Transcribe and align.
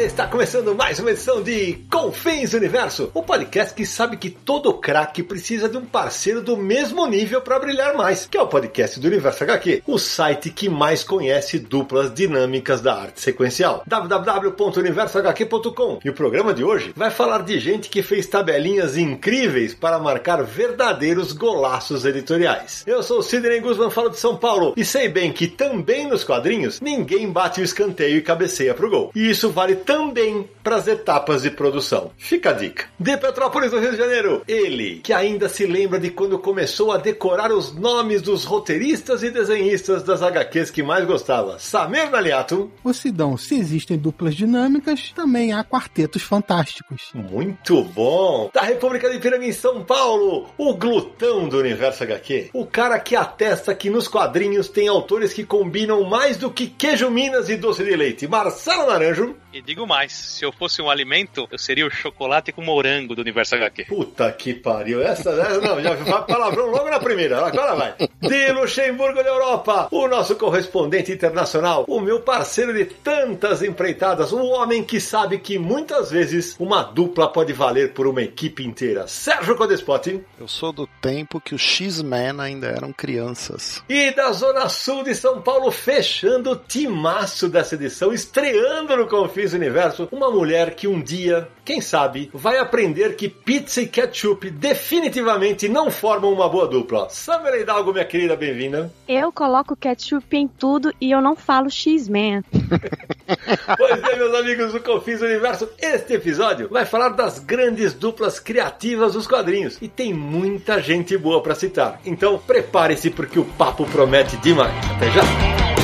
Está 0.00 0.26
começando 0.26 0.74
mais 0.74 0.98
uma 0.98 1.10
edição 1.10 1.42
de 1.42 1.74
Confins 1.90 2.54
Universo, 2.54 3.10
o 3.12 3.22
podcast 3.22 3.74
que 3.74 3.84
sabe 3.84 4.16
que 4.16 4.30
todo 4.30 4.72
craque 4.72 5.22
precisa 5.22 5.68
de 5.68 5.76
um 5.76 5.84
parceiro 5.84 6.40
do 6.40 6.56
mesmo 6.56 7.06
nível 7.06 7.42
para 7.42 7.58
brilhar 7.58 7.94
mais, 7.94 8.24
que 8.24 8.38
é 8.38 8.40
o 8.40 8.46
podcast 8.46 8.98
do 8.98 9.06
Universo 9.06 9.44
HQ, 9.44 9.82
o 9.86 9.98
site 9.98 10.48
que 10.48 10.70
mais 10.70 11.04
conhece 11.04 11.58
duplas 11.58 12.14
dinâmicas 12.14 12.80
da 12.80 12.94
arte 12.94 13.20
sequencial. 13.20 13.82
www.universohq.com. 13.86 16.00
E 16.02 16.08
o 16.08 16.14
programa 16.14 16.54
de 16.54 16.64
hoje 16.64 16.94
vai 16.96 17.10
falar 17.10 17.42
de 17.42 17.60
gente 17.60 17.90
que 17.90 18.02
fez 18.02 18.26
tabelinhas 18.26 18.96
incríveis 18.96 19.74
para 19.74 19.98
marcar 19.98 20.42
verdadeiros 20.42 21.32
golaços 21.32 22.06
editoriais. 22.06 22.84
Eu 22.86 23.02
sou 23.02 23.18
o 23.18 23.22
Sidney 23.22 23.60
Guzman, 23.60 23.90
falo 23.90 24.08
de 24.08 24.18
São 24.18 24.34
Paulo 24.34 24.72
e 24.78 24.84
sei 24.84 25.10
bem 25.10 25.30
que 25.30 25.46
também 25.46 26.08
nos 26.08 26.24
quadrinhos 26.24 26.80
ninguém 26.80 27.30
bate 27.30 27.60
o 27.60 27.64
escanteio 27.64 28.16
e 28.16 28.22
cabeceia 28.22 28.72
pro 28.72 28.88
gol. 28.88 29.10
E 29.14 29.28
isso 29.28 29.50
vale 29.50 29.89
também 29.90 30.48
para 30.62 30.76
as 30.76 30.86
etapas 30.86 31.42
de 31.42 31.50
produção. 31.50 32.12
Fica 32.16 32.50
a 32.50 32.52
dica. 32.52 32.84
De 32.96 33.16
Petrópolis, 33.16 33.72
do 33.72 33.80
Rio 33.80 33.90
de 33.90 33.96
Janeiro, 33.96 34.42
ele, 34.46 35.00
que 35.02 35.12
ainda 35.12 35.48
se 35.48 35.66
lembra 35.66 35.98
de 35.98 36.10
quando 36.10 36.38
começou 36.38 36.92
a 36.92 36.96
decorar 36.96 37.50
os 37.50 37.74
nomes 37.74 38.22
dos 38.22 38.44
roteiristas 38.44 39.24
e 39.24 39.30
desenhistas 39.30 40.04
das 40.04 40.22
HQs 40.22 40.70
que 40.70 40.80
mais 40.80 41.04
gostava, 41.04 41.58
Samir 41.58 42.08
Naliato. 42.08 42.70
Ô 42.84 42.92
Sidão, 42.92 43.36
se 43.36 43.56
existem 43.56 43.98
duplas 43.98 44.36
dinâmicas, 44.36 45.10
também 45.12 45.52
há 45.52 45.64
quartetos 45.64 46.22
fantásticos. 46.22 47.10
Muito 47.12 47.82
bom! 47.82 48.48
Da 48.54 48.62
República 48.62 49.10
de 49.10 49.18
Piranga 49.18 49.46
em 49.46 49.52
São 49.52 49.82
Paulo, 49.82 50.50
o 50.56 50.72
glutão 50.74 51.48
do 51.48 51.58
universo 51.58 52.04
HQ. 52.04 52.50
O 52.52 52.64
cara 52.64 53.00
que 53.00 53.16
atesta 53.16 53.74
que 53.74 53.90
nos 53.90 54.06
quadrinhos 54.06 54.68
tem 54.68 54.86
autores 54.86 55.32
que 55.32 55.42
combinam 55.42 56.04
mais 56.04 56.36
do 56.36 56.48
que 56.48 56.68
queijo 56.68 57.10
Minas 57.10 57.48
e 57.48 57.56
doce 57.56 57.82
de 57.82 57.96
leite. 57.96 58.28
Marcelo 58.28 58.86
Naranjo. 58.86 59.34
E 59.52 59.60
digo 59.60 59.79
mais, 59.86 60.12
se 60.12 60.44
eu 60.44 60.52
fosse 60.52 60.80
um 60.80 60.90
alimento, 60.90 61.48
eu 61.50 61.58
seria 61.58 61.86
o 61.86 61.90
chocolate 61.90 62.52
com 62.52 62.62
morango 62.62 63.14
do 63.14 63.22
universo 63.22 63.54
HQ. 63.54 63.84
Puta 63.84 64.30
que 64.32 64.54
pariu. 64.54 65.02
Essa, 65.02 65.30
essa 65.30 65.60
não, 65.60 65.80
já 65.80 65.94
vai 65.94 66.24
palavrão 66.26 66.66
logo 66.66 66.90
na 66.90 66.98
primeira. 66.98 67.44
Agora 67.44 67.74
vai. 67.74 67.94
De 68.20 68.52
Luxemburgo 68.52 69.22
da 69.22 69.28
Europa, 69.28 69.88
o 69.90 70.08
nosso 70.08 70.36
correspondente 70.36 71.12
internacional, 71.12 71.84
o 71.88 72.00
meu 72.00 72.20
parceiro 72.20 72.72
de 72.72 72.84
tantas 72.84 73.62
empreitadas, 73.62 74.32
um 74.32 74.44
homem 74.44 74.84
que 74.84 75.00
sabe 75.00 75.38
que 75.38 75.58
muitas 75.58 76.10
vezes 76.10 76.56
uma 76.58 76.82
dupla 76.82 77.32
pode 77.32 77.52
valer 77.52 77.92
por 77.92 78.06
uma 78.06 78.22
equipe 78.22 78.64
inteira. 78.64 79.06
Sérgio 79.06 79.56
Codespot. 79.56 80.20
Eu 80.38 80.48
sou 80.48 80.72
do 80.72 80.86
tempo 81.00 81.40
que 81.40 81.54
os 81.54 81.60
X-Men 81.60 82.40
ainda 82.40 82.68
eram 82.68 82.92
crianças. 82.92 83.82
E 83.88 84.10
da 84.12 84.32
Zona 84.32 84.68
Sul 84.68 85.04
de 85.04 85.14
São 85.14 85.40
Paulo, 85.40 85.70
fechando 85.70 86.52
o 86.52 86.56
timaço 86.56 87.48
dessa 87.48 87.74
edição, 87.74 88.12
estreando 88.12 88.96
no 88.96 89.06
Confis 89.06 89.52
Universo, 89.52 89.69
uma 90.10 90.30
mulher 90.30 90.74
que 90.74 90.88
um 90.88 91.00
dia, 91.00 91.48
quem 91.64 91.80
sabe, 91.80 92.30
vai 92.32 92.58
aprender 92.58 93.16
que 93.16 93.28
pizza 93.28 93.80
e 93.80 93.86
ketchup 93.86 94.50
definitivamente 94.50 95.68
não 95.68 95.90
formam 95.90 96.32
uma 96.32 96.48
boa 96.48 96.66
dupla. 96.66 97.08
Samara 97.10 97.58
Hidalgo, 97.58 97.92
minha 97.92 98.04
querida, 98.04 98.36
bem-vinda. 98.36 98.92
Eu 99.08 99.32
coloco 99.32 99.76
ketchup 99.76 100.36
em 100.36 100.48
tudo 100.48 100.92
e 101.00 101.10
eu 101.10 101.20
não 101.20 101.36
falo 101.36 101.70
X-Men. 101.70 102.42
pois 103.76 104.02
é, 104.02 104.16
meus 104.16 104.34
amigos 104.34 104.72
do 104.72 104.80
Confins 104.80 105.20
Universo, 105.20 105.68
este 105.78 106.14
episódio 106.14 106.68
vai 106.68 106.84
falar 106.84 107.10
das 107.10 107.38
grandes 107.38 107.94
duplas 107.94 108.38
criativas 108.40 109.12
dos 109.12 109.26
quadrinhos 109.26 109.78
e 109.80 109.88
tem 109.88 110.12
muita 110.12 110.80
gente 110.80 111.16
boa 111.16 111.42
para 111.42 111.54
citar. 111.54 112.00
Então 112.04 112.38
prepare-se 112.38 113.10
porque 113.10 113.38
o 113.38 113.44
papo 113.44 113.86
promete 113.86 114.36
demais. 114.38 114.74
Até 114.96 115.10
já! 115.10 115.79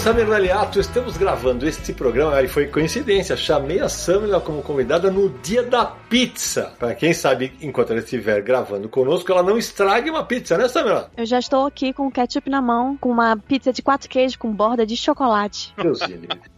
Samir 0.00 0.26
Naliato, 0.26 0.80
estamos 0.80 1.18
gravando 1.18 1.68
este 1.68 1.92
programa 1.92 2.40
e 2.40 2.48
foi 2.48 2.66
coincidência. 2.66 3.36
Chamei 3.36 3.80
a 3.80 3.88
Samira 3.88 4.40
como 4.40 4.62
convidada 4.62 5.10
no 5.10 5.28
dia 5.28 5.62
da 5.62 5.84
pizza. 5.84 6.72
Para 6.78 6.94
quem 6.94 7.12
sabe, 7.12 7.52
enquanto 7.60 7.90
ela 7.90 8.00
estiver 8.00 8.40
gravando 8.40 8.88
conosco, 8.88 9.30
ela 9.30 9.42
não 9.42 9.58
estrague 9.58 10.08
uma 10.08 10.24
pizza, 10.24 10.56
né, 10.56 10.68
Samira? 10.68 11.10
Eu 11.14 11.26
já 11.26 11.38
estou 11.38 11.66
aqui 11.66 11.92
com 11.92 12.10
ketchup 12.10 12.48
na 12.48 12.62
mão, 12.62 12.96
com 12.96 13.10
uma 13.10 13.36
pizza 13.36 13.74
de 13.74 13.82
quatro 13.82 14.08
queijos 14.08 14.36
com 14.36 14.50
borda 14.50 14.86
de 14.86 14.96
chocolate. 14.96 15.74
Deus 15.76 15.98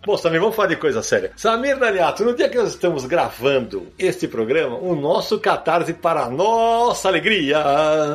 Bom, 0.07 0.17
Samir, 0.17 0.41
vamos 0.41 0.55
falar 0.55 0.69
de 0.69 0.77
coisa 0.77 1.03
séria. 1.03 1.33
Samir 1.37 1.77
Naliato, 1.77 2.25
no 2.25 2.35
dia 2.35 2.49
que 2.49 2.59
nós 2.59 2.69
estamos 2.69 3.07
gravando 3.07 3.89
este 3.99 4.29
programa, 4.29 4.77
o 4.77 4.95
nosso 4.95 5.41
Catarse 5.41 5.95
para 5.95 6.31
nossa 6.31 7.09
alegria 7.09 7.61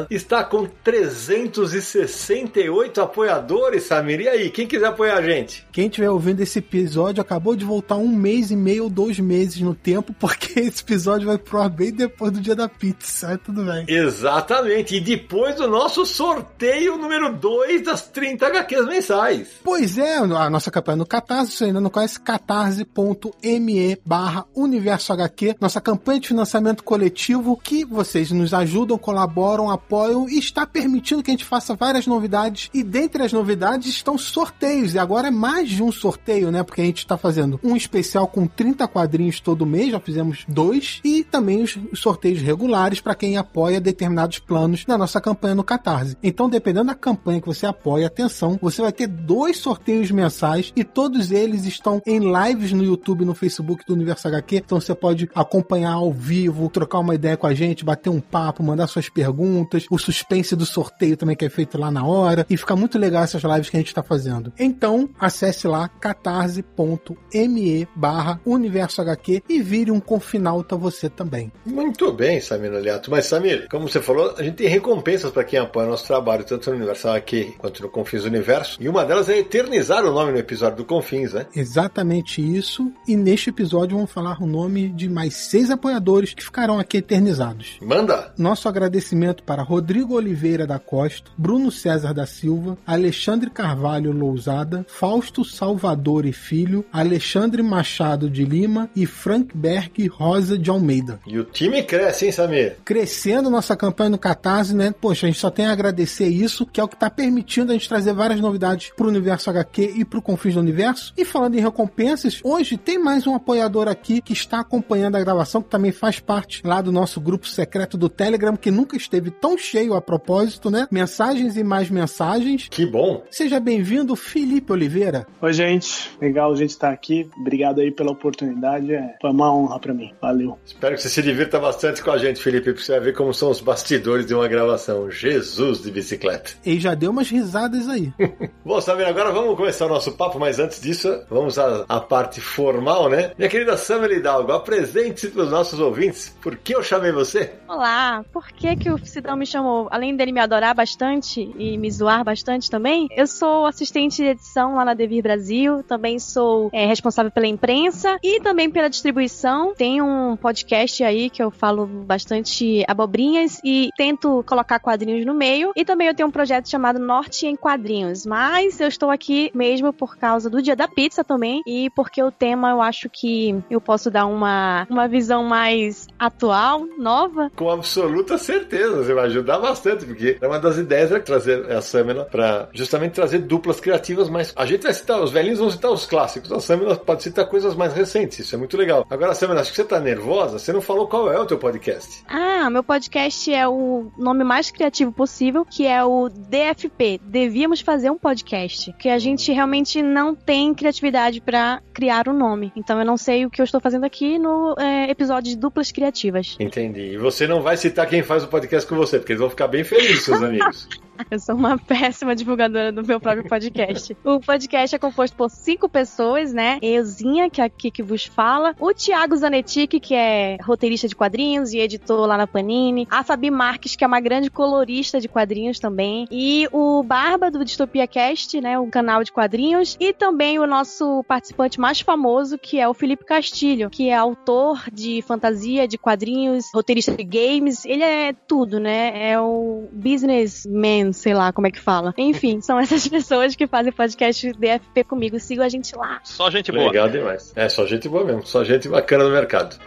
está 0.09 0.41
com 0.43 0.65
368 0.83 3.01
apoiadores, 3.01 3.83
Samir. 3.83 4.21
E 4.21 4.29
aí, 4.29 4.49
quem 4.49 4.67
quiser 4.67 4.87
apoiar 4.87 5.16
a 5.17 5.21
gente? 5.21 5.65
Quem 5.71 5.87
estiver 5.87 6.09
ouvindo 6.09 6.41
esse 6.41 6.59
episódio 6.59 7.21
acabou 7.21 7.55
de 7.55 7.65
voltar 7.65 7.95
um 7.95 8.07
mês 8.07 8.51
e 8.51 8.55
meio 8.55 8.85
ou 8.85 8.89
dois 8.89 9.19
meses 9.19 9.59
no 9.59 9.73
tempo, 9.75 10.13
porque 10.13 10.59
esse 10.59 10.81
episódio 10.81 11.27
vai 11.27 11.37
pro 11.37 11.61
ar 11.61 11.69
bem 11.69 11.91
depois 11.91 12.31
do 12.31 12.39
dia 12.39 12.55
da 12.55 12.69
pizza. 12.69 13.31
É 13.31 13.37
tudo 13.37 13.63
bem. 13.63 13.85
Exatamente. 13.87 14.95
E 14.95 14.99
depois 14.99 15.55
do 15.55 15.67
nosso 15.67 16.05
sorteio 16.05 16.97
número 16.97 17.33
2 17.33 17.83
das 17.83 18.07
30 18.07 18.47
HQs 18.47 18.85
mensais. 18.85 19.47
Pois 19.63 19.97
é, 19.97 20.17
a 20.17 20.49
nossa 20.49 20.71
campanha 20.71 20.97
no 20.97 21.05
Catarse, 21.05 21.51
você 21.51 21.65
ainda 21.65 21.81
não 21.81 21.89
conhece, 21.89 22.19
catarse.me 22.19 23.97
barra 24.05 24.45
Universo 24.55 25.13
HQ, 25.13 25.55
nossa 25.59 25.81
campanha 25.81 26.19
de 26.19 26.27
financiamento 26.27 26.83
coletivo 26.83 27.57
que 27.57 27.83
vocês 27.85 28.31
nos 28.31 28.53
ajudam, 28.53 28.97
colaboram, 28.97 29.69
apoiam 29.69 30.29
e 30.29 30.37
está 30.37 30.65
permitindo 30.65 31.23
que 31.23 31.31
a 31.31 31.33
gente 31.33 31.45
faça 31.45 31.75
várias 31.75 32.07
novidades. 32.07 32.69
E 32.73 32.83
dentre 32.83 33.23
as 33.23 33.33
novidades 33.33 33.87
estão 33.87 34.17
sorteios. 34.17 34.93
E 34.93 34.99
agora 35.07 35.29
é 35.29 35.31
mais 35.31 35.69
de 35.69 35.81
um 35.81 35.89
sorteio, 35.89 36.51
né? 36.51 36.63
Porque 36.63 36.81
a 36.81 36.83
gente 36.83 36.97
está 36.97 37.17
fazendo 37.17 37.57
um 37.63 37.77
especial 37.77 38.27
com 38.27 38.45
30 38.45 38.85
quadrinhos 38.89 39.39
todo 39.39 39.65
mês, 39.65 39.91
já 39.91 40.01
fizemos 40.01 40.43
dois, 40.49 40.99
e 41.01 41.23
também 41.23 41.63
os 41.63 41.77
sorteios 41.95 42.41
regulares 42.41 42.99
para 42.99 43.15
quem 43.15 43.37
apoia 43.37 43.79
determinados 43.79 44.39
planos 44.39 44.85
na 44.85 44.97
nossa 44.97 45.21
campanha 45.21 45.55
no 45.55 45.63
Catarse. 45.63 46.17
Então, 46.21 46.49
dependendo 46.49 46.87
da 46.87 46.95
campanha 46.95 47.39
que 47.39 47.47
você 47.47 47.65
apoia, 47.65 48.07
atenção, 48.07 48.59
você 48.61 48.81
vai 48.81 48.91
ter 48.91 49.07
dois 49.07 49.57
sorteios 49.57 50.11
mensais 50.11 50.73
e 50.75 50.83
todos 50.83 51.31
eles 51.31 51.65
estão 51.65 52.01
em 52.05 52.19
lives 52.19 52.73
no 52.73 52.83
YouTube 52.83 53.21
e 53.21 53.25
no 53.25 53.33
Facebook 53.33 53.85
do 53.85 53.93
Universo 53.93 54.27
HQ. 54.27 54.57
Então 54.57 54.81
você 54.81 54.93
pode 54.93 55.29
acompanhar 55.33 55.93
ao 55.93 56.11
vivo, 56.11 56.69
trocar 56.69 56.99
uma 56.99 57.15
ideia 57.15 57.37
com 57.37 57.47
a 57.47 57.53
gente, 57.53 57.85
bater 57.85 58.09
um 58.09 58.19
papo, 58.19 58.61
mandar 58.61 58.87
suas 58.87 59.07
perguntas, 59.07 59.85
o 59.89 59.97
suspense 59.97 60.53
do 60.53 60.65
sorteio 60.65 61.15
também 61.15 61.35
que 61.35 61.45
é 61.45 61.49
feito 61.49 61.77
lá 61.77 61.89
na 61.89 62.03
hora. 62.03 62.45
E 62.49 62.57
fica 62.57 62.75
muito 62.75 62.99
legal 62.99 63.23
essas 63.23 63.43
lives 63.43 63.69
que 63.69 63.77
a 63.77 63.79
gente 63.79 63.87
está 63.87 64.03
fazendo. 64.03 64.51
Então, 64.59 64.96
acesse 65.19 65.67
lá 65.67 65.87
catarse.me 65.87 67.87
barra 67.95 68.39
Universo 68.45 69.01
HQ 69.01 69.43
e 69.49 69.61
vire 69.61 69.91
um 69.91 69.99
confinalta 69.99 70.75
você 70.75 71.09
também. 71.09 71.51
Muito 71.65 72.11
bem, 72.13 72.39
Samir 72.39 72.73
Aliato. 72.73 73.11
Mas, 73.11 73.25
Samir, 73.25 73.67
como 73.69 73.87
você 73.87 74.01
falou, 74.01 74.35
a 74.37 74.43
gente 74.43 74.55
tem 74.55 74.67
recompensas 74.67 75.31
para 75.31 75.43
quem 75.43 75.59
apoia 75.59 75.87
nosso 75.87 76.07
trabalho, 76.07 76.43
tanto 76.43 76.69
no 76.69 76.77
Universo 76.77 77.09
HQ 77.09 77.55
quanto 77.57 77.81
no 77.81 77.89
Confins 77.89 78.23
Universo. 78.23 78.77
E 78.79 78.87
uma 78.87 79.05
delas 79.05 79.29
é 79.29 79.39
eternizar 79.39 80.05
o 80.05 80.11
nome 80.11 80.31
no 80.31 80.37
episódio 80.37 80.77
do 80.77 80.85
Confins, 80.85 81.33
né? 81.33 81.45
Exatamente 81.55 82.41
isso. 82.41 82.91
E 83.07 83.15
neste 83.15 83.49
episódio 83.49 83.97
vamos 83.97 84.11
falar 84.11 84.41
o 84.41 84.47
nome 84.47 84.89
de 84.89 85.09
mais 85.09 85.35
seis 85.35 85.69
apoiadores 85.69 86.33
que 86.33 86.43
ficarão 86.43 86.79
aqui 86.79 86.97
eternizados. 86.97 87.77
Manda! 87.81 88.33
Nosso 88.37 88.69
agradecimento 88.69 89.43
para 89.43 89.63
Rodrigo 89.63 90.15
Oliveira 90.15 90.65
da 90.65 90.79
Costa, 90.79 91.31
Bruno 91.37 91.71
César 91.71 92.13
da 92.13 92.25
Silva, 92.25 92.77
Alexandre 92.85 93.49
Carvalho 93.49 94.11
Lousada, 94.11 94.85
Fausto 94.87 95.43
Salvador 95.43 96.25
e 96.25 96.31
Filho, 96.31 96.83
Alexandre 96.91 97.61
Machado 97.61 98.29
de 98.29 98.45
Lima 98.45 98.89
e 98.95 99.05
Frank 99.05 99.55
Berg 99.55 100.07
Rosa 100.07 100.57
de 100.57 100.69
Almeida. 100.69 101.19
E 101.27 101.37
o 101.37 101.43
time 101.43 101.83
cresce, 101.83 102.25
hein, 102.25 102.31
Samir? 102.31 102.77
Crescendo 102.83 103.49
nossa 103.49 103.75
campanha 103.75 104.11
no 104.11 104.17
Catarse, 104.17 104.73
né? 104.73 104.93
Poxa, 104.99 105.27
a 105.27 105.29
gente 105.29 105.39
só 105.39 105.51
tem 105.51 105.65
a 105.65 105.71
agradecer 105.71 106.27
isso, 106.27 106.65
que 106.65 106.79
é 106.79 106.83
o 106.83 106.87
que 106.87 106.95
está 106.95 107.09
permitindo 107.09 107.71
a 107.71 107.75
gente 107.75 107.89
trazer 107.89 108.13
várias 108.13 108.39
novidades 108.39 108.91
pro 108.95 109.09
Universo 109.09 109.49
HQ 109.49 109.93
e 109.97 110.05
pro 110.05 110.21
Confins 110.21 110.55
do 110.55 110.61
Universo. 110.61 111.13
E 111.17 111.25
falando 111.25 111.55
em 111.55 111.61
recompensas, 111.61 112.39
hoje 112.43 112.77
tem 112.77 112.97
mais 112.97 113.27
um 113.27 113.35
apoiador 113.35 113.87
aqui 113.87 114.21
que 114.21 114.33
está 114.33 114.61
acompanhando 114.61 115.15
a 115.15 115.19
gravação, 115.19 115.61
que 115.61 115.69
também 115.69 115.91
faz 115.91 116.19
parte 116.19 116.61
lá 116.63 116.81
do 116.81 116.91
nosso 116.91 117.19
grupo 117.19 117.47
secreto 117.47 117.97
do 117.97 118.07
Telegram, 118.07 118.55
que 118.55 118.71
nunca 118.71 118.95
esteve 118.95 119.29
tão 119.31 119.57
cheio 119.57 119.93
a 119.93 120.01
propósito, 120.01 120.71
né? 120.71 120.87
Mensagens 120.89 121.57
e 121.57 121.63
mais 121.63 121.89
mensagens. 121.89 122.67
Que 122.69 122.85
bom. 122.85 123.23
Seja 123.29 123.59
bem-vindo, 123.59 124.15
Felipe 124.15 124.76
Oliveira. 124.77 125.25
Oi, 125.41 125.53
gente. 125.53 126.15
Legal 126.21 126.51
a 126.51 126.55
gente 126.55 126.69
estar 126.69 126.91
aqui. 126.91 127.29
Obrigado 127.39 127.81
aí 127.81 127.91
pela 127.91 128.11
oportunidade. 128.11 128.93
É, 128.93 129.15
foi 129.19 129.31
uma 129.31 129.53
honra 129.53 129.79
para 129.79 129.93
mim. 129.93 130.13
Valeu. 130.21 130.57
Espero 130.65 130.95
que 130.95 131.01
você 131.01 131.09
se 131.09 131.21
divirta 131.21 131.59
bastante 131.59 132.01
com 132.01 132.11
a 132.11 132.17
gente, 132.17 132.41
Felipe, 132.41 132.71
porque 132.71 132.83
você 132.83 132.99
ver 132.99 133.13
como 133.13 133.33
são 133.33 133.49
os 133.49 133.59
bastidores 133.59 134.25
de 134.25 134.33
uma 134.33 134.47
gravação. 134.47 135.09
Jesus 135.09 135.81
de 135.81 135.91
bicicleta. 135.91 136.51
E 136.65 136.79
já 136.79 136.93
deu 136.93 137.11
umas 137.11 137.29
risadas 137.29 137.89
aí. 137.89 138.13
Bom, 138.63 138.79
Samir, 138.79 139.07
agora 139.07 139.31
vamos 139.31 139.55
começar 139.55 139.85
o 139.85 139.89
nosso 139.89 140.11
papo, 140.13 140.39
mas 140.39 140.59
antes 140.59 140.81
disso, 140.81 141.23
vamos 141.29 141.57
à, 141.57 141.85
à 141.87 141.99
parte 141.99 142.39
formal, 142.39 143.09
né? 143.09 143.31
Minha 143.37 143.49
querida 143.49 143.77
Samir 143.77 144.11
Hidalgo, 144.11 144.51
apresente-se 144.51 145.29
para 145.29 145.43
os 145.43 145.51
nossos 145.51 145.79
ouvintes. 145.79 146.35
Por 146.41 146.57
que 146.57 146.75
eu 146.75 146.83
chamei 146.83 147.11
você? 147.11 147.53
Olá, 147.67 148.23
por 148.31 148.47
que, 148.51 148.75
que 148.75 148.91
o 148.91 148.97
Sidão 149.05 149.35
me 149.35 149.45
chamou? 149.45 149.87
Além 149.91 150.15
dele 150.15 150.31
me 150.31 150.39
adorar 150.39 150.75
bastante 150.75 151.51
e 151.57 151.77
me 151.77 151.89
zoar 151.89 152.23
bastante 152.23 152.69
também, 152.69 153.07
eu 153.15 153.25
sou 153.25 153.65
assistente 153.65 154.17
de 154.17 154.25
edição 154.25 154.66
lá 154.75 154.85
na 154.85 154.93
Devir 154.93 155.23
Brasil, 155.23 155.83
também 155.83 156.19
sou 156.19 156.69
é, 156.71 156.85
responsável 156.85 157.31
pela 157.31 157.47
imprensa 157.47 158.17
e 158.23 158.39
também 158.41 158.69
pela 158.69 158.89
distribuição. 158.89 159.73
Tenho 159.75 160.05
um 160.05 160.35
podcast 160.35 161.03
aí 161.03 161.29
que 161.29 161.41
eu 161.41 161.51
falo 161.51 161.85
bastante 161.85 162.83
abobrinhas 162.87 163.59
e 163.63 163.89
tento 163.97 164.43
colocar 164.47 164.79
quadrinhos 164.79 165.25
no 165.25 165.33
meio. 165.33 165.71
E 165.75 165.85
também 165.85 166.07
eu 166.07 166.15
tenho 166.15 166.29
um 166.29 166.31
projeto 166.31 166.69
chamado 166.69 166.99
Norte 166.99 167.45
em 167.45 167.55
Quadrinhos. 167.55 168.25
Mas 168.25 168.79
eu 168.79 168.87
estou 168.87 169.09
aqui 169.09 169.51
mesmo 169.53 169.91
por 169.93 170.17
causa 170.17 170.49
do 170.49 170.61
Dia 170.61 170.75
da 170.75 170.87
Pizza 170.87 171.23
também 171.23 171.61
e 171.65 171.89
porque 171.91 172.21
o 172.21 172.31
tema 172.31 172.69
eu 172.71 172.81
acho 172.81 173.09
que 173.09 173.55
eu 173.69 173.81
posso 173.81 174.09
dar 174.09 174.25
uma, 174.25 174.85
uma 174.89 175.07
visão 175.07 175.43
mais 175.43 176.07
atual, 176.17 176.85
nova. 176.97 177.51
Com 177.55 177.69
absoluta 177.69 178.37
certeza, 178.37 179.03
você 179.03 179.13
vai 179.13 179.25
ajudar 179.25 179.59
bastante, 179.59 180.05
porque 180.05 180.37
é 180.39 180.47
uma 180.47 180.59
das 180.59 180.77
ideias 180.77 181.11
é 181.11 181.19
trazer 181.19 181.71
a 181.71 181.81
Samela 181.81 182.25
para 182.25 182.69
justamente 182.73 183.13
trazer 183.13 183.39
duplas 183.39 183.79
criativas, 183.79 184.29
mas 184.29 184.53
a 184.57 184.65
gente 184.65 184.81
vai 184.81 184.93
citar, 184.93 185.21
os 185.21 185.31
velhinhos 185.31 185.59
vão 185.59 185.69
citar 185.69 185.91
os 185.91 186.05
clássicos, 186.05 186.51
a 186.51 186.59
Samela 186.59 186.95
pode 186.95 187.21
citar 187.21 187.45
coisas 187.45 187.75
mais 187.75 187.93
recentes, 187.93 188.39
isso 188.39 188.55
é 188.55 188.57
muito 188.57 188.75
legal. 188.75 189.05
Agora, 189.09 189.35
Samela, 189.35 189.61
acho 189.61 189.69
que 189.69 189.75
você 189.75 189.83
tá 189.83 189.99
nervosa, 189.99 190.57
você 190.57 190.73
não 190.73 190.81
falou 190.81 191.07
qual 191.07 191.31
é 191.31 191.39
o 191.39 191.45
teu 191.45 191.57
podcast. 191.57 192.23
Ah, 192.27 192.67
meu 192.69 192.83
podcast 192.83 193.53
é 193.53 193.67
o 193.67 194.11
nome 194.17 194.43
mais 194.43 194.71
criativo 194.71 195.11
possível, 195.11 195.63
que 195.63 195.85
é 195.85 196.03
o 196.03 196.27
DFP. 196.27 197.21
Devíamos 197.23 197.81
fazer 197.81 198.09
um 198.09 198.17
podcast, 198.17 198.91
que 198.93 199.09
a 199.09 199.19
gente 199.19 199.51
realmente 199.51 200.01
não 200.01 200.33
tem 200.33 200.73
criatividade 200.73 201.39
para 201.39 201.81
criar 201.93 202.27
um 202.27 202.33
nome. 202.33 202.71
Então 202.75 202.99
eu 202.99 203.05
não 203.05 203.17
sei 203.17 203.45
o 203.45 203.49
que 203.49 203.61
eu 203.61 203.65
estou 203.65 203.79
fazendo 203.79 204.05
aqui 204.05 204.39
no 204.39 204.75
é, 204.79 205.09
episódio 205.09 205.51
de 205.51 205.57
duplas 205.57 205.91
criativas. 205.91 206.55
Entendi. 206.59 207.13
E 207.13 207.17
você 207.17 207.47
não 207.47 207.61
vai 207.61 207.77
citar 207.77 208.07
quem 208.07 208.23
faz 208.23 208.43
o 208.43 208.47
podcast 208.47 208.89
com 208.89 208.95
você, 208.95 209.19
porque 209.19 209.33
eles 209.33 209.41
vão 209.41 209.49
ficar 209.49 209.67
bem 209.67 209.83
felizes, 209.83 210.23
seus 210.23 210.41
amigos. 210.41 210.87
Eu 211.31 211.39
sou 211.39 211.55
uma 211.55 211.77
péssima 211.81 212.35
divulgadora 212.35 212.91
do 212.91 213.03
meu 213.03 213.19
próprio 213.19 213.47
podcast. 213.47 214.15
o 214.23 214.39
podcast 214.47 214.95
é 214.95 214.99
composto 214.99 215.35
por 215.35 215.49
cinco 215.49 215.89
pessoas, 215.89 216.53
né? 216.53 216.79
Euzinha, 216.81 217.49
que 217.49 217.59
é 217.59 217.65
aqui 217.65 217.91
que 217.91 218.01
vos 218.01 218.25
fala. 218.25 218.73
O 218.79 218.93
Thiago 218.93 219.35
Zanetti, 219.35 219.85
que 219.87 220.15
é 220.15 220.57
roteirista 220.63 221.05
de 221.05 221.15
quadrinhos 221.17 221.73
e 221.73 221.79
editor 221.79 222.25
lá 222.25 222.37
na 222.37 222.47
Panini. 222.47 223.05
A 223.11 223.25
Fabi 223.25 223.51
Marques, 223.51 223.97
que 223.97 224.05
é 224.05 224.07
uma 224.07 224.21
grande 224.21 224.49
colorista 224.49 225.19
de 225.19 225.27
quadrinhos 225.27 225.79
também. 225.79 226.25
E 226.31 226.65
o 226.71 227.03
Barba, 227.03 227.51
do 227.51 227.65
Distopia 227.65 228.07
Cast, 228.07 228.61
né? 228.61 228.79
O 228.79 228.87
canal 228.87 229.21
de 229.21 229.33
quadrinhos. 229.33 229.97
E 229.99 230.13
também 230.13 230.57
o 230.59 230.65
nosso 230.65 231.25
participante 231.27 231.77
mais 231.77 231.99
famoso, 231.99 232.57
que 232.57 232.79
é 232.79 232.87
o 232.87 232.93
Felipe 232.93 233.25
Castilho, 233.25 233.89
que 233.89 234.09
é 234.09 234.15
autor 234.15 234.81
de 234.93 235.21
fantasia, 235.23 235.85
de 235.85 235.97
quadrinhos, 235.97 236.71
roteirista 236.73 237.13
de 237.13 237.23
games. 237.25 237.83
Ele 237.83 238.03
é 238.03 238.31
tudo, 238.31 238.79
né? 238.79 239.31
É 239.31 239.37
o 239.37 239.89
businessman 239.91 241.11
sei 241.11 241.33
lá 241.33 241.51
como 241.51 241.67
é 241.67 241.71
que 241.71 241.79
fala. 241.79 242.13
Enfim, 242.17 242.61
são 242.61 242.79
essas 242.79 243.05
pessoas 243.09 243.53
que 243.53 243.67
fazem 243.67 243.91
podcast 243.91 244.26
DFP 244.31 245.03
comigo. 245.03 245.39
Sigam 245.39 245.65
a 245.65 245.69
gente 245.69 245.95
lá. 245.95 246.19
Só 246.23 246.49
gente 246.49 246.71
boa. 246.71 246.87
Legal 246.87 247.09
demais. 247.09 247.53
É, 247.55 247.69
só 247.69 247.85
gente 247.85 248.07
boa 248.07 248.23
mesmo. 248.23 248.45
Só 248.45 248.63
gente 248.63 248.87
bacana 248.87 249.23
no 249.23 249.31
mercado. 249.31 249.77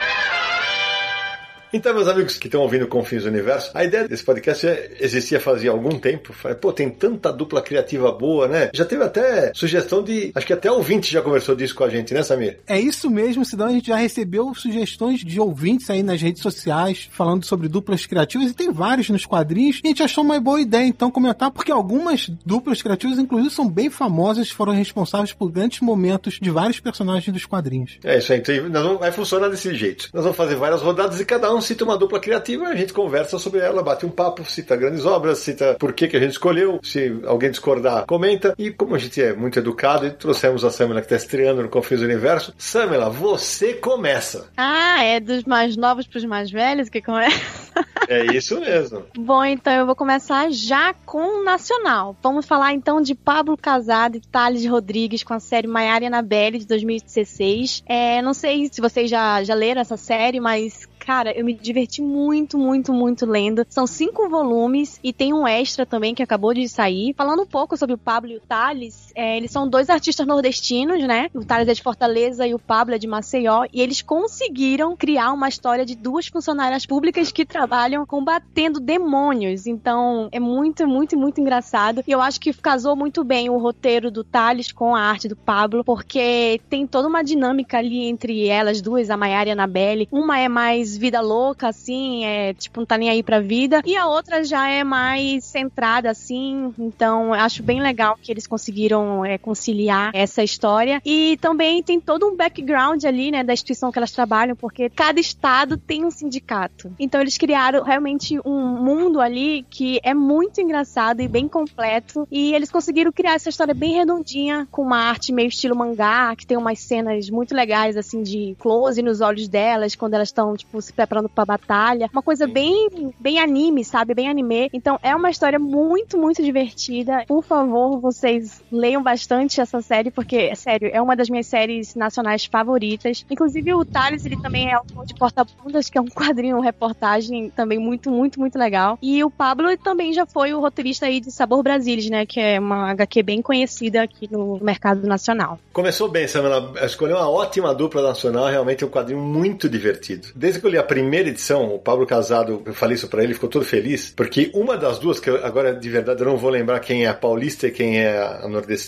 Então, 1.72 1.94
meus 1.94 2.08
amigos 2.08 2.36
que 2.36 2.48
estão 2.48 2.62
ouvindo 2.62 2.88
Confins 2.88 3.22
do 3.22 3.28
Universo, 3.28 3.70
a 3.74 3.84
ideia 3.84 4.08
desse 4.08 4.24
podcast 4.24 4.66
já 4.66 4.76
existia 4.98 5.38
fazia 5.38 5.70
algum 5.70 5.98
tempo. 5.98 6.32
Falei, 6.32 6.56
pô, 6.56 6.72
tem 6.72 6.90
tanta 6.90 7.32
dupla 7.32 7.62
criativa 7.62 8.10
boa, 8.10 8.48
né? 8.48 8.70
Já 8.74 8.84
teve 8.84 9.04
até 9.04 9.52
sugestão 9.54 10.02
de. 10.02 10.32
Acho 10.34 10.46
que 10.46 10.52
até 10.52 10.70
ouvinte 10.70 11.12
já 11.12 11.22
conversou 11.22 11.54
disso 11.54 11.74
com 11.74 11.84
a 11.84 11.88
gente, 11.88 12.12
né, 12.12 12.24
Samir? 12.24 12.58
É 12.66 12.78
isso 12.78 13.08
mesmo, 13.08 13.44
senão 13.44 13.66
a 13.66 13.72
gente 13.72 13.86
já 13.86 13.96
recebeu 13.96 14.52
sugestões 14.52 15.20
de 15.20 15.38
ouvintes 15.38 15.88
aí 15.90 16.02
nas 16.02 16.20
redes 16.20 16.42
sociais 16.42 17.08
falando 17.12 17.44
sobre 17.44 17.68
duplas 17.68 18.04
criativas 18.04 18.50
e 18.50 18.54
tem 18.54 18.72
vários 18.72 19.08
nos 19.08 19.24
quadrinhos. 19.24 19.80
E 19.84 19.86
a 19.86 19.90
gente 19.90 20.02
achou 20.02 20.24
uma 20.24 20.40
boa 20.40 20.60
ideia 20.60 20.84
então 20.84 21.10
comentar, 21.10 21.52
porque 21.52 21.70
algumas 21.70 22.28
duplas 22.44 22.82
criativas, 22.82 23.18
inclusive, 23.18 23.54
são 23.54 23.68
bem 23.68 23.88
famosas, 23.88 24.50
foram 24.50 24.72
responsáveis 24.72 25.32
por 25.32 25.52
grandes 25.52 25.80
momentos 25.80 26.38
de 26.40 26.50
vários 26.50 26.80
personagens 26.80 27.32
dos 27.32 27.46
quadrinhos. 27.46 27.98
É 28.02 28.18
isso 28.18 28.32
aí. 28.32 28.40
Então, 28.40 28.68
nós 28.68 28.82
vamos, 28.82 28.98
vai 28.98 29.12
funcionar 29.12 29.48
desse 29.48 29.72
jeito. 29.74 30.08
Nós 30.12 30.24
vamos 30.24 30.36
fazer 30.36 30.56
várias 30.56 30.82
rodadas 30.82 31.20
e 31.20 31.24
cada 31.24 31.54
um 31.54 31.59
cita 31.60 31.84
uma 31.84 31.96
dupla 31.96 32.20
criativa, 32.20 32.66
a 32.66 32.76
gente 32.76 32.92
conversa 32.92 33.38
sobre 33.38 33.60
ela, 33.60 33.82
bate 33.82 34.06
um 34.06 34.10
papo, 34.10 34.44
cita 34.44 34.76
grandes 34.76 35.04
obras, 35.04 35.38
cita 35.38 35.76
por 35.78 35.92
que, 35.92 36.08
que 36.08 36.16
a 36.16 36.20
gente 36.20 36.32
escolheu, 36.32 36.80
se 36.82 37.20
alguém 37.24 37.50
discordar, 37.50 38.06
comenta. 38.06 38.54
E 38.58 38.70
como 38.70 38.94
a 38.94 38.98
gente 38.98 39.20
é 39.20 39.32
muito 39.32 39.58
educado, 39.58 40.06
e 40.06 40.10
trouxemos 40.10 40.64
a 40.64 40.70
Samela 40.70 41.00
que 41.00 41.06
está 41.06 41.16
estreando 41.16 41.62
no 41.62 41.68
Confins 41.68 42.00
do 42.00 42.06
Universo. 42.06 42.54
Samela, 42.58 43.08
você 43.08 43.74
começa. 43.74 44.48
Ah, 44.56 45.02
é 45.02 45.20
dos 45.20 45.44
mais 45.44 45.76
novos 45.76 46.06
para 46.06 46.18
os 46.18 46.24
mais 46.24 46.50
velhos 46.50 46.88
que 46.88 47.00
começa? 47.00 47.70
É 48.08 48.26
isso 48.34 48.60
mesmo. 48.60 49.04
Bom, 49.16 49.44
então 49.44 49.72
eu 49.72 49.86
vou 49.86 49.94
começar 49.94 50.50
já 50.50 50.92
com 50.92 51.40
o 51.40 51.44
Nacional. 51.44 52.16
Vamos 52.22 52.44
falar 52.44 52.72
então 52.72 53.00
de 53.00 53.14
Pablo 53.14 53.56
Casado 53.56 54.16
e 54.16 54.20
Thales 54.20 54.66
Rodrigues 54.66 55.22
com 55.22 55.34
a 55.34 55.40
série 55.40 55.68
Maiara 55.68 56.04
e 56.04 56.06
Anabelle 56.06 56.58
de 56.58 56.66
2016. 56.66 57.84
É, 57.86 58.20
não 58.20 58.34
sei 58.34 58.68
se 58.70 58.80
vocês 58.80 59.08
já, 59.08 59.42
já 59.44 59.54
leram 59.54 59.80
essa 59.80 59.96
série, 59.96 60.40
mas 60.40 60.88
Cara, 61.10 61.36
eu 61.36 61.44
me 61.44 61.52
diverti 61.52 62.00
muito, 62.00 62.56
muito, 62.56 62.92
muito 62.92 63.26
lendo. 63.26 63.66
São 63.68 63.84
cinco 63.84 64.28
volumes 64.28 65.00
e 65.02 65.12
tem 65.12 65.34
um 65.34 65.44
extra 65.44 65.84
também 65.84 66.14
que 66.14 66.22
acabou 66.22 66.54
de 66.54 66.68
sair. 66.68 67.14
Falando 67.14 67.42
um 67.42 67.46
pouco 67.46 67.76
sobre 67.76 67.96
o 67.96 67.98
Pablo 67.98 68.30
e 68.30 68.36
o 68.36 68.40
Thales, 68.40 69.09
é, 69.20 69.36
eles 69.36 69.50
são 69.50 69.68
dois 69.68 69.90
artistas 69.90 70.26
nordestinos, 70.26 71.06
né? 71.06 71.28
O 71.34 71.44
Thales 71.44 71.68
é 71.68 71.74
de 71.74 71.82
Fortaleza 71.82 72.46
e 72.46 72.54
o 72.54 72.58
Pablo 72.58 72.94
é 72.94 72.98
de 72.98 73.06
Maceió. 73.06 73.66
E 73.70 73.82
eles 73.82 74.00
conseguiram 74.00 74.96
criar 74.96 75.34
uma 75.34 75.46
história 75.46 75.84
de 75.84 75.94
duas 75.94 76.26
funcionárias 76.28 76.86
públicas 76.86 77.30
que 77.30 77.44
trabalham 77.44 78.06
combatendo 78.06 78.80
demônios. 78.80 79.66
Então, 79.66 80.30
é 80.32 80.40
muito, 80.40 80.88
muito, 80.88 81.18
muito 81.18 81.38
engraçado. 81.38 82.02
E 82.08 82.10
eu 82.10 82.22
acho 82.22 82.40
que 82.40 82.50
casou 82.54 82.96
muito 82.96 83.22
bem 83.22 83.50
o 83.50 83.58
roteiro 83.58 84.10
do 84.10 84.24
Thales 84.24 84.72
com 84.72 84.96
a 84.96 85.02
arte 85.02 85.28
do 85.28 85.36
Pablo, 85.36 85.84
porque 85.84 86.58
tem 86.70 86.86
toda 86.86 87.06
uma 87.06 87.22
dinâmica 87.22 87.76
ali 87.76 88.08
entre 88.08 88.48
elas 88.48 88.80
duas, 88.80 89.10
a 89.10 89.18
Mayara 89.18 89.50
e 89.50 89.52
a 89.52 89.52
Anabelle. 89.52 90.08
Uma 90.10 90.38
é 90.38 90.48
mais 90.48 90.96
vida 90.96 91.20
louca, 91.20 91.68
assim, 91.68 92.24
é 92.24 92.54
tipo, 92.54 92.80
não 92.80 92.86
tá 92.86 92.96
nem 92.96 93.10
aí 93.10 93.22
pra 93.22 93.38
vida. 93.38 93.82
E 93.84 93.98
a 93.98 94.06
outra 94.06 94.42
já 94.42 94.66
é 94.70 94.82
mais 94.82 95.44
centrada, 95.44 96.10
assim. 96.10 96.72
Então, 96.78 97.34
acho 97.34 97.62
bem 97.62 97.82
legal 97.82 98.16
que 98.16 98.32
eles 98.32 98.46
conseguiram 98.46 99.09
é, 99.24 99.38
conciliar 99.38 100.10
essa 100.14 100.42
história. 100.42 101.00
E 101.04 101.36
também 101.40 101.82
tem 101.82 102.00
todo 102.00 102.26
um 102.26 102.36
background 102.36 103.04
ali, 103.04 103.30
né, 103.30 103.44
da 103.44 103.52
instituição 103.52 103.92
que 103.92 103.98
elas 103.98 104.10
trabalham, 104.10 104.56
porque 104.56 104.88
cada 104.88 105.20
estado 105.20 105.76
tem 105.76 106.04
um 106.04 106.10
sindicato. 106.10 106.90
Então, 106.98 107.20
eles 107.20 107.36
criaram 107.36 107.82
realmente 107.82 108.38
um 108.44 108.66
mundo 108.82 109.20
ali 109.20 109.64
que 109.68 110.00
é 110.02 110.14
muito 110.14 110.60
engraçado 110.60 111.20
e 111.20 111.28
bem 111.28 111.46
completo. 111.46 112.26
E 112.30 112.54
eles 112.54 112.70
conseguiram 112.70 113.12
criar 113.12 113.34
essa 113.34 113.48
história 113.48 113.74
bem 113.74 113.92
redondinha, 113.92 114.66
com 114.70 114.82
uma 114.82 114.98
arte 114.98 115.32
meio 115.32 115.48
estilo 115.48 115.76
mangá, 115.76 116.34
que 116.34 116.46
tem 116.46 116.56
umas 116.56 116.80
cenas 116.80 117.28
muito 117.28 117.54
legais, 117.54 117.96
assim, 117.96 118.22
de 118.22 118.56
close 118.58 119.02
nos 119.02 119.20
olhos 119.20 119.46
delas, 119.46 119.94
quando 119.94 120.14
elas 120.14 120.28
estão, 120.28 120.56
tipo, 120.56 120.70
tipo, 120.70 120.80
se 120.80 120.92
preparando 120.92 121.28
pra 121.28 121.44
batalha. 121.44 122.08
Uma 122.12 122.22
coisa 122.22 122.46
bem, 122.46 123.12
bem 123.18 123.38
anime, 123.38 123.84
sabe? 123.84 124.14
Bem 124.14 124.28
anime. 124.28 124.70
Então 124.72 124.98
é 125.02 125.14
uma 125.14 125.30
história 125.30 125.58
muito, 125.58 126.16
muito 126.16 126.42
divertida. 126.42 127.24
Por 127.26 127.42
favor, 127.42 128.00
vocês 128.00 128.62
leiam 128.70 128.89
bastante 128.98 129.60
essa 129.60 129.82
série, 129.82 130.10
porque, 130.10 130.54
sério, 130.56 130.90
é 130.92 131.00
uma 131.00 131.14
das 131.14 131.28
minhas 131.28 131.46
séries 131.46 131.94
nacionais 131.94 132.46
favoritas. 132.46 133.24
Inclusive, 133.30 133.74
o 133.74 133.84
Thales, 133.84 134.24
ele 134.24 134.40
também 134.40 134.70
é 134.70 134.74
autor 134.74 135.04
de 135.04 135.14
Porta-Bundas, 135.14 135.90
que 135.90 135.98
é 135.98 136.00
um 136.00 136.08
quadrinho, 136.08 136.60
reportagem 136.60 137.50
também 137.50 137.78
muito, 137.78 138.10
muito, 138.10 138.40
muito 138.40 138.58
legal. 138.58 138.98
E 139.02 139.22
o 139.22 139.30
Pablo 139.30 139.76
também 139.76 140.12
já 140.12 140.24
foi 140.24 140.54
o 140.54 140.60
roteirista 140.60 141.06
aí 141.06 141.20
de 141.20 141.30
Sabor 141.30 141.62
Brasilis, 141.62 142.08
né? 142.08 142.24
Que 142.24 142.40
é 142.40 142.58
uma 142.58 142.90
HQ 142.92 143.22
bem 143.22 143.42
conhecida 143.42 144.02
aqui 144.02 144.28
no 144.30 144.58
mercado 144.62 145.06
nacional. 145.06 145.58
Começou 145.72 146.08
bem, 146.08 146.26
Samela. 146.26 146.72
Escolheu 146.84 147.16
uma 147.16 147.28
ótima 147.28 147.74
dupla 147.74 148.02
nacional, 148.02 148.46
realmente 148.46 148.82
é 148.82 148.86
um 148.86 148.90
quadrinho 148.90 149.20
muito 149.20 149.68
divertido. 149.68 150.28
Desde 150.34 150.60
que 150.60 150.66
eu 150.66 150.70
li 150.70 150.78
a 150.78 150.82
primeira 150.82 151.28
edição, 151.28 151.74
o 151.74 151.78
Pablo 151.78 152.06
Casado, 152.06 152.62
eu 152.64 152.74
falei 152.74 152.94
isso 152.94 153.08
pra 153.08 153.22
ele, 153.22 153.34
ficou 153.34 153.48
todo 153.48 153.64
feliz, 153.64 154.10
porque 154.10 154.50
uma 154.54 154.76
das 154.76 154.98
duas, 154.98 155.20
que 155.20 155.28
eu, 155.28 155.44
agora 155.44 155.74
de 155.74 155.90
verdade 155.90 156.20
eu 156.22 156.26
não 156.26 156.36
vou 156.36 156.50
lembrar 156.50 156.80
quem 156.80 157.04
é 157.04 157.08
a 157.08 157.14
paulista 157.14 157.66
e 157.66 157.70
quem 157.70 157.98
é 157.98 158.18
a 158.18 158.48
nordestina. 158.48 158.79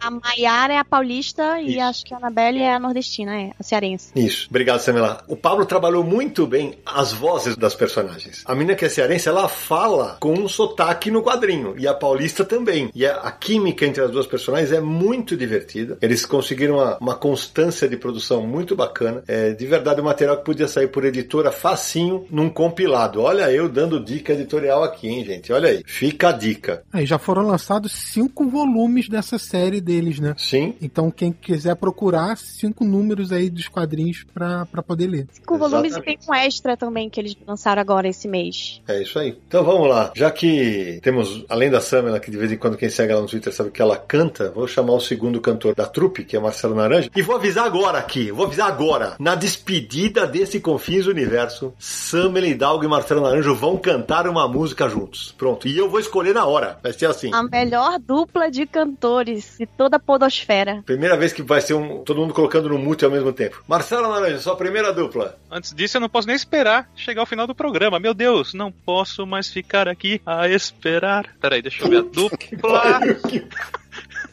A 0.00 0.10
Maiara 0.10 0.74
é 0.74 0.78
a 0.78 0.84
paulista 0.84 1.60
Isso. 1.60 1.70
e 1.70 1.80
acho 1.80 2.04
que 2.04 2.14
a 2.14 2.16
Anabelle 2.16 2.60
é 2.60 2.74
a 2.74 2.78
nordestina, 2.78 3.34
é, 3.34 3.50
a 3.58 3.62
cearense. 3.62 4.10
Isso. 4.14 4.46
Obrigado, 4.48 4.80
Samela. 4.80 5.22
O 5.28 5.36
Pablo 5.36 5.64
trabalhou 5.64 6.04
muito 6.04 6.46
bem 6.46 6.78
as 6.84 7.12
vozes 7.12 7.56
das 7.56 7.74
personagens. 7.74 8.42
A 8.44 8.54
menina 8.54 8.74
que 8.74 8.84
é 8.84 8.88
cearense, 8.88 9.28
ela 9.28 9.48
fala 9.48 10.16
com 10.20 10.32
um 10.32 10.48
sotaque 10.48 11.10
no 11.10 11.22
quadrinho. 11.22 11.74
E 11.78 11.86
a 11.86 11.94
paulista 11.94 12.44
também. 12.44 12.90
E 12.94 13.06
a, 13.06 13.16
a 13.16 13.32
química 13.32 13.84
entre 13.86 14.02
as 14.02 14.10
duas 14.10 14.26
personagens 14.26 14.72
é 14.72 14.80
muito 14.80 15.36
divertida. 15.36 15.98
Eles 16.00 16.24
conseguiram 16.24 16.76
uma, 16.76 16.98
uma 16.98 17.14
constância 17.14 17.88
de 17.88 17.96
produção 17.96 18.46
muito 18.46 18.74
bacana. 18.74 19.22
É 19.26 19.52
de 19.52 19.66
verdade 19.66 20.00
um 20.00 20.04
material 20.04 20.36
que 20.38 20.44
podia 20.44 20.68
sair 20.68 20.88
por 20.88 21.04
editora 21.04 21.50
facinho 21.50 22.26
num 22.30 22.48
compilado. 22.48 23.20
Olha 23.20 23.50
eu 23.50 23.68
dando 23.68 24.02
dica 24.02 24.32
editorial 24.32 24.82
aqui, 24.82 25.08
hein, 25.08 25.24
gente? 25.24 25.52
Olha 25.52 25.68
aí. 25.68 25.82
Fica 25.86 26.28
a 26.28 26.32
dica. 26.32 26.82
Aí 26.92 27.06
já 27.06 27.18
foram 27.18 27.42
lançados 27.42 27.92
cinco 27.92 28.48
volumes 28.48 29.08
dessa 29.08 29.38
série 29.40 29.80
deles, 29.80 30.20
né? 30.20 30.34
Sim. 30.38 30.74
Então, 30.80 31.10
quem 31.10 31.32
quiser 31.32 31.74
procurar, 31.76 32.36
cinco 32.36 32.84
números 32.84 33.32
aí 33.32 33.50
dos 33.50 33.68
quadrinhos 33.68 34.24
pra, 34.32 34.66
pra 34.66 34.82
poder 34.82 35.06
ler. 35.06 35.26
Com 35.46 35.58
volumes 35.58 35.96
e 35.96 36.02
tem 36.02 36.18
um 36.28 36.34
extra 36.34 36.76
também 36.76 37.08
que 37.08 37.18
eles 37.20 37.36
lançaram 37.46 37.80
agora 37.80 38.08
esse 38.08 38.28
mês. 38.28 38.80
É 38.86 39.02
isso 39.02 39.18
aí. 39.18 39.36
Então 39.46 39.64
vamos 39.64 39.88
lá. 39.88 40.12
Já 40.14 40.30
que 40.30 41.00
temos, 41.02 41.44
além 41.48 41.70
da 41.70 41.80
Samela, 41.80 42.20
que 42.20 42.30
de 42.30 42.36
vez 42.36 42.52
em 42.52 42.56
quando 42.56 42.76
quem 42.76 42.88
segue 42.88 43.12
ela 43.12 43.22
no 43.22 43.28
Twitter 43.28 43.52
sabe 43.52 43.70
que 43.70 43.82
ela 43.82 43.96
canta, 43.96 44.50
vou 44.50 44.66
chamar 44.66 44.94
o 44.94 45.00
segundo 45.00 45.40
cantor 45.40 45.74
da 45.74 45.86
trupe, 45.86 46.24
que 46.24 46.36
é 46.36 46.40
Marcelo 46.40 46.74
Naranja, 46.74 47.10
e 47.14 47.22
vou 47.22 47.36
avisar 47.36 47.64
agora 47.64 47.98
aqui, 47.98 48.30
vou 48.30 48.46
avisar 48.46 48.68
agora, 48.68 49.16
na 49.18 49.34
despedida 49.34 50.26
desse 50.26 50.60
Confins 50.60 51.04
do 51.04 51.10
Universo, 51.10 51.72
Samela 51.78 52.46
Hidalgo 52.46 52.84
e 52.84 52.88
Marcelo 52.88 53.22
Naranja 53.22 53.52
vão 53.52 53.76
cantar 53.76 54.28
uma 54.28 54.48
música 54.48 54.88
juntos. 54.88 55.34
Pronto. 55.36 55.68
E 55.68 55.76
eu 55.76 55.88
vou 55.88 56.00
escolher 56.00 56.34
na 56.34 56.44
hora. 56.44 56.78
Vai 56.82 56.92
ser 56.92 57.06
assim. 57.06 57.30
A 57.32 57.42
melhor 57.42 57.98
dupla 57.98 58.50
de 58.50 58.66
cantores 58.66 59.29
de 59.34 59.66
toda 59.66 59.96
a 59.96 60.00
podosfera. 60.00 60.82
Primeira 60.84 61.16
vez 61.16 61.32
que 61.32 61.42
vai 61.42 61.60
ser 61.60 61.74
um, 61.74 62.02
todo 62.04 62.20
mundo 62.20 62.34
colocando 62.34 62.68
no 62.68 62.78
mute 62.78 63.04
ao 63.04 63.10
mesmo 63.10 63.32
tempo. 63.32 63.62
Marcelo 63.66 64.08
Naranja, 64.08 64.38
sua 64.38 64.56
primeira 64.56 64.92
dupla. 64.92 65.38
Antes 65.50 65.74
disso, 65.74 65.96
eu 65.96 66.00
não 66.00 66.08
posso 66.08 66.26
nem 66.26 66.36
esperar 66.36 66.88
chegar 66.94 67.22
ao 67.22 67.26
final 67.26 67.46
do 67.46 67.54
programa. 67.54 67.98
Meu 67.98 68.14
Deus, 68.14 68.54
não 68.54 68.70
posso 68.70 69.26
mais 69.26 69.48
ficar 69.48 69.88
aqui 69.88 70.20
a 70.24 70.48
esperar. 70.48 71.34
Peraí, 71.40 71.62
deixa 71.62 71.84
eu 71.84 71.90
ver 71.90 71.98
a 71.98 72.02
dupla. 72.10 73.00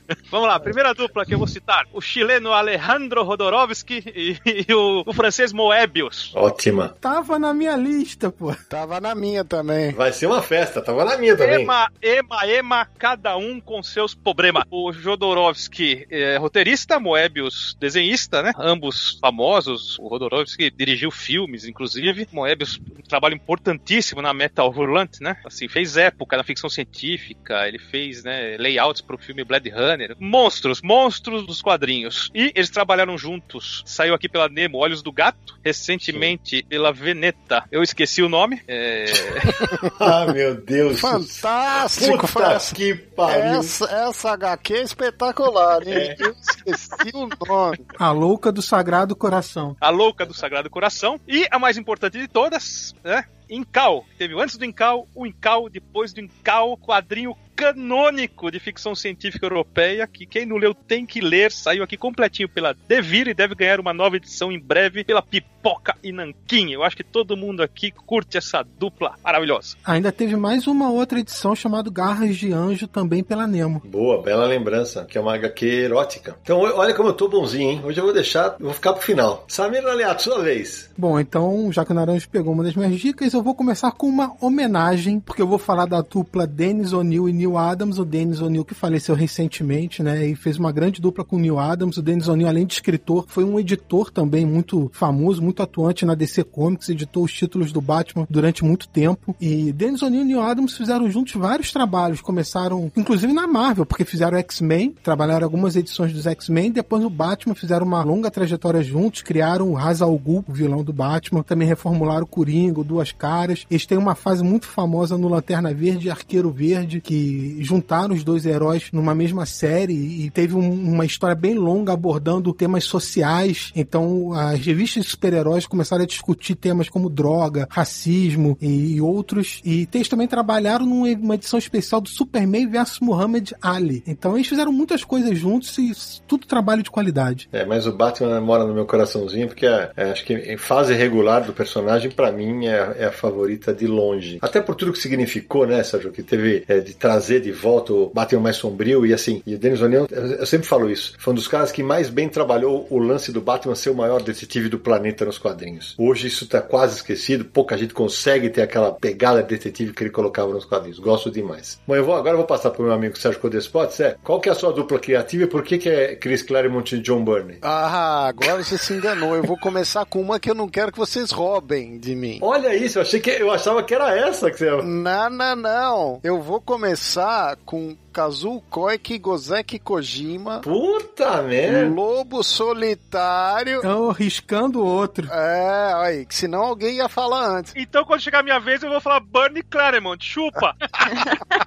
Vamos 0.32 0.48
lá, 0.48 0.60
primeira 0.60 0.94
dupla 0.94 1.26
que 1.26 1.34
eu 1.34 1.38
vou 1.38 1.48
citar: 1.48 1.86
o 1.94 2.02
chileno 2.02 2.54
Alejandro 2.54 3.24
Rodorovsky 3.24 4.04
e, 4.06 4.66
e 4.68 4.74
o, 4.74 5.04
o 5.06 5.14
francês 5.14 5.52
Moebius. 5.54 6.32
Ótima. 6.36 6.96
Tava 7.00 7.38
na 7.40 7.54
minha 7.54 7.76
lista, 7.76 8.32
pô. 8.32 8.54
Tava 8.70 9.00
na 9.00 9.14
minha 9.16 9.44
também. 9.44 9.92
Vai 9.92 10.12
ser 10.12 10.28
uma 10.28 10.42
festa, 10.42 10.82
tava 10.82 11.06
na 11.06 11.18
minha 11.18 11.36
também. 11.36 11.64
Ema, 11.64 11.92
ema, 12.02 12.48
ema, 12.48 12.88
cada 12.98 13.38
um 13.38 13.60
com 13.60 13.82
seus 13.84 14.14
problemas. 14.14 14.64
O 14.70 14.92
Jodorowsky 14.92 16.08
é 16.10 16.38
roteirista, 16.38 17.00
Moebius 17.00 17.76
desenhista, 17.80 18.42
né? 18.42 18.52
Ambos 18.58 19.18
famosos. 19.20 19.98
O 20.00 20.10
Jodorowsky 20.10 20.72
dirigiu 20.72 21.12
filmes, 21.12 21.66
inclusive. 21.66 22.28
Moebius, 22.32 22.80
um 22.98 23.08
trabalho 23.08 23.36
importantíssimo 23.36 24.22
na 24.22 24.34
Metal 24.34 24.70
Hurlant, 24.70 25.20
né? 25.22 25.38
Assim, 25.46 25.68
fez 25.68 25.98
época 25.98 26.38
na 26.38 26.44
ficção 26.44 26.70
científica, 26.70 27.68
ele 27.68 27.80
fez, 27.80 28.24
né, 28.24 28.58
layouts 28.58 29.02
pro 29.02 29.18
filme 29.18 29.44
Blade 29.44 29.70
Runner. 29.70 29.97
Monstros, 30.20 30.82
monstros 30.82 31.46
dos 31.46 31.62
quadrinhos. 31.62 32.30
E 32.34 32.52
eles 32.56 32.70
trabalharam 32.70 33.18
juntos. 33.18 33.84
Saiu 33.86 34.14
aqui 34.14 34.30
pela 34.30 34.50
Nemo, 34.50 34.78
Olhos 34.78 35.02
do 35.02 35.12
Gato. 35.12 35.58
Recentemente 35.64 36.64
pela 36.64 36.92
Veneta. 36.92 37.64
Eu 37.72 37.84
esqueci 37.84 38.22
o 38.22 38.30
nome. 38.30 38.62
É... 38.68 39.06
ah, 40.00 40.26
meu 40.32 40.56
Deus. 40.56 41.00
Fantástico, 41.00 42.18
Puta 42.18 42.28
França. 42.28 42.76
que 42.76 42.94
pariu. 42.94 43.60
Essa, 43.60 43.86
essa 43.86 44.32
HQ 44.32 44.74
é 44.74 44.82
espetacular, 44.82 45.88
hein? 45.88 45.94
É. 45.94 46.16
Eu 46.20 46.32
esqueci 46.32 47.12
o 47.14 47.28
nome. 47.48 47.80
A 47.98 48.12
louca 48.12 48.52
do 48.52 48.62
Sagrado 48.62 49.16
Coração. 49.16 49.76
A 49.80 49.90
Louca 49.90 50.26
do 50.26 50.34
Sagrado 50.34 50.70
Coração. 50.70 51.20
E 51.28 51.48
a 51.50 51.60
mais 51.60 51.78
importante 51.78 52.20
de 52.20 52.28
todas, 52.28 52.94
né? 53.04 53.26
Incal. 53.50 54.06
Teve 54.18 54.34
o 54.34 54.40
antes 54.40 54.58
do 54.58 54.66
Incal, 54.66 55.08
o 55.16 55.26
Incal, 55.26 55.70
depois 55.70 56.14
do 56.14 56.20
Incal, 56.20 56.78
quadrinho 56.78 57.36
canônico 57.58 58.52
de 58.52 58.60
ficção 58.60 58.94
científica 58.94 59.48
europeia, 59.48 60.06
que 60.06 60.28
quem 60.28 60.46
não 60.46 60.58
leu 60.58 60.76
tem 60.76 61.08
que 61.08 61.20
ler, 61.20 61.52
saiu 61.52 61.84
aqui 61.84 61.98
completinho 61.98 62.48
pela 62.48 62.76
Devir 62.88 63.28
e 63.28 63.34
deve 63.34 63.56
ganhar 63.56 63.80
uma 63.80 63.92
nova 63.92 64.16
edição 64.16 64.52
em 64.52 64.60
breve 64.60 65.04
pela 65.04 65.24
Pipoca 65.24 65.96
e 66.04 66.12
Nanquim. 66.12 66.72
Eu 66.72 66.84
acho 66.84 66.96
que 66.96 67.04
todo 67.04 67.36
mundo 67.36 67.64
aqui 67.64 67.90
curte 67.90 68.38
essa 68.38 68.64
dupla 68.78 69.16
maravilhosa. 69.24 69.76
Ainda 69.84 70.12
teve 70.12 70.36
mais 70.36 70.68
uma 70.68 70.92
outra 70.92 71.20
edição 71.20 71.56
chamada 71.56 71.90
Garras 71.90 72.38
de 72.38 72.54
Anjo, 72.54 72.88
também 72.88 73.24
pela 73.24 73.48
Nemo. 73.48 73.82
Boa, 73.84 74.22
bela 74.22 74.46
lembrança, 74.46 75.06
que 75.06 75.18
é 75.18 75.22
uma 75.22 75.34
HQ 75.34 75.66
erótica. 75.66 76.38
Então, 76.44 76.60
olha 76.60 76.94
como 76.94 77.10
eu 77.10 77.14
tô 77.14 77.28
bonzinho, 77.28 77.72
hein? 77.72 77.82
Hoje 77.84 78.00
eu 78.00 78.06
vou 78.06 78.14
deixar, 78.14 78.56
eu 78.60 78.66
vou 78.66 78.74
ficar 78.74 78.94
pro 78.94 79.02
final. 79.02 79.46
Samir 79.48 79.84
Aliato, 79.84 80.22
sua 80.22 80.44
vez. 80.44 80.92
Bom, 80.96 81.20
então, 81.20 81.72
já 81.72 81.84
que 81.84 81.92
o 81.92 81.96
Naranjo 81.96 82.30
pegou 82.30 82.54
uma 82.54 82.64
das 82.64 82.76
minhas 82.76 83.00
dicas, 83.00 83.34
eu 83.34 83.42
vou 83.42 83.56
começar 83.56 83.92
com 83.94 84.06
uma 84.06 84.36
homenagem, 84.40 85.20
porque 85.20 85.42
eu 85.42 85.48
vou 85.48 85.58
falar 85.58 85.88
da 85.88 86.02
dupla 86.02 86.46
Dennis 86.46 86.94
O'Neill 86.94 87.28
e 87.28 87.34
Neil 87.34 87.47
Adams. 87.56 88.00
O 88.00 88.06
Dennis 88.06 88.42
O'Neill 88.42 88.66
que 88.66 88.74
faleceu 88.74 89.14
recentemente, 89.14 90.02
né, 90.02 90.26
e 90.26 90.36
fez 90.36 90.58
uma 90.58 90.72
grande 90.72 91.00
dupla 91.00 91.24
com 91.24 91.36
o 91.36 91.40
Neil 91.40 91.60
Adams. 91.60 91.98
O 91.98 92.02
Dennis 92.02 92.28
O'Neill, 92.28 92.50
além 92.50 92.66
de 92.66 92.74
escritor, 92.74 93.26
foi 93.28 93.44
um 93.44 93.60
editor 93.60 94.10
também 94.10 94.44
muito 94.46 94.90
famoso, 94.92 95.42
muito 95.42 95.62
atuante 95.62 96.06
na 96.06 96.16
DC 96.16 96.44
Comics, 96.46 96.90
editou 96.90 97.24
os 97.24 97.32
títulos 97.32 97.72
do 97.72 97.80
Batman 97.80 98.26
durante 98.30 98.66
muito 98.66 98.88
tempo. 98.90 99.36
E 99.40 99.72
Dennis 99.72 100.02
O'Neill 100.02 100.24
e 100.24 100.26
Neil 100.26 100.42
Adams 100.42 100.76
fizeram 100.76 101.10
juntos 101.12 101.34
vários 101.36 101.72
trabalhos, 101.72 102.20
começaram 102.20 102.92
inclusive 102.98 103.32
na 103.32 103.46
Marvel, 103.46 103.86
porque 103.86 104.04
fizeram 104.04 104.38
X-Men, 104.40 104.96
trabalharam 105.04 105.46
algumas 105.46 105.76
edições 105.76 106.12
dos 106.12 106.26
X-Men, 106.26 106.72
depois 106.72 107.04
o 107.04 107.10
Batman 107.10 107.54
fizeram 107.54 107.86
uma 107.86 108.04
longa 108.04 108.32
trajetória 108.32 108.82
juntos, 108.82 109.22
criaram 109.22 109.70
o 109.70 109.74
Ra's 109.74 110.02
al 110.02 110.18
Ghul, 110.18 110.44
o 110.48 110.54
vilão 110.54 110.84
do 110.84 110.94
Batman, 110.94 111.44
também 111.44 111.68
reformularam 111.68 112.24
o 112.24 112.28
Coringa, 112.28 112.84
Duas 112.84 113.12
Caras. 113.12 113.66
Eles 113.70 113.86
têm 113.86 113.98
uma 113.98 114.16
fase 114.16 114.44
muito 114.44 114.66
famosa 114.68 115.18
no 115.18 115.28
Lanterna 115.28 115.74
Verde 115.74 116.08
e 116.08 116.10
Arqueiro 116.10 116.50
Verde, 116.50 117.02
que 117.02 117.37
juntaram 117.60 118.14
os 118.16 118.24
dois 118.24 118.46
heróis 118.46 118.90
numa 118.92 119.14
mesma 119.16 119.46
série 119.46 119.94
e 119.94 120.30
teve 120.30 120.56
um- 120.56 120.72
uma 120.94 121.06
história 121.06 121.36
bem 121.36 121.56
longa 121.56 121.94
abordando 121.94 122.54
temas 122.54 122.84
sociais. 122.84 123.72
Então, 123.76 124.34
as 124.34 124.60
revistas 124.60 125.06
de 125.06 125.10
super-heróis 125.12 125.66
começaram 125.66 126.04
a 126.04 126.08
discutir 126.08 126.56
temas 126.56 126.90
como 126.90 127.10
droga, 127.10 127.68
racismo 127.70 128.58
e, 128.62 128.96
e 128.96 129.02
outros. 129.02 129.62
E 129.66 129.88
eles 129.94 130.08
também 130.08 130.28
trabalharam 130.28 130.86
numa 130.86 131.36
edição 131.36 131.58
especial 131.60 132.02
do 132.02 132.10
Superman 132.10 132.68
vs 132.68 133.00
Muhammad 133.02 133.52
Ali. 133.62 134.04
Então, 134.06 134.36
eles 134.36 134.48
fizeram 134.48 134.72
muitas 134.72 135.04
coisas 135.04 135.38
juntos 135.38 135.78
e 135.78 135.92
tudo 136.28 136.46
trabalho 136.46 136.84
de 136.84 136.92
qualidade. 136.92 137.50
É, 137.52 137.66
mas 137.66 137.88
o 137.88 137.92
Batman 137.92 138.40
mora 138.42 138.66
no 138.66 138.74
meu 138.74 138.86
coraçãozinho, 138.86 139.48
porque 139.48 139.66
é, 139.66 139.92
é, 139.96 140.12
acho 140.12 140.26
que 140.26 140.34
em 140.34 140.58
fase 140.58 140.94
regular 140.94 141.44
do 141.46 141.54
personagem, 141.54 142.12
pra 142.12 142.32
mim, 142.32 142.66
é, 142.68 142.96
é 143.00 143.06
a 143.06 143.12
favorita 143.12 143.74
de 143.74 143.88
longe. 143.88 144.38
Até 144.42 144.62
por 144.62 144.76
tudo 144.76 144.92
que 144.94 145.00
significou, 145.00 145.66
né, 145.66 145.84
Sérgio? 145.84 146.12
Que 146.12 146.24
teve 146.24 146.64
é, 146.68 146.80
de 146.80 146.94
trazer 146.94 147.27
de 147.28 147.52
volta 147.52 147.94
o 147.94 148.10
Batman 148.14 148.42
mais 148.42 148.58
sombrio 148.58 149.06
e 149.06 149.14
assim. 149.14 149.42
E 149.46 149.56
o 149.56 149.60
Dennis 149.60 149.82
O'Neill, 149.82 150.08
eu, 150.10 150.46
sempre 150.46 150.68
falo 150.68 150.90
isso, 150.90 151.14
foi 151.18 151.34
um 151.34 151.36
dos 151.36 151.48
caras 151.48 151.72
que 151.72 151.84
mais 151.84 152.10
bem 152.10 152.30
trabalhou 152.30 152.88
o 152.90 152.98
lance 152.98 153.32
do 153.32 153.42
Batman 153.42 153.76
ser 153.76 153.90
o 153.90 153.96
maior 153.96 154.22
detetive 154.22 154.70
do 154.70 154.80
planeta 154.80 155.26
nos 155.26 155.38
quadrinhos. 155.38 155.96
Hoje 155.98 156.28
isso 156.28 156.48
tá 156.48 156.62
quase 156.62 156.98
esquecido, 156.98 157.46
pouca 157.46 157.78
gente 157.78 157.94
consegue 157.94 158.50
ter 158.50 158.62
aquela 158.62 158.92
pegada 158.92 159.42
de 159.42 159.50
detetive 159.50 159.94
que 159.94 160.04
ele 160.04 160.10
colocava 160.10 160.54
nos 160.54 160.66
quadrinhos. 160.66 161.00
Gosto 161.00 161.30
demais. 161.30 161.80
Bom, 161.88 161.96
eu 161.96 162.06
vou, 162.06 162.16
agora 162.16 162.34
eu 162.34 162.38
vou 162.38 162.48
passar 162.48 162.72
pro 162.72 162.84
meu 162.84 162.94
amigo 162.94 163.18
Sérgio 163.18 163.42
Codespot. 163.42 163.94
Sérgio, 163.94 164.20
qual 164.24 164.40
que 164.40 164.50
é 164.50 164.52
a 164.52 164.56
sua 164.56 164.72
dupla 164.72 165.00
criativa 165.00 165.44
e 165.44 165.48
por 165.48 165.64
que, 165.64 165.78
que 165.78 165.90
é 165.90 166.16
Chris 166.16 166.42
Claremont 166.42 166.96
e 166.96 167.00
John 167.00 167.24
Byrne? 167.24 167.58
Ah, 167.62 168.28
agora 168.28 168.64
você 168.64 168.78
se 168.78 168.94
enganou. 168.94 169.36
Eu 169.36 169.44
vou 169.44 169.58
começar 169.58 170.06
com 170.06 170.22
uma 170.22 170.40
que 170.40 170.50
eu 170.50 170.56
não 170.56 170.70
quero 170.70 170.92
que 170.92 170.98
vocês 170.98 171.32
roubem 171.32 171.98
de 172.00 172.16
mim. 172.16 172.40
Olha 172.42 172.76
isso, 172.76 172.98
eu 172.98 173.02
achei 173.02 173.20
que 173.20 173.30
eu 173.30 173.52
achava 173.52 173.84
que 173.84 173.94
era 173.94 174.18
essa 174.18 174.52
que 174.52 174.58
você 174.58 174.70
Não, 174.84 175.30
não, 175.30 175.56
não. 175.56 176.20
Eu 176.24 176.42
vou 176.42 176.62
começar 176.62 177.17
com 177.66 177.96
Kazuo 178.18 178.64
Koike, 178.68 179.20
Gozeki 179.20 179.78
Kojima, 179.78 180.62
Puta 180.62 181.44
merda! 181.44 181.88
Lobo 181.88 182.44
Solitário. 182.44 183.78
Então, 183.78 184.10
riscando 184.10 184.82
o 184.82 184.86
outro. 184.88 185.32
É, 185.32 185.94
aí, 185.94 186.26
que 186.26 186.34
senão 186.34 186.64
alguém 186.64 186.96
ia 186.96 187.08
falar 187.08 187.46
antes. 187.46 187.74
Então, 187.76 188.04
quando 188.04 188.22
chegar 188.22 188.40
a 188.40 188.44
minha 188.44 188.60
vez, 188.60 188.82
eu 188.82 188.90
vou 188.90 189.00
falar 189.00 189.20
Bernie 189.20 189.62
Claremont, 189.62 190.26
chupa! 190.26 190.76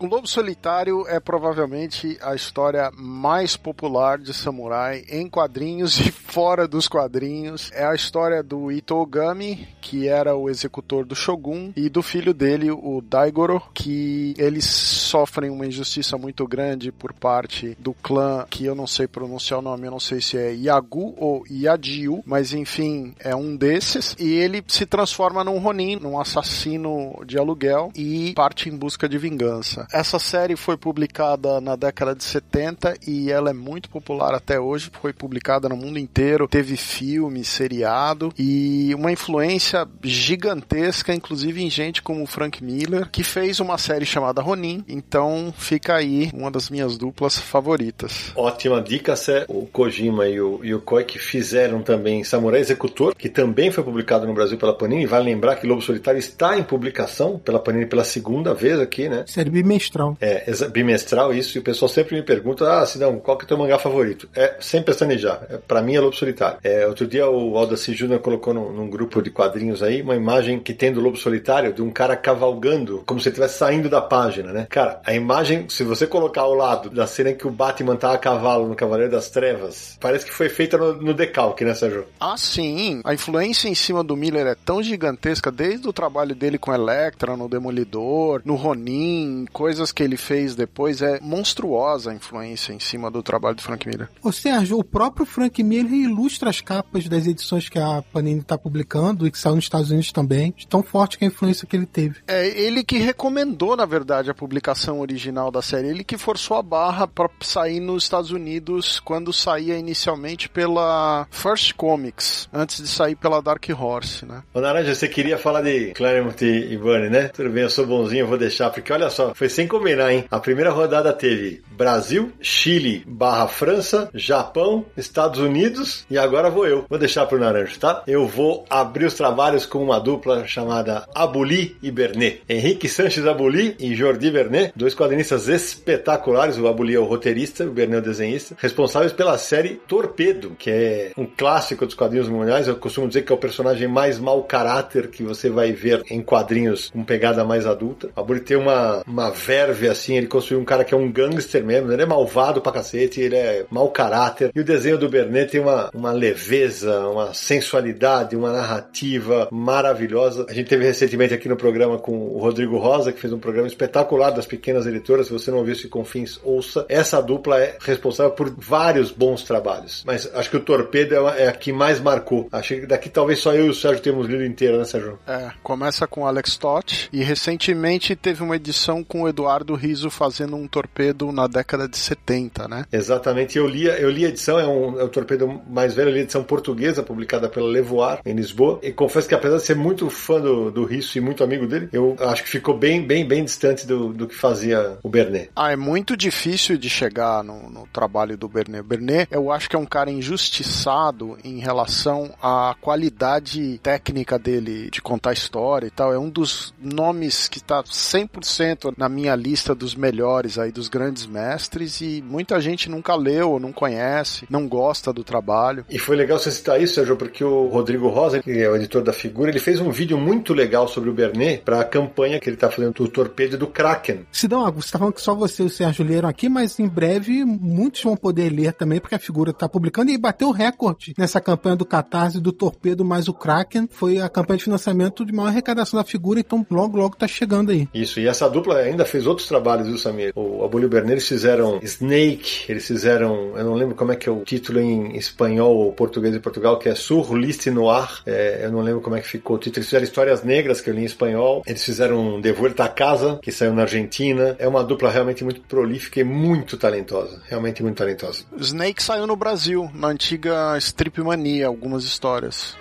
O 0.00 0.06
Lobo 0.06 0.26
Solitário 0.26 1.06
é 1.06 1.20
provavelmente 1.20 2.18
a 2.20 2.34
história 2.34 2.90
mais 2.94 3.56
popular 3.56 4.18
de 4.18 4.34
samurai 4.34 5.04
em 5.08 5.28
quadrinhos 5.28 5.98
e 5.98 6.10
fora 6.10 6.66
dos 6.66 6.88
quadrinhos. 6.88 7.70
É 7.72 7.86
a 7.86 7.94
história 7.94 8.42
do 8.42 8.70
Ito 8.70 8.96
Ogami, 8.96 9.68
que 9.80 10.08
era 10.08 10.36
o 10.36 10.50
executor 10.50 11.06
do 11.06 11.14
Shogun, 11.14 11.72
e 11.76 11.88
do 11.88 12.02
filho 12.02 12.34
dele, 12.34 12.70
o 12.70 13.00
Daigoro, 13.00 13.62
que 13.72 14.34
eles 14.36 14.64
sofrem 14.64 15.50
uma 15.50 15.66
injustiça 15.66 15.83
muito 16.18 16.46
grande 16.46 16.90
por 16.90 17.12
parte 17.12 17.76
do 17.78 17.92
clã, 17.94 18.46
que 18.48 18.64
eu 18.64 18.74
não 18.74 18.86
sei 18.86 19.06
pronunciar 19.06 19.58
o 19.60 19.62
nome, 19.62 19.86
eu 19.86 19.90
não 19.90 20.00
sei 20.00 20.20
se 20.20 20.36
é 20.36 20.52
Yagu 20.52 21.14
ou 21.16 21.44
Yadiu, 21.50 22.22
mas 22.26 22.52
enfim, 22.52 23.14
é 23.18 23.34
um 23.34 23.56
desses. 23.56 24.16
E 24.18 24.32
ele 24.32 24.64
se 24.66 24.86
transforma 24.86 25.44
num 25.44 25.58
Ronin, 25.58 25.96
num 25.96 26.18
assassino 26.18 27.22
de 27.26 27.38
aluguel, 27.38 27.90
e 27.94 28.32
parte 28.34 28.68
em 28.68 28.76
busca 28.76 29.08
de 29.08 29.18
vingança. 29.18 29.86
Essa 29.92 30.18
série 30.18 30.56
foi 30.56 30.76
publicada 30.76 31.60
na 31.60 31.76
década 31.76 32.14
de 32.14 32.24
70 32.24 32.98
e 33.06 33.30
ela 33.30 33.50
é 33.50 33.54
muito 33.54 33.88
popular 33.88 34.34
até 34.34 34.58
hoje, 34.58 34.90
foi 35.00 35.12
publicada 35.12 35.68
no 35.68 35.76
mundo 35.76 35.98
inteiro, 35.98 36.48
teve 36.48 36.76
filme, 36.76 37.44
seriado 37.44 38.32
e 38.38 38.94
uma 38.94 39.12
influência 39.12 39.86
gigantesca, 40.02 41.14
inclusive 41.14 41.62
em 41.62 41.70
gente 41.70 42.02
como 42.02 42.26
Frank 42.26 42.62
Miller, 42.62 43.08
que 43.10 43.22
fez 43.22 43.60
uma 43.60 43.78
série 43.78 44.06
chamada 44.06 44.42
Ronin. 44.42 44.84
Então 44.88 45.52
fica 45.74 45.96
aí 45.96 46.30
uma 46.32 46.50
das 46.50 46.70
minhas 46.70 46.96
duplas 46.96 47.38
favoritas. 47.38 48.32
Ótima 48.36 48.80
dica, 48.80 49.16
Sé. 49.16 49.44
O 49.48 49.66
Kojima 49.66 50.28
e 50.28 50.40
o, 50.40 50.60
e 50.62 50.72
o 50.72 50.80
Koike 50.80 51.18
fizeram 51.18 51.82
também 51.82 52.22
Samurai 52.22 52.60
Executor, 52.60 53.14
que 53.14 53.28
também 53.28 53.72
foi 53.72 53.82
publicado 53.82 54.26
no 54.26 54.32
Brasil 54.32 54.56
pela 54.56 54.72
Panini. 54.72 55.06
Vale 55.06 55.24
lembrar 55.24 55.56
que 55.56 55.66
Lobo 55.66 55.82
Solitário 55.82 56.18
está 56.18 56.56
em 56.56 56.62
publicação 56.62 57.38
pela 57.38 57.58
Panini 57.58 57.86
pela 57.86 58.04
segunda 58.04 58.54
vez 58.54 58.78
aqui, 58.78 59.08
né? 59.08 59.24
Série 59.26 59.50
bimestral. 59.50 60.16
É, 60.20 60.44
bimestral 60.68 61.34
isso, 61.34 61.58
e 61.58 61.60
o 61.60 61.62
pessoal 61.62 61.88
sempre 61.88 62.14
me 62.14 62.22
pergunta, 62.22 62.70
ah, 62.72 62.86
Sidão, 62.86 63.18
qual 63.18 63.36
que 63.36 63.44
é 63.44 63.46
o 63.46 63.48
teu 63.48 63.58
mangá 63.58 63.78
favorito? 63.78 64.28
É, 64.34 64.54
sem 64.60 64.82
pestanejar, 64.82 65.44
é, 65.50 65.56
pra 65.56 65.82
mim 65.82 65.96
é 65.96 66.00
Lobo 66.00 66.14
Solitário. 66.14 66.58
É, 66.62 66.86
outro 66.86 67.06
dia 67.06 67.28
o 67.28 67.56
Aldaci 67.58 67.94
Júnior 67.94 68.20
colocou 68.20 68.54
num, 68.54 68.72
num 68.72 68.88
grupo 68.88 69.20
de 69.20 69.30
quadrinhos 69.30 69.82
aí, 69.82 70.02
uma 70.02 70.14
imagem 70.14 70.60
que 70.60 70.72
tem 70.72 70.92
do 70.92 71.00
Lobo 71.00 71.16
Solitário, 71.16 71.72
de 71.72 71.82
um 71.82 71.90
cara 71.90 72.16
cavalgando, 72.16 73.02
como 73.04 73.18
se 73.18 73.28
ele 73.28 73.34
estivesse 73.34 73.58
saindo 73.58 73.88
da 73.88 74.00
página, 74.00 74.52
né? 74.52 74.66
Cara, 74.70 75.00
a 75.04 75.14
imagem, 75.14 75.63
se 75.68 75.84
você 75.84 76.06
colocar 76.06 76.42
ao 76.42 76.54
lado 76.54 76.90
da 76.90 77.06
cena 77.06 77.30
em 77.30 77.36
que 77.36 77.46
o 77.46 77.50
Batman 77.50 77.96
tá 77.96 78.12
a 78.12 78.18
cavalo 78.18 78.68
no 78.68 78.74
Cavaleiro 78.74 79.12
das 79.12 79.30
Trevas, 79.30 79.96
parece 80.00 80.24
que 80.24 80.32
foi 80.32 80.48
feita 80.48 80.76
no, 80.76 80.94
no 80.94 81.14
decalque, 81.14 81.64
né, 81.64 81.74
Sérgio? 81.74 82.06
Ah, 82.20 82.36
sim. 82.36 83.00
A 83.04 83.14
influência 83.14 83.68
em 83.68 83.74
cima 83.74 84.02
do 84.02 84.16
Miller 84.16 84.46
é 84.46 84.54
tão 84.54 84.82
gigantesca, 84.82 85.50
desde 85.50 85.88
o 85.88 85.92
trabalho 85.92 86.34
dele 86.34 86.58
com 86.58 86.72
Electra, 86.72 87.36
no 87.36 87.48
Demolidor, 87.48 88.42
no 88.44 88.54
Ronin, 88.54 89.46
coisas 89.52 89.92
que 89.92 90.02
ele 90.02 90.16
fez 90.16 90.54
depois. 90.54 91.02
É 91.02 91.18
monstruosa 91.20 92.10
a 92.10 92.14
influência 92.14 92.72
em 92.72 92.80
cima 92.80 93.10
do 93.10 93.22
trabalho 93.22 93.56
do 93.56 93.62
Frank 93.62 93.86
Miller. 93.88 94.08
Ô 94.22 94.32
Sérgio, 94.32 94.78
o 94.78 94.84
próprio 94.84 95.26
Frank 95.26 95.62
Miller 95.62 95.92
ilustra 95.92 96.50
as 96.50 96.60
capas 96.60 97.08
das 97.08 97.26
edições 97.26 97.68
que 97.68 97.78
a 97.78 98.02
Panini 98.12 98.42
tá 98.42 98.56
publicando 98.56 99.26
e 99.26 99.30
que 99.30 99.38
saiu 99.38 99.56
nos 99.56 99.64
Estados 99.64 99.90
Unidos 99.90 100.12
também. 100.12 100.54
De 100.56 100.66
tão 100.66 100.82
forte 100.82 101.18
que 101.18 101.24
a 101.24 101.28
influência 101.28 101.66
que 101.66 101.76
ele 101.76 101.86
teve. 101.86 102.16
É 102.26 102.46
ele 102.46 102.84
que 102.84 102.98
recomendou, 102.98 103.76
na 103.76 103.86
verdade, 103.86 104.30
a 104.30 104.34
publicação 104.34 105.00
original 105.00 105.43
da 105.50 105.62
série. 105.62 105.88
Ele 105.88 106.04
que 106.04 106.18
forçou 106.18 106.56
a 106.56 106.62
barra 106.62 107.06
para 107.06 107.28
sair 107.40 107.80
nos 107.80 108.04
Estados 108.04 108.30
Unidos 108.30 109.00
quando 109.00 109.32
saía 109.32 109.78
inicialmente 109.78 110.48
pela 110.48 111.26
First 111.30 111.74
Comics, 111.74 112.48
antes 112.52 112.82
de 112.82 112.88
sair 112.88 113.16
pela 113.16 113.40
Dark 113.42 113.64
Horse, 113.68 114.24
né? 114.24 114.42
Ô 114.52 114.60
Naranja, 114.60 114.94
você 114.94 115.08
queria 115.08 115.38
falar 115.38 115.62
de 115.62 115.92
Claremont 115.92 116.42
e 116.42 116.76
Bunny, 116.76 117.08
né? 117.08 117.28
Tudo 117.28 117.50
bem, 117.50 117.62
eu 117.62 117.70
sou 117.70 117.86
bonzinho, 117.86 118.22
eu 118.22 118.26
vou 118.26 118.38
deixar, 118.38 118.70
porque 118.70 118.92
olha 118.92 119.10
só, 119.10 119.34
foi 119.34 119.48
sem 119.48 119.66
combinar, 119.66 120.12
hein? 120.12 120.24
A 120.30 120.38
primeira 120.38 120.70
rodada 120.70 121.12
teve 121.12 121.62
Brasil, 121.72 122.32
Chile 122.40 123.04
barra 123.06 123.48
França, 123.48 124.10
Japão, 124.14 124.84
Estados 124.96 125.40
Unidos 125.40 126.04
e 126.10 126.18
agora 126.18 126.50
vou 126.50 126.66
eu. 126.66 126.84
Vou 126.88 126.98
deixar 126.98 127.26
pro 127.26 127.38
Naranja, 127.38 127.78
tá? 127.78 128.02
Eu 128.06 128.26
vou 128.26 128.64
abrir 128.68 129.06
os 129.06 129.14
trabalhos 129.14 129.66
com 129.66 129.82
uma 129.82 129.98
dupla 129.98 130.46
chamada 130.46 131.06
Abuli 131.14 131.76
e 131.82 131.90
Bernet. 131.90 132.42
Henrique 132.48 132.88
Sanches 132.88 133.26
Abuli 133.26 133.76
e 133.78 133.94
Jordi 133.94 134.30
Bernet, 134.30 134.72
dois 134.76 134.94
quadrinistas 134.94 135.33
espetaculares. 135.48 136.58
O 136.58 136.66
Abuli 136.66 136.94
é 136.94 136.98
o 136.98 137.04
roteirista, 137.04 137.64
o 137.64 137.70
Bernet 137.70 137.96
é 137.96 137.98
o 137.98 138.02
desenhista, 138.02 138.56
responsáveis 138.58 139.12
pela 139.12 139.36
série 139.38 139.80
Torpedo, 139.86 140.56
que 140.58 140.70
é 140.70 141.12
um 141.16 141.26
clássico 141.26 141.84
dos 141.86 141.94
quadrinhos 141.94 142.28
mundiais. 142.28 142.68
Eu 142.68 142.76
costumo 142.76 143.08
dizer 143.08 143.22
que 143.22 143.32
é 143.32 143.34
o 143.34 143.38
personagem 143.38 143.88
mais 143.88 144.18
mau 144.18 144.42
caráter 144.44 145.08
que 145.08 145.22
você 145.22 145.50
vai 145.50 145.72
ver 145.72 146.02
em 146.10 146.22
quadrinhos 146.22 146.90
com 146.90 147.04
pegada 147.04 147.44
mais 147.44 147.66
adulta. 147.66 148.10
O 148.16 148.20
Abuli 148.20 148.40
tem 148.40 148.56
uma, 148.56 149.02
uma 149.06 149.30
verve 149.30 149.88
assim, 149.88 150.16
ele 150.16 150.26
construiu 150.26 150.60
um 150.60 150.64
cara 150.64 150.84
que 150.84 150.94
é 150.94 150.96
um 150.96 151.10
gangster 151.10 151.64
mesmo, 151.64 151.92
ele 151.92 152.02
é 152.02 152.06
malvado 152.06 152.60
pra 152.60 152.72
cacete, 152.72 153.20
ele 153.20 153.36
é 153.36 153.66
mau 153.70 153.90
caráter. 153.90 154.50
E 154.54 154.60
o 154.60 154.64
desenho 154.64 154.98
do 154.98 155.08
Bernet 155.08 155.50
tem 155.50 155.60
uma, 155.60 155.90
uma 155.94 156.12
leveza, 156.12 157.06
uma 157.08 157.34
sensualidade, 157.34 158.36
uma 158.36 158.52
narrativa 158.52 159.48
maravilhosa. 159.50 160.46
A 160.48 160.52
gente 160.52 160.68
teve 160.68 160.84
recentemente 160.84 161.34
aqui 161.34 161.48
no 161.48 161.56
programa 161.56 161.98
com 161.98 162.12
o 162.12 162.38
Rodrigo 162.38 162.78
Rosa, 162.78 163.12
que 163.12 163.20
fez 163.20 163.32
um 163.32 163.38
programa 163.38 163.68
espetacular 163.68 164.30
das 164.30 164.46
pequenas 164.46 164.86
editoras. 164.86 165.23
Se 165.24 165.32
você 165.32 165.50
não 165.50 165.64
viu 165.64 165.72
esse 165.72 165.88
Confins, 165.88 166.38
ouça. 166.42 166.84
Essa 166.88 167.20
dupla 167.20 167.58
é 167.60 167.76
responsável 167.80 168.32
por 168.32 168.50
vários 168.56 169.10
bons 169.10 169.42
trabalhos. 169.42 170.02
Mas 170.06 170.30
acho 170.34 170.50
que 170.50 170.56
o 170.56 170.60
Torpedo 170.60 171.14
é 171.14 171.18
a- 171.18 171.36
é 171.36 171.48
a 171.48 171.52
que 171.52 171.72
mais 171.72 172.00
marcou. 172.00 172.48
Acho 172.52 172.74
que 172.74 172.86
daqui 172.86 173.08
talvez 173.08 173.38
só 173.38 173.52
eu 173.54 173.66
e 173.66 173.68
o 173.70 173.74
Sérgio 173.74 174.02
temos 174.02 174.26
lido 174.26 174.44
inteiro, 174.44 174.78
né, 174.78 174.84
Sérgio? 174.84 175.18
É, 175.26 175.50
começa 175.62 176.06
com 176.06 176.26
Alex 176.26 176.56
Toth 176.56 177.08
e 177.12 177.22
recentemente 177.22 178.16
teve 178.16 178.42
uma 178.42 178.56
edição 178.56 179.02
com 179.04 179.22
o 179.22 179.28
Eduardo 179.28 179.74
Riso 179.74 180.10
fazendo 180.10 180.56
um 180.56 180.66
torpedo 180.66 181.30
na 181.32 181.46
década 181.46 181.88
de 181.88 181.96
70, 181.96 182.66
né? 182.68 182.84
Exatamente, 182.92 183.56
eu 183.58 183.66
li, 183.66 183.86
eu 183.86 184.10
li 184.10 184.24
a 184.24 184.28
edição, 184.28 184.58
é, 184.58 184.66
um, 184.66 184.98
é 184.98 185.04
o 185.04 185.08
torpedo 185.08 185.60
mais 185.68 185.94
velho, 185.94 186.08
eu 186.08 186.14
li 186.14 186.20
a 186.20 186.22
edição 186.22 186.42
portuguesa, 186.42 187.02
publicada 187.02 187.48
pela 187.48 187.68
Levoar, 187.68 188.20
em 188.24 188.34
Lisboa, 188.34 188.80
e 188.82 188.92
confesso 188.92 189.28
que 189.28 189.34
apesar 189.34 189.56
de 189.56 189.62
ser 189.62 189.76
muito 189.76 190.08
fã 190.10 190.40
do, 190.40 190.70
do 190.70 190.84
Risso 190.84 191.16
e 191.16 191.20
muito 191.20 191.44
amigo 191.44 191.66
dele, 191.66 191.88
eu 191.92 192.16
acho 192.20 192.42
que 192.42 192.48
ficou 192.48 192.76
bem, 192.76 193.02
bem, 193.06 193.26
bem 193.26 193.44
distante 193.44 193.86
do, 193.86 194.12
do 194.12 194.26
que 194.26 194.34
fazia 194.34 194.98
o 195.02 195.08
Bernet. 195.14 195.50
Ah, 195.54 195.70
é 195.70 195.76
muito 195.76 196.16
difícil 196.16 196.76
de 196.76 196.90
chegar 196.90 197.44
no, 197.44 197.70
no 197.70 197.86
trabalho 197.92 198.36
do 198.36 198.48
Bernet. 198.48 198.80
O 198.80 198.84
Bernet, 198.84 199.28
eu 199.30 199.52
acho 199.52 199.70
que 199.70 199.76
é 199.76 199.78
um 199.78 199.86
cara 199.86 200.10
injustiçado 200.10 201.38
em 201.44 201.60
relação 201.60 202.34
à 202.42 202.74
qualidade 202.80 203.78
técnica 203.78 204.36
dele 204.38 204.90
de 204.90 205.00
contar 205.00 205.32
história 205.32 205.86
e 205.86 205.90
tal. 205.90 206.12
É 206.12 206.18
um 206.18 206.28
dos 206.28 206.74
nomes 206.82 207.46
que 207.46 207.58
está 207.58 207.82
100% 207.84 208.94
na 208.96 209.08
minha 209.08 209.36
lista 209.36 209.72
dos 209.72 209.94
melhores 209.94 210.58
aí, 210.58 210.72
dos 210.72 210.88
grandes 210.88 211.26
mestres, 211.26 212.00
e 212.00 212.20
muita 212.26 212.60
gente 212.60 212.90
nunca 212.90 213.14
leu 213.14 213.52
ou 213.52 213.60
não 213.60 213.72
conhece, 213.72 214.46
não 214.50 214.66
gosta 214.66 215.12
do 215.12 215.22
trabalho. 215.22 215.84
E 215.88 215.98
foi 215.98 216.16
legal 216.16 216.40
você 216.40 216.50
citar 216.50 216.80
isso, 216.80 216.94
Sérgio, 216.94 217.16
porque 217.16 217.44
o 217.44 217.68
Rodrigo 217.68 218.08
Rosa, 218.08 218.42
que 218.42 218.50
é 218.50 218.68
o 218.68 218.74
editor 218.74 219.02
da 219.02 219.12
figura, 219.12 219.50
ele 219.50 219.60
fez 219.60 219.78
um 219.78 219.92
vídeo 219.92 220.18
muito 220.18 220.52
legal 220.52 220.88
sobre 220.88 221.08
o 221.08 221.12
Bernet 221.12 221.62
para 221.62 221.80
a 221.80 221.84
campanha 221.84 222.40
que 222.40 222.48
ele 222.48 222.56
está 222.56 222.68
fazendo 222.68 222.94
do 222.94 223.08
Torpedo 223.08 223.54
e 223.54 223.58
do 223.58 223.68
Kraken. 223.68 224.26
Sidão, 224.32 224.70
você 224.72 224.90
tá 224.90 224.98
que 225.12 225.20
só 225.20 225.34
você 225.34 225.62
e 225.62 225.66
o 225.66 225.70
Sérgio 225.70 226.04
leram 226.04 226.28
aqui, 226.28 226.48
mas 226.48 226.78
em 226.78 226.88
breve 226.88 227.44
muitos 227.44 228.02
vão 228.02 228.16
poder 228.16 228.50
ler 228.50 228.72
também, 228.72 229.00
porque 229.00 229.14
a 229.14 229.18
figura 229.18 229.52
tá 229.52 229.68
publicando 229.68 230.10
e 230.10 230.18
bateu 230.18 230.48
o 230.48 230.52
recorde 230.52 231.14
nessa 231.16 231.40
campanha 231.40 231.76
do 231.76 231.84
Catarse 231.84 232.40
do 232.40 232.52
Torpedo 232.52 233.04
mais 233.04 233.28
o 233.28 233.34
Kraken. 233.34 233.88
Foi 233.90 234.20
a 234.20 234.28
campanha 234.28 234.58
de 234.58 234.64
financiamento 234.64 235.24
de 235.24 235.32
maior 235.32 235.48
arrecadação 235.48 235.98
da 235.98 236.04
figura, 236.04 236.40
então 236.40 236.66
logo, 236.70 236.96
logo 236.96 237.16
tá 237.16 237.26
chegando 237.26 237.70
aí. 237.70 237.88
Isso, 237.94 238.20
e 238.20 238.26
essa 238.26 238.48
dupla 238.48 238.78
ainda 238.78 239.04
fez 239.04 239.26
outros 239.26 239.46
trabalhos, 239.46 239.86
viu, 239.86 239.98
Samir? 239.98 240.32
O 240.34 240.64
Abulio 240.64 240.88
Bernet, 240.88 241.12
eles 241.12 241.28
fizeram 241.28 241.78
Snake, 241.82 242.64
eles 242.68 242.86
fizeram, 242.86 243.56
eu 243.56 243.64
não 243.64 243.74
lembro 243.74 243.94
como 243.94 244.12
é 244.12 244.16
que 244.16 244.28
é 244.28 244.32
o 244.32 244.44
título 244.44 244.80
em 244.80 245.16
espanhol 245.16 245.76
ou 245.76 245.92
português 245.92 246.32
de 246.32 246.40
Portugal, 246.40 246.78
que 246.78 246.88
é 246.88 246.94
Sur 246.94 247.34
Liste 247.34 247.70
Noir, 247.70 248.22
é, 248.26 248.62
eu 248.64 248.72
não 248.72 248.80
lembro 248.80 249.00
como 249.00 249.16
é 249.16 249.20
que 249.20 249.28
ficou 249.28 249.56
o 249.56 249.58
título. 249.58 249.78
Eles 249.78 249.88
fizeram 249.88 250.04
Histórias 250.04 250.42
Negras, 250.42 250.80
que 250.80 250.90
eu 250.90 250.94
li 250.94 251.02
em 251.02 251.04
espanhol, 251.04 251.62
eles 251.66 251.84
fizeram 251.84 252.40
De 252.40 252.54
a 252.78 252.88
Casa, 252.88 253.38
que 253.42 253.52
saiu 253.52 253.74
na 253.74 253.82
Argentina. 253.82 254.56
É 254.58 254.66
uma 254.66 254.82
dupla 254.82 254.93
realmente 255.02 255.44
muito 255.44 255.60
prolífica 255.62 256.20
e 256.20 256.24
muito 256.24 256.76
talentosa, 256.76 257.40
realmente 257.48 257.82
muito 257.82 257.96
talentosa. 257.96 258.44
Snake 258.58 259.02
saiu 259.02 259.26
no 259.26 259.36
Brasil, 259.36 259.90
na 259.94 260.08
antiga 260.08 260.76
Strip 260.78 261.20
Mania, 261.20 261.66
algumas 261.66 262.04
histórias. 262.04 262.76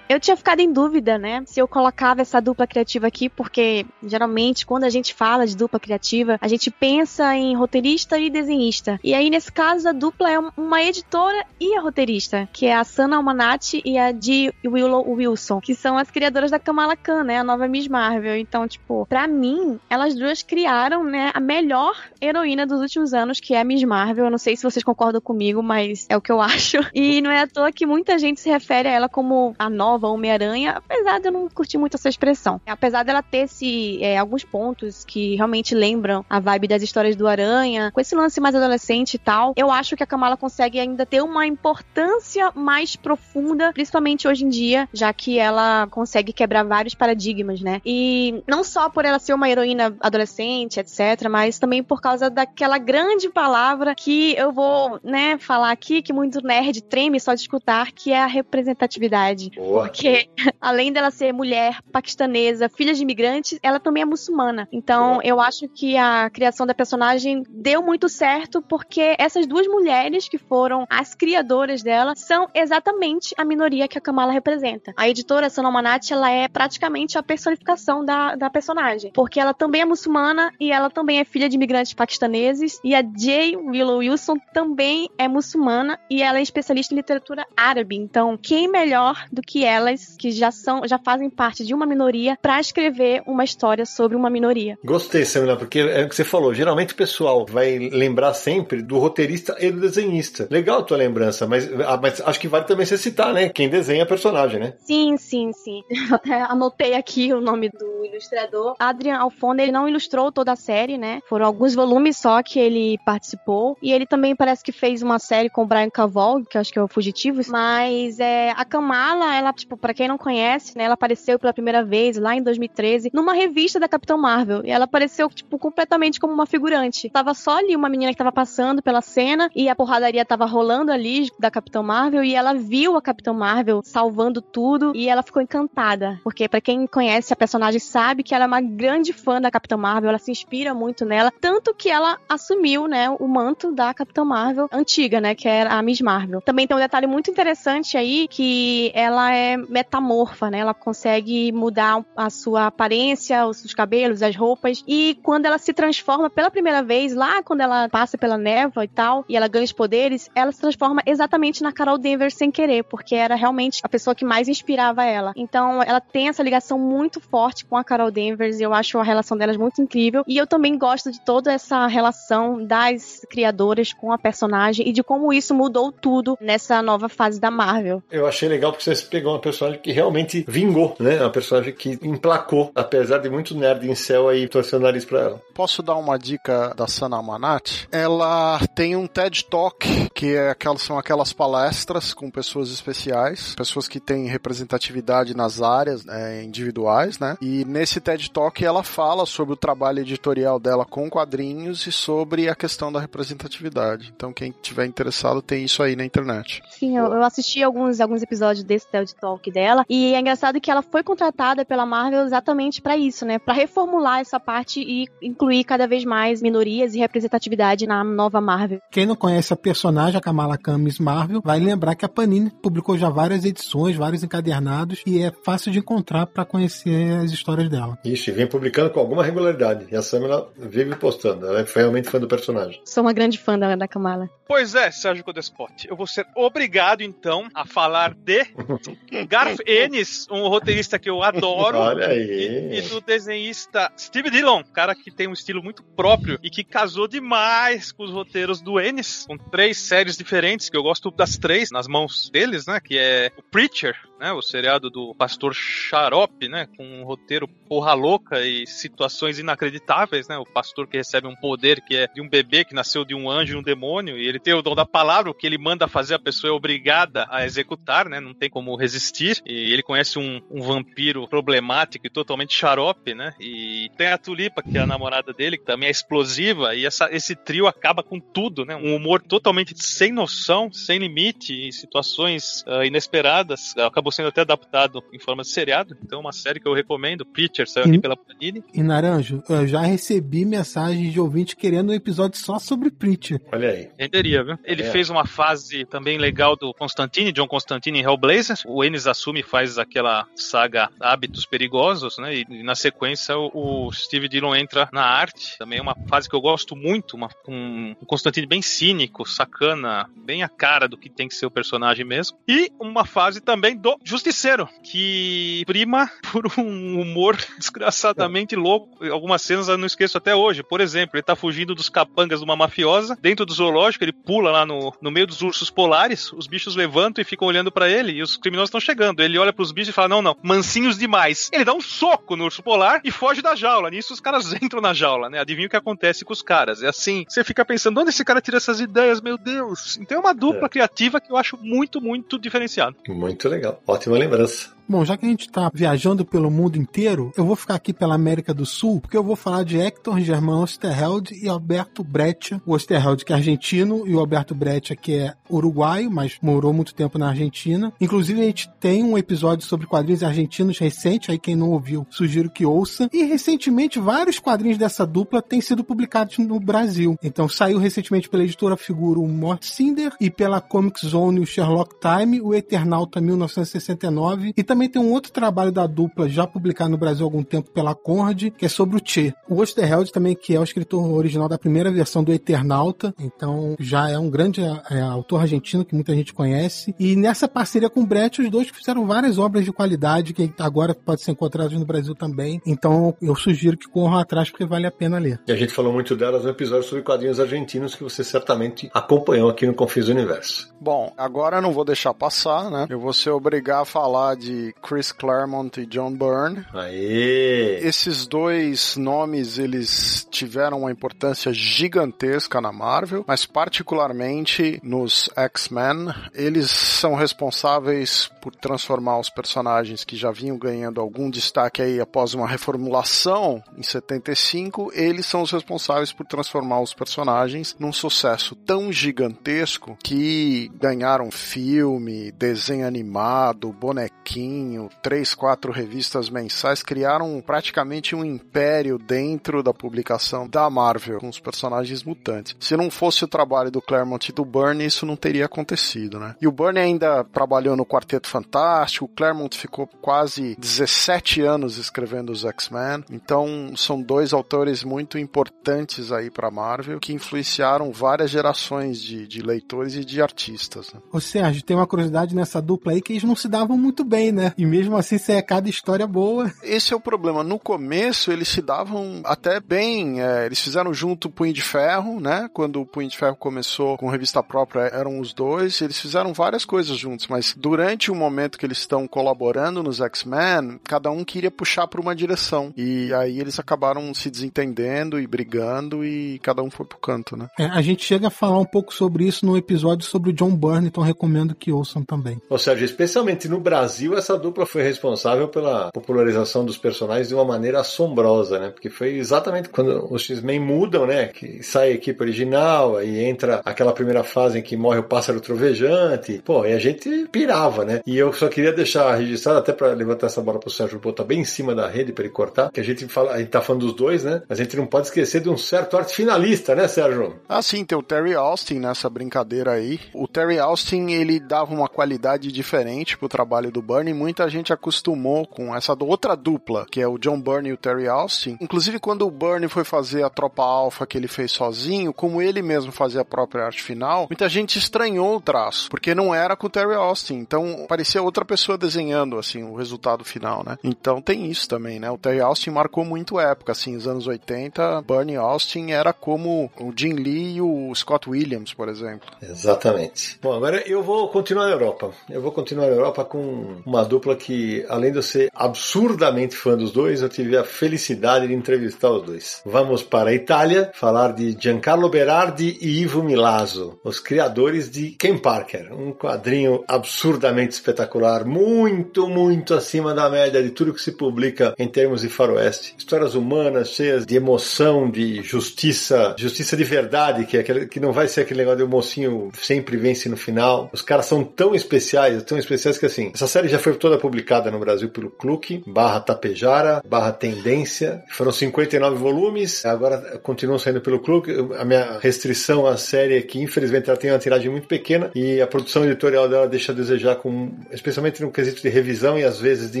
Eu 0.08 0.18
tinha 0.18 0.36
ficado 0.36 0.60
em 0.60 0.72
dúvida, 0.72 1.18
né, 1.18 1.42
se 1.46 1.60
eu 1.60 1.68
colocava 1.68 2.22
essa 2.22 2.40
dupla 2.40 2.66
criativa 2.66 3.06
aqui, 3.06 3.28
porque 3.28 3.84
geralmente 4.02 4.64
quando 4.64 4.84
a 4.84 4.88
gente 4.88 5.12
fala 5.12 5.46
de 5.46 5.56
dupla 5.56 5.78
criativa, 5.78 6.38
a 6.40 6.48
gente 6.48 6.70
pensa 6.70 7.34
em 7.36 7.54
roteirista 7.54 8.18
e 8.18 8.30
desenhista. 8.30 8.98
E 9.04 9.14
aí, 9.14 9.28
nesse 9.28 9.52
caso, 9.52 9.88
a 9.88 9.92
dupla 9.92 10.30
é 10.30 10.38
uma 10.56 10.82
editora 10.82 11.44
e 11.60 11.76
a 11.76 11.80
roteirista, 11.80 12.48
que 12.52 12.66
é 12.66 12.74
a 12.74 12.84
Sana 12.84 13.16
Almanati 13.16 13.82
e 13.84 13.98
a 13.98 14.10
Dee 14.10 14.52
Willow 14.64 15.06
Wilson, 15.10 15.60
que 15.60 15.74
são 15.74 15.98
as 15.98 16.10
criadoras 16.10 16.50
da 16.50 16.58
Kamala 16.58 16.96
Khan, 16.96 17.24
né, 17.24 17.38
a 17.38 17.44
nova 17.44 17.68
Miss 17.68 17.86
Marvel. 17.86 18.36
Então, 18.36 18.66
tipo, 18.66 19.06
pra 19.06 19.26
mim, 19.26 19.78
elas 19.90 20.14
duas 20.14 20.42
criaram, 20.42 21.04
né, 21.04 21.30
a 21.34 21.40
melhor 21.40 21.94
heroína 22.20 22.66
dos 22.66 22.80
últimos 22.80 23.12
anos, 23.12 23.40
que 23.40 23.54
é 23.54 23.60
a 23.60 23.64
Miss 23.64 23.84
Marvel. 23.84 24.24
Eu 24.24 24.30
não 24.30 24.38
sei 24.38 24.56
se 24.56 24.62
vocês 24.62 24.82
concordam 24.82 25.20
comigo, 25.20 25.62
mas 25.62 26.06
é 26.08 26.16
o 26.16 26.20
que 26.20 26.32
eu 26.32 26.40
acho. 26.42 26.78
E 26.94 27.20
não 27.20 27.30
é 27.30 27.42
à 27.42 27.46
toa 27.46 27.70
que 27.70 27.84
muita 27.84 28.18
gente 28.18 28.40
se 28.40 28.48
refere 28.48 28.88
a 28.88 28.92
ela 28.92 29.08
como 29.08 29.54
a 29.58 29.68
nova 29.68 29.97
Homem-Aranha, 30.06 30.76
apesar 30.76 31.20
de 31.20 31.28
eu 31.28 31.32
não 31.32 31.48
curtir 31.48 31.78
muito 31.78 31.96
essa 31.96 32.08
expressão. 32.08 32.60
Apesar 32.66 33.02
dela 33.02 33.22
ter 33.22 33.38
esse, 33.38 34.02
é, 34.02 34.18
alguns 34.18 34.44
pontos 34.44 35.04
que 35.04 35.36
realmente 35.36 35.74
lembram 35.74 36.24
a 36.28 36.40
vibe 36.40 36.68
das 36.68 36.82
histórias 36.82 37.16
do 37.16 37.26
Aranha, 37.26 37.90
com 37.92 38.00
esse 38.00 38.14
lance 38.14 38.40
mais 38.40 38.54
adolescente 38.54 39.14
e 39.14 39.18
tal, 39.18 39.52
eu 39.56 39.70
acho 39.70 39.96
que 39.96 40.02
a 40.02 40.06
Kamala 40.06 40.36
consegue 40.36 40.78
ainda 40.78 41.04
ter 41.04 41.22
uma 41.22 41.46
importância 41.46 42.52
mais 42.54 42.96
profunda, 42.96 43.72
principalmente 43.72 44.28
hoje 44.28 44.44
em 44.44 44.48
dia, 44.48 44.88
já 44.92 45.12
que 45.12 45.38
ela 45.38 45.86
consegue 45.90 46.32
quebrar 46.32 46.64
vários 46.64 46.94
paradigmas, 46.94 47.60
né? 47.60 47.80
E 47.84 48.42
não 48.46 48.62
só 48.62 48.88
por 48.88 49.04
ela 49.04 49.18
ser 49.18 49.34
uma 49.34 49.48
heroína 49.48 49.96
adolescente, 50.00 50.80
etc., 50.80 51.28
mas 51.30 51.58
também 51.58 51.82
por 51.82 52.00
causa 52.00 52.30
daquela 52.30 52.78
grande 52.78 53.28
palavra 53.28 53.94
que 53.94 54.34
eu 54.36 54.52
vou, 54.52 55.00
né, 55.02 55.38
falar 55.38 55.70
aqui, 55.70 56.02
que 56.02 56.12
muito 56.12 56.40
nerd 56.42 56.82
treme 56.82 57.20
só 57.20 57.34
de 57.34 57.40
escutar, 57.40 57.92
que 57.92 58.12
é 58.12 58.20
a 58.20 58.26
representatividade. 58.26 59.50
Boa. 59.56 59.87
Porque, 59.88 60.28
além 60.60 60.92
dela 60.92 61.10
ser 61.10 61.32
mulher, 61.32 61.80
paquistanesa, 61.92 62.68
filha 62.68 62.94
de 62.94 63.02
imigrantes, 63.02 63.58
ela 63.62 63.80
também 63.80 64.02
é 64.02 64.06
muçulmana. 64.06 64.68
Então, 64.72 65.20
eu 65.22 65.40
acho 65.40 65.68
que 65.68 65.96
a 65.96 66.30
criação 66.30 66.66
da 66.66 66.74
personagem 66.74 67.42
deu 67.48 67.82
muito 67.82 68.08
certo, 68.08 68.62
porque 68.62 69.16
essas 69.18 69.46
duas 69.46 69.66
mulheres 69.66 70.28
que 70.28 70.38
foram 70.38 70.86
as 70.90 71.14
criadoras 71.14 71.82
dela 71.82 72.14
são 72.14 72.48
exatamente 72.54 73.34
a 73.36 73.44
minoria 73.44 73.88
que 73.88 73.98
a 73.98 74.00
Kamala 74.00 74.32
representa. 74.32 74.92
A 74.96 75.08
editora 75.08 75.50
Sanomanati, 75.50 76.12
ela 76.12 76.30
é 76.30 76.48
praticamente 76.48 77.16
a 77.18 77.22
personificação 77.22 78.04
da, 78.04 78.34
da 78.34 78.50
personagem, 78.50 79.10
porque 79.12 79.40
ela 79.40 79.54
também 79.54 79.82
é 79.82 79.84
muçulmana 79.84 80.52
e 80.60 80.70
ela 80.70 80.90
também 80.90 81.18
é 81.18 81.24
filha 81.24 81.48
de 81.48 81.56
imigrantes 81.56 81.94
paquistaneses, 81.94 82.80
e 82.84 82.94
a 82.94 83.02
Jay 83.02 83.56
Willow 83.56 83.98
Wilson 83.98 84.36
também 84.52 85.08
é 85.18 85.26
muçulmana 85.28 85.98
e 86.10 86.22
ela 86.22 86.38
é 86.38 86.42
especialista 86.42 86.94
em 86.94 86.96
literatura 86.96 87.46
árabe. 87.56 87.96
Então, 87.96 88.36
quem 88.36 88.68
melhor 88.68 89.26
do 89.32 89.42
que 89.42 89.64
elas, 89.78 90.16
que 90.18 90.30
já 90.30 90.50
são, 90.50 90.86
já 90.86 90.98
fazem 90.98 91.30
parte 91.30 91.64
de 91.64 91.72
uma 91.72 91.86
minoria, 91.86 92.36
para 92.42 92.60
escrever 92.60 93.22
uma 93.26 93.44
história 93.44 93.86
sobre 93.86 94.16
uma 94.16 94.28
minoria? 94.28 94.76
Gostei, 94.84 95.24
Samila, 95.24 95.56
porque 95.56 95.78
é 95.78 96.04
o 96.04 96.08
que 96.08 96.16
você 96.16 96.24
falou. 96.24 96.52
Geralmente 96.52 96.92
o 96.92 96.96
pessoal 96.96 97.46
vai 97.48 97.78
lembrar 97.78 98.34
sempre 98.34 98.82
do 98.82 98.98
roteirista 98.98 99.56
e 99.60 99.70
do 99.70 99.80
desenhista. 99.80 100.48
Legal 100.50 100.80
a 100.80 100.82
tua 100.82 100.96
lembrança, 100.96 101.46
mas, 101.46 101.68
ah, 101.86 101.98
mas 102.00 102.20
acho 102.20 102.40
que 102.40 102.48
vale 102.48 102.64
também 102.64 102.84
você 102.84 102.98
citar, 102.98 103.32
né? 103.32 103.48
Quem 103.48 103.68
desenha 103.68 104.02
a 104.02 104.06
personagem, 104.06 104.60
né? 104.60 104.74
Sim, 104.80 105.16
sim, 105.16 105.52
sim. 105.52 105.82
Eu 106.08 106.16
até 106.16 106.42
anotei 106.42 106.94
aqui 106.94 107.32
o 107.32 107.40
nome 107.40 107.68
do 107.70 108.04
ilustrador. 108.04 108.74
Adrian 108.78 109.18
Alfone, 109.18 109.62
ele 109.62 109.72
não 109.72 109.88
ilustrou 109.88 110.32
toda 110.32 110.52
a 110.52 110.56
série, 110.56 110.98
né? 110.98 111.20
Foram 111.28 111.46
alguns 111.46 111.74
volumes 111.74 112.16
só 112.16 112.42
que 112.42 112.58
ele 112.58 112.98
participou. 113.04 113.76
E 113.82 113.92
ele 113.92 114.06
também 114.06 114.34
parece 114.34 114.64
que 114.64 114.72
fez 114.72 115.02
uma 115.02 115.18
série 115.18 115.50
com 115.50 115.62
o 115.62 115.66
Brian 115.66 115.90
Cavall, 115.90 116.44
que 116.44 116.56
eu 116.56 116.60
acho 116.60 116.72
que 116.72 116.78
é 116.78 116.82
o 116.82 116.88
Fugitivos. 116.88 117.48
Mas 117.48 118.18
é, 118.18 118.50
a 118.50 118.64
Kamala, 118.64 119.34
ela, 119.34 119.52
tipo, 119.68 119.76
pra 119.76 119.92
quem 119.92 120.08
não 120.08 120.16
conhece, 120.16 120.76
né? 120.76 120.84
Ela 120.84 120.94
apareceu 120.94 121.38
pela 121.38 121.52
primeira 121.52 121.84
vez 121.84 122.16
lá 122.16 122.34
em 122.34 122.42
2013 122.42 123.10
numa 123.12 123.34
revista 123.34 123.78
da 123.78 123.86
Capitão 123.86 124.16
Marvel. 124.16 124.62
E 124.64 124.70
ela 124.70 124.86
apareceu, 124.86 125.28
tipo, 125.28 125.58
completamente 125.58 126.18
como 126.18 126.32
uma 126.32 126.46
figurante. 126.46 127.10
Tava 127.10 127.34
só 127.34 127.58
ali 127.58 127.76
uma 127.76 127.88
menina 127.88 128.12
que 128.12 128.18
tava 128.18 128.32
passando 128.32 128.82
pela 128.82 129.02
cena 129.02 129.50
e 129.54 129.68
a 129.68 129.76
porradaria 129.76 130.24
tava 130.24 130.46
rolando 130.46 130.90
ali 130.90 131.28
da 131.38 131.50
Capitão 131.50 131.82
Marvel 131.82 132.24
e 132.24 132.34
ela 132.34 132.54
viu 132.54 132.96
a 132.96 133.02
Capitão 133.02 133.34
Marvel 133.34 133.82
salvando 133.84 134.40
tudo 134.40 134.92
e 134.94 135.08
ela 135.08 135.22
ficou 135.22 135.42
encantada. 135.42 136.18
Porque 136.24 136.48
para 136.48 136.60
quem 136.60 136.86
conhece 136.86 137.32
a 137.32 137.36
personagem 137.36 137.78
sabe 137.78 138.22
que 138.22 138.34
ela 138.34 138.44
é 138.44 138.46
uma 138.46 138.60
grande 138.60 139.12
fã 139.12 139.40
da 139.40 139.50
Capitão 139.50 139.76
Marvel, 139.76 140.08
ela 140.08 140.18
se 140.18 140.30
inspira 140.30 140.72
muito 140.72 141.04
nela, 141.04 141.32
tanto 141.40 141.74
que 141.74 141.90
ela 141.90 142.18
assumiu, 142.28 142.86
né, 142.86 143.10
o 143.10 143.28
manto 143.28 143.72
da 143.72 143.92
Capitão 143.92 144.24
Marvel 144.24 144.68
antiga, 144.72 145.20
né, 145.20 145.34
que 145.34 145.48
era 145.48 145.74
a 145.74 145.82
Miss 145.82 146.00
Marvel. 146.00 146.40
Também 146.40 146.66
tem 146.66 146.76
um 146.76 146.80
detalhe 146.80 147.06
muito 147.06 147.30
interessante 147.30 147.96
aí 147.96 148.28
que 148.28 148.90
ela 148.94 149.34
é 149.34 149.57
metamorfa, 149.68 150.50
né? 150.50 150.60
Ela 150.60 150.74
consegue 150.74 151.52
mudar 151.52 152.04
a 152.16 152.30
sua 152.30 152.66
aparência, 152.66 153.46
os 153.46 153.58
seus 153.58 153.74
cabelos, 153.74 154.22
as 154.22 154.36
roupas 154.36 154.84
e 154.86 155.18
quando 155.22 155.46
ela 155.46 155.58
se 155.58 155.72
transforma 155.72 156.30
pela 156.30 156.50
primeira 156.50 156.82
vez, 156.82 157.14
lá 157.14 157.42
quando 157.42 157.60
ela 157.60 157.88
passa 157.88 158.16
pela 158.16 158.38
névoa 158.38 158.84
e 158.84 158.88
tal, 158.88 159.24
e 159.28 159.36
ela 159.36 159.48
ganha 159.48 159.64
os 159.64 159.72
poderes, 159.72 160.30
ela 160.34 160.52
se 160.52 160.60
transforma 160.60 161.02
exatamente 161.06 161.62
na 161.62 161.72
Carol 161.72 161.98
Denver 161.98 162.30
sem 162.30 162.50
querer, 162.50 162.84
porque 162.84 163.14
era 163.14 163.34
realmente 163.34 163.80
a 163.82 163.88
pessoa 163.88 164.14
que 164.14 164.24
mais 164.24 164.48
inspirava 164.48 165.04
ela. 165.04 165.32
Então, 165.36 165.82
ela 165.82 166.00
tem 166.00 166.28
essa 166.28 166.42
ligação 166.42 166.78
muito 166.78 167.20
forte 167.20 167.64
com 167.64 167.76
a 167.76 167.84
Carol 167.84 168.10
Danvers 168.10 168.60
e 168.60 168.62
eu 168.62 168.72
acho 168.72 168.98
a 168.98 169.02
relação 169.02 169.36
delas 169.36 169.56
muito 169.56 169.80
incrível. 169.80 170.24
E 170.26 170.36
eu 170.36 170.46
também 170.46 170.76
gosto 170.78 171.10
de 171.10 171.20
toda 171.20 171.52
essa 171.52 171.86
relação 171.86 172.64
das 172.64 173.24
criadoras 173.30 173.92
com 173.92 174.12
a 174.12 174.18
personagem 174.18 174.88
e 174.88 174.92
de 174.92 175.02
como 175.02 175.32
isso 175.32 175.54
mudou 175.54 175.92
tudo 175.92 176.36
nessa 176.40 176.82
nova 176.82 177.08
fase 177.08 177.40
da 177.40 177.50
Marvel. 177.50 178.02
Eu 178.10 178.26
achei 178.26 178.48
legal 178.48 178.72
porque 178.72 178.84
você 178.94 179.06
pegou 179.06 179.37
uma 179.38 179.40
personagem 179.40 179.80
que 179.80 179.92
realmente 179.92 180.44
vingou, 180.46 180.96
né? 180.98 181.20
Uma 181.20 181.30
personagem 181.30 181.72
que 181.72 181.98
emplacou, 182.02 182.70
apesar 182.74 183.18
de 183.18 183.30
muito 183.30 183.56
nerd 183.56 183.88
em 183.88 183.94
céu 183.94 184.28
aí 184.28 184.48
torcendo 184.48 184.80
o 184.80 184.84
nariz 184.84 185.04
pra 185.04 185.20
ela. 185.20 185.42
Posso 185.54 185.82
dar 185.82 185.94
uma 185.96 186.18
dica 186.18 186.74
da 186.76 186.86
Sana 186.86 187.22
Manat? 187.22 187.86
Ela 187.90 188.60
tem 188.74 188.96
um 188.96 189.06
TED 189.06 189.44
Talk, 189.44 190.10
que 190.14 190.34
é 190.34 190.50
aquelas, 190.50 190.82
são 190.82 190.98
aquelas 190.98 191.32
palestras 191.32 192.12
com 192.12 192.30
pessoas 192.30 192.70
especiais, 192.70 193.54
pessoas 193.54 193.86
que 193.86 194.00
têm 194.00 194.26
representatividade 194.26 195.36
nas 195.36 195.62
áreas 195.62 196.06
é, 196.08 196.42
individuais, 196.42 197.18
né? 197.18 197.36
E 197.40 197.64
nesse 197.64 198.00
TED 198.00 198.30
Talk 198.30 198.64
ela 198.64 198.82
fala 198.82 199.24
sobre 199.24 199.54
o 199.54 199.56
trabalho 199.56 200.00
editorial 200.00 200.58
dela 200.58 200.84
com 200.84 201.08
quadrinhos 201.08 201.86
e 201.86 201.92
sobre 201.92 202.48
a 202.48 202.54
questão 202.54 202.90
da 202.90 203.00
representatividade. 203.00 204.12
Então 204.14 204.32
quem 204.32 204.52
tiver 204.62 204.86
interessado 204.86 205.40
tem 205.40 205.64
isso 205.64 205.82
aí 205.82 205.94
na 205.94 206.04
internet. 206.04 206.62
Sim, 206.70 206.96
eu, 206.96 207.06
eu 207.06 207.22
assisti 207.22 207.62
alguns, 207.62 208.00
alguns 208.00 208.22
episódios 208.22 208.64
desse 208.64 208.88
TED 208.88 209.14
Talk 209.14 209.27
dela 209.52 209.84
e 209.88 210.14
é 210.14 210.20
engraçado 210.20 210.60
que 210.60 210.70
ela 210.70 210.82
foi 210.82 211.02
contratada 211.02 211.64
pela 211.64 211.86
Marvel 211.86 212.24
exatamente 212.24 212.80
para 212.80 212.96
isso, 212.96 213.24
né? 213.24 213.38
Para 213.38 213.54
reformular 213.54 214.20
essa 214.20 214.40
parte 214.40 214.80
e 214.80 215.06
incluir 215.22 215.64
cada 215.64 215.86
vez 215.86 216.04
mais 216.04 216.40
minorias 216.42 216.94
e 216.94 216.98
representatividade 216.98 217.86
na 217.86 218.02
nova 218.02 218.40
Marvel. 218.40 218.80
Quem 218.90 219.06
não 219.06 219.16
conhece 219.16 219.52
a 219.52 219.56
personagem, 219.56 220.18
a 220.18 220.20
Kamala 220.20 220.58
Khan 220.58 220.78
Miss 220.78 220.98
Marvel, 220.98 221.40
vai 221.44 221.58
lembrar 221.58 221.94
que 221.94 222.04
a 222.04 222.08
Panini 222.08 222.50
publicou 222.62 222.96
já 222.96 223.08
várias 223.08 223.44
edições, 223.44 223.96
vários 223.96 224.22
encadernados 224.22 225.02
e 225.06 225.22
é 225.22 225.32
fácil 225.44 225.72
de 225.72 225.78
encontrar 225.78 226.26
para 226.26 226.44
conhecer 226.44 227.18
as 227.18 227.30
histórias 227.30 227.68
dela. 227.68 227.98
Ixi, 228.04 228.30
vem 228.32 228.46
publicando 228.46 228.90
com 228.90 229.00
alguma 229.00 229.24
regularidade. 229.24 229.86
E 229.90 229.96
a 229.96 230.02
Samila 230.02 230.50
vive 230.56 230.94
postando. 230.96 231.46
Ela 231.46 231.60
é 231.60 231.66
realmente 231.74 232.08
fã 232.08 232.18
do 232.18 232.28
personagem. 232.28 232.80
Sou 232.84 233.02
uma 233.02 233.12
grande 233.12 233.38
fã 233.38 233.58
da, 233.58 233.76
da 233.76 233.88
Kamala. 233.88 234.28
Pois 234.48 234.74
é, 234.74 234.90
Sérgio 234.90 235.22
Codespot. 235.22 235.86
Eu 235.86 235.94
vou 235.94 236.06
ser 236.06 236.26
obrigado, 236.34 237.02
então, 237.02 237.48
a 237.52 237.66
falar 237.66 238.14
de 238.14 238.46
Garth 239.28 239.60
Ennis, 239.66 240.26
um 240.30 240.48
roteirista 240.48 240.98
que 240.98 241.10
eu 241.10 241.22
adoro. 241.22 241.76
Olha 241.78 242.06
E, 242.06 242.10
aí. 242.10 242.78
e 242.78 242.80
do 242.80 242.98
desenhista 243.02 243.92
Steve 243.98 244.30
Dillon, 244.30 244.62
cara 244.72 244.94
que 244.94 245.10
tem 245.10 245.28
um 245.28 245.34
estilo 245.34 245.62
muito 245.62 245.82
próprio 245.82 246.38
e 246.42 246.48
que 246.48 246.64
casou 246.64 247.06
demais 247.06 247.92
com 247.92 248.04
os 248.04 248.10
roteiros 248.10 248.62
do 248.62 248.80
Ennis, 248.80 249.26
com 249.26 249.36
três 249.36 249.76
séries 249.76 250.16
diferentes, 250.16 250.70
que 250.70 250.76
eu 250.78 250.82
gosto 250.82 251.10
das 251.10 251.36
três 251.36 251.70
nas 251.70 251.86
mãos 251.86 252.30
deles, 252.30 252.66
né? 252.66 252.80
Que 252.80 252.96
é 252.96 253.30
o 253.36 253.42
Preacher, 253.42 253.96
né? 254.18 254.32
O 254.32 254.40
seriado 254.40 254.88
do 254.88 255.14
Pastor 255.14 255.52
Xarope, 255.54 256.48
né? 256.48 256.66
Com 256.74 256.86
um 256.86 257.04
roteiro 257.04 257.46
porra 257.68 257.92
louca 257.92 258.40
e 258.46 258.66
situações 258.66 259.38
inacreditáveis, 259.38 260.26
né? 260.26 260.38
O 260.38 260.46
pastor 260.46 260.86
que 260.88 260.96
recebe 260.96 261.26
um 261.26 261.36
poder 261.36 261.82
que 261.82 261.94
é 261.96 262.06
de 262.06 262.22
um 262.22 262.28
bebê 262.28 262.64
que 262.64 262.74
nasceu 262.74 263.04
de 263.04 263.14
um 263.14 263.30
anjo 263.30 263.54
e 263.54 263.56
um 263.56 263.62
demônio, 263.62 264.16
e 264.16 264.26
ele 264.26 264.37
tem 264.40 264.54
o 264.54 264.62
dom 264.62 264.74
da 264.74 264.84
palavra, 264.86 265.30
o 265.30 265.34
que 265.34 265.46
ele 265.46 265.58
manda 265.58 265.88
fazer 265.88 266.14
a 266.14 266.18
pessoa 266.18 266.52
é 266.52 266.54
obrigada 266.54 267.26
a 267.30 267.44
executar, 267.44 268.08
né? 268.08 268.20
Não 268.20 268.34
tem 268.34 268.48
como 268.50 268.76
resistir. 268.76 269.40
E 269.46 269.72
ele 269.72 269.82
conhece 269.82 270.18
um, 270.18 270.40
um 270.50 270.62
vampiro 270.62 271.26
problemático 271.28 272.06
e 272.06 272.10
totalmente 272.10 272.54
xarope, 272.54 273.14
né? 273.14 273.34
E 273.40 273.90
tem 273.96 274.08
a 274.08 274.18
Tulipa, 274.18 274.62
que 274.62 274.76
é 274.76 274.80
a 274.80 274.86
namorada 274.86 275.32
dele, 275.32 275.58
que 275.58 275.64
também 275.64 275.88
é 275.88 275.90
explosiva, 275.90 276.74
e 276.74 276.86
essa, 276.86 277.08
esse 277.12 277.34
trio 277.34 277.66
acaba 277.66 278.02
com 278.02 278.18
tudo, 278.20 278.64
né? 278.64 278.76
Um 278.76 278.94
humor 278.94 279.22
totalmente 279.22 279.74
sem 279.76 280.12
noção, 280.12 280.72
sem 280.72 280.98
limite, 280.98 281.52
em 281.54 281.72
situações 281.72 282.64
ah, 282.66 282.84
inesperadas. 282.84 283.76
Acabou 283.78 284.12
sendo 284.12 284.28
até 284.28 284.40
adaptado 284.42 285.02
em 285.12 285.18
forma 285.18 285.42
de 285.42 285.48
seriado, 285.48 285.96
então 286.02 286.18
é 286.18 286.22
uma 286.22 286.32
série 286.32 286.60
que 286.60 286.68
eu 286.68 286.74
recomendo. 286.74 287.24
Preacher 287.26 287.68
saiu 287.68 287.86
aqui 287.86 287.98
Hum. 287.98 288.00
pela 288.00 288.16
Panini. 288.16 288.62
E 288.72 288.82
Naranjo, 288.82 289.42
eu 289.48 289.66
já 289.66 289.80
recebi 289.82 290.44
mensagens 290.44 291.12
de 291.12 291.20
ouvintes 291.20 291.54
querendo 291.54 291.90
um 291.90 291.94
episódio 291.94 292.38
só 292.38 292.58
sobre 292.58 292.90
Preacher. 292.90 293.40
Olha 293.52 293.70
aí. 293.70 293.88
Renderia. 293.98 294.27
Viu? 294.44 294.58
Ele 294.64 294.82
É. 294.82 294.90
fez 294.90 295.10
uma 295.10 295.26
fase 295.26 295.84
também 295.84 296.18
legal 296.18 296.56
do 296.56 296.72
Constantine, 296.74 297.32
John 297.32 297.46
Constantine 297.48 298.00
em 298.00 298.02
Hellblazer. 298.02 298.58
O 298.66 298.84
Ennis 298.84 299.06
Assume 299.06 299.42
faz 299.42 299.78
aquela 299.78 300.26
saga 300.36 300.88
Hábitos 301.00 301.46
Perigosos, 301.46 302.18
né? 302.18 302.34
E, 302.36 302.46
e 302.48 302.62
na 302.62 302.74
sequência 302.74 303.36
o, 303.36 303.86
o 303.86 303.92
Steve 303.92 304.28
Dillon 304.28 304.54
entra 304.54 304.88
na 304.92 305.02
arte. 305.04 305.56
Também 305.58 305.78
é 305.78 305.82
uma 305.82 305.96
fase 306.08 306.28
que 306.28 306.34
eu 306.36 306.40
gosto 306.40 306.74
muito, 306.76 307.16
uma, 307.16 307.28
um, 307.46 307.94
um 308.00 308.06
Constantine 308.06 308.46
bem 308.46 308.62
cínico, 308.62 309.28
sacana, 309.28 310.08
bem 310.16 310.42
a 310.42 310.48
cara 310.48 310.88
do 310.88 310.96
que 310.96 311.08
tem 311.08 311.28
que 311.28 311.34
ser 311.34 311.46
o 311.46 311.50
personagem 311.50 312.04
mesmo. 312.04 312.36
E 312.46 312.70
uma 312.78 313.04
fase 313.04 313.40
também 313.40 313.76
do 313.76 313.98
Justiceiro, 314.04 314.68
que 314.82 315.62
prima 315.66 316.10
por 316.32 316.46
um 316.58 317.00
humor 317.00 317.36
desgraçadamente 317.58 318.56
louco. 318.56 319.04
Algumas 319.06 319.42
cenas 319.42 319.68
eu 319.68 319.78
não 319.78 319.86
esqueço 319.86 320.18
até 320.18 320.34
hoje. 320.34 320.62
Por 320.62 320.80
exemplo, 320.80 321.16
ele 321.16 321.22
tá 321.22 321.36
fugindo 321.36 321.74
dos 321.74 321.88
capangas 321.88 322.40
de 322.40 322.44
uma 322.44 322.56
mafiosa. 322.56 323.16
Dentro 323.20 323.46
do 323.46 323.52
zoológico, 323.52 324.04
ele 324.04 324.12
pula 324.24 324.50
lá 324.50 324.66
no, 324.66 324.92
no 325.00 325.10
meio 325.10 325.26
dos 325.26 325.40
ursos 325.42 325.70
polares. 325.70 326.32
Os 326.32 326.46
bichos 326.46 326.76
levantam 326.76 327.22
e 327.22 327.24
ficam 327.24 327.48
olhando 327.48 327.70
pra 327.72 327.88
ele. 327.88 328.12
E 328.12 328.22
os 328.22 328.36
criminosos 328.36 328.68
estão 328.68 328.80
chegando. 328.80 329.20
Ele 329.20 329.38
olha 329.38 329.52
pros 329.52 329.72
bichos 329.72 329.88
e 329.90 329.92
fala: 329.92 330.08
Não, 330.08 330.22
não, 330.22 330.36
mansinhos 330.42 330.98
demais. 330.98 331.48
Ele 331.52 331.64
dá 331.64 331.72
um 331.74 331.80
soco 331.80 332.36
no 332.36 332.44
urso 332.44 332.62
polar 332.62 333.00
e 333.04 333.10
foge 333.10 333.40
da 333.42 333.54
jaula. 333.54 333.90
Nisso 333.90 334.12
os 334.12 334.20
caras 334.20 334.52
entram 334.62 334.80
na 334.80 334.92
jaula, 334.94 335.28
né? 335.28 335.38
Adivinha 335.40 335.66
o 335.66 335.70
que 335.70 335.76
acontece 335.76 336.24
com 336.24 336.32
os 336.32 336.42
caras. 336.42 336.82
É 336.82 336.88
assim, 336.88 337.24
você 337.28 337.42
fica 337.44 337.64
pensando: 337.64 338.00
onde 338.00 338.10
esse 338.10 338.24
cara 338.24 338.40
tira 338.40 338.56
essas 338.56 338.80
ideias? 338.80 339.20
Meu 339.20 339.38
Deus. 339.38 339.96
Então 339.98 340.18
é 340.18 340.20
uma 340.20 340.34
dupla 340.34 340.66
É. 340.66 340.68
criativa 340.68 341.20
que 341.20 341.30
eu 341.32 341.36
acho 341.36 341.56
muito, 341.60 342.00
muito 342.00 342.38
diferenciada. 342.38 342.96
Muito 343.08 343.48
legal. 343.48 343.82
Ótima 343.86 344.16
lembrança. 344.18 344.76
Bom, 344.88 345.04
já 345.04 345.18
que 345.18 345.26
a 345.26 345.28
gente 345.28 345.50
tá 345.50 345.70
viajando 345.72 346.24
pelo 346.24 346.50
mundo 346.50 346.78
inteiro, 346.78 347.30
eu 347.36 347.44
vou 347.44 347.54
ficar 347.54 347.74
aqui 347.74 347.92
pela 347.92 348.14
América 348.14 348.54
do 348.54 348.64
Sul, 348.64 349.02
porque 349.02 349.18
eu 349.18 349.22
vou 349.22 349.36
falar 349.36 349.62
de 349.62 349.78
Hector 349.78 350.18
Germán 350.18 350.62
Osterheld 350.62 351.34
e 351.34 351.46
Alberto 351.46 352.02
Breccia. 352.02 352.58
O 352.64 352.72
Osterheld 352.72 353.22
que 353.22 353.34
é 353.34 353.36
argentino 353.36 354.08
e 354.08 354.14
o 354.14 354.18
Alberto 354.18 354.54
Breccia 354.54 354.96
que 354.96 355.14
é 355.14 355.34
uruguaio, 355.50 356.10
mas 356.10 356.38
morou 356.40 356.72
muito 356.72 356.94
tempo 356.94 357.18
na 357.18 357.28
Argentina. 357.28 357.92
Inclusive 358.00 358.40
a 358.40 358.44
gente 358.44 358.70
tem 358.80 359.04
um 359.04 359.18
episódio 359.18 359.66
sobre 359.66 359.86
quadrinhos 359.86 360.22
argentinos 360.22 360.78
recente, 360.78 361.30
aí 361.30 361.38
quem 361.38 361.54
não 361.54 361.68
ouviu, 361.68 362.06
sugiro 362.08 362.50
que 362.50 362.64
ouça. 362.64 363.10
E 363.12 363.24
recentemente 363.24 363.98
vários 363.98 364.38
quadrinhos 364.38 364.78
dessa 364.78 365.06
dupla 365.06 365.42
têm 365.42 365.60
sido 365.60 365.84
publicados 365.84 366.38
no 366.38 366.58
Brasil. 366.58 367.14
Então 367.22 367.46
saiu 367.46 367.78
recentemente 367.78 368.26
pela 368.26 368.42
editora 368.42 368.74
Figura 368.74 369.20
o 369.20 369.28
Mort 369.28 369.64
Cinder 369.64 370.14
e 370.18 370.30
pela 370.30 370.62
Comic 370.62 371.06
Zone 371.06 371.40
o 371.40 371.46
Sherlock 371.46 371.96
Time, 372.00 372.40
o 372.40 372.54
Eternauta 372.54 373.20
1969 373.20 374.54
e 374.56 374.62
também 374.62 374.77
tem 374.86 375.00
um 375.00 375.10
outro 375.10 375.32
trabalho 375.32 375.72
da 375.72 375.86
dupla 375.86 376.28
já 376.28 376.46
publicado 376.46 376.90
no 376.90 376.98
Brasil 376.98 377.24
há 377.24 377.26
algum 377.26 377.42
tempo 377.42 377.70
pela 377.70 377.94
Conrad, 377.94 378.50
que 378.50 378.66
é 378.66 378.68
sobre 378.68 378.98
o 378.98 379.00
Che. 379.02 379.32
O 379.48 379.62
Osterheld 379.62 380.12
também, 380.12 380.36
que 380.36 380.54
é 380.54 380.60
o 380.60 380.62
escritor 380.62 381.10
original 381.10 381.48
da 381.48 381.58
primeira 381.58 381.90
versão 381.90 382.22
do 382.22 382.32
Eternauta, 382.32 383.14
então 383.18 383.74
já 383.80 384.10
é 384.10 384.18
um 384.18 384.28
grande 384.28 384.60
é, 384.90 385.00
autor 385.00 385.40
argentino 385.40 385.86
que 385.86 385.94
muita 385.94 386.14
gente 386.14 386.34
conhece. 386.34 386.94
E 386.98 387.16
nessa 387.16 387.48
parceria 387.48 387.88
com 387.88 388.00
o 388.00 388.06
Brett, 388.06 388.42
os 388.42 388.50
dois 388.50 388.68
fizeram 388.68 389.06
várias 389.06 389.38
obras 389.38 389.64
de 389.64 389.72
qualidade 389.72 390.34
que 390.34 390.52
agora 390.58 390.94
pode 390.94 391.22
ser 391.22 391.30
encontradas 391.30 391.72
no 391.72 391.86
Brasil 391.86 392.14
também. 392.14 392.60
Então 392.66 393.16
eu 393.22 393.34
sugiro 393.34 393.78
que 393.78 393.88
corram 393.88 394.18
atrás 394.18 394.50
porque 394.50 394.66
vale 394.66 394.86
a 394.86 394.90
pena 394.90 395.18
ler. 395.18 395.40
E 395.46 395.52
a 395.52 395.56
gente 395.56 395.72
falou 395.72 395.92
muito 395.92 396.14
delas 396.14 396.44
no 396.44 396.50
episódio 396.50 396.88
sobre 396.88 397.02
quadrinhos 397.02 397.40
argentinos 397.40 397.94
que 397.94 398.02
você 398.02 398.22
certamente 398.22 398.90
acompanhou 398.92 399.48
aqui 399.48 399.66
no 399.66 399.74
Confis 399.74 400.08
Universo. 400.08 400.68
Bom, 400.80 401.12
agora 401.16 401.58
eu 401.58 401.62
não 401.62 401.72
vou 401.72 401.84
deixar 401.84 402.12
passar, 402.12 402.70
né? 402.70 402.86
Eu 402.90 403.00
vou 403.00 403.12
ser 403.12 403.30
obrigar 403.30 403.82
a 403.82 403.84
falar 403.84 404.36
de 404.36 404.67
Chris 404.72 405.12
Claremont 405.12 405.80
e 405.80 405.86
John 405.86 406.12
Byrne. 406.12 406.64
Aê! 406.72 407.80
Esses 407.82 408.26
dois 408.26 408.96
nomes, 408.96 409.58
eles 409.58 410.26
tiveram 410.30 410.80
uma 410.80 410.92
importância 410.92 411.52
gigantesca 411.52 412.60
na 412.60 412.72
Marvel, 412.72 413.24
mas 413.26 413.46
particularmente 413.46 414.80
nos 414.82 415.28
X-Men, 415.36 416.14
eles 416.34 416.70
são 416.70 417.14
responsáveis 417.14 418.30
por 418.40 418.54
transformar 418.54 419.18
os 419.18 419.30
personagens 419.30 420.04
que 420.04 420.16
já 420.16 420.30
vinham 420.30 420.58
ganhando 420.58 421.00
algum 421.00 421.30
destaque 421.30 421.82
aí 421.82 422.00
após 422.00 422.34
uma 422.34 422.46
reformulação 422.46 423.62
em 423.76 423.82
75, 423.82 424.90
eles 424.94 425.26
são 425.26 425.42
os 425.42 425.50
responsáveis 425.50 426.12
por 426.12 426.26
transformar 426.26 426.80
os 426.80 426.94
personagens 426.94 427.76
num 427.78 427.92
sucesso 427.92 428.54
tão 428.54 428.92
gigantesco 428.92 429.96
que 430.02 430.70
ganharam 430.74 431.30
filme, 431.30 432.32
desenho 432.32 432.86
animado, 432.86 433.72
bonequinho, 433.72 434.57
três, 435.02 435.34
quatro 435.34 435.72
revistas 435.72 436.28
mensais, 436.28 436.82
criaram 436.82 437.42
praticamente 437.44 438.14
um 438.14 438.24
império 438.24 438.98
dentro 438.98 439.62
da 439.62 439.72
publicação 439.72 440.48
da 440.48 440.68
Marvel 440.70 441.20
com 441.20 441.28
os 441.28 441.40
personagens 441.40 442.02
mutantes. 442.02 442.56
Se 442.60 442.76
não 442.76 442.90
fosse 442.90 443.24
o 443.24 443.28
trabalho 443.28 443.70
do 443.70 443.82
Claremont 443.82 444.28
e 444.28 444.34
do 444.34 444.44
Byrne, 444.44 444.86
isso 444.86 445.06
não 445.06 445.16
teria 445.16 445.46
acontecido, 445.46 446.18
né? 446.18 446.34
E 446.40 446.46
o 446.46 446.52
Byrne 446.52 446.80
ainda 446.80 447.24
trabalhou 447.24 447.76
no 447.76 447.86
Quarteto 447.86 448.28
Fantástico, 448.28 449.04
o 449.04 449.08
Claremont 449.08 449.56
ficou 449.56 449.86
quase 450.00 450.56
17 450.58 451.42
anos 451.42 451.78
escrevendo 451.78 452.30
os 452.30 452.44
X-Men, 452.44 453.04
então 453.10 453.72
são 453.76 454.00
dois 454.00 454.32
autores 454.32 454.84
muito 454.84 455.18
importantes 455.18 456.12
aí 456.12 456.30
para 456.30 456.50
Marvel 456.50 457.00
que 457.00 457.12
influenciaram 457.12 457.92
várias 457.92 458.30
gerações 458.30 459.00
de, 459.00 459.26
de 459.26 459.42
leitores 459.42 459.94
e 459.94 460.04
de 460.04 460.20
artistas. 460.22 460.92
Né? 460.92 461.00
Ô 461.12 461.20
Sérgio, 461.20 461.62
tem 461.62 461.76
uma 461.76 461.86
curiosidade 461.86 462.34
nessa 462.34 462.60
dupla 462.60 462.92
aí 462.92 463.00
que 463.00 463.12
eles 463.12 463.24
não 463.24 463.36
se 463.36 463.48
davam 463.48 463.76
muito 463.76 464.04
bem, 464.04 464.32
né? 464.32 464.47
E 464.56 464.64
mesmo 464.64 464.96
assim 464.96 465.18
sai 465.18 465.42
cada 465.42 465.68
história 465.68 466.06
boa. 466.06 466.52
Esse 466.62 466.92
é 466.92 466.96
o 466.96 467.00
problema. 467.00 467.42
No 467.42 467.58
começo 467.58 468.30
eles 468.30 468.48
se 468.48 468.62
davam 468.62 469.20
até 469.24 469.60
bem. 469.60 470.20
É, 470.20 470.46
eles 470.46 470.60
fizeram 470.60 470.92
junto 470.92 471.28
o 471.28 471.30
Punho 471.30 471.52
de 471.52 471.62
Ferro, 471.62 472.20
né? 472.20 472.48
Quando 472.52 472.80
o 472.80 472.86
Punho 472.86 473.08
de 473.08 473.16
Ferro 473.16 473.36
começou 473.36 473.96
com 473.96 474.08
revista 474.08 474.42
própria, 474.42 474.82
eram 474.82 475.20
os 475.20 475.32
dois. 475.32 475.80
Eles 475.80 476.00
fizeram 476.00 476.32
várias 476.32 476.64
coisas 476.64 476.96
juntos, 476.96 477.26
mas 477.28 477.54
durante 477.56 478.10
o 478.10 478.14
momento 478.14 478.58
que 478.58 478.66
eles 478.66 478.78
estão 478.78 479.06
colaborando 479.06 479.82
nos 479.82 480.00
X-Men, 480.00 480.80
cada 480.84 481.10
um 481.10 481.24
queria 481.24 481.50
puxar 481.50 481.86
para 481.86 482.00
uma 482.00 482.14
direção. 482.14 482.72
E 482.76 483.12
aí 483.14 483.40
eles 483.40 483.58
acabaram 483.58 484.12
se 484.14 484.30
desentendendo 484.30 485.20
e 485.20 485.26
brigando 485.26 486.04
e 486.04 486.38
cada 486.40 486.62
um 486.62 486.70
foi 486.70 486.86
pro 486.86 486.98
canto, 486.98 487.36
né? 487.36 487.48
É, 487.58 487.66
a 487.66 487.82
gente 487.82 488.04
chega 488.04 488.28
a 488.28 488.30
falar 488.30 488.58
um 488.58 488.64
pouco 488.64 488.94
sobre 488.94 489.26
isso 489.26 489.44
no 489.44 489.56
episódio 489.56 490.06
sobre 490.06 490.30
o 490.30 490.32
John 490.32 490.54
Byrne, 490.54 490.88
então 490.88 491.02
recomendo 491.02 491.54
que 491.54 491.72
ouçam 491.72 492.02
também. 492.04 492.40
Ou 492.48 492.58
seja, 492.58 492.84
especialmente 492.84 493.48
no 493.48 493.60
Brasil, 493.60 494.16
essa 494.16 494.37
dupla 494.38 494.64
foi 494.64 494.82
responsável 494.82 495.48
pela 495.48 495.90
popularização 495.92 496.64
dos 496.64 496.78
personagens 496.78 497.28
de 497.28 497.34
uma 497.34 497.44
maneira 497.44 497.80
assombrosa, 497.80 498.58
né? 498.58 498.70
Porque 498.70 498.88
foi 498.88 499.16
exatamente 499.16 499.68
quando 499.68 500.06
os 500.12 500.22
X-Men 500.22 500.60
mudam, 500.60 501.06
né? 501.06 501.26
Que 501.26 501.62
sai 501.62 501.88
a 501.88 501.94
equipe 501.94 502.22
original, 502.22 502.96
aí 502.96 503.24
entra 503.24 503.60
aquela 503.64 503.92
primeira 503.92 504.22
fase 504.22 504.58
em 504.58 504.62
que 504.62 504.76
morre 504.76 504.98
o 504.98 505.04
pássaro 505.04 505.40
trovejante. 505.40 506.40
Pô, 506.44 506.64
e 506.64 506.72
a 506.72 506.78
gente 506.78 507.26
pirava, 507.30 507.84
né? 507.84 508.00
E 508.06 508.16
eu 508.16 508.32
só 508.32 508.48
queria 508.48 508.72
deixar 508.72 509.14
registrado, 509.14 509.58
até 509.58 509.72
para 509.72 509.92
levantar 509.92 510.26
essa 510.26 510.40
bola 510.40 510.58
pro 510.58 510.70
Sérgio 510.70 510.98
botar 510.98 511.24
bem 511.24 511.40
em 511.40 511.44
cima 511.44 511.74
da 511.74 511.88
rede 511.88 512.12
para 512.12 512.24
ele 512.24 512.32
cortar, 512.32 512.70
que 512.70 512.80
a 512.80 512.84
gente 512.84 513.06
fala, 513.08 513.32
a 513.32 513.38
gente 513.38 513.50
tá 513.50 513.60
falando 513.60 513.86
dos 513.86 513.94
dois, 513.94 514.24
né? 514.24 514.42
Mas 514.48 514.60
a 514.60 514.62
gente 514.62 514.76
não 514.76 514.86
pode 514.86 515.08
esquecer 515.08 515.40
de 515.40 515.48
um 515.48 515.56
certo 515.56 515.96
arte 515.96 516.14
finalista, 516.14 516.74
né, 516.74 516.86
Sérgio? 516.86 517.36
Ah, 517.48 517.62
sim, 517.62 517.84
tem 517.84 517.96
o 517.96 518.02
Terry 518.02 518.34
Austin 518.34 518.78
nessa 518.78 519.08
brincadeira 519.08 519.72
aí. 519.72 519.98
O 520.14 520.28
Terry 520.28 520.58
Austin, 520.58 521.10
ele 521.10 521.40
dava 521.40 521.72
uma 521.72 521.88
qualidade 521.88 522.52
diferente 522.52 523.16
pro 523.16 523.28
trabalho 523.28 523.70
do 523.70 523.82
Byrne 523.82 524.10
e 524.10 524.14
muita 524.18 524.48
gente 524.48 524.72
acostumou 524.72 525.46
com 525.46 525.74
essa 525.74 525.96
outra 525.98 526.36
dupla, 526.36 526.84
que 526.90 527.00
é 527.00 527.06
o 527.06 527.18
John 527.18 527.40
Byrne 527.40 527.70
e 527.70 527.72
o 527.72 527.76
Terry 527.76 528.08
Austin. 528.08 528.58
Inclusive, 528.60 528.98
quando 528.98 529.26
o 529.26 529.30
Byrne 529.30 529.68
foi 529.68 529.84
fazer 529.84 530.24
a 530.24 530.30
Tropa 530.30 530.62
Alpha 530.62 531.06
que 531.06 531.16
ele 531.16 531.28
fez 531.28 531.52
sozinho, 531.52 532.12
como 532.12 532.42
ele 532.42 532.60
mesmo 532.60 532.90
fazia 532.90 533.20
a 533.20 533.24
própria 533.24 533.64
arte 533.64 533.82
final, 533.82 534.26
muita 534.28 534.48
gente 534.48 534.78
estranhou 534.78 535.36
o 535.36 535.40
traço, 535.40 535.88
porque 535.88 536.14
não 536.14 536.34
era 536.34 536.56
com 536.56 536.66
o 536.66 536.70
Terry 536.70 536.94
Austin. 536.94 537.34
Então, 537.34 537.86
parecia 537.88 538.22
outra 538.22 538.44
pessoa 538.44 538.76
desenhando, 538.76 539.38
assim, 539.38 539.62
o 539.62 539.74
resultado 539.74 540.24
final, 540.24 540.64
né? 540.64 540.76
Então, 540.82 541.22
tem 541.22 541.46
isso 541.46 541.68
também, 541.68 542.00
né? 542.00 542.10
O 542.10 542.18
Terry 542.18 542.40
Austin 542.40 542.70
marcou 542.70 543.04
muito 543.04 543.38
época, 543.38 543.72
assim, 543.72 543.96
os 543.96 544.06
anos 544.06 544.26
80, 544.26 545.02
Byrne 545.02 545.36
Austin 545.36 545.92
era 545.92 546.12
como 546.12 546.70
o 546.80 546.92
Jim 546.96 547.14
Lee 547.14 547.56
e 547.56 547.62
o 547.62 547.94
Scott 547.94 548.28
Williams, 548.28 548.74
por 548.74 548.88
exemplo. 548.88 549.28
Exatamente. 549.42 550.38
Bom, 550.42 550.52
agora 550.54 550.82
eu 550.86 551.02
vou 551.02 551.28
continuar 551.28 551.66
na 551.66 551.72
Europa. 551.72 552.10
Eu 552.28 552.42
vou 552.42 552.52
continuar 552.52 552.86
na 552.86 552.92
Europa 552.92 553.24
com 553.24 553.82
uma 553.84 554.04
dupla 554.08 554.34
que, 554.34 554.84
além 554.88 555.12
de 555.12 555.18
eu 555.18 555.22
ser 555.22 555.50
absurdamente 555.54 556.56
fã 556.56 556.76
dos 556.76 556.90
dois, 556.90 557.22
eu 557.22 557.28
tive 557.28 557.56
a 557.56 557.64
felicidade 557.64 558.48
de 558.48 558.54
entrevistar 558.54 559.10
os 559.10 559.22
dois. 559.22 559.62
Vamos 559.64 560.02
para 560.02 560.30
a 560.30 560.34
Itália 560.34 560.90
falar 560.94 561.32
de 561.32 561.56
Giancarlo 561.58 562.08
Berardi 562.08 562.78
e 562.80 563.02
Ivo 563.02 563.22
Milazzo, 563.22 563.98
os 564.02 564.18
criadores 564.18 564.90
de 564.90 565.10
Ken 565.10 565.36
Parker, 565.38 565.92
um 565.92 566.12
quadrinho 566.12 566.82
absurdamente 566.88 567.74
espetacular, 567.74 568.44
muito, 568.44 569.28
muito 569.28 569.74
acima 569.74 570.14
da 570.14 570.28
média 570.28 570.62
de 570.62 570.70
tudo 570.70 570.94
que 570.94 571.02
se 571.02 571.12
publica 571.12 571.74
em 571.78 571.86
termos 571.86 572.22
de 572.22 572.28
faroeste. 572.28 572.94
Histórias 572.96 573.34
humanas, 573.34 573.90
cheias 573.90 574.24
de 574.24 574.36
emoção, 574.36 575.10
de 575.10 575.42
justiça, 575.42 576.34
justiça 576.38 576.76
de 576.76 576.84
verdade, 576.84 577.44
que, 577.44 577.56
é 577.56 577.60
aquele, 577.60 577.86
que 577.86 578.00
não 578.00 578.12
vai 578.12 578.28
ser 578.28 578.42
aquele 578.42 578.60
negócio 578.60 578.78
de 578.78 578.84
o 578.84 578.88
mocinho 578.88 579.50
sempre 579.60 579.96
vence 579.96 580.28
no 580.28 580.36
final. 580.36 580.88
Os 580.92 581.02
caras 581.02 581.26
são 581.26 581.44
tão 581.44 581.74
especiais, 581.74 582.42
tão 582.42 582.58
especiais 582.58 582.98
que 582.98 583.06
assim, 583.06 583.30
essa 583.34 583.46
série 583.46 583.68
já 583.68 583.78
foi 583.78 583.92
toda 583.98 584.18
publicada 584.18 584.70
no 584.70 584.78
Brasil 584.78 585.10
pelo 585.10 585.30
Cluque, 585.30 585.82
barra 585.86 586.20
Tapejara, 586.20 587.02
barra 587.06 587.32
Tendência. 587.32 588.22
Foram 588.30 588.52
59 588.52 589.16
volumes, 589.16 589.84
agora 589.84 590.38
continuam 590.42 590.78
saindo 590.78 591.00
pelo 591.00 591.20
Cluque. 591.20 591.52
A 591.78 591.84
minha 591.84 592.18
restrição 592.20 592.86
à 592.86 592.96
série 592.96 593.36
é 593.36 593.42
que, 593.42 593.60
infelizmente, 593.60 594.08
ela 594.08 594.18
tem 594.18 594.30
uma 594.30 594.38
tiragem 594.38 594.70
muito 594.70 594.88
pequena 594.88 595.30
e 595.34 595.60
a 595.60 595.66
produção 595.66 596.04
editorial 596.04 596.48
dela 596.48 596.68
deixa 596.68 596.92
a 596.92 596.94
desejar, 596.94 597.36
com, 597.36 597.70
especialmente 597.90 598.42
no 598.42 598.50
quesito 598.50 598.82
de 598.82 598.88
revisão 598.88 599.38
e 599.38 599.44
às 599.44 599.60
vezes 599.60 599.90
de 599.90 600.00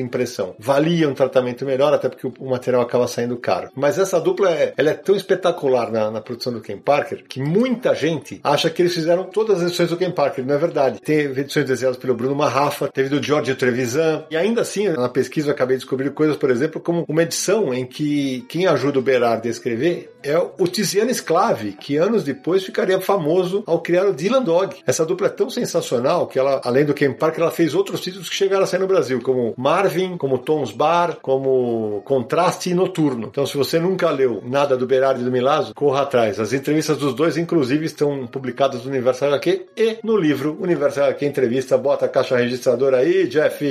impressão. 0.00 0.54
Valia 0.58 1.08
um 1.08 1.14
tratamento 1.14 1.64
melhor, 1.64 1.92
até 1.92 2.08
porque 2.08 2.26
o 2.26 2.50
material 2.50 2.82
acaba 2.82 3.06
saindo 3.06 3.36
caro. 3.36 3.70
Mas 3.74 3.98
essa 3.98 4.20
dupla 4.20 4.50
é, 4.50 4.72
ela 4.76 4.90
é 4.90 4.94
tão 4.94 5.16
espetacular 5.16 5.90
na, 5.90 6.10
na 6.10 6.20
produção 6.20 6.52
do 6.52 6.60
Ken 6.60 6.78
Parker 6.78 7.24
que 7.28 7.40
muita 7.40 7.94
gente 7.94 8.40
acha 8.42 8.70
que 8.70 8.82
eles 8.82 8.94
fizeram 8.94 9.24
todas 9.24 9.58
as 9.58 9.68
edições 9.68 9.90
do 9.90 9.96
Ken 9.96 10.10
Parker. 10.10 10.44
Não 10.44 10.54
é 10.54 10.58
verdade. 10.58 11.00
Teve 11.00 11.40
edições 11.40 11.66
desenhadas 11.66 11.98
pelo 11.98 12.14
Bruno 12.14 12.34
Marrafa, 12.34 12.88
teve 12.88 13.08
do 13.08 13.22
George 13.22 13.54
Trevisan, 13.54 13.87
e 14.30 14.36
ainda 14.36 14.62
assim, 14.62 14.88
na 14.88 15.08
pesquisa 15.08 15.48
eu 15.48 15.52
acabei 15.52 15.76
de 15.76 15.82
descobrir 15.82 16.10
coisas, 16.10 16.36
por 16.36 16.50
exemplo, 16.50 16.80
como 16.80 17.04
uma 17.08 17.22
edição 17.22 17.72
em 17.72 17.86
que 17.86 18.44
quem 18.48 18.66
ajuda 18.66 18.98
o 18.98 19.02
Berardi 19.02 19.48
a 19.48 19.50
escrever 19.50 20.10
é 20.22 20.36
o 20.36 20.66
Tiziano 20.66 21.10
Sclave, 21.10 21.72
que 21.72 21.96
anos 21.96 22.24
depois 22.24 22.64
ficaria 22.64 23.00
famoso 23.00 23.62
ao 23.66 23.80
criar 23.80 24.06
o 24.06 24.12
Dylan 24.12 24.42
Dog. 24.42 24.76
Essa 24.86 25.06
dupla 25.06 25.28
é 25.28 25.30
tão 25.30 25.48
sensacional 25.48 26.26
que 26.26 26.38
ela, 26.38 26.60
além 26.64 26.84
do 26.84 26.94
Ken 26.94 27.12
Parker, 27.12 27.42
ela 27.42 27.50
fez 27.50 27.74
outros 27.74 28.00
títulos 28.00 28.28
que 28.28 28.34
chegaram 28.34 28.64
a 28.64 28.66
sair 28.66 28.80
no 28.80 28.86
Brasil, 28.86 29.20
como 29.22 29.54
Marvin, 29.56 30.16
como 30.16 30.38
Tom's 30.38 30.72
Bar, 30.72 31.18
como 31.22 32.02
Contraste 32.04 32.74
Noturno. 32.74 33.28
Então, 33.28 33.46
se 33.46 33.56
você 33.56 33.78
nunca 33.78 34.10
leu 34.10 34.42
nada 34.44 34.76
do 34.76 34.86
Berardi 34.86 35.22
e 35.22 35.24
do 35.24 35.30
Milazzo, 35.30 35.74
corra 35.74 36.02
atrás. 36.02 36.40
As 36.40 36.52
entrevistas 36.52 36.98
dos 36.98 37.14
dois, 37.14 37.36
inclusive, 37.36 37.86
estão 37.86 38.26
publicadas 38.26 38.84
no 38.84 38.90
Universo 38.90 39.24
HQ 39.24 39.66
e 39.76 39.98
no 40.02 40.16
livro 40.16 40.56
Universo 40.60 41.00
HQ 41.00 41.24
Entrevista. 41.24 41.78
Bota 41.78 42.06
a 42.06 42.08
caixa 42.08 42.36
registradora 42.36 42.98
aí, 42.98 43.26
Jeff! 43.28 43.64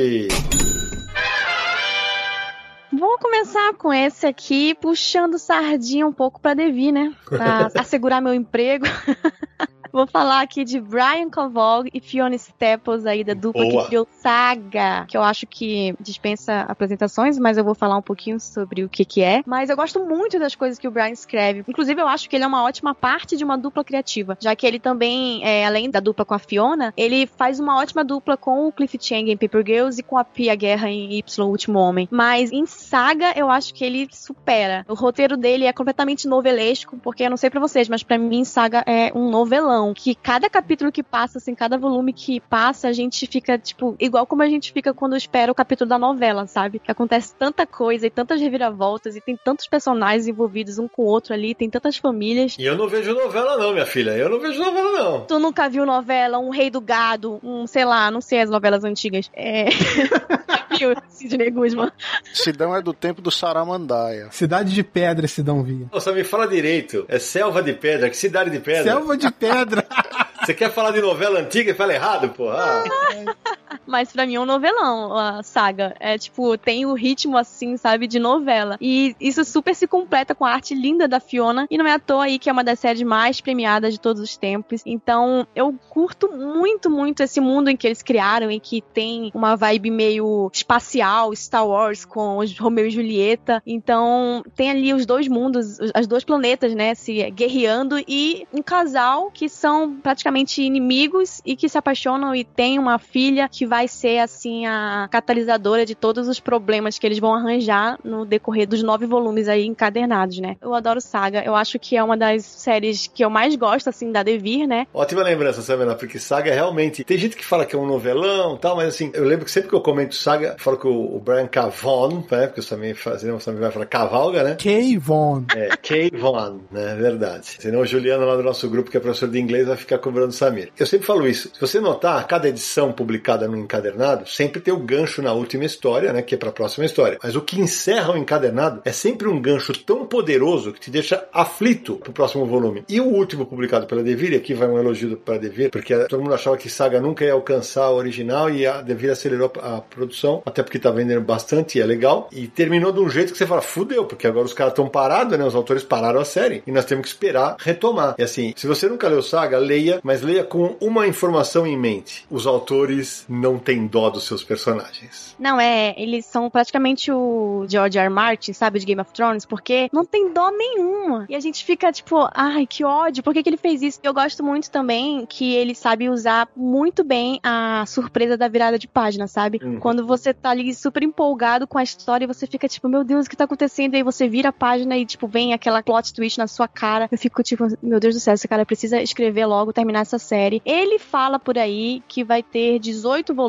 Vamos 2.92 3.20
começar 3.22 3.74
com 3.74 3.94
esse 3.94 4.26
aqui, 4.26 4.74
puxando 4.76 5.38
sardinha 5.38 6.08
um 6.08 6.14
pouco 6.14 6.40
pra 6.40 6.54
Devi, 6.54 6.92
né? 6.92 7.14
Pra 7.26 7.70
assegurar 7.78 8.22
meu 8.22 8.34
emprego. 8.34 8.86
Vou 9.92 10.08
falar 10.08 10.42
aqui 10.42 10.64
de 10.64 10.80
Brian 10.80 11.30
Kovalg 11.30 11.90
e 11.94 12.00
Fiona 12.00 12.36
Staples 12.36 13.06
aí 13.06 13.24
da 13.24 13.34
dupla 13.34 13.64
Boa. 13.66 13.82
que 13.82 13.88
criou 13.88 14.08
Saga, 14.20 15.06
que 15.08 15.18
eu 15.18 15.24
acho 15.24 15.46
que 15.48 15.96
dispensa 16.00 16.62
apresentações, 16.62 17.38
mas 17.38 17.58
eu 17.58 17.64
vou 17.64 17.76
falar 17.76 17.98
um 17.98 18.02
pouquinho 18.02 18.40
sobre 18.40 18.84
o 18.84 18.90
que 18.90 19.06
que 19.06 19.22
é. 19.22 19.42
Mas 19.46 19.70
eu 19.70 19.76
gosto 19.76 20.04
muito 20.04 20.40
das 20.40 20.56
coisas 20.56 20.80
que 20.80 20.88
o 20.88 20.92
Brian 20.92 21.10
escreve. 21.10 21.64
Inclusive, 21.68 22.02
eu 22.02 22.08
acho 22.08 22.30
que 22.30 22.36
ele 22.36 22.44
é 22.44 22.48
uma 22.48 22.64
ótima 22.64 22.94
parte 22.94 23.38
de 23.38 23.44
uma 23.44 23.58
dupla 23.58 23.84
criativa, 23.84 24.38
já 24.40 24.56
que 24.56 24.66
ele 24.66 24.80
também, 24.80 25.44
é, 25.44 25.66
além 25.66 25.90
da 25.90 26.00
dupla 26.00 26.26
com 26.26 26.34
a 26.34 26.40
Fiona, 26.40 26.94
ele 26.98 27.28
faz 27.28 27.60
uma 27.60 27.78
ótima 27.78 28.04
dupla 28.04 28.38
com 28.38 28.68
o 28.68 28.72
Cliff 28.72 28.98
Chang 29.00 29.32
em 29.32 29.38
Paper 29.38 29.64
Girls 29.66 30.00
e 30.00 30.04
com 30.04 30.18
a 30.18 30.24
Pia 30.24 30.56
Guerra 30.56 30.90
em 30.90 31.14
Y, 31.18 31.46
o 31.46 31.50
Último 31.50 31.80
Homem. 31.80 32.08
Mas 32.12 32.52
em 32.52 32.66
Saga, 32.66 33.34
eu 33.36 33.50
acho 33.50 33.74
que 33.74 33.84
ele 33.84 34.08
supera. 34.12 34.86
O 34.88 34.94
roteiro 34.94 35.38
dele 35.38 35.66
é 35.66 35.74
completamente 35.74 36.28
novelesco, 36.28 36.98
porque 36.98 37.24
eu 37.24 37.30
não 37.30 37.38
sei 37.38 37.50
pra 37.50 37.60
vocês, 37.60 37.88
mas 37.88 38.04
pra 38.04 38.18
mim 38.18 38.44
Saga 38.44 38.84
é 38.86 39.12
um 39.14 39.30
novelão, 39.30 39.77
que 39.94 40.16
cada 40.16 40.50
capítulo 40.50 40.92
que 40.92 41.04
passa, 41.04 41.38
assim, 41.38 41.56
cada 41.56 41.78
volume 41.78 42.14
que 42.14 42.40
passa, 42.40 42.88
a 42.88 42.94
gente 42.94 43.26
fica, 43.28 43.58
tipo, 43.58 43.96
igual 44.00 44.26
como 44.26 44.44
a 44.44 44.48
gente 44.48 44.72
fica 44.72 44.94
quando 44.94 45.16
espera 45.16 45.52
o 45.52 45.56
capítulo 45.56 45.90
da 45.90 45.98
novela, 45.98 46.48
sabe? 46.48 46.80
Que 46.80 46.92
acontece 46.92 47.34
tanta 47.36 47.66
coisa 47.66 48.08
e 48.08 48.10
tantas 48.10 48.40
reviravoltas 48.40 49.16
e 49.16 49.22
tem 49.22 49.38
tantos 49.38 49.68
personagens 49.68 50.28
envolvidos 50.28 50.80
um 50.80 50.88
com 50.88 51.04
o 51.04 51.06
outro 51.06 51.34
ali, 51.34 51.56
tem 51.56 51.70
tantas 51.70 51.98
famílias. 51.98 52.56
E 52.58 52.66
eu 52.66 52.78
não 52.78 52.88
vejo 52.88 53.14
novela, 53.14 53.58
não, 53.58 53.74
minha 53.74 53.86
filha. 53.86 54.12
Eu 54.12 54.30
não 54.30 54.40
vejo 54.40 54.60
novela, 54.60 54.92
não. 54.92 55.26
Tu 55.26 55.40
nunca 55.40 55.70
viu 55.70 55.86
novela, 55.86 56.40
um 56.40 56.50
rei 56.50 56.70
do 56.70 56.82
gado, 56.82 57.40
um, 57.44 57.68
sei 57.68 57.86
lá, 57.86 58.10
não 58.12 58.22
sei 58.22 58.42
as 58.42 58.50
novelas 58.50 58.84
antigas. 58.84 59.30
É. 59.34 59.66
viu, 60.78 60.96
Sidney 61.10 61.52
Guzman? 61.52 61.92
Sidão 62.34 62.76
é 62.76 62.82
do 62.82 62.94
tempo 62.94 63.22
do 63.22 63.32
Saramandaia. 63.32 64.30
Cidade 64.32 64.74
de 64.74 64.84
Pedra, 64.84 65.28
Sidão 65.28 65.64
Via. 65.64 65.88
Nossa, 65.92 66.12
me 66.12 66.24
fala 66.24 66.48
direito. 66.48 67.06
É 67.08 67.20
selva 67.20 67.62
de 67.62 67.74
pedra. 67.74 68.10
Que 68.10 68.18
cidade 68.18 68.50
de 68.50 68.60
pedra? 68.60 68.84
Selva 68.84 69.18
de 69.18 69.32
Pedra. 69.32 69.86
Você 70.44 70.54
quer 70.54 70.72
falar 70.72 70.92
de 70.92 71.02
novela 71.02 71.40
antiga 71.40 71.72
e 71.72 71.74
fala 71.74 71.94
errado, 71.94 72.30
pô? 72.30 72.50
Ah. 72.50 72.84
Mas 73.88 74.12
pra 74.12 74.26
mim 74.26 74.36
é 74.36 74.40
um 74.40 74.46
novelão 74.46 75.16
a 75.18 75.42
saga. 75.44 75.96
É 76.00 76.18
tipo, 76.18 76.58
tem 76.58 76.86
o 76.86 76.94
ritmo 76.94 77.38
assim, 77.38 77.78
sabe, 77.78 78.08
de 78.08 78.20
novela. 78.20 78.78
E 78.82 79.16
isso 79.20 79.44
super 79.46 79.74
se 79.76 79.88
completa 79.88 80.36
com 80.36 80.46
a 80.46 80.52
arte 80.52 80.76
linda 80.76 81.08
da 81.08 81.20
Fiona. 81.20 81.66
E 81.70 81.78
não 81.78 81.88
é 81.88 81.94
à 81.94 82.00
toa 82.00 82.26
aí 82.26 82.38
que 82.40 82.50
é 82.50 82.54
uma 82.54 82.64
das 82.64 82.80
séries 82.80 83.02
mais 83.04 83.40
premiadas 83.42 83.94
de 83.94 84.00
todos 84.00 84.22
os 84.22 84.36
tempos. 84.38 84.82
Então 84.86 85.48
eu 85.56 85.74
curto 85.90 86.30
muito, 86.36 86.90
muito 86.90 87.22
esse 87.24 87.40
mundo 87.40 87.70
em 87.70 87.78
que 87.78 87.88
eles 87.88 88.02
criaram 88.02 88.52
e 88.52 88.60
que 88.60 88.82
tem 88.82 89.32
uma 89.34 89.56
vibe 89.56 89.92
meio 89.92 90.50
espacial, 90.54 91.34
Star 91.36 91.66
Wars 91.68 92.04
com 92.06 92.38
os 92.38 92.58
Romeu 92.58 92.88
e 92.88 92.92
Julieta. 92.92 93.62
Então 93.66 94.44
tem 94.56 94.70
ali 94.70 94.94
os 94.94 95.06
dois 95.06 95.28
mundos, 95.28 95.80
os- 95.80 95.92
as 95.94 96.08
dois 96.08 96.24
planetas, 96.24 96.74
né, 96.76 96.94
se 96.96 97.30
guerreando 97.32 97.98
e 98.08 98.46
um 98.54 98.62
casal 98.62 99.30
que 99.32 99.48
são 99.48 99.96
praticamente 100.02 100.62
inimigos 100.62 101.42
e 101.46 101.56
que 101.56 101.70
se 101.70 101.78
apaixonam 101.78 102.36
e 102.36 102.44
tem 102.44 102.80
uma 102.80 102.98
filha 102.98 103.48
que 103.48 103.66
vai 103.66 103.77
ser 103.86 104.20
assim 104.20 104.66
a 104.66 105.10
catalisadora 105.12 105.86
de 105.86 105.94
todos 105.94 106.30
os 106.30 106.40
problemas 106.40 106.98
que 106.98 107.06
eles 107.06 107.20
vão 107.20 107.36
arranjar 107.36 108.00
no 108.02 108.26
decorrer 108.26 108.66
dos 108.66 108.82
nove 108.82 109.06
volumes 109.06 109.50
aí 109.50 109.66
encadernados, 109.66 110.40
né? 110.40 110.56
Eu 110.62 110.74
adoro 110.74 111.02
Saga, 111.02 111.44
eu 111.44 111.54
acho 111.54 111.78
que 111.78 111.98
é 111.98 112.04
uma 112.04 112.16
das 112.16 112.46
séries 112.46 113.08
que 113.08 113.26
eu 113.26 113.30
mais 113.30 113.56
gosto 113.58 113.90
assim 113.90 114.10
da 114.10 114.24
Devir, 114.24 114.66
né? 114.66 114.88
Ótima 114.94 115.24
lembrança, 115.24 115.62
Samena, 115.62 115.96
porque 115.96 116.18
Saga 116.18 116.50
é 116.50 116.54
realmente. 116.54 117.04
Tem 117.04 117.18
gente 117.18 117.36
que 117.36 117.44
fala 117.44 117.66
que 117.66 117.76
é 117.76 117.80
um 117.80 117.86
novelão 117.86 118.56
e 118.56 118.60
tal, 118.60 118.78
mas 118.78 118.88
assim, 118.88 119.12
eu 119.14 119.26
lembro 119.26 119.44
que 119.44 119.52
sempre 119.52 119.70
que 119.70 119.76
eu 119.76 119.82
comento 119.82 120.16
Saga, 120.16 120.56
eu 120.58 120.64
falo 120.64 120.78
que 120.78 120.88
o, 120.88 121.20
Brian 121.20 121.48
Cavon, 121.48 122.24
né? 122.32 122.48
Porque 122.48 122.62
eu 122.62 122.66
também 122.66 122.94
fazendo, 122.94 123.38
também 123.40 123.60
vai 123.60 123.72
falar 123.72 123.86
cavalga, 123.86 124.44
né? 124.44 124.56
Kay 124.56 124.98
Von. 124.98 125.44
É, 125.56 125.70
Kay 125.76 126.12
Von, 126.12 126.62
né? 126.72 126.96
Verdade. 126.96 127.58
Senão 127.60 127.82
o 127.82 127.86
Juliano 127.86 128.26
lá 128.26 128.36
do 128.36 128.44
nosso 128.44 128.70
grupo, 128.70 128.90
que 128.90 128.98
é 128.98 129.00
professor 129.00 129.28
de 129.28 129.40
inglês, 129.40 129.68
vai 129.68 129.76
ficar 129.76 129.98
cobrando 129.98 130.30
o 130.30 130.34
Samir. 130.34 130.72
Eu 130.78 130.86
sempre 130.86 131.06
falo 131.06 131.28
isso. 131.28 131.50
Se 131.54 131.60
você 131.60 131.80
notar, 131.80 132.26
cada 132.28 132.48
edição 132.48 132.92
publicada 132.92 133.48
no 133.48 133.58
encadernado 133.68 134.28
sempre 134.28 134.62
tem 134.62 134.74
o 134.74 134.80
gancho 134.80 135.22
na 135.22 135.34
última 135.34 135.66
história, 135.66 136.14
né? 136.14 136.22
Que 136.22 136.36
é 136.36 136.38
para 136.38 136.50
a 136.50 136.54
próxima 136.54 136.86
história. 136.86 137.20
Mas 137.22 137.36
o 137.36 137.42
que 137.42 137.60
encerra 137.60 138.14
o 138.14 138.18
encadernado 138.18 138.82
é 138.86 138.92
sempre 138.92 139.28
um 139.28 139.40
gancho 139.42 139.74
tão 139.74 140.06
poderoso 140.06 140.72
que 140.72 140.80
te 140.80 140.90
deixa 140.90 141.28
aflito 141.34 141.98
pro 141.98 142.14
próximo 142.14 142.46
volume. 142.46 142.84
E 142.88 143.02
o 143.02 143.06
último 143.06 143.46
publicado 143.46 143.86
pela 143.86 144.02
Devir, 144.02 144.36
aqui 144.36 144.54
vai 144.54 144.68
um 144.68 144.80
elogio 144.80 145.18
para 145.18 145.38
Devir, 145.38 145.70
porque 145.70 145.96
todo 146.06 146.22
mundo 146.22 146.34
achava 146.34 146.58
que 146.58 146.70
Saga 146.70 147.02
nunca 147.02 147.26
ia 147.26 147.34
alcançar 147.34 147.84
a 147.84 147.92
original 147.92 148.50
e 148.50 148.66
a 148.66 148.82
Devir 148.82 149.12
acelerou 149.12 149.52
a 149.62 149.82
produção, 149.82 150.42
até 150.46 150.64
porque 150.64 150.80
tá 150.80 150.90
vendendo 150.90 151.22
bastante 151.22 151.78
e 151.78 151.82
é 151.82 151.86
legal. 151.86 152.30
E 152.32 152.48
terminou 152.48 152.92
de 152.92 153.00
um 153.00 153.10
jeito 153.10 153.32
que 153.32 153.38
você 153.38 153.46
fala, 153.46 153.62
fudeu, 153.62 154.06
porque 154.06 154.28
agora 154.28 154.46
os 154.46 154.54
caras 154.54 154.72
estão 154.72 154.88
parados, 154.88 155.38
né? 155.38 155.46
Os 155.46 155.56
autores 155.56 155.84
pararam 155.84 156.20
a 156.20 156.26
série 156.26 156.64
e 156.66 156.72
nós 156.72 156.86
temos 156.86 157.04
que 157.04 157.10
esperar 157.10 157.58
retomar. 157.60 158.16
E 158.18 158.24
assim, 158.24 158.54
se 158.56 158.68
você 158.68 158.88
nunca 158.88 159.08
leu 159.08 159.22
Saga, 159.22 159.58
leia, 159.58 160.00
mas 160.04 160.22
leia 160.22 160.44
com 160.44 160.76
uma 160.80 161.08
informação 161.08 161.66
em 161.68 161.78
mente. 161.78 162.26
Os 162.30 162.48
autores 162.48 163.26
não 163.28 163.57
têm 163.60 163.88
dó 163.88 164.10
dos 164.10 164.26
seus 164.26 164.44
personagens. 164.44 165.36
Não, 165.40 165.60
é, 165.60 165.94
eles 165.98 166.26
são 166.26 166.50
praticamente 166.50 167.12
o 167.12 167.66
George 167.68 167.98
R. 167.98 168.08
R. 168.08 168.10
Martin, 168.10 168.54
sabe, 168.54 168.80
de 168.80 168.86
Game 168.86 169.02
of 169.02 169.12
Thrones, 169.14 169.46
porque 169.46 169.90
não 169.94 170.06
tem 170.06 170.34
dó 170.34 170.50
nenhuma. 170.50 171.26
E 171.30 171.36
a 171.36 171.40
gente 171.40 171.64
fica 171.64 171.92
tipo, 171.92 172.28
ai, 172.34 172.66
que 172.66 172.84
ódio, 172.84 173.24
por 173.24 173.34
que, 173.34 173.44
que 173.44 173.50
ele 173.50 173.58
fez 173.58 173.82
isso? 173.82 174.00
Eu 174.04 174.14
gosto 174.14 174.44
muito 174.44 174.72
também 174.72 175.26
que 175.26 175.54
ele 175.54 175.76
sabe 175.76 176.10
usar 176.10 176.48
muito 176.56 177.04
bem 177.04 177.40
a 177.44 177.86
surpresa 177.86 178.38
da 178.38 178.48
virada 178.48 178.80
de 178.80 178.88
página, 178.88 179.28
sabe? 179.28 179.60
Uhum. 179.62 179.80
Quando 179.80 180.06
você 180.06 180.34
tá 180.34 180.50
ali 180.50 180.74
super 180.74 181.04
empolgado 181.04 181.68
com 181.68 181.78
a 181.78 181.84
história 181.84 182.26
e 182.26 182.28
você 182.28 182.48
fica 182.48 182.68
tipo, 182.68 182.88
meu 182.88 183.04
Deus, 183.04 183.26
o 183.26 183.30
que 183.30 183.36
tá 183.36 183.44
acontecendo? 183.44 183.94
E 183.94 183.98
aí 183.98 184.04
você 184.04 184.28
vira 184.28 184.50
a 184.50 184.54
página 184.54 184.98
e, 184.98 185.06
tipo, 185.06 185.28
vem 185.28 185.54
aquela 185.54 185.84
plot 185.84 186.14
twist 186.14 186.38
na 186.38 186.48
sua 186.48 186.68
cara. 186.68 187.08
Eu 187.12 187.18
fico 187.18 187.44
tipo, 187.44 187.66
meu 187.82 188.00
Deus 188.00 188.16
do 188.16 188.20
céu, 188.20 188.34
esse 188.34 188.48
cara 188.48 188.66
precisa 188.66 189.02
escrever 189.02 189.46
logo, 189.46 189.74
terminar 189.74 190.02
essa 190.02 190.20
série. 190.20 190.62
Ele 190.66 191.00
fala 191.00 191.40
por 191.40 191.58
aí 191.58 192.02
que 192.08 192.24
vai 192.24 192.42
ter 192.42 192.80
18 192.80 193.34
volumes, 193.34 193.47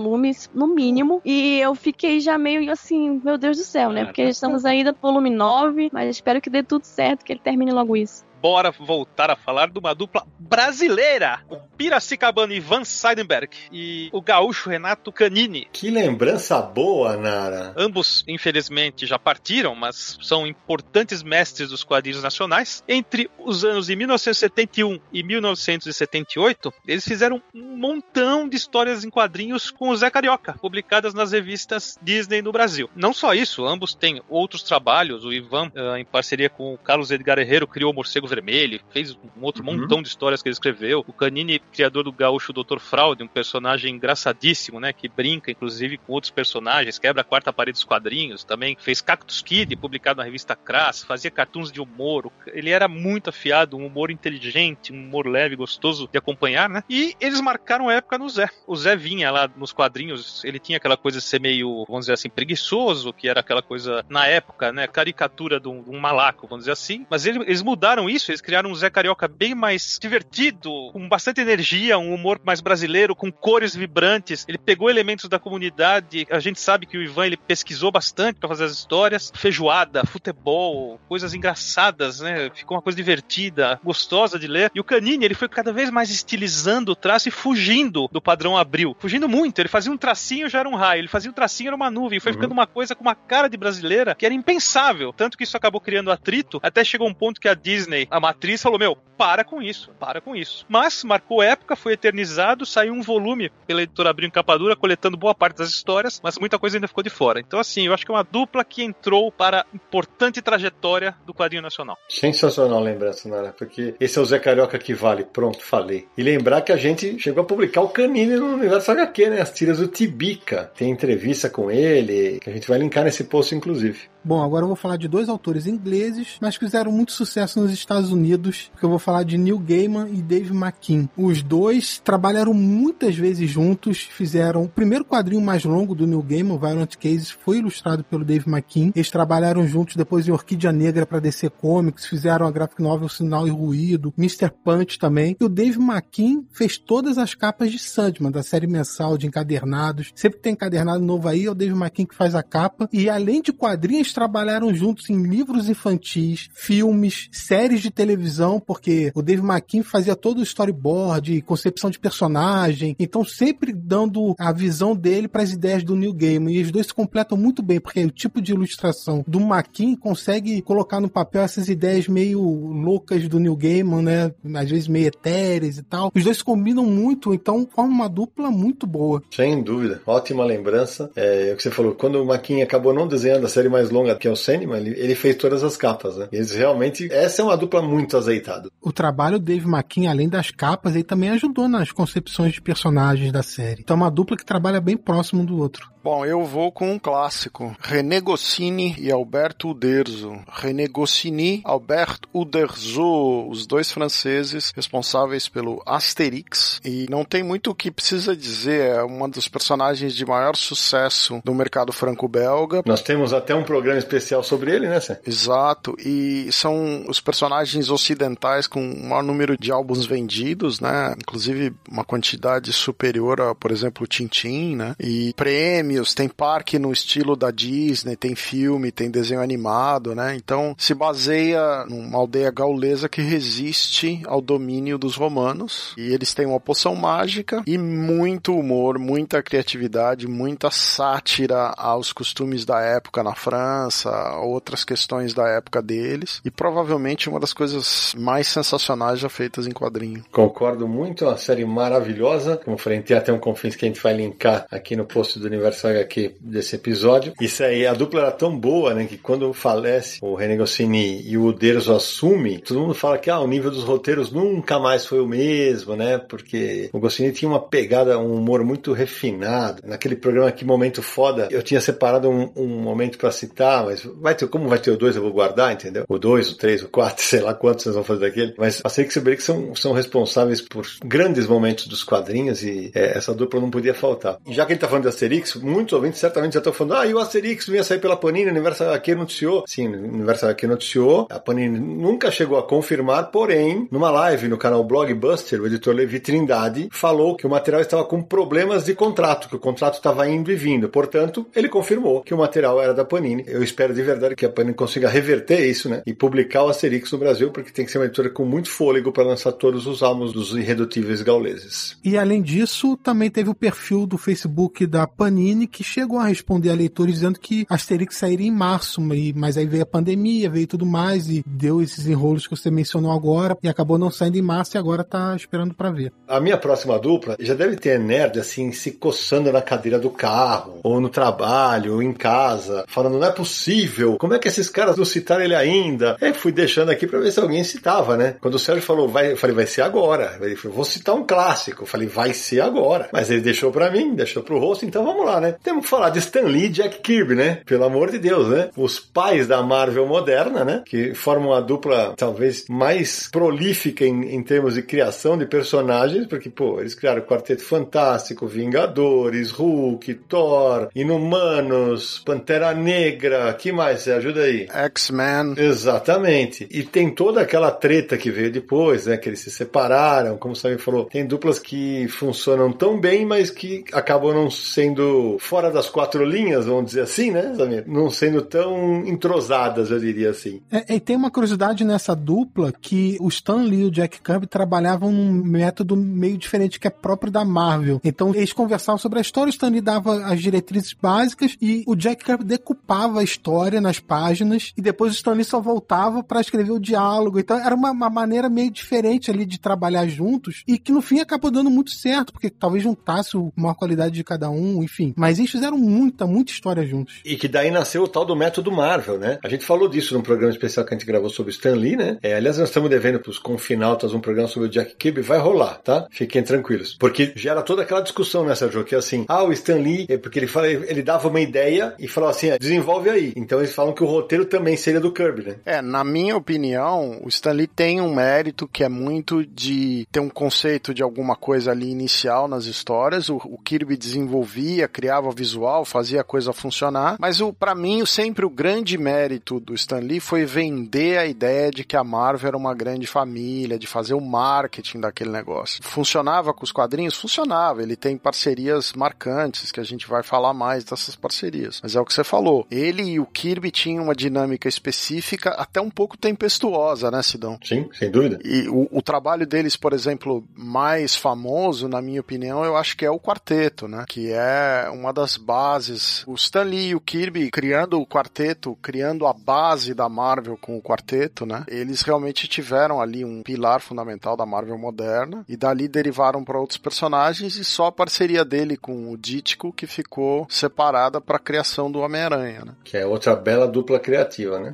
no 0.55 0.67
mínimo, 0.67 1.21
e 1.25 1.59
eu 1.59 1.75
fiquei 1.75 2.21
já 2.21 2.39
meio 2.39 2.71
assim, 2.71 3.21
meu 3.23 3.39
Deus 3.39 3.57
do 3.57 3.65
céu, 3.65 3.91
né? 3.91 4.03
Ah, 4.03 4.07
Porque 4.07 4.25
tá 4.25 4.29
estamos 4.29 4.65
ainda 4.65 4.93
no 4.93 4.99
volume 5.01 5.31
9, 5.31 5.91
mas 5.93 6.11
espero 6.11 6.41
que 6.41 6.51
dê 6.51 6.63
tudo 6.63 6.85
certo, 6.85 7.25
que 7.25 7.33
ele 7.33 7.41
termine 7.41 7.73
logo 7.73 7.97
isso. 7.97 8.25
Bora 8.41 8.71
voltar 8.71 9.31
a 9.31 9.37
falar 9.37 9.71
de 9.71 9.79
uma 9.79 9.95
dupla 9.95 10.27
brasileira. 10.39 11.41
O 11.49 11.57
Piracicabano 11.57 12.53
Ivan 12.53 12.85
Seidenberg 12.85 13.51
e 13.73 14.09
o 14.13 14.21
gaúcho 14.21 14.71
Renato 14.71 15.13
Canini. 15.13 15.69
Que 15.73 15.91
lembrança 15.91 16.61
boa, 16.61 17.17
Nara. 17.17 17.75
Ambos, 17.77 18.25
infelizmente, 18.27 19.07
já 19.07 19.19
partiram, 19.19 19.75
mas 19.75 20.19
são 20.23 20.47
importantes 20.47 21.23
mestres 21.23 21.69
dos 21.69 21.85
quadrinhos 21.85 22.23
nacionais. 22.23 22.83
Entre 22.89 23.31
os 23.39 23.65
anos 23.65 23.87
de 23.87 23.97
1971 23.97 24.99
e 25.13 25.23
1978, 25.23 26.73
eles 26.87 27.05
fizeram 27.05 27.43
um 27.55 27.77
montão 27.77 28.49
de 28.49 28.57
histórias 28.57 29.05
em 29.05 29.11
quadrinhos 29.11 29.71
com 29.71 29.91
o 29.91 29.97
Zé 29.97 30.11
Carioca, 30.11 30.55
publicadas 30.55 31.15
nas 31.15 31.33
revistas 31.33 31.99
Disney 32.03 32.43
no 32.43 32.53
Brasil. 32.53 32.89
Não 32.95 33.13
só 33.13 33.35
isso, 33.35 33.65
ambos 33.65 33.95
têm 33.95 34.23
outros 34.29 34.63
trabalhos. 34.63 35.25
O 35.25 35.33
Ivan, 35.33 35.71
ah, 35.75 35.99
em 35.99 36.05
parceria 36.05 36.51
com 36.51 36.75
o 36.75 36.79
Carlos 36.79 37.11
Edgar 37.11 37.39
Herrero, 37.39 37.67
criou 37.67 37.93
Morcegos 37.93 38.28
Vermelho, 38.29 38.81
fez 38.91 39.13
um 39.15 39.43
outro 39.43 39.65
uhum. 39.65 39.79
montão 39.79 40.03
de 40.03 40.09
histórias 40.09 40.43
que 40.43 40.49
ele 40.49 40.55
escreveu. 40.55 41.05
O 41.07 41.13
Canini, 41.13 41.59
criador 41.59 42.05
do 42.05 42.13
gaúcho 42.13 42.53
Dr. 42.53 42.79
Fraude, 42.79 43.23
um 43.23 43.29
personagem 43.29 43.95
engraçadíssimo, 43.95 44.79
né? 44.79 44.93
Que 44.93 45.09
brinca, 45.09 45.51
inclusive, 45.51 45.99
com 45.99 46.13
outros 46.13 46.31
personagens, 46.31 46.99
quebra 46.99 47.23
a 47.23 47.25
quarta 47.25 47.53
parede 47.53 47.77
dos 47.77 47.85
quadrinhos, 47.85 48.45
também 48.45 48.77
fez 48.79 49.01
Cactus 49.01 49.43
Kid, 49.43 49.75
publicado 49.77 50.19
na 50.19 50.25
revista 50.25 50.55
Crass, 50.55 51.03
fazia 51.03 51.31
cartoons 51.31 51.73
de 51.73 51.81
humor. 51.81 52.31
Ele 52.47 52.71
era 52.71 52.89
muito 52.89 53.31
afiado, 53.31 53.77
um 53.77 53.87
humor 53.87 54.11
inteligente, 54.11 54.93
um 54.93 54.97
humor 54.97 55.27
leve, 55.27 55.57
gostoso 55.57 56.09
de 56.11 56.19
acompanhar, 56.19 56.69
né? 56.69 56.83
E 56.89 57.15
eles 57.21 57.41
marcaram 57.41 57.89
a 57.89 57.95
época 57.95 58.19
no 58.19 58.29
Zé. 58.29 58.49
O 58.67 58.77
Zé 58.77 58.97
vinha 58.97 59.31
lá 59.31 59.51
nos 59.57 59.73
quadrinhos, 59.73 60.45
ele 60.45 60.59
tinha 60.59 60.79
aquela 60.79 60.97
coisa 60.97 61.19
de 61.19 61.25
ser 61.25 61.41
meio, 61.41 61.85
vamos 61.87 62.03
dizer 62.03 62.15
assim, 62.15 62.29
preguiçoso, 62.29 63.13
que 63.13 63.29
era 63.29 63.41
aquela 63.41 63.63
coisa, 63.63 64.05
na 64.09 64.27
época, 64.27 64.73
né? 64.73 64.87
Caricatura 64.87 65.61
de 65.61 65.69
um, 65.69 65.83
de 65.83 65.91
um 65.91 65.99
malaco, 65.99 66.47
vamos 66.47 66.65
dizer 66.65 66.73
assim. 66.73 67.07
Mas 67.09 67.27
ele, 67.27 67.41
eles 67.41 67.63
mudaram 67.63 68.09
isso, 68.09 68.18
eles 68.27 68.41
criaram 68.41 68.71
um 68.71 68.75
Zé 68.75 68.91
Carioca 68.91 69.29
bem 69.29 69.55
mais 69.55 69.99
divertido, 70.01 70.91
com 70.93 71.09
bastante 71.09 71.41
energia, 71.41 71.99
um 71.99 72.15
humor 72.15 72.41
mais 72.45 72.61
brasileiro, 72.61 73.15
com 73.15 73.31
cores 73.31 73.75
vibrantes. 73.75 74.45
Ele 74.49 74.59
pegou 74.59 74.91
elementos 74.91 75.29
da 75.29 75.39
comunidade. 75.39 76.27
A 76.31 76.41
gente 76.41 76.61
sabe 76.61 76.87
que 76.87 76.97
o 76.97 77.03
Ivan 77.03 77.27
ele 77.27 77.37
pesquisou 77.37 77.91
bastante 77.91 78.39
para 78.39 78.49
fazer 78.49 78.65
as 78.65 78.73
histórias. 78.73 79.33
Feijoada, 79.35 80.05
futebol, 80.07 81.01
coisas 81.09 81.35
engraçadas, 81.35 82.21
né? 82.21 82.51
Ficou 82.55 82.77
uma 82.77 82.83
coisa 82.83 82.97
divertida, 82.97 83.81
gostosa 83.85 84.39
de 84.39 84.47
ler. 84.47 84.71
E 84.75 84.81
o 84.81 84.85
Canini, 84.85 85.25
ele 85.25 85.35
foi 85.35 85.49
cada 85.49 85.73
vez 85.73 85.91
mais 85.91 86.11
estilizando 86.11 86.93
o 86.93 86.97
traço 86.97 87.29
e 87.29 87.33
fugindo 87.33 88.09
do 88.13 88.21
padrão 88.21 88.57
Abril. 88.57 88.97
Fugindo 88.99 89.29
muito. 89.29 89.61
Ele 89.61 89.69
fazia 89.69 89.93
um 89.93 89.97
tracinho, 89.97 90.49
já 90.49 90.61
era 90.61 90.69
um 90.69 90.75
raio. 90.75 91.01
Ele 91.01 91.09
fazia 91.09 91.31
um 91.31 91.35
tracinho, 91.35 91.69
era 91.69 91.77
uma 91.77 91.91
nuvem. 91.91 92.21
Foi 92.21 92.33
uhum. 92.33 92.39
ficando 92.39 92.53
uma 92.53 92.67
coisa 92.67 92.95
com 92.95 93.03
uma 93.03 93.15
cara 93.15 93.49
de 93.49 93.57
brasileira 93.57 94.15
que 94.15 94.25
era 94.25 94.35
impensável. 94.35 95.13
Tanto 95.13 95.37
que 95.37 95.45
isso 95.45 95.57
acabou 95.57 95.81
criando 95.81 96.11
atrito. 96.11 96.59
Até 96.63 96.83
chegou 96.85 97.09
um 97.09 97.15
ponto 97.15 97.41
que 97.41 97.49
a 97.49 97.55
Disney, 97.55 98.08
a 98.11 98.21
matriz, 98.21 98.63
falou: 98.63 98.79
Meu, 98.79 98.97
para 99.19 99.45
com 99.45 99.61
isso, 99.61 99.91
para 99.99 100.21
com 100.21 100.35
isso. 100.35 100.65
Mas 100.69 101.03
marcou 101.03 101.43
época, 101.43 101.75
foi 101.75 101.95
eternizado, 101.95 102.65
saiu 102.65 102.93
um 102.93 103.03
volume 103.03 103.51
pela 103.67 103.83
editora 103.83 104.11
Abril 104.11 104.29
em 104.29 104.31
capa 104.31 104.57
dura, 104.57 104.77
coletando 104.77 105.17
boa 105.17 105.35
parte 105.35 105.59
das 105.59 105.71
histórias, 105.71 106.21
mas 106.23 106.39
muita 106.39 106.59
coisa 106.59 106.77
ainda 106.77 106.87
ficou 106.87 107.03
de 107.03 107.11
fora. 107.11 107.41
Então, 107.41 107.59
assim, 107.59 107.87
eu 107.87 107.93
acho 107.93 108.07
que 108.07 108.13
é 108.13 108.15
uma 108.15 108.23
dupla 108.23 108.65
que 108.65 108.83
entrou 108.83 109.33
para 109.33 109.67
importante 109.75 110.41
trajetória 110.41 111.17
do 111.27 111.35
quadrinho 111.35 111.63
nacional. 111.63 111.97
Sensacional 112.09 112.81
lembrança, 112.81 113.29
Nara, 113.29 113.53
porque 113.57 113.95
esse 113.99 114.19
é 114.19 114.23
o 114.23 114.25
Zé 114.25 114.39
Carioca 114.39 114.79
que 114.79 114.95
vale. 114.95 115.25
Pronto, 115.25 115.63
falei. 115.65 116.07
E 116.17 116.23
lembrar 116.23 116.63
que 116.63 116.73
a 116.73 116.77
gente 116.77 117.19
chegou 117.19 117.43
a 117.43 117.47
publicar 117.47 117.81
o 117.81 117.89
Canine 117.89 118.37
no 118.37 118.55
universo 118.55 118.93
HQ, 118.93 119.31
né? 119.31 119.41
As 119.41 119.53
tiras 119.53 119.79
do 119.79 119.89
Tibica. 119.89 120.71
Tem 120.77 120.91
entrevista 120.91 121.51
com 121.51 121.71
ele, 121.71 122.39
que 122.41 122.49
a 122.49 122.53
gente 122.53 122.69
vai 122.69 122.79
linkar 122.79 123.05
nesse 123.05 123.25
post, 123.25 123.55
inclusive. 123.55 124.09
Bom, 124.25 124.43
agora 124.43 124.65
eu 124.65 124.69
vou 124.69 124.77
falar 124.77 124.97
de 124.97 125.09
dois 125.09 125.29
autores 125.29 125.67
ingleses, 125.67 126.37
mas 126.41 126.59
que 126.59 126.65
fizeram 126.65 126.91
muito 126.91 127.13
sucesso 127.13 127.61
nos 127.61 127.73
Estados 127.73 128.11
Unidos, 128.13 128.69
porque 128.73 128.85
eu 128.85 128.91
vou 128.91 128.99
falar 128.99 129.23
de 129.23 129.39
Neil 129.39 129.59
Gaiman 129.59 130.09
e 130.11 130.21
Dave 130.21 130.53
McKean. 130.53 131.09
Os 131.17 131.43
dois 131.43 131.99
trabalharam 131.99 132.53
muitas 132.53 133.17
vezes 133.17 133.49
juntos, 133.49 133.99
fizeram 133.99 134.65
o 134.65 134.69
primeiro 134.69 135.05
quadrinho 135.05 135.41
mais 135.41 135.65
longo 135.65 135.95
do 135.95 136.07
Neil 136.07 136.23
Gaiman, 136.23 136.59
Violent 136.59 136.97
Cases, 136.97 137.31
foi 137.31 137.59
ilustrado 137.59 138.05
pelo 138.05 138.25
Dave 138.25 138.49
McKean. 138.49 138.93
Eles 138.95 139.11
trabalharam 139.11 139.67
juntos 139.67 139.97
depois 139.97 140.27
em 140.27 140.33
Orquídea 140.33 140.73
Negra 140.73 141.07
para 141.07 141.21
DC 141.21 141.49
Comics, 141.51 142.07
fizeram 142.07 142.47
a 142.47 142.51
graphic 142.51 142.83
novel 142.83 143.09
Sinal 143.09 143.47
e 143.47 143.51
Ruído, 143.51 144.13
Mr. 144.19 144.51
Punch 144.65 144.99
também. 144.99 145.37
E 145.41 145.45
o 145.45 145.49
Dave 145.49 145.79
McKean 145.79 146.43
fez 146.51 146.77
todas 146.77 147.19
as 147.19 147.35
capas 147.35 147.71
de 147.71 147.79
Sandman, 147.79 148.31
da 148.31 148.43
série 148.43 148.67
mensal 148.67 149.17
de 149.17 149.27
encadernados. 149.27 150.13
Sempre 150.15 150.39
que 150.39 150.43
tem 150.43 150.53
encadernado 150.53 151.05
novo 151.05 151.29
aí, 151.29 151.47
é 151.47 151.51
o 151.51 151.55
Dave 151.55 151.73
McKean 151.73 152.07
que 152.07 152.15
faz 152.15 152.35
a 152.35 152.43
capa. 152.43 152.89
E 152.93 153.09
além 153.09 153.41
de 153.41 153.53
quadrinhos 153.53 154.08
trabalharam 154.13 154.75
juntos 154.75 155.09
em 155.11 155.23
livros 155.23 155.69
infantis, 155.69 156.49
filmes, 156.55 157.29
séries 157.33 157.81
de 157.81 157.91
televisão, 157.91 158.61
porque 158.61 159.11
o 159.15 159.23
Dave 159.23 159.43
McKean 159.43 159.83
fazia 159.83 160.17
todo 160.17 160.39
o 160.39 160.43
storyboard, 160.43 161.43
concepção 161.43 161.91
de 161.91 161.99
personagem, 161.99 162.97
então 162.99 163.25
sempre 163.25 163.73
dando 163.73 164.35
a 164.39 164.53
visão 164.53 164.95
dele 164.95 165.29
para 165.29 165.43
as 165.43 165.53
ideias 165.53 165.83
do 165.83 165.97
New 165.97 166.13
Game. 166.13 166.53
E 166.53 166.63
os 166.63 166.71
dois 166.71 166.87
se 166.87 166.95
completam 166.95 167.37
muito 167.37 167.63
bem, 167.63 167.81
porque 167.81 168.05
o 168.05 168.11
tipo 168.11 168.41
de 168.41 168.53
ilustração 168.53 169.25
do 169.27 169.41
McKean 169.41 169.97
consegue 169.97 170.61
colocar 170.63 171.01
no 171.01 171.09
papel 171.09 171.43
essas 171.43 171.69
ideias 171.69 172.09
meio 172.09 172.41
loucas 172.43 173.29
do 173.29 173.39
New 173.39 173.57
Gaiman, 173.57 174.03
né? 174.03 174.33
Às 174.55 174.71
vezes 174.71 174.89
meio 174.89 175.07
etéreas 175.07 175.79
e 175.79 175.83
tal. 175.83 176.11
Os 176.15 176.25
dois 176.25 176.43
combinam 176.43 176.85
muito, 176.85 177.35
então 177.35 177.67
formam 177.75 177.95
uma 177.95 178.09
dupla 178.09 178.51
muito 178.51 178.87
boa. 178.87 179.23
Sem 179.35 179.63
dúvida. 179.63 180.01
Ótima 180.07 180.45
lembrança. 180.45 181.11
É, 181.17 181.51
é 181.51 181.53
o 181.53 181.57
que 181.57 181.63
você 181.63 181.71
falou, 181.71 181.95
quando 181.95 182.23
o 182.23 182.25
McKean 182.25 182.63
acabou 182.63 182.95
não 182.95 183.09
desenhando 183.09 183.45
a 183.45 183.49
série 183.49 183.69
mais 183.69 183.91
longa 183.91 183.98
longa, 183.99 184.15
que 184.15 184.29
é 184.29 184.31
o 184.31 184.37
Sandman, 184.37 184.79
ele, 184.79 184.91
ele 184.99 185.15
fez 185.15 185.37
todas 185.37 185.65
as 185.65 185.77
capas, 185.77 186.17
né? 186.17 186.29
Eles 186.33 186.53
realmente, 186.53 187.09
essa 187.13 187.43
é 187.43 187.45
uma 187.45 187.57
dupla 187.57 187.83
muito 187.83 188.17
azeitada. 188.17 188.71
O 188.81 188.93
trabalho 188.93 189.39
do 189.39 189.45
Dave 189.45 189.67
McKean, 189.67 190.11
além 190.11 190.29
das 190.29 190.51
capas, 190.51 190.95
ele 190.95 191.05
também 191.05 191.31
ajudou 191.31 191.69
nas 191.69 191.93
concepções 191.93 192.53
de 192.53 192.63
personagens 192.63 193.33
da 193.33 193.43
série. 193.43 193.83
Então 193.83 193.95
é 193.95 194.01
uma 194.01 194.11
dupla 194.11 194.37
que 194.37 194.45
trabalha 194.45 194.81
bem 194.81 194.97
próximo 194.97 195.43
um 195.43 195.45
do 195.45 195.59
outro. 195.59 195.91
Bom, 196.03 196.25
eu 196.25 196.45
vou 196.45 196.71
com 196.71 196.93
um 196.93 196.99
clássico. 196.99 197.77
René 197.81 198.21
Goscinny 198.21 198.95
e 198.99 199.11
Alberto 199.11 199.71
Uderzo. 199.71 200.39
René 200.51 200.87
Goscinny, 200.87 201.61
Alberto 201.65 202.29
Uderzo, 202.33 203.49
os 203.49 203.67
dois 203.67 203.91
franceses 203.91 204.73
responsáveis 204.75 205.49
pelo 205.49 205.83
Asterix. 205.85 206.81
E 206.85 207.07
não 207.11 207.25
tem 207.25 207.43
muito 207.43 207.71
o 207.71 207.75
que 207.75 207.91
precisa 207.91 208.37
dizer, 208.37 208.97
é 208.97 209.03
uma 209.03 209.29
dos 209.29 209.49
personagens 209.49 210.15
de 210.15 210.25
maior 210.25 210.57
sucesso 210.57 211.41
do 211.45 211.55
mercado 211.55 211.93
franco-belga. 211.93 212.83
Nós 212.87 213.03
temos 213.03 213.33
até 213.33 213.55
um 213.55 213.65
programa 213.65 213.99
especial 213.99 214.43
sobre 214.43 214.75
ele, 214.75 214.89
né, 214.89 215.01
Sam? 215.01 215.19
Exato, 215.27 215.97
e 215.99 216.49
são 216.53 217.05
os 217.09 217.21
personagens 217.21 217.91
ocidentais 217.91 218.67
com 218.67 218.81
o 218.81 219.03
maior 219.09 219.23
número 219.23 219.59
de 219.59 219.73
álbuns 219.73 220.07
vendidos, 220.07 220.81
né? 220.81 221.15
Inclusive 221.19 221.75
uma 221.91 222.05
quantidade 222.05 222.73
superior 222.73 223.41
a, 223.41 223.55
por 223.55 223.73
exemplo, 223.73 224.07
Tintin, 224.07 224.77
né? 224.77 224.95
E 224.99 225.33
prêmios 225.35 225.98
tem 226.15 226.29
parque 226.29 226.79
no 226.79 226.93
estilo 226.93 227.37
da 227.37 227.51
Disney, 227.51 228.17
tem 228.17 228.35
filme, 228.35 228.93
tem 228.93 229.11
desenho 229.11 229.41
animado, 229.41 230.15
né? 230.15 230.35
Então 230.35 230.75
se 230.79 230.95
baseia 230.95 231.85
numa 231.87 232.19
aldeia 232.19 232.51
gaulesa 232.51 233.09
que 233.09 233.21
resiste 233.21 234.23
ao 234.27 234.41
domínio 234.41 234.99
dos 234.99 235.17
romanos 235.17 235.95
e 235.97 236.13
eles 236.13 236.35
têm 236.35 236.47
uma 236.47 236.61
poção 236.61 236.95
mágica 236.95 237.63
e 237.67 237.77
muito 237.79 238.55
humor, 238.57 238.99
muita 238.99 239.43
criatividade, 239.43 240.27
muita 240.27 240.71
sátira 240.71 241.75
aos 241.77 242.13
costumes 242.13 242.65
da 242.65 242.81
época 242.81 243.23
na 243.23 243.35
França, 243.35 244.11
outras 244.39 244.85
questões 244.85 245.35
da 245.35 245.49
época 245.49 245.83
deles 245.83 246.41
e 246.45 246.51
provavelmente 246.51 247.29
uma 247.29 247.41
das 247.41 247.53
coisas 247.53 248.15
mais 248.17 248.47
sensacionais 248.49 249.21
já 249.21 249.29
feitas 249.29 249.67
em 249.67 249.73
quadrinho. 249.73 250.25
Concordo 250.33 250.87
muito, 250.89 251.25
é 251.25 251.29
uma 251.29 251.37
série 251.37 251.65
maravilhosa. 251.65 252.61
Tem 253.07 253.17
até 253.17 253.33
um 253.33 253.39
confins 253.39 253.77
que 253.77 253.85
a 253.85 253.89
gente 253.89 254.01
vai 254.01 254.15
linkar 254.15 254.67
aqui 254.71 254.97
no 254.97 255.05
post 255.05 255.39
do 255.39 255.47
Universo 255.47 255.78
HQ 255.87 256.37
desse 256.41 256.77
episódio. 256.77 257.33
Isso 257.41 257.63
aí, 257.63 257.87
a 257.87 257.95
dupla 257.95 258.21
era 258.21 258.31
tão 258.31 258.57
boa, 258.59 258.95
né, 258.95 259.05
que 259.05 259.17
quando 259.17 259.53
falece 259.53 260.19
o 260.23 260.35
René 260.35 260.57
Goscinny 260.57 261.23
e 261.27 261.37
o 261.37 261.47
Uderzo 261.47 261.95
assume, 261.95 262.59
todo 262.59 262.81
mundo 262.81 262.95
fala 262.95 263.19
que 263.19 263.31
ah, 263.31 263.41
o 263.41 263.47
nível 263.47 263.71
dos 263.71 263.85
roteiros 263.85 264.31
nunca 264.33 264.79
mais 264.79 265.07
foi 265.07 265.21
o 265.21 265.27
mesmo, 265.27 265.97
né, 265.97 266.19
porque 266.19 266.91
o 266.93 266.99
Goscinny 266.99 267.33
tinha 267.33 267.49
uma 267.49 267.61
pegada, 267.61 268.19
um 268.19 268.35
humor 268.35 268.65
muito 268.65 268.93
refinado. 268.93 269.83
Naquele 269.85 270.17
programa 270.17 270.51
Que 270.51 270.65
Momento 270.65 271.03
Foda, 271.03 271.49
eu 271.51 271.63
tinha 271.63 271.81
separado 271.81 272.29
um, 272.29 272.51
um 272.57 272.67
momento 272.67 273.19
para 273.19 273.31
citar, 273.31 273.85
mas 273.85 274.05
vai 274.05 274.35
ter, 274.35 274.47
como 274.49 274.69
vai 274.69 274.79
ter 274.79 274.91
o 274.91 274.97
dois, 274.97 275.17
eu 275.17 275.23
vou 275.23 275.33
guardar, 275.33 275.73
entendeu? 275.73 276.05
O 276.09 276.19
dois, 276.19 276.51
o 276.51 276.57
três, 276.57 276.83
o 276.83 276.89
quatro, 276.89 277.23
sei 277.25 277.41
lá 277.41 277.55
quantos 277.55 277.85
vocês 277.85 277.95
vão 277.95 278.05
fazer 278.05 278.21
daquele. 278.21 278.55
Mas 278.57 278.81
a 278.85 278.89
Six 278.89 279.17
Break 279.19 279.43
são, 279.43 279.75
são 279.75 279.93
responsáveis 279.93 280.61
por 280.61 280.87
grandes 281.05 281.47
momentos 281.47 281.87
dos 281.87 282.05
quadrinhos 282.05 282.63
e 282.63 282.91
é, 282.95 283.17
essa 283.17 283.35
dupla 283.35 283.61
não 283.61 283.71
podia 283.71 283.95
faltar. 283.95 284.39
Já 284.49 284.65
que 284.67 284.73
ele 284.73 284.81
tá 284.81 284.89
falando 284.89 285.03
de 285.03 285.09
Asterix, 285.09 285.57
muitos 285.69 285.93
ouvintes 285.93 286.19
certamente 286.19 286.55
já 286.55 286.61
estão 286.61 286.73
falando, 286.73 286.95
ah, 286.95 287.07
e 287.07 287.15
o 287.15 287.19
Asterix 287.19 287.67
vinha 287.67 287.85
sair 287.85 288.01
pela 288.01 288.17
Panini, 288.17 288.47
o 288.47 288.51
Universo 288.51 288.85
HQ 288.85 289.15
noticiou. 289.15 289.65
Sim, 289.67 289.89
o 289.89 290.15
Universo 290.15 290.47
HQ 290.47 290.67
noticiou, 290.67 291.27
a 291.31 291.39
Panini 291.39 291.79
nunca 291.79 292.31
chegou 292.31 292.59
a 292.59 292.63
confirmar, 292.63 293.31
porém, 293.31 293.87
numa 293.91 294.11
live 294.11 294.49
no 294.49 294.59
canal 294.59 294.83
Blogbuster, 294.85 295.61
o 295.61 295.67
editor 295.67 295.95
Levi 295.95 296.21
Trindade 296.21 296.89
falou 296.91 297.37
que 297.37 297.47
o 297.47 297.51
material 297.51 297.83
estava 297.83 298.05
com 298.05 298.23
problemas 298.23 298.85
de 298.85 298.95
contrato, 298.95 299.49
que 299.49 299.57
o 299.57 299.59
contrato 299.59 299.95
estava 299.95 300.29
indo 300.29 300.51
e 300.51 300.57
vindo. 300.57 300.89
Portanto, 300.89 301.47
ele 301.55 301.69
confirmou 301.69 302.23
que 302.23 302.35
o 302.35 302.39
material 302.39 302.81
era 302.81 302.95
da 302.95 303.05
Panini. 303.05 303.45
Eu 303.47 303.63
espero 303.63 303.95
de 303.95 304.03
verdade 304.03 304.35
que 304.35 304.47
a 304.47 304.51
Panini 304.51 304.75
consiga 304.75 305.09
reverter 305.09 305.69
isso, 305.69 305.89
né, 305.89 306.03
e 306.07 306.13
publicar 306.13 306.65
o 306.65 306.69
Asterix 306.69 307.13
no 307.13 307.19
Brasil, 307.19 307.51
porque 307.51 307.73
tem 307.73 307.85
que 307.85 307.91
ser 307.91 307.99
uma 307.99 308.07
editora 308.07 308.31
com 308.31 308.45
muito 308.45 308.71
fôlego 308.71 309.13
para 309.13 309.25
lançar 309.25 309.53
todos 309.53 309.87
os 309.87 310.03
álbuns 310.03 310.33
dos 310.33 310.53
irredutíveis 310.53 311.23
gauleses. 311.23 311.97
E 312.05 312.17
além 312.17 312.43
disso, 312.43 312.97
também 312.97 313.31
teve 313.31 313.51
o 313.51 313.55
perfil 313.55 314.07
do 314.07 314.17
Facebook 314.17 314.87
da 314.87 315.07
Panini 315.07 315.58
Que 315.67 315.83
chegou 315.83 316.19
a 316.19 316.27
responder 316.27 316.71
a 316.71 316.75
leitores 316.75 317.15
dizendo 317.15 317.39
que 317.39 317.67
Asterix 317.69 318.17
sairia 318.17 318.47
em 318.47 318.51
março, 318.51 319.01
mas 319.35 319.57
aí 319.57 319.67
veio 319.67 319.83
a 319.83 319.87
pandemia, 319.87 320.51
veio 320.51 320.67
tudo 320.67 320.87
mais 320.87 321.29
e 321.29 321.43
deu 321.47 321.83
esses 321.83 322.07
enrolos 322.07 322.47
que 322.47 322.57
você 322.57 322.71
mencionou 322.71 323.13
agora 323.13 323.57
e 323.63 323.69
acabou 323.69 323.99
não 323.99 324.11
saindo 324.11 324.37
em 324.37 324.43
março 324.43 324.77
e 324.77 324.79
agora 324.79 325.05
tá 325.05 325.35
esperando 325.37 325.75
para 325.75 325.91
ver. 325.91 326.13
A 326.27 326.41
minha 326.41 326.57
próxima 326.57 326.99
dupla 326.99 327.37
já 327.41 327.55
deve 327.55 327.77
ter 327.77 327.99
nerd 327.99 328.39
assim 328.39 328.73
se 328.73 328.93
coçando 328.93 329.53
na 329.53 329.63
cadeira 329.63 329.99
do 329.99 330.11
carro, 330.11 330.81
ou 330.83 331.01
no 331.01 331.09
trabalho, 331.09 331.95
ou 331.95 332.03
em 332.03 332.13
casa, 332.13 332.85
falando 332.89 333.19
não 333.19 333.27
é 333.27 333.33
possível, 333.33 334.17
como 334.19 334.35
é 334.35 334.39
que 334.39 334.49
esses 334.49 334.69
caras 334.69 334.97
não 334.97 335.05
citaram 335.05 335.45
ele 335.45 335.55
ainda? 335.55 336.17
Aí 336.21 336.33
fui 336.33 336.53
deixando 336.53 336.91
aqui 336.91 337.07
para 337.07 337.19
ver 337.19 337.33
se 337.33 337.41
alguém 337.41 337.65
citava, 337.65 338.17
né? 338.17 338.37
Quando 338.41 338.55
o 338.55 338.59
Sérgio 338.59 338.83
falou, 338.83 339.09
vai, 339.09 339.33
eu 339.33 339.37
falei, 339.37 339.55
vai 339.55 339.67
ser 339.67 339.83
agora. 339.83 340.39
Ele 340.41 340.57
falou, 340.57 340.77
vou 340.77 340.85
citar 340.85 341.15
um 341.15 341.25
clássico. 341.25 341.83
Eu 341.83 341.87
falei, 341.87 342.07
vai 342.09 342.33
ser 342.33 342.61
agora. 342.61 343.09
Mas 343.13 343.31
ele 343.31 343.41
deixou 343.41 343.71
para 343.71 343.91
mim, 343.91 344.15
deixou 344.15 344.43
pro 344.43 344.59
rosto, 344.59 344.85
então 344.85 345.05
vamos 345.05 345.25
lá, 345.25 345.41
né? 345.41 345.48
Temos 345.63 345.85
que 345.85 345.91
falar 345.91 346.11
de 346.11 346.19
Stan 346.19 346.43
Lee 346.43 346.67
e 346.67 346.69
Jack 346.69 347.01
Kirby, 347.01 347.35
né? 347.35 347.61
Pelo 347.67 347.85
amor 347.85 348.11
de 348.11 348.19
Deus, 348.19 348.49
né? 348.49 348.71
Os 348.77 348.99
pais 348.99 349.47
da 349.47 349.63
Marvel 349.63 350.07
moderna, 350.07 350.65
né? 350.65 350.83
Que 350.85 351.15
formam 351.15 351.53
a 351.53 351.61
dupla 351.61 352.15
talvez 352.17 352.67
mais 352.69 353.29
prolífica 353.31 354.05
em, 354.05 354.35
em 354.35 354.43
termos 354.43 354.75
de 354.75 354.83
criação 354.83 355.37
de 355.37 355.47
personagens, 355.47 356.27
porque, 356.27 356.51
pô, 356.51 356.81
eles 356.81 356.95
criaram 356.95 357.23
o 357.23 357.27
Quarteto 357.27 357.63
Fantástico, 357.63 358.47
Vingadores, 358.47 359.51
Hulk, 359.51 360.15
Thor, 360.29 360.89
Inumanos, 360.95 362.21
Pantera 362.25 362.75
Negra, 362.75 363.53
que 363.55 363.73
mais? 363.73 364.03
Você 364.03 364.13
ajuda 364.13 364.43
aí? 364.43 364.67
X-Men. 364.71 365.55
Exatamente. 365.57 366.67
E 366.71 366.83
tem 366.83 367.11
toda 367.11 367.41
aquela 367.41 367.71
treta 367.71 368.17
que 368.17 368.31
veio 368.31 368.51
depois, 368.51 369.07
né? 369.07 369.17
Que 369.17 369.29
eles 369.29 369.41
se 369.41 369.51
separaram, 369.51 370.37
como 370.37 370.55
o 370.55 370.57
Samir 370.57 370.79
falou. 370.79 371.07
Tem 371.07 371.27
duplas 371.27 371.59
que 371.59 372.07
funcionam 372.09 372.73
tão 372.73 372.99
bem, 372.99 373.25
mas 373.25 373.51
que 373.51 373.85
acabam 373.93 374.35
não 374.35 374.51
sendo 374.51 375.38
fora 375.39 375.71
das 375.71 375.89
quatro 375.89 376.25
linhas, 376.25 376.67
vamos 376.67 376.87
dizer 376.87 377.03
assim, 377.03 377.31
né, 377.31 377.55
Samir? 377.55 377.85
Não 377.87 378.11
sendo 378.11 378.43
tão 378.43 379.07
entrosadas, 379.07 379.91
eu 379.91 379.99
diria 379.99 380.31
assim. 380.31 380.61
É, 380.71 380.95
e 380.95 381.01
tem 381.01 381.17
uma 381.17 381.31
curiosidade 381.31 381.85
nessa 381.85 382.15
dupla 382.15 382.73
que 382.73 383.17
o 383.21 383.29
Stan 383.29 383.63
Lee 383.63 383.83
e 383.83 383.85
o 383.85 383.91
Jack 383.91 384.21
Kirby 384.21 384.47
trabalhavam 384.47 385.13
num 385.13 385.45
método 385.45 385.97
meio 385.97 386.37
diferente 386.37 386.79
que 386.79 386.87
é 386.87 386.91
próprio 386.91 387.31
da 387.31 387.45
Marvel. 387.45 388.01
Então 388.05 388.35
eles 388.35 388.53
conversavam 388.53 388.99
sobre 388.99 389.19
a 389.19 389.23
história, 389.23 389.49
o 389.49 389.51
Stan 389.51 389.69
Lee 389.69 389.81
dava 389.81 390.25
as 390.25 390.41
diretrizes 390.41 390.93
básicas 390.93 391.57
e 391.61 391.85
o 391.87 391.95
Jack 391.95 392.25
Kirby 392.25 392.45
decupava 392.45 393.21
a 393.21 393.25
história 393.25 393.81
nas 393.81 394.01
páginas 394.01 394.73
e 394.77 394.83
depois 394.83 395.13
o 395.13 395.17
Stan 395.17 395.33
Lee 395.33 395.45
só 395.45 395.61
voltava 395.61 396.23
para 396.23 396.41
escrever 396.41 396.73
o 396.73 396.81
diálogo. 396.81 397.39
Então 397.39 397.59
era 397.59 397.75
uma, 397.75 397.91
uma, 397.91 398.11
maneira 398.11 398.49
meio 398.49 398.71
diferente 398.71 399.31
ali 399.31 399.45
de 399.45 399.59
trabalhar 399.59 400.07
juntos 400.07 400.63
e 400.67 400.79
que 400.79 400.93
no 400.93 401.03
fim 401.03 401.21
acabou 401.21 401.51
dando 401.51 401.71
muito 401.71 401.91
certo, 401.91 402.33
porque 402.33 402.51
talvez 402.51 402.83
juntasse 402.83 403.37
a 403.37 403.41
maior 403.55 403.75
qualidade 403.75 404.15
de 404.15 404.25
cada 404.25 404.51
um, 404.51 404.83
enfim. 404.83 405.13
Mas 405.17 405.28
eles 405.37 405.51
fizeram 405.51 405.77
muita, 405.77 406.27
muita 406.27 406.53
história 406.53 406.87
juntos. 406.87 407.21
E 407.25 407.37
que 407.37 407.47
daí 407.47 407.71
nasceu 407.71 408.05
o 408.05 408.09
tal 408.09 408.25
do 408.25 408.35
método 408.35 408.73
Marvel, 408.73 409.19
né? 409.19 409.39
A 409.45 409.49
gente 409.49 409.65
falou 409.67 409.89
disso 409.89 410.15
num 410.15 410.23
programa 410.23 410.53
especial 410.53 410.87
que 410.87 410.95
a 410.95 410.97
gente 410.97 411.07
gravou 411.07 411.29
sobre 411.29 411.53
Stan 411.53 411.75
Lee, 411.75 411.97
né? 411.97 412.17
É, 412.23 412.35
aliás, 412.35 412.57
nós 412.59 412.69
estamos 412.69 412.89
devendo 412.89 413.21
pros 413.21 413.39
confinautas 413.39 414.15
um 414.15 414.21
programa 414.21 414.49
sobre 414.49 414.69
o 414.69 414.71
Jack 414.71 414.95
Kirby, 414.97 415.21
vai 415.21 415.39
rolar, 415.39 415.81
tá? 415.83 416.07
Fiquem 416.11 416.43
tranquilos. 416.43 416.97
Porque 416.99 417.33
gera 417.35 417.63
toda 417.63 417.83
aquela 417.83 418.01
discussão, 418.01 418.45
né, 418.45 418.55
Sérgio? 418.55 418.85
Que 418.85 418.95
é 418.95 418.99
assim, 418.99 419.25
ah, 419.29 419.43
o 419.43 419.53
Stan 419.53 419.77
Lee, 419.77 420.07
é 420.09 420.17
porque 420.17 420.39
ele, 420.39 420.47
fala, 420.47 420.69
ele 420.69 421.03
dava 421.03 421.29
uma 421.29 421.41
ideia 421.41 421.95
e 421.99 422.07
falava 422.07 422.31
assim, 422.31 422.51
ah, 422.51 422.59
desenvolve 422.59 423.11
aí. 423.11 423.33
Então 423.37 423.59
eles 423.59 423.75
falam 423.75 423.93
que 423.93 424.03
o 424.03 424.07
roteiro 424.07 424.45
também 424.45 424.77
seria 424.77 425.01
do 425.01 425.13
Kirby, 425.13 425.43
né? 425.43 425.57
É, 425.65 425.83
na 425.83 426.05
minha 426.05 426.37
opinião, 426.37 427.21
o 427.23 427.29
Stan 427.29 427.53
Lee 427.53 427.67
tem 427.67 428.01
um 428.01 428.15
mérito 428.15 428.69
que 428.69 428.85
é 428.85 428.89
muito 428.89 429.45
de 429.45 430.07
ter 430.13 430.21
um 430.21 430.29
conceito 430.29 430.95
de 430.95 431.03
alguma 431.03 431.35
coisa 431.35 431.73
ali 431.73 431.91
inicial 431.91 432.47
nas 432.47 432.67
histórias. 432.67 433.29
O, 433.29 433.37
o 433.37 433.59
Kirby 433.59 433.97
desenvolvia, 433.97 434.87
criava 434.87 435.18
visual, 435.31 435.85
fazia 435.85 436.21
a 436.21 436.25
coisa 436.25 436.53
funcionar. 436.53 437.17
Mas 437.19 437.41
o 437.41 437.53
para 437.53 437.75
mim, 437.75 438.05
sempre 438.07 438.45
o 438.45 438.51
grande 438.51 438.97
mérito 438.97 439.61
do 439.61 439.75
Stan 439.75 439.99
Lee 439.99 440.21
foi 440.21 440.45
vender 440.45 441.19
a 441.19 441.27
ideia 441.27 441.71
de 441.71 441.85
que 441.85 441.97
a 441.97 442.05
Marvel 442.05 442.49
era 442.49 442.57
uma 442.57 442.75
grande 442.75 443.07
família, 443.07 443.79
de 443.79 443.87
fazer 443.87 444.15
o 444.15 444.21
marketing 444.21 445.01
daquele 445.01 445.31
negócio. 445.31 445.83
Funcionava 445.83 446.55
com 446.55 446.65
os 446.65 446.73
quadrinhos? 446.73 447.17
Funcionava. 447.17 447.83
Ele 447.83 447.97
tem 447.97 448.17
parcerias 448.17 448.93
marcantes, 448.93 449.73
que 449.73 449.81
a 449.81 449.85
gente 449.85 450.07
vai 450.09 450.23
falar 450.23 450.55
mais 450.55 450.85
dessas 450.85 451.17
parcerias. 451.17 451.81
Mas 451.83 451.97
é 451.97 452.01
o 452.01 452.05
que 452.05 452.15
você 452.15 452.25
falou. 452.25 452.67
Ele 452.71 453.03
e 453.03 453.21
o 453.21 453.27
Kirby 453.27 453.71
tinham 453.71 454.05
uma 454.05 454.15
dinâmica 454.15 454.69
específica, 454.69 455.51
até 455.51 455.81
um 455.81 455.91
pouco 455.91 456.17
tempestuosa, 456.17 457.11
né, 457.11 457.23
Sidão? 457.23 457.59
Sim, 457.65 457.89
sem 457.93 458.11
dúvida. 458.11 458.39
E 458.45 458.69
o, 458.69 458.89
o 458.91 459.03
trabalho 459.03 459.47
deles, 459.47 459.77
por 459.77 459.93
exemplo, 459.93 460.45
mais 460.57 461.17
famoso, 461.17 461.89
na 461.89 462.01
minha 462.01 462.21
opinião, 462.21 462.65
eu 462.65 462.77
acho 462.77 462.97
que 462.97 463.05
é 463.05 463.11
o 463.11 463.21
quarteto, 463.21 463.89
né? 463.89 464.05
Que 464.09 464.31
é 464.33 464.89
uma 464.93 465.08
das 465.13 465.37
bases. 465.37 466.25
O 466.27 466.35
Stan 466.35 466.63
Lee 466.63 466.89
e 466.89 466.95
o 466.95 467.01
Kirby 467.01 467.51
criando 467.51 468.01
o 468.01 468.07
quarteto, 468.07 468.77
criando 468.83 469.27
a 469.27 469.33
base 469.33 469.95
da 469.95 470.09
Marvel 470.09 470.57
com 470.61 470.77
o 470.77 470.83
quarteto, 470.83 471.47
né? 471.47 471.65
Eles 471.69 472.03
realmente 472.03 472.49
tiveram 472.49 473.01
ali 473.01 473.25
um 473.25 473.43
pilar 473.43 473.81
fundamental 473.81 474.37
da 474.37 474.47
Marvel 474.47 474.79
moderna 474.79 475.45
e 475.49 475.57
dali 475.57 475.89
derivaram 475.89 476.45
para 476.45 476.59
outros 476.59 476.79
personagens 476.79 477.57
e 477.57 477.65
só 477.65 477.87
a 477.87 477.93
parceria 477.93 478.45
dele 478.45 478.77
com 478.77 479.11
o 479.11 479.17
Dítico 479.17 479.73
que 479.73 479.87
ficou 479.87 480.47
separada 480.49 481.21
para 481.21 481.37
a 481.37 481.41
criação 481.41 481.91
do 481.91 482.01
Homem-Aranha, 482.01 482.65
né? 482.65 482.73
Que 482.85 482.97
é 482.97 483.07
outra 483.07 483.35
bela 483.35 483.67
dupla 483.67 483.99
criativa, 483.99 484.59
né? 484.59 484.73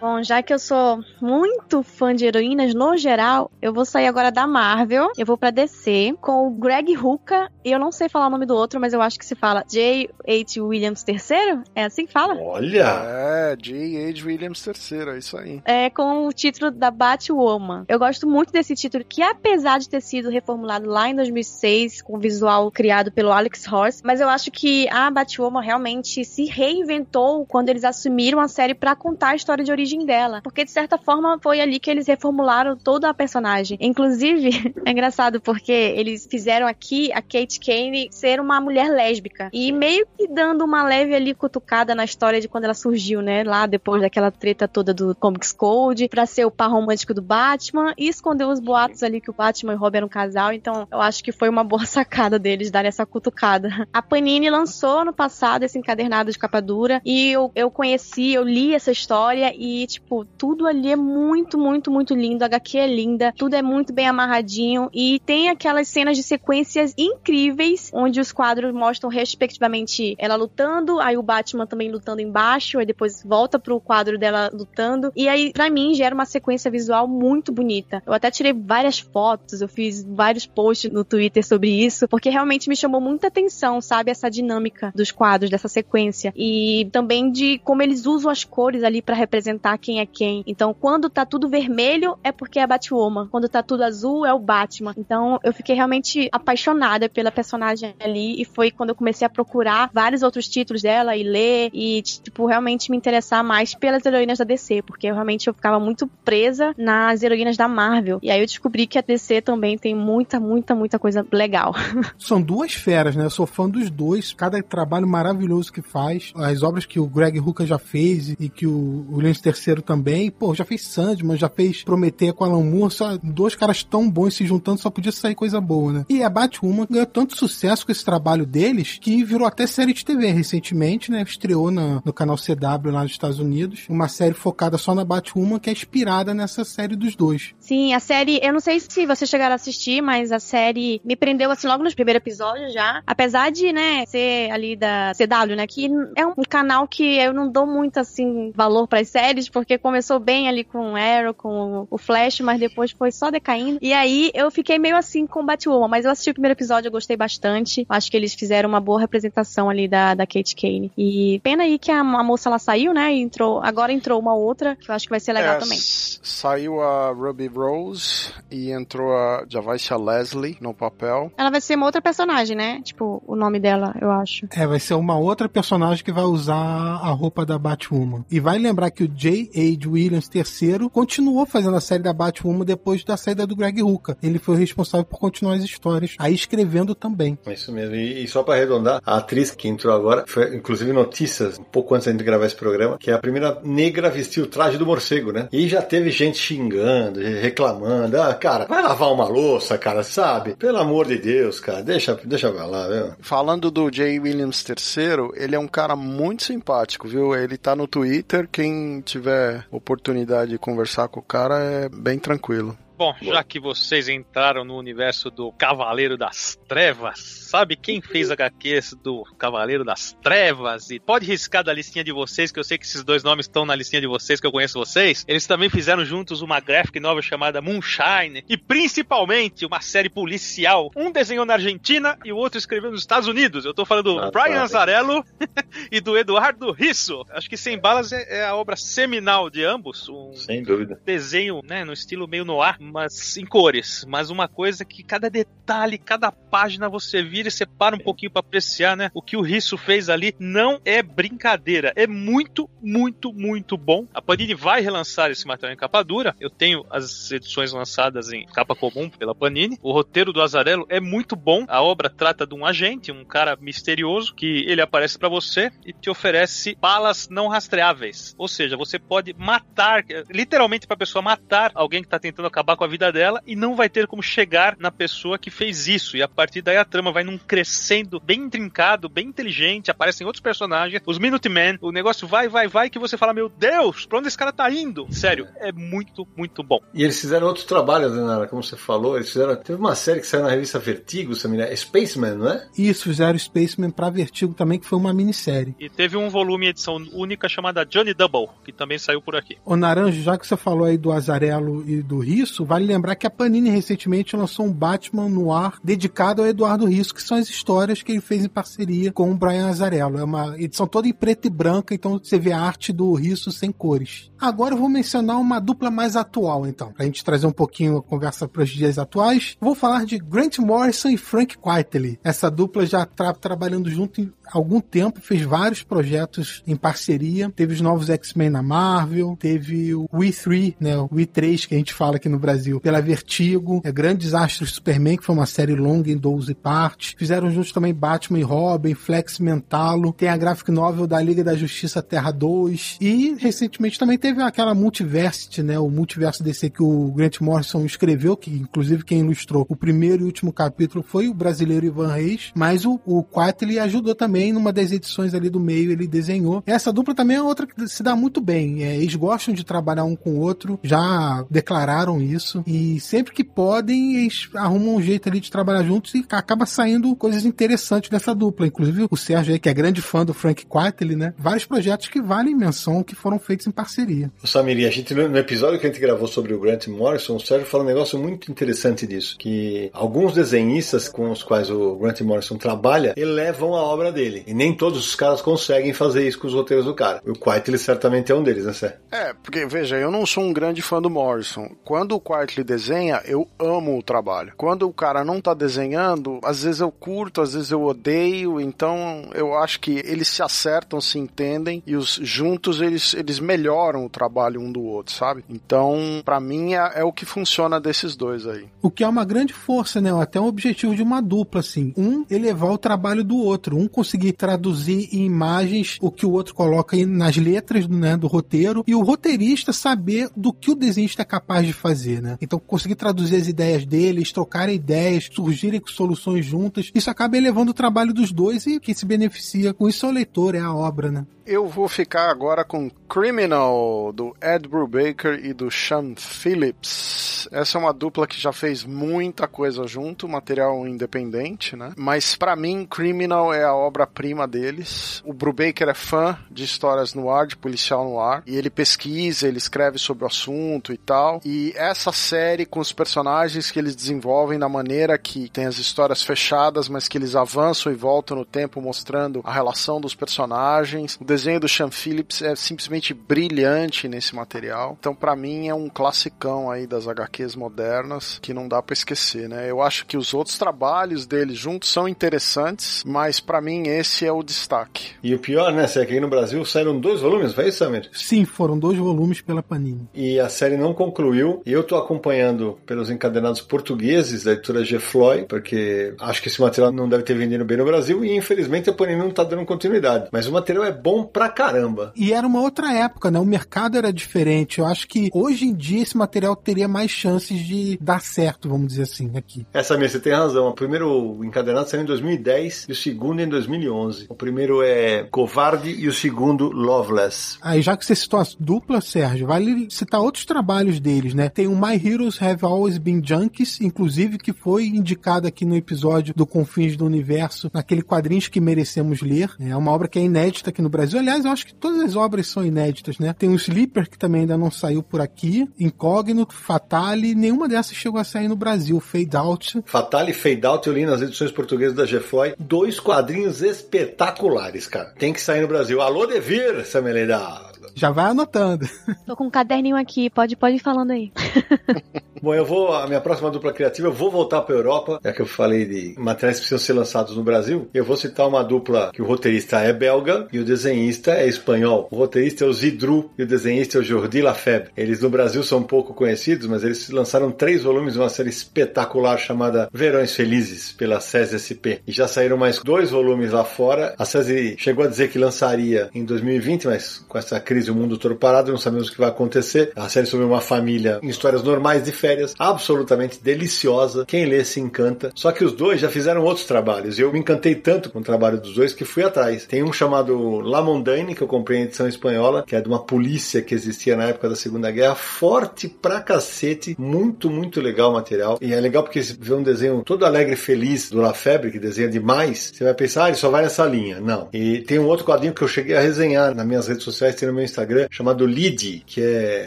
Bom, 0.00 0.22
já 0.22 0.42
que 0.42 0.52
eu 0.52 0.58
sou 0.58 1.02
muito 1.20 1.82
fã 1.82 2.14
de 2.14 2.26
heroínas 2.26 2.74
no 2.74 2.96
geral, 2.96 3.50
eu 3.62 3.72
vou 3.72 3.84
sair 3.84 4.06
agora 4.06 4.30
da 4.30 4.46
Marvel. 4.46 5.10
Eu 5.16 5.24
vou 5.24 5.38
pra 5.38 5.50
DC 5.50 6.14
com 6.20 6.46
o 6.46 6.50
Greg 6.50 6.92
Rucka. 6.94 7.50
E 7.64 7.72
eu 7.72 7.78
não 7.78 7.90
sei 7.90 8.08
falar 8.08 8.26
o 8.26 8.30
nome 8.30 8.44
do 8.44 8.54
outro, 8.54 8.78
mas 8.78 8.92
eu 8.92 9.00
acho 9.00 9.18
que 9.18 9.24
se 9.24 9.34
fala 9.34 9.64
J.H. 9.66 10.62
Williams 10.62 11.04
III. 11.08 11.62
É 11.74 11.84
assim 11.84 12.04
que 12.04 12.12
fala? 12.12 12.34
Olha! 12.34 12.84
É, 12.84 13.56
J.H. 13.56 14.26
Williams 14.26 14.66
III, 14.66 15.08
é 15.08 15.18
isso 15.18 15.36
aí. 15.38 15.62
É 15.64 15.88
com 15.88 16.26
o 16.26 16.32
título 16.32 16.70
da 16.70 16.90
Batwoman. 16.90 17.84
Eu 17.88 17.98
gosto 17.98 18.28
muito 18.28 18.52
desse 18.52 18.74
título, 18.74 19.04
que 19.08 19.22
apesar 19.22 19.78
de 19.78 19.88
ter 19.88 20.02
sido 20.02 20.28
reformulado 20.28 20.88
lá 20.88 21.08
em 21.08 21.14
2006, 21.14 22.02
com 22.02 22.16
o 22.16 22.20
visual 22.20 22.70
criado 22.70 23.10
pelo 23.10 23.32
Alex 23.32 23.66
Horst, 23.66 24.00
mas 24.04 24.20
eu 24.20 24.28
acho 24.28 24.50
que 24.50 24.86
a 24.90 25.10
Batwoman 25.10 25.62
realmente 25.62 26.24
se 26.24 26.44
reinventou 26.44 27.46
quando 27.46 27.70
eles 27.70 27.84
assumiram 27.84 28.38
a 28.38 28.48
série 28.48 28.74
para 28.74 28.94
contar 28.94 29.30
a 29.30 29.36
história 29.36 29.64
de 29.64 29.72
origem 29.72 29.83
origem 29.84 30.06
dela. 30.06 30.40
Porque, 30.42 30.64
de 30.64 30.70
certa 30.70 30.96
forma, 30.96 31.38
foi 31.40 31.60
ali 31.60 31.78
que 31.78 31.90
eles 31.90 32.06
reformularam 32.06 32.76
toda 32.76 33.08
a 33.08 33.14
personagem. 33.14 33.76
Inclusive, 33.80 34.72
é 34.84 34.90
engraçado 34.90 35.40
porque 35.40 35.72
eles 35.72 36.26
fizeram 36.28 36.66
aqui 36.66 37.12
a 37.12 37.20
Kate 37.20 37.60
Kane 37.60 38.08
ser 38.10 38.40
uma 38.40 38.60
mulher 38.60 38.88
lésbica. 38.88 39.50
E 39.52 39.70
meio 39.70 40.06
que 40.16 40.26
dando 40.26 40.64
uma 40.64 40.82
leve 40.82 41.14
ali 41.14 41.34
cutucada 41.34 41.94
na 41.94 42.04
história 42.04 42.40
de 42.40 42.48
quando 42.48 42.64
ela 42.64 42.74
surgiu, 42.74 43.20
né? 43.20 43.44
Lá 43.44 43.66
depois 43.66 44.00
daquela 44.00 44.30
treta 44.30 44.66
toda 44.66 44.94
do 44.94 45.14
Comics 45.14 45.52
Code, 45.52 46.08
pra 46.08 46.26
ser 46.26 46.46
o 46.46 46.50
par 46.50 46.70
romântico 46.70 47.12
do 47.12 47.22
Batman 47.22 47.92
e 47.98 48.08
esconder 48.08 48.46
os 48.46 48.60
boatos 48.60 49.02
ali 49.02 49.20
que 49.20 49.30
o 49.30 49.34
Batman 49.34 49.72
e 49.72 49.76
o 49.76 49.78
Robin 49.78 49.98
eram 49.98 50.06
um 50.06 50.10
casal. 50.10 50.52
Então, 50.52 50.88
eu 50.90 51.00
acho 51.00 51.22
que 51.22 51.32
foi 51.32 51.48
uma 51.48 51.62
boa 51.62 51.84
sacada 51.86 52.38
deles 52.38 52.70
dar 52.70 52.84
essa 52.84 53.04
cutucada. 53.04 53.86
A 53.92 54.00
Panini 54.00 54.48
lançou 54.48 55.04
no 55.04 55.12
passado 55.12 55.64
esse 55.64 55.78
encadernado 55.78 56.30
de 56.30 56.38
capa 56.38 56.60
dura 56.60 57.02
e 57.04 57.30
eu, 57.30 57.50
eu 57.54 57.70
conheci, 57.70 58.32
eu 58.32 58.42
li 58.42 58.74
essa 58.74 58.90
história 58.90 59.52
e 59.54 59.73
tipo, 59.86 60.24
tudo 60.24 60.66
ali 60.66 60.90
é 60.90 60.96
muito, 60.96 61.58
muito, 61.58 61.90
muito 61.90 62.14
lindo. 62.14 62.42
A 62.42 62.46
HQ 62.46 62.78
é 62.78 62.86
linda, 62.86 63.32
tudo 63.36 63.54
é 63.54 63.62
muito 63.62 63.92
bem 63.92 64.06
amarradinho 64.06 64.88
e 64.92 65.20
tem 65.24 65.48
aquelas 65.48 65.88
cenas 65.88 66.16
de 66.16 66.22
sequências 66.22 66.94
incríveis 66.96 67.90
onde 67.92 68.20
os 68.20 68.32
quadros 68.32 68.72
mostram 68.72 69.10
respectivamente 69.10 70.14
ela 70.18 70.36
lutando, 70.36 71.00
aí 71.00 71.16
o 71.16 71.22
Batman 71.22 71.66
também 71.66 71.90
lutando 71.90 72.20
embaixo, 72.20 72.78
aí 72.78 72.86
depois 72.86 73.22
volta 73.24 73.58
pro 73.58 73.80
quadro 73.80 74.18
dela 74.18 74.50
lutando. 74.52 75.12
E 75.16 75.28
aí, 75.28 75.52
para 75.52 75.70
mim, 75.70 75.94
gera 75.94 76.14
uma 76.14 76.26
sequência 76.26 76.70
visual 76.70 77.06
muito 77.08 77.52
bonita. 77.52 78.02
Eu 78.06 78.12
até 78.12 78.30
tirei 78.30 78.52
várias 78.52 78.98
fotos, 78.98 79.60
eu 79.60 79.68
fiz 79.68 80.04
vários 80.04 80.46
posts 80.46 80.90
no 80.90 81.04
Twitter 81.04 81.44
sobre 81.44 81.70
isso, 81.70 82.08
porque 82.08 82.28
realmente 82.28 82.68
me 82.68 82.76
chamou 82.76 83.00
muita 83.00 83.28
atenção, 83.28 83.80
sabe? 83.80 84.10
Essa 84.10 84.30
dinâmica 84.30 84.92
dos 84.94 85.10
quadros, 85.10 85.50
dessa 85.50 85.68
sequência. 85.68 86.32
E 86.36 86.88
também 86.92 87.30
de 87.30 87.58
como 87.58 87.82
eles 87.82 88.06
usam 88.06 88.30
as 88.30 88.44
cores 88.44 88.82
ali 88.82 89.00
para 89.00 89.14
representar 89.14 89.63
quem 89.78 90.00
é 90.00 90.06
quem. 90.06 90.44
Então, 90.46 90.74
quando 90.74 91.08
tá 91.08 91.24
tudo 91.24 91.48
vermelho, 91.48 92.18
é 92.22 92.30
porque 92.30 92.58
é 92.58 92.62
a 92.62 92.66
Batwoman. 92.66 93.28
Quando 93.30 93.48
tá 93.48 93.62
tudo 93.62 93.82
azul, 93.82 94.26
é 94.26 94.34
o 94.34 94.38
Batman. 94.38 94.94
Então, 94.96 95.40
eu 95.42 95.52
fiquei 95.52 95.74
realmente 95.74 96.28
apaixonada 96.30 97.08
pela 97.08 97.32
personagem 97.32 97.94
ali. 97.98 98.40
E 98.40 98.44
foi 98.44 98.70
quando 98.70 98.90
eu 98.90 98.94
comecei 98.94 99.26
a 99.26 99.30
procurar 99.30 99.90
vários 99.92 100.22
outros 100.22 100.46
títulos 100.46 100.82
dela 100.82 101.16
e 101.16 101.22
ler. 101.22 101.70
E, 101.72 102.02
tipo, 102.02 102.46
realmente 102.46 102.90
me 102.90 102.96
interessar 102.96 103.42
mais 103.42 103.74
pelas 103.74 104.04
heroínas 104.04 104.38
da 104.38 104.44
DC. 104.44 104.82
Porque 104.82 105.06
eu 105.06 105.14
realmente 105.14 105.48
eu 105.48 105.54
ficava 105.54 105.80
muito 105.80 106.06
presa 106.24 106.74
nas 106.76 107.22
heroínas 107.22 107.56
da 107.56 107.66
Marvel. 107.66 108.18
E 108.22 108.30
aí 108.30 108.40
eu 108.40 108.46
descobri 108.46 108.86
que 108.86 108.98
a 108.98 109.02
DC 109.02 109.40
também 109.40 109.78
tem 109.78 109.94
muita, 109.94 110.38
muita, 110.38 110.74
muita 110.74 110.98
coisa 110.98 111.26
legal. 111.32 111.74
São 112.18 112.40
duas 112.42 112.74
feras, 112.74 113.16
né? 113.16 113.24
Eu 113.24 113.30
sou 113.30 113.46
fã 113.46 113.68
dos 113.68 113.90
dois. 113.90 114.32
Cada 114.34 114.62
trabalho 114.62 115.06
maravilhoso 115.06 115.72
que 115.72 115.82
faz. 115.82 116.32
As 116.36 116.62
obras 116.62 116.84
que 116.84 117.00
o 117.00 117.06
Greg 117.06 117.38
Hooker 117.38 117.66
já 117.66 117.78
fez 117.78 118.30
e 118.38 118.48
que 118.48 118.66
o 118.66 119.06
William 119.10 119.30
III 119.54 119.82
também. 119.82 120.30
Pô, 120.30 120.54
já 120.54 120.64
fez 120.64 120.82
Sandman, 120.82 121.36
já 121.36 121.48
fez 121.48 121.82
Prometeia 121.82 122.32
com 122.32 122.44
Alan 122.44 122.62
Moore. 122.62 122.92
Só 122.92 123.18
dois 123.22 123.54
caras 123.54 123.82
tão 123.82 124.10
bons 124.10 124.34
se 124.34 124.46
juntando, 124.46 124.80
só 124.80 124.90
podia 124.90 125.12
sair 125.12 125.34
coisa 125.34 125.60
boa, 125.60 125.92
né? 125.92 126.06
E 126.08 126.22
a 126.22 126.30
Batwoman 126.30 126.86
ganhou 126.88 127.06
tanto 127.06 127.36
sucesso 127.36 127.86
com 127.86 127.92
esse 127.92 128.04
trabalho 128.04 128.46
deles 128.46 128.98
que 129.00 129.24
virou 129.24 129.46
até 129.46 129.66
série 129.66 129.92
de 129.92 130.04
TV 130.04 130.30
recentemente, 130.30 131.10
né? 131.10 131.22
Estreou 131.22 131.70
na, 131.70 132.02
no 132.04 132.12
canal 132.12 132.36
CW 132.36 132.90
lá 132.90 133.02
nos 133.02 133.12
Estados 133.12 133.38
Unidos. 133.38 133.84
Uma 133.88 134.08
série 134.08 134.34
focada 134.34 134.78
só 134.78 134.94
na 134.94 135.04
Batwoman, 135.04 135.58
que 135.58 135.70
é 135.70 135.72
inspirada 135.72 136.34
nessa 136.34 136.64
série 136.64 136.96
dos 136.96 137.16
dois. 137.16 137.54
Sim, 137.64 137.94
a 137.94 138.00
série, 138.00 138.38
eu 138.42 138.52
não 138.52 138.60
sei 138.60 138.78
se 138.78 139.06
vocês 139.06 139.28
chegaram 139.28 139.52
a 139.52 139.56
assistir, 139.56 140.02
mas 140.02 140.30
a 140.30 140.38
série 140.38 141.00
me 141.02 141.16
prendeu 141.16 141.50
assim 141.50 141.66
logo 141.66 141.82
nos 141.82 141.94
primeiros 141.94 142.20
episódios 142.20 142.74
já. 142.74 143.02
Apesar 143.06 143.50
de, 143.50 143.72
né, 143.72 144.04
ser 144.04 144.50
ali 144.50 144.76
da 144.76 145.12
CW, 145.14 145.56
né, 145.56 145.66
que 145.66 145.88
é 146.14 146.26
um 146.26 146.34
canal 146.46 146.86
que 146.86 147.16
eu 147.16 147.32
não 147.32 147.48
dou 147.48 147.66
muito 147.66 147.98
assim 147.98 148.52
valor 148.54 148.86
para 148.86 149.00
as 149.00 149.08
séries, 149.08 149.48
porque 149.48 149.78
começou 149.78 150.18
bem 150.18 150.46
ali 150.46 150.62
com 150.62 150.92
o 150.92 150.96
Arrow, 150.96 151.32
com 151.32 151.86
o 151.90 151.96
Flash, 151.96 152.40
mas 152.40 152.60
depois 152.60 152.90
foi 152.90 153.10
só 153.10 153.30
decaindo. 153.30 153.78
E 153.80 153.94
aí 153.94 154.30
eu 154.34 154.50
fiquei 154.50 154.78
meio 154.78 154.96
assim 154.96 155.26
com 155.26 155.42
Batwoman, 155.42 155.88
mas 155.88 156.04
eu 156.04 156.10
assisti 156.10 156.32
o 156.32 156.34
primeiro 156.34 156.52
episódio, 156.52 156.88
eu 156.88 156.92
gostei 156.92 157.16
bastante. 157.16 157.86
Acho 157.88 158.10
que 158.10 158.16
eles 158.18 158.34
fizeram 158.34 158.68
uma 158.68 158.80
boa 158.80 159.00
representação 159.00 159.70
ali 159.70 159.88
da, 159.88 160.14
da 160.14 160.26
Kate 160.26 160.54
Kane. 160.54 160.92
E 160.98 161.40
pena 161.42 161.62
aí 161.62 161.78
que 161.78 161.90
a, 161.90 162.00
a 162.00 162.22
moça 162.22 162.50
ela 162.50 162.58
saiu, 162.58 162.92
né, 162.92 163.10
entrou, 163.14 163.62
agora 163.62 163.90
entrou 163.90 164.20
uma 164.20 164.34
outra, 164.34 164.76
que 164.76 164.90
eu 164.90 164.94
acho 164.94 165.06
que 165.06 165.10
vai 165.10 165.20
ser 165.20 165.32
legal 165.32 165.54
É, 165.54 165.58
também. 165.58 165.78
Saiu 165.78 166.82
a 166.82 167.10
Ruby 167.10 167.53
Rose 167.54 168.32
e 168.50 168.70
entrou 168.70 169.12
a. 169.12 169.44
Já 169.48 169.60
vai 169.60 169.78
ser 169.78 169.94
a 169.94 169.96
Leslie 169.96 170.56
no 170.60 170.74
papel. 170.74 171.32
Ela 171.36 171.50
vai 171.50 171.60
ser 171.60 171.76
uma 171.76 171.86
outra 171.86 172.00
personagem, 172.00 172.56
né? 172.56 172.80
Tipo, 172.82 173.22
o 173.26 173.36
nome 173.36 173.58
dela, 173.58 173.94
eu 174.00 174.10
acho. 174.10 174.46
É, 174.52 174.66
vai 174.66 174.80
ser 174.80 174.94
uma 174.94 175.18
outra 175.18 175.48
personagem 175.48 176.04
que 176.04 176.12
vai 176.12 176.24
usar 176.24 176.54
a 176.54 177.10
roupa 177.10 177.44
da 177.44 177.58
Batwoman. 177.58 178.24
E 178.30 178.40
vai 178.40 178.58
lembrar 178.58 178.90
que 178.90 179.04
o 179.04 179.08
J.H. 179.08 179.88
Williams 179.88 180.30
III 180.34 180.88
continuou 180.90 181.46
fazendo 181.46 181.76
a 181.76 181.80
série 181.80 182.02
da 182.02 182.12
Batwoman 182.12 182.64
depois 182.64 183.04
da 183.04 183.16
saída 183.16 183.46
do 183.46 183.56
Greg 183.56 183.80
Rucka. 183.82 184.16
Ele 184.22 184.38
foi 184.38 184.54
o 184.54 184.58
responsável 184.58 185.04
por 185.04 185.18
continuar 185.18 185.54
as 185.54 185.64
histórias, 185.64 186.14
aí 186.18 186.34
escrevendo 186.34 186.94
também. 186.94 187.38
É 187.46 187.52
Isso 187.52 187.72
mesmo. 187.72 187.94
E, 187.94 188.24
e 188.24 188.28
só 188.28 188.42
pra 188.42 188.54
arredondar, 188.54 189.00
a 189.04 189.16
atriz 189.16 189.50
que 189.50 189.68
entrou 189.68 189.94
agora, 189.94 190.24
foi 190.26 190.54
inclusive 190.56 190.92
notícias, 190.92 191.58
um 191.58 191.64
pouco 191.64 191.94
antes 191.94 192.06
da 192.06 192.12
gente 192.12 192.24
gravar 192.24 192.46
esse 192.46 192.56
programa, 192.56 192.98
que 192.98 193.10
é 193.10 193.14
a 193.14 193.18
primeira 193.18 193.60
negra 193.64 194.08
a 194.08 194.10
vestir 194.10 194.42
o 194.42 194.46
traje 194.46 194.78
do 194.78 194.86
morcego, 194.86 195.32
né? 195.32 195.48
E 195.52 195.68
já 195.68 195.82
teve 195.82 196.10
gente 196.10 196.38
xingando, 196.38 197.20
reclamando. 197.44 198.20
Ah, 198.20 198.34
cara, 198.34 198.64
vai 198.66 198.82
lavar 198.82 199.12
uma 199.12 199.26
louça, 199.26 199.76
cara, 199.78 200.02
sabe? 200.02 200.56
Pelo 200.56 200.78
amor 200.78 201.06
de 201.06 201.18
Deus, 201.18 201.60
cara, 201.60 201.82
deixa, 201.82 202.18
deixa 202.24 202.50
pra 202.50 202.66
lá, 202.66 202.88
viu? 202.88 203.12
Falando 203.20 203.70
do 203.70 203.90
J. 203.90 204.18
Williams 204.18 204.64
III, 204.66 205.30
ele 205.34 205.54
é 205.54 205.58
um 205.58 205.68
cara 205.68 205.94
muito 205.94 206.44
simpático, 206.44 207.06
viu? 207.06 207.34
Ele 207.34 207.56
tá 207.56 207.76
no 207.76 207.86
Twitter. 207.86 208.48
Quem 208.50 209.00
tiver 209.00 209.66
oportunidade 209.70 210.52
de 210.52 210.58
conversar 210.58 211.08
com 211.08 211.20
o 211.20 211.22
cara 211.22 211.58
é 211.58 211.88
bem 211.88 212.18
tranquilo. 212.18 212.76
Bom, 212.96 213.12
já 213.20 213.42
que 213.42 213.58
vocês 213.58 214.08
entraram 214.08 214.64
no 214.64 214.78
universo 214.78 215.28
do 215.28 215.50
Cavaleiro 215.52 216.16
das 216.16 216.56
Trevas, 216.68 217.43
sabe 217.44 217.76
quem 217.76 218.00
fez 218.00 218.30
HQs 218.30 218.94
do 219.02 219.24
Cavaleiro 219.38 219.84
das 219.84 220.12
Trevas? 220.22 220.90
E 220.90 220.98
pode 220.98 221.26
riscar 221.26 221.62
da 221.62 221.72
listinha 221.72 222.02
de 222.04 222.12
vocês, 222.12 222.50
que 222.50 222.58
eu 222.58 222.64
sei 222.64 222.78
que 222.78 222.84
esses 222.84 223.04
dois 223.04 223.22
nomes 223.22 223.46
estão 223.46 223.64
na 223.66 223.74
listinha 223.74 224.00
de 224.00 224.06
vocês, 224.06 224.40
que 224.40 224.46
eu 224.46 224.52
conheço 224.52 224.78
vocês. 224.78 225.24
Eles 225.28 225.46
também 225.46 225.68
fizeram 225.70 226.04
juntos 226.04 226.42
uma 226.42 226.60
graphic 226.60 226.98
novel 226.98 227.22
chamada 227.22 227.60
Moonshine 227.60 228.44
e 228.48 228.56
principalmente 228.56 229.66
uma 229.66 229.80
série 229.80 230.08
policial. 230.08 230.90
Um 230.96 231.10
desenhou 231.12 231.44
na 231.44 231.54
Argentina 231.54 232.18
e 232.24 232.32
o 232.32 232.36
outro 232.36 232.58
escreveu 232.58 232.90
nos 232.90 233.00
Estados 233.00 233.28
Unidos. 233.28 233.64
Eu 233.64 233.74
tô 233.74 233.84
falando 233.84 234.14
do 234.14 234.18
Ah, 234.20 234.30
Brian 234.30 234.54
tá. 234.56 234.62
Azarello 234.62 235.24
e 235.90 236.00
do 236.00 236.16
Eduardo 236.16 236.70
Risso. 236.72 237.24
Acho 237.30 237.48
que 237.48 237.56
Sem 237.56 237.78
Balas 237.78 238.12
é, 238.12 238.40
é 238.40 238.44
a 238.44 238.54
obra 238.56 238.76
seminal 238.76 239.50
de 239.50 239.64
ambos. 239.64 240.08
Um, 240.08 240.32
Sem 240.34 240.62
dúvida. 240.62 241.00
desenho, 241.04 241.60
né, 241.64 241.84
no 241.84 241.92
estilo 241.92 242.26
meio 242.26 242.44
noir, 242.44 242.76
mas 242.80 243.36
em 243.36 243.44
cores. 243.44 244.04
Mas 244.08 244.30
uma 244.30 244.48
coisa 244.48 244.84
que 244.84 245.02
cada 245.02 245.28
detalhe, 245.28 245.98
cada 245.98 246.30
página 246.32 246.88
você 246.88 247.22
vira 247.22 247.43
e 247.46 247.50
você 247.50 247.66
para 247.66 247.96
um 247.96 247.98
pouquinho 247.98 248.30
pra 248.30 248.40
apreciar, 248.40 248.96
né? 248.96 249.10
O 249.14 249.22
que 249.22 249.36
o 249.36 249.40
Risso 249.40 249.76
fez 249.76 250.08
ali 250.08 250.34
não 250.38 250.80
é 250.84 251.02
brincadeira. 251.02 251.92
É 251.96 252.06
muito, 252.06 252.68
muito, 252.82 253.32
muito 253.32 253.76
bom. 253.76 254.06
A 254.14 254.22
Panini 254.22 254.54
vai 254.54 254.80
relançar 254.80 255.30
esse 255.30 255.46
material 255.46 255.74
em 255.74 255.78
capa 255.78 256.02
dura. 256.02 256.34
Eu 256.40 256.50
tenho 256.50 256.84
as 256.90 257.30
edições 257.30 257.72
lançadas 257.72 258.32
em 258.32 258.46
capa 258.46 258.74
comum 258.74 259.08
pela 259.08 259.34
Panini. 259.34 259.78
O 259.82 259.92
roteiro 259.92 260.32
do 260.32 260.42
Azarello 260.42 260.86
é 260.88 261.00
muito 261.00 261.36
bom. 261.36 261.64
A 261.68 261.82
obra 261.82 262.10
trata 262.10 262.46
de 262.46 262.54
um 262.54 262.64
agente, 262.64 263.12
um 263.12 263.24
cara 263.24 263.56
misterioso, 263.60 264.34
que 264.34 264.64
ele 264.66 264.80
aparece 264.80 265.18
pra 265.18 265.28
você 265.28 265.70
e 265.84 265.92
te 265.92 266.10
oferece 266.10 266.76
balas 266.80 267.28
não 267.28 267.48
rastreáveis. 267.48 268.34
Ou 268.38 268.48
seja, 268.48 268.76
você 268.76 268.98
pode 268.98 269.34
matar, 269.34 270.04
literalmente 270.30 270.86
pra 270.86 270.96
pessoa 270.96 271.22
matar 271.22 271.72
alguém 271.74 272.02
que 272.02 272.08
tá 272.08 272.18
tentando 272.18 272.46
acabar 272.46 272.76
com 272.76 272.84
a 272.84 272.88
vida 272.88 273.10
dela 273.10 273.42
e 273.46 273.56
não 273.56 273.74
vai 273.74 273.88
ter 273.88 274.06
como 274.06 274.22
chegar 274.22 274.76
na 274.78 274.90
pessoa 274.90 275.38
que 275.38 275.50
fez 275.50 275.88
isso. 275.88 276.16
E 276.16 276.22
a 276.22 276.28
partir 276.28 276.62
daí 276.62 276.76
a 276.76 276.84
trama 276.84 277.12
vai 277.12 277.23
num 277.24 277.38
crescendo 277.38 278.20
bem 278.20 278.42
intrincado, 278.42 279.08
bem 279.08 279.26
inteligente, 279.26 279.90
aparecem 279.90 280.26
outros 280.26 280.42
personagens, 280.42 281.02
os 281.06 281.18
Minutemen, 281.18 281.78
o 281.80 281.90
negócio 281.90 282.28
vai, 282.28 282.48
vai, 282.48 282.68
vai, 282.68 282.90
que 282.90 282.98
você 282.98 283.16
fala, 283.16 283.32
meu 283.32 283.48
Deus, 283.48 284.04
pra 284.04 284.18
onde 284.18 284.28
esse 284.28 284.36
cara 284.36 284.52
tá 284.52 284.70
indo? 284.70 285.06
Sério, 285.10 285.48
é 285.56 285.72
muito, 285.72 286.28
muito 286.36 286.62
bom. 286.62 286.80
E 286.92 287.02
eles 287.02 287.20
fizeram 287.20 287.46
outros 287.46 287.64
trabalhos, 287.64 288.12
né, 288.12 288.22
Nara? 288.22 288.46
Como 288.46 288.62
você 288.62 288.76
falou, 288.76 289.16
eles 289.16 289.28
fizeram. 289.28 289.56
Teve 289.56 289.78
uma 289.78 289.94
série 289.94 290.20
que 290.20 290.26
saiu 290.26 290.42
na 290.42 290.50
revista 290.50 290.78
Vertigo, 290.78 291.34
Samira, 291.34 291.64
é 291.64 291.74
Spaceman, 291.74 292.34
não 292.34 292.48
é? 292.48 292.68
E 292.76 292.88
isso 292.88 293.04
fizeram 293.04 293.38
Spaceman 293.38 293.90
pra 293.90 294.10
Vertigo 294.10 294.52
também, 294.52 294.78
que 294.78 294.86
foi 294.86 294.98
uma 294.98 295.14
minissérie. 295.14 295.74
E 295.80 295.88
teve 295.88 296.16
um 296.16 296.28
volume 296.28 296.68
edição 296.68 296.96
única 297.12 297.48
chamada 297.48 297.86
Johnny 297.86 298.12
Double, 298.12 298.48
que 298.64 298.72
também 298.72 298.98
saiu 298.98 299.22
por 299.22 299.34
aqui. 299.34 299.56
Ô 299.64 299.76
Naranjo, 299.76 300.20
já 300.20 300.36
que 300.36 300.46
você 300.46 300.56
falou 300.56 300.84
aí 300.84 300.98
do 300.98 301.10
Azarello 301.10 301.88
e 301.88 302.02
do 302.02 302.18
Risso, 302.18 302.64
vale 302.64 302.84
lembrar 302.84 303.14
que 303.14 303.26
a 303.26 303.30
Panini 303.30 303.70
recentemente 303.70 304.36
lançou 304.36 304.66
um 304.66 304.72
Batman 304.72 305.28
no 305.28 305.52
ar 305.52 305.78
dedicado 305.82 306.42
ao 306.42 306.48
Eduardo 306.48 306.84
Risso, 306.84 307.13
que 307.14 307.22
são 307.22 307.36
as 307.36 307.48
histórias 307.48 308.02
que 308.02 308.12
ele 308.12 308.20
fez 308.20 308.44
em 308.44 308.48
parceria 308.48 309.12
com 309.12 309.30
o 309.30 309.36
Brian 309.36 309.68
Azarello. 309.68 310.18
É 310.18 310.24
uma 310.24 310.58
edição 310.58 310.86
toda 310.86 311.08
em 311.08 311.12
preto 311.12 311.46
e 311.46 311.50
branca, 311.50 311.94
então 311.94 312.20
você 312.22 312.38
vê 312.38 312.52
a 312.52 312.60
arte 312.60 312.92
do 312.92 313.12
Risso 313.14 313.50
sem 313.52 313.70
cores. 313.70 314.30
Agora 314.38 314.74
eu 314.74 314.78
vou 314.78 314.88
mencionar 314.88 315.40
uma 315.40 315.58
dupla 315.58 315.90
mais 315.90 316.16
atual, 316.16 316.66
então, 316.66 316.92
pra 316.92 317.06
gente 317.06 317.24
trazer 317.24 317.46
um 317.46 317.52
pouquinho 317.52 317.98
a 317.98 318.02
conversa 318.02 318.46
para 318.46 318.62
os 318.62 318.70
dias 318.70 318.98
atuais. 318.98 319.56
Vou 319.60 319.74
falar 319.74 320.04
de 320.04 320.18
Grant 320.18 320.58
Morrison 320.58 321.08
e 321.08 321.16
Frank 321.16 321.56
Quitely. 321.56 322.18
Essa 322.22 322.50
dupla 322.50 322.84
já 322.84 323.04
está 323.04 323.32
trabalhando 323.32 323.88
junto 323.88 324.20
em 324.20 324.32
algum 324.52 324.80
tempo, 324.80 325.20
fez 325.20 325.42
vários 325.42 325.82
projetos 325.82 326.62
em 326.66 326.76
parceria. 326.76 327.50
Teve 327.54 327.74
os 327.74 327.80
novos 327.80 328.10
X-Men 328.10 328.50
na 328.50 328.62
Marvel, 328.62 329.36
teve 329.38 329.94
o 329.94 330.08
We3, 330.12 330.76
né, 330.78 330.98
o 330.98 331.08
We3 331.08 331.66
que 331.66 331.74
a 331.74 331.78
gente 331.78 331.94
fala 331.94 332.16
aqui 332.16 332.28
no 332.28 332.38
Brasil, 332.38 332.80
pela 332.80 333.00
Vertigo, 333.00 333.80
é 333.84 333.92
Grandes 333.92 334.34
Astros 334.34 334.72
Superman, 334.74 335.16
que 335.16 335.24
foi 335.24 335.34
uma 335.34 335.46
série 335.46 335.74
longa 335.74 336.10
em 336.10 336.16
12 336.16 336.54
partes. 336.54 337.03
Fizeram 337.16 337.50
juntos 337.50 337.72
também 337.72 337.92
Batman 337.92 338.38
e 338.38 338.42
Robin, 338.42 338.94
Flex 338.94 339.38
Mentalo, 339.38 340.12
tem 340.12 340.28
a 340.28 340.36
graphic 340.36 340.70
novel 340.70 341.06
da 341.06 341.20
Liga 341.20 341.42
da 341.42 341.54
Justiça 341.54 342.02
Terra 342.02 342.30
2 342.30 342.98
e 343.00 343.36
recentemente 343.38 343.98
também 343.98 344.16
teve 344.16 344.42
aquela 344.42 344.74
Multiversity, 344.74 345.62
né, 345.62 345.78
o 345.78 345.88
multiverso 345.88 346.42
DC 346.42 346.70
que 346.70 346.82
o 346.82 347.12
Grant 347.12 347.40
Morrison 347.40 347.84
escreveu, 347.84 348.36
que 348.36 348.50
inclusive 348.50 349.04
quem 349.04 349.20
ilustrou 349.20 349.66
o 349.68 349.76
primeiro 349.76 350.22
e 350.22 350.26
último 350.26 350.52
capítulo 350.52 351.04
foi 351.06 351.28
o 351.28 351.34
brasileiro 351.34 351.86
Ivan 351.86 352.12
Reis, 352.12 352.52
mas 352.54 352.84
o, 352.84 353.00
o 353.04 353.22
Quately 353.22 353.78
ajudou 353.78 354.14
também 354.14 354.52
numa 354.52 354.72
das 354.72 354.92
edições 354.92 355.34
ali 355.34 355.50
do 355.50 355.60
meio, 355.60 355.92
ele 355.92 356.06
desenhou. 356.06 356.62
Essa 356.66 356.92
dupla 356.92 357.14
também 357.14 357.36
é 357.36 357.42
outra 357.42 357.66
que 357.66 357.86
se 357.88 358.02
dá 358.02 358.16
muito 358.16 358.40
bem, 358.40 358.82
é, 358.82 358.96
eles 358.96 359.14
gostam 359.14 359.54
de 359.54 359.64
trabalhar 359.64 360.04
um 360.04 360.16
com 360.16 360.30
o 360.30 360.40
outro, 360.40 360.78
já 360.82 361.44
declararam 361.50 362.20
isso, 362.20 362.62
e 362.66 362.98
sempre 363.00 363.32
que 363.32 363.44
podem, 363.44 364.16
eles 364.16 364.48
arrumam 364.54 364.96
um 364.96 365.02
jeito 365.02 365.28
ali 365.28 365.40
de 365.40 365.50
trabalhar 365.50 365.82
juntos 365.82 366.14
e 366.14 366.24
acaba 366.30 366.66
saindo 366.66 366.93
coisas 367.16 367.44
interessantes 367.44 368.10
dessa 368.10 368.34
dupla. 368.34 368.66
Inclusive 368.66 369.06
o 369.10 369.16
Sérgio 369.16 369.52
aí, 369.52 369.58
que 369.58 369.68
é 369.68 369.74
grande 369.74 370.02
fã 370.02 370.24
do 370.24 370.34
Frank 370.34 370.66
Quately, 370.66 371.16
né? 371.16 371.34
Vários 371.38 371.64
projetos 371.64 372.08
que 372.08 372.20
valem 372.20 372.54
menção 372.54 373.02
que 373.02 373.14
foram 373.14 373.38
feitos 373.38 373.66
em 373.66 373.70
parceria. 373.70 374.30
Samiri, 374.44 374.86
a 374.86 374.90
gente, 374.90 375.14
no 375.14 375.36
episódio 375.36 375.78
que 375.78 375.86
a 375.86 375.90
gente 375.90 376.00
gravou 376.00 376.28
sobre 376.28 376.54
o 376.54 376.60
Grant 376.60 376.86
Morrison, 376.88 377.36
o 377.36 377.40
Sérgio 377.40 377.66
fala 377.66 377.84
um 377.84 377.86
negócio 377.86 378.18
muito 378.18 378.50
interessante 378.50 379.06
disso, 379.06 379.36
que 379.38 379.90
alguns 379.92 380.34
desenhistas 380.34 381.08
com 381.08 381.30
os 381.30 381.42
quais 381.42 381.70
o 381.70 381.96
Grant 381.96 382.20
Morrison 382.20 382.56
trabalha, 382.56 383.14
elevam 383.16 383.74
a 383.74 383.82
obra 383.82 384.12
dele. 384.12 384.44
E 384.46 384.54
nem 384.54 384.74
todos 384.74 384.98
os 384.98 385.14
caras 385.14 385.40
conseguem 385.40 385.92
fazer 385.92 386.26
isso 386.26 386.38
com 386.38 386.46
os 386.46 386.54
roteiros 386.54 386.84
do 386.84 386.94
cara. 386.94 387.22
O 387.26 387.32
Quitely 387.32 387.78
certamente 387.78 388.30
é 388.30 388.34
um 388.34 388.42
deles, 388.42 388.64
né, 388.64 388.72
Sé? 388.72 388.98
É, 389.10 389.32
porque 389.32 389.66
veja, 389.66 389.96
eu 389.96 390.10
não 390.10 390.26
sou 390.26 390.44
um 390.44 390.52
grande 390.52 390.82
fã 390.82 391.00
do 391.00 391.10
Morrison. 391.10 391.70
Quando 391.84 392.12
o 392.12 392.20
Quietly 392.20 392.64
desenha, 392.64 393.22
eu 393.24 393.48
amo 393.58 393.98
o 393.98 394.02
trabalho. 394.02 394.52
Quando 394.56 394.86
o 394.88 394.92
cara 394.92 395.24
não 395.24 395.40
tá 395.40 395.54
desenhando, 395.54 396.40
às 396.42 396.62
vezes 396.64 396.80
eu 396.80 396.83
curto, 396.90 397.40
às 397.40 397.54
vezes 397.54 397.70
eu 397.70 397.82
odeio, 397.82 398.60
então 398.60 399.30
eu 399.34 399.54
acho 399.56 399.80
que 399.80 400.02
eles 400.04 400.28
se 400.28 400.42
acertam, 400.42 401.00
se 401.00 401.18
entendem 401.18 401.82
e 401.86 401.96
os 401.96 402.18
juntos 402.22 402.80
eles, 402.80 403.14
eles 403.14 403.38
melhoram 403.38 404.04
o 404.04 404.10
trabalho 404.10 404.60
um 404.60 404.70
do 404.70 404.82
outro, 404.82 405.14
sabe? 405.14 405.44
Então, 405.48 406.22
para 406.24 406.40
mim 406.40 406.74
é, 406.74 406.92
é, 407.00 407.04
o 407.04 407.12
que 407.12 407.24
funciona 407.24 407.80
desses 407.80 408.16
dois 408.16 408.46
aí. 408.46 408.66
O 408.82 408.90
que 408.90 409.04
é 409.04 409.08
uma 409.08 409.24
grande 409.24 409.52
força, 409.52 410.00
né? 410.00 410.12
Até 410.20 410.40
um 410.40 410.46
objetivo 410.46 410.94
de 410.94 411.02
uma 411.02 411.20
dupla, 411.20 411.60
assim. 411.60 411.92
Um 411.96 412.24
elevar 412.30 412.70
o 412.70 412.78
trabalho 412.78 413.24
do 413.24 413.36
outro, 413.36 413.76
um 413.76 413.88
conseguir 413.88 414.32
traduzir 414.32 415.08
em 415.12 415.24
imagens 415.24 415.98
o 416.00 416.10
que 416.10 416.26
o 416.26 416.32
outro 416.32 416.54
coloca 416.54 416.96
nas 417.06 417.36
letras 417.36 417.86
né, 417.88 418.16
do 418.16 418.26
roteiro 418.26 418.84
e 418.86 418.94
o 418.94 419.02
roteirista 419.02 419.72
saber 419.72 420.28
do 420.36 420.52
que 420.52 420.70
o 420.70 420.74
desenhista 420.74 421.22
é 421.22 421.24
capaz 421.24 421.66
de 421.66 421.72
fazer, 421.72 422.22
né? 422.22 422.36
Então, 422.40 422.58
conseguir 422.58 422.94
traduzir 422.94 423.36
as 423.36 423.48
ideias 423.48 423.84
deles, 423.84 424.32
trocar 424.32 424.68
ideias, 424.68 425.28
surgirem 425.32 425.80
soluções 425.86 426.52
isso 426.94 427.10
acaba 427.10 427.36
elevando 427.36 427.70
o 427.70 427.74
trabalho 427.74 428.12
dos 428.12 428.32
dois 428.32 428.66
e 428.66 428.80
quem 428.80 428.94
se 428.94 429.06
beneficia 429.06 429.74
com 429.74 429.88
isso 429.88 430.06
é 430.06 430.08
o 430.08 430.12
leitor, 430.12 430.54
é 430.54 430.60
a 430.60 430.74
obra, 430.74 431.10
né? 431.10 431.26
Eu 431.46 431.68
vou 431.68 431.88
ficar 431.88 432.30
agora 432.30 432.64
com 432.64 432.90
Criminal, 433.06 434.10
do 434.14 434.34
Ed 434.40 434.66
Brubaker 434.66 435.44
e 435.44 435.52
do 435.52 435.70
Sean 435.70 436.14
Phillips. 436.16 437.46
Essa 437.52 437.76
é 437.76 437.80
uma 437.80 437.92
dupla 437.92 438.26
que 438.26 438.40
já 438.40 438.50
fez 438.50 438.82
muita 438.82 439.46
coisa 439.46 439.86
junto, 439.86 440.26
material 440.26 440.88
independente, 440.88 441.76
né? 441.76 441.92
Mas 441.98 442.34
para 442.34 442.56
mim, 442.56 442.86
Criminal 442.86 443.52
é 443.52 443.62
a 443.62 443.74
obra-prima 443.74 444.48
deles. 444.48 445.22
O 445.22 445.34
Brubaker 445.34 445.88
é 445.88 445.94
fã 445.94 446.38
de 446.50 446.64
histórias 446.64 447.12
no 447.12 447.30
ar, 447.30 447.46
de 447.46 447.56
policial 447.56 448.04
no 448.04 448.18
ar, 448.18 448.42
e 448.46 448.56
ele 448.56 448.70
pesquisa, 448.70 449.46
ele 449.46 449.58
escreve 449.58 449.98
sobre 449.98 450.24
o 450.24 450.26
assunto 450.26 450.94
e 450.94 450.96
tal. 450.96 451.42
E 451.44 451.74
essa 451.76 452.10
série 452.10 452.64
com 452.64 452.80
os 452.80 452.90
personagens 452.92 453.70
que 453.70 453.78
eles 453.78 453.94
desenvolvem 453.94 454.58
na 454.58 454.68
maneira 454.68 455.18
que 455.18 455.50
tem 455.50 455.66
as 455.66 455.76
histórias 455.76 456.22
fechadas, 456.22 456.63
mas 456.88 457.08
que 457.08 457.18
eles 457.18 457.34
avançam 457.34 457.92
e 457.92 457.94
voltam 457.94 458.36
no 458.36 458.44
tempo 458.44 458.80
mostrando 458.80 459.40
a 459.44 459.52
relação 459.52 460.00
dos 460.00 460.14
personagens. 460.14 461.16
O 461.20 461.24
desenho 461.24 461.60
do 461.60 461.68
Sean 461.68 461.90
Phillips 461.90 462.42
é 462.42 462.54
simplesmente 462.54 463.12
brilhante 463.12 464.08
nesse 464.08 464.34
material. 464.34 464.96
Então, 464.98 465.14
para 465.14 465.36
mim, 465.36 465.68
é 465.68 465.74
um 465.74 465.88
classicão 465.88 466.70
aí 466.70 466.86
das 466.86 467.06
HQs 467.06 467.54
modernas 467.54 468.38
que 468.40 468.54
não 468.54 468.68
dá 468.68 468.82
para 468.82 468.92
esquecer, 468.92 469.48
né? 469.48 469.70
Eu 469.70 469.82
acho 469.82 470.06
que 470.06 470.16
os 470.16 470.34
outros 470.34 470.58
trabalhos 470.58 471.26
dele 471.26 471.54
juntos 471.54 471.88
são 471.90 472.08
interessantes, 472.08 473.02
mas 473.04 473.40
para 473.40 473.60
mim 473.60 473.88
esse 473.88 474.26
é 474.26 474.32
o 474.32 474.42
destaque. 474.42 475.12
E 475.22 475.34
o 475.34 475.38
pior, 475.38 475.72
né, 475.72 475.84
é 475.84 475.88
que 475.88 475.98
aqui 475.98 476.20
no 476.20 476.28
Brasil 476.28 476.64
saíram 476.64 476.98
dois 476.98 477.20
volumes, 477.20 477.52
foi 477.52 477.68
isso, 477.68 477.78
Samir? 477.78 478.08
Sim, 478.12 478.44
foram 478.44 478.78
dois 478.78 478.98
volumes 478.98 479.40
pela 479.40 479.62
Panini. 479.62 480.08
E 480.14 480.38
a 480.40 480.48
série 480.48 480.76
não 480.76 480.94
concluiu. 480.94 481.62
E 481.64 481.72
eu 481.72 481.82
tô 481.82 481.96
acompanhando 481.96 482.78
pelos 482.86 483.10
encadenados 483.10 483.60
portugueses 483.60 484.44
da 484.44 484.52
editora 484.52 484.84
G. 484.84 484.98
Floyd, 484.98 485.46
porque 485.48 486.14
acho 486.20 486.42
que 486.42 486.48
esse 486.54 486.60
material 486.60 486.92
não 486.92 487.08
deve 487.08 487.24
ter 487.24 487.34
vendido 487.34 487.64
bem 487.64 487.76
no 487.76 487.84
Brasil 487.84 488.24
e 488.24 488.36
infelizmente 488.36 488.88
a 488.88 488.92
Panini 488.92 489.18
não 489.18 489.30
tá 489.30 489.42
dando 489.42 489.64
continuidade. 489.64 490.28
Mas 490.32 490.46
o 490.46 490.52
material 490.52 490.84
é 490.84 490.92
bom 490.92 491.24
pra 491.24 491.48
caramba. 491.48 492.12
E 492.16 492.32
era 492.32 492.46
uma 492.46 492.60
outra 492.60 492.92
época, 492.92 493.30
né? 493.30 493.38
O 493.38 493.44
mercado 493.44 493.98
era 493.98 494.12
diferente. 494.12 494.78
Eu 494.78 494.86
acho 494.86 495.08
que 495.08 495.30
hoje 495.32 495.66
em 495.66 495.74
dia 495.74 496.02
esse 496.02 496.16
material 496.16 496.54
teria 496.54 496.86
mais 496.86 497.10
chances 497.10 497.58
de 497.58 497.98
dar 498.00 498.20
certo, 498.20 498.68
vamos 498.68 498.88
dizer 498.88 499.02
assim, 499.02 499.30
aqui. 499.36 499.66
Essa 499.72 499.96
minha, 499.96 500.08
você 500.08 500.20
tem 500.20 500.32
razão. 500.32 500.68
O 500.68 500.74
primeiro 500.74 501.44
encadenado 501.44 501.88
saiu 501.88 502.02
em 502.02 502.06
2010 502.06 502.86
e 502.88 502.92
o 502.92 502.94
segundo 502.94 503.40
em 503.40 503.48
2011. 503.48 504.26
O 504.28 504.34
primeiro 504.34 504.82
é 504.82 505.24
Covarde 505.24 505.90
e 505.90 506.06
o 506.06 506.12
segundo 506.12 506.70
Loveless. 506.70 507.58
Aí, 507.60 507.82
já 507.82 507.96
que 507.96 508.06
você 508.06 508.14
citou 508.14 508.38
as 508.38 508.54
duplas, 508.54 509.06
Sérgio, 509.06 509.46
vale 509.46 509.88
citar 509.90 510.20
outros 510.20 510.44
trabalhos 510.44 511.00
deles, 511.00 511.34
né? 511.34 511.48
Tem 511.48 511.66
o 511.66 511.76
My 511.76 511.94
Heroes 511.94 512.40
Have 512.40 512.64
Always 512.64 512.98
Been 512.98 513.20
Junkies, 513.24 513.80
inclusive, 513.80 514.38
que 514.38 514.52
foi 514.52 514.86
indicado 514.86 515.48
aqui 515.48 515.64
no 515.64 515.74
episódio 515.74 516.33
do 516.34 516.46
Confins 516.46 516.96
do 516.96 517.04
Universo, 517.04 517.70
naquele 517.72 518.02
quadrinhos 518.02 518.48
que 518.48 518.60
merecemos 518.60 519.22
ler. 519.22 519.50
É 519.60 519.76
uma 519.76 519.92
obra 519.92 520.08
que 520.08 520.18
é 520.18 520.22
inédita 520.22 520.70
aqui 520.70 520.82
no 520.82 520.88
Brasil. 520.88 521.18
Aliás, 521.18 521.44
eu 521.44 521.50
acho 521.50 521.66
que 521.66 521.74
todas 521.74 522.00
as 522.00 522.16
obras 522.16 522.46
são 522.46 522.64
inéditas, 522.64 523.18
né? 523.18 523.32
Tem 523.32 523.48
o 523.48 523.56
Sleeper, 523.56 524.08
que 524.08 524.18
também 524.18 524.42
ainda 524.42 524.56
não 524.56 524.70
saiu 524.70 525.02
por 525.02 525.20
aqui, 525.20 525.68
Incógnito, 525.78 526.54
Fatale, 526.54 527.34
nenhuma 527.34 527.68
dessas 527.68 527.96
chegou 527.96 528.20
a 528.20 528.24
sair 528.24 528.48
no 528.48 528.56
Brasil. 528.56 529.00
Fade 529.00 529.36
Out. 529.36 529.82
Fatale 529.86 530.30
e 530.30 530.34
Fade 530.34 530.66
Out 530.66 530.88
eu 530.88 530.94
li 530.94 531.06
nas 531.06 531.22
edições 531.22 531.50
portuguesas 531.50 531.96
da 531.96 532.06
Gefloy. 532.06 532.54
Dois 532.58 532.98
quadrinhos 532.98 533.62
espetaculares, 533.62 534.86
cara. 534.86 535.14
Tem 535.18 535.32
que 535.32 535.40
sair 535.40 535.60
no 535.60 535.68
Brasil. 535.68 536.00
Alô, 536.00 536.26
Devir, 536.26 536.84
Sameleda! 536.86 537.74
Já 537.94 538.10
vai 538.10 538.26
anotando. 538.26 538.88
Tô 539.26 539.36
com 539.36 539.46
um 539.46 539.50
caderninho 539.50 539.96
aqui, 539.96 540.28
pode, 540.28 540.56
pode 540.56 540.76
ir 540.76 540.80
falando 540.80 541.12
aí. 541.12 541.32
Bom, 542.44 542.54
eu 542.54 542.62
vou, 542.66 542.92
a 542.92 543.06
minha 543.06 543.22
próxima 543.22 543.50
dupla 543.50 543.72
criativa, 543.72 544.08
eu 544.08 544.12
vou 544.12 544.30
voltar 544.30 544.60
para 544.60 544.74
a 544.74 544.78
Europa, 544.78 545.18
já 545.24 545.32
que 545.32 545.40
eu 545.40 545.46
falei 545.46 545.86
de 545.86 546.14
materiais 546.18 546.58
que 546.58 546.66
precisam 546.66 546.78
ser 546.78 546.92
lançados 546.92 547.34
no 547.34 547.42
Brasil. 547.42 547.88
Eu 547.94 548.04
vou 548.04 548.18
citar 548.18 548.46
uma 548.46 548.62
dupla 548.62 549.10
que 549.14 549.22
o 549.22 549.24
roteirista 549.24 549.78
é 549.78 549.94
belga 549.94 550.46
e 550.52 550.58
o 550.58 550.64
desenhista 550.64 551.30
é 551.30 551.48
espanhol. 551.48 552.06
O 552.10 552.16
roteirista 552.16 552.66
é 552.66 552.68
o 552.68 552.72
Zidru 552.74 553.30
e 553.38 553.44
o 553.44 553.46
desenhista 553.46 553.96
é 553.96 554.02
o 554.02 554.04
Jordi 554.04 554.42
Lafebvre. 554.42 554.90
Eles 554.94 555.22
no 555.22 555.30
Brasil 555.30 555.62
são 555.62 555.82
pouco 555.82 556.12
conhecidos, 556.12 556.66
mas 556.66 556.84
eles 556.84 557.08
lançaram 557.08 557.50
três 557.50 557.82
volumes 557.82 558.12
de 558.12 558.18
uma 558.18 558.28
série 558.28 558.50
espetacular 558.50 559.38
chamada 559.38 559.88
Verões 559.90 560.34
Felizes, 560.34 560.92
pela 560.92 561.20
SESI 561.20 561.58
SP. 561.64 562.04
E 562.06 562.12
já 562.12 562.28
saíram 562.28 562.58
mais 562.58 562.78
dois 562.80 563.10
volumes 563.10 563.52
lá 563.52 563.64
fora. 563.64 564.14
A 564.18 564.26
SESI 564.26 564.76
chegou 564.76 565.06
a 565.06 565.08
dizer 565.08 565.30
que 565.30 565.38
lançaria 565.38 566.10
em 566.14 566.22
2020, 566.22 566.88
mas 566.88 567.24
com 567.26 567.38
essa 567.38 567.58
crise 567.58 567.90
o 567.90 567.94
mundo 567.94 568.18
todo 568.18 568.36
parado, 568.36 568.70
não 568.70 568.76
sabemos 568.76 569.08
o 569.08 569.12
que 569.12 569.18
vai 569.18 569.30
acontecer. 569.30 569.92
A 569.96 570.10
série 570.10 570.26
sobre 570.26 570.44
uma 570.44 570.60
família 570.60 571.20
em 571.22 571.30
histórias 571.30 571.62
normais 571.62 572.04
de 572.04 572.12
férias, 572.12 572.33
absolutamente 572.58 573.42
deliciosa. 573.42 574.24
Quem 574.26 574.44
lê 574.44 574.64
se 574.64 574.80
encanta. 574.80 575.30
Só 575.34 575.52
que 575.52 575.64
os 575.64 575.72
dois 575.72 576.00
já 576.00 576.08
fizeram 576.08 576.42
outros 576.42 576.66
trabalhos. 576.66 577.18
Eu 577.18 577.32
me 577.32 577.38
encantei 577.38 577.74
tanto 577.74 578.10
com 578.10 578.20
o 578.20 578.24
trabalho 578.24 578.60
dos 578.60 578.74
dois 578.74 578.92
que 578.92 579.04
fui 579.04 579.22
atrás. 579.22 579.66
Tem 579.66 579.82
um 579.82 579.92
chamado 579.92 580.60
La 580.60 580.82
Mondaine, 580.82 581.34
que 581.34 581.42
eu 581.42 581.48
comprei 581.48 581.80
em 581.80 581.82
edição 581.82 582.08
espanhola, 582.08 582.64
que 582.66 582.76
é 582.76 582.80
de 582.80 582.88
uma 582.88 583.02
polícia 583.02 583.62
que 583.62 583.74
existia 583.74 584.16
na 584.16 584.24
época 584.24 584.48
da 584.48 584.56
Segunda 584.56 584.90
Guerra, 584.90 585.14
forte 585.14 585.88
pra 585.88 586.20
cacete, 586.20 586.94
muito, 586.98 587.50
muito 587.50 587.80
legal 587.80 588.10
o 588.10 588.14
material. 588.14 588.58
E 588.60 588.72
é 588.72 588.80
legal 588.80 589.02
porque 589.02 589.22
você 589.22 589.34
vê 589.38 589.54
um 589.54 589.62
desenho 589.62 590.02
todo 590.04 590.24
alegre 590.24 590.54
e 590.54 590.56
feliz 590.56 591.10
do 591.10 591.20
Lafebre, 591.20 591.70
que 591.70 591.78
desenha 591.78 592.08
demais, 592.08 592.72
você 592.74 592.84
vai 592.84 592.94
pensar, 592.94 593.24
ah, 593.24 593.28
ele 593.28 593.36
só 593.36 593.50
vai 593.50 593.62
nessa 593.62 593.84
linha. 593.84 594.20
Não. 594.20 594.48
E 594.52 594.80
tem 594.80 594.98
um 594.98 595.06
outro 595.06 595.24
quadrinho 595.24 595.52
que 595.52 595.62
eu 595.62 595.68
cheguei 595.68 595.96
a 595.96 596.00
resenhar 596.00 596.54
nas 596.54 596.66
minhas 596.66 596.88
redes 596.88 597.04
sociais, 597.04 597.34
tem 597.34 597.48
no 597.48 597.54
meu 597.54 597.64
Instagram, 597.64 598.06
chamado 598.10 598.46
Lid, 598.46 599.02
que 599.06 599.20
é 599.20 599.66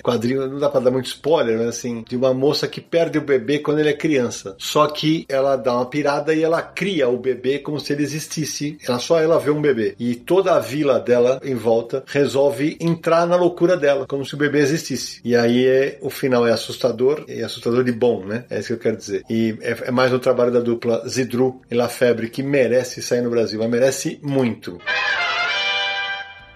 quadrinho, 0.01 0.47
não 0.47 0.59
dá 0.59 0.70
pra 0.70 0.80
dar 0.80 0.91
muito 0.91 1.07
spoiler, 1.07 1.57
mas 1.57 1.68
assim, 1.68 2.03
de 2.07 2.15
uma 2.15 2.34
moça 2.34 2.56
que 2.65 2.79
perde 2.79 3.17
o 3.17 3.21
bebê 3.21 3.59
quando 3.59 3.79
ele 3.79 3.89
é 3.89 3.93
criança. 3.93 4.55
Só 4.57 4.87
que 4.87 5.25
ela 5.27 5.57
dá 5.57 5.73
uma 5.73 5.89
pirada 5.89 6.33
e 6.33 6.41
ela 6.41 6.61
cria 6.61 7.09
o 7.09 7.17
bebê 7.17 7.59
como 7.59 7.77
se 7.77 7.91
ele 7.91 8.03
existisse. 8.03 8.77
Ela 8.87 8.99
só 8.99 9.19
ela 9.19 9.37
vê 9.37 9.51
um 9.51 9.61
bebê. 9.61 9.95
E 9.99 10.15
toda 10.15 10.55
a 10.55 10.59
vila 10.59 10.97
dela 10.99 11.41
em 11.43 11.55
volta 11.55 12.03
resolve 12.07 12.77
entrar 12.79 13.27
na 13.27 13.35
loucura 13.35 13.75
dela, 13.75 14.07
como 14.07 14.25
se 14.25 14.35
o 14.35 14.37
bebê 14.37 14.59
existisse. 14.59 15.19
E 15.25 15.35
aí 15.35 15.65
é, 15.65 15.97
o 16.01 16.09
final 16.09 16.47
é 16.47 16.53
assustador, 16.53 17.25
e 17.27 17.43
assustador 17.43 17.83
de 17.83 17.91
bom, 17.91 18.25
né? 18.25 18.45
É 18.49 18.59
isso 18.59 18.67
que 18.67 18.73
eu 18.73 18.79
quero 18.79 18.95
dizer. 18.95 19.23
E 19.29 19.57
é, 19.61 19.87
é 19.87 19.91
mais 19.91 20.13
um 20.13 20.19
trabalho 20.19 20.51
da 20.51 20.59
dupla 20.61 21.03
Zidru 21.07 21.59
e 21.69 21.75
Lafebre 21.75 22.29
que 22.29 22.41
merece 22.41 23.01
sair 23.01 23.21
no 23.21 23.29
Brasil, 23.29 23.59
mas 23.59 23.69
merece 23.69 24.19
muito. 24.23 24.79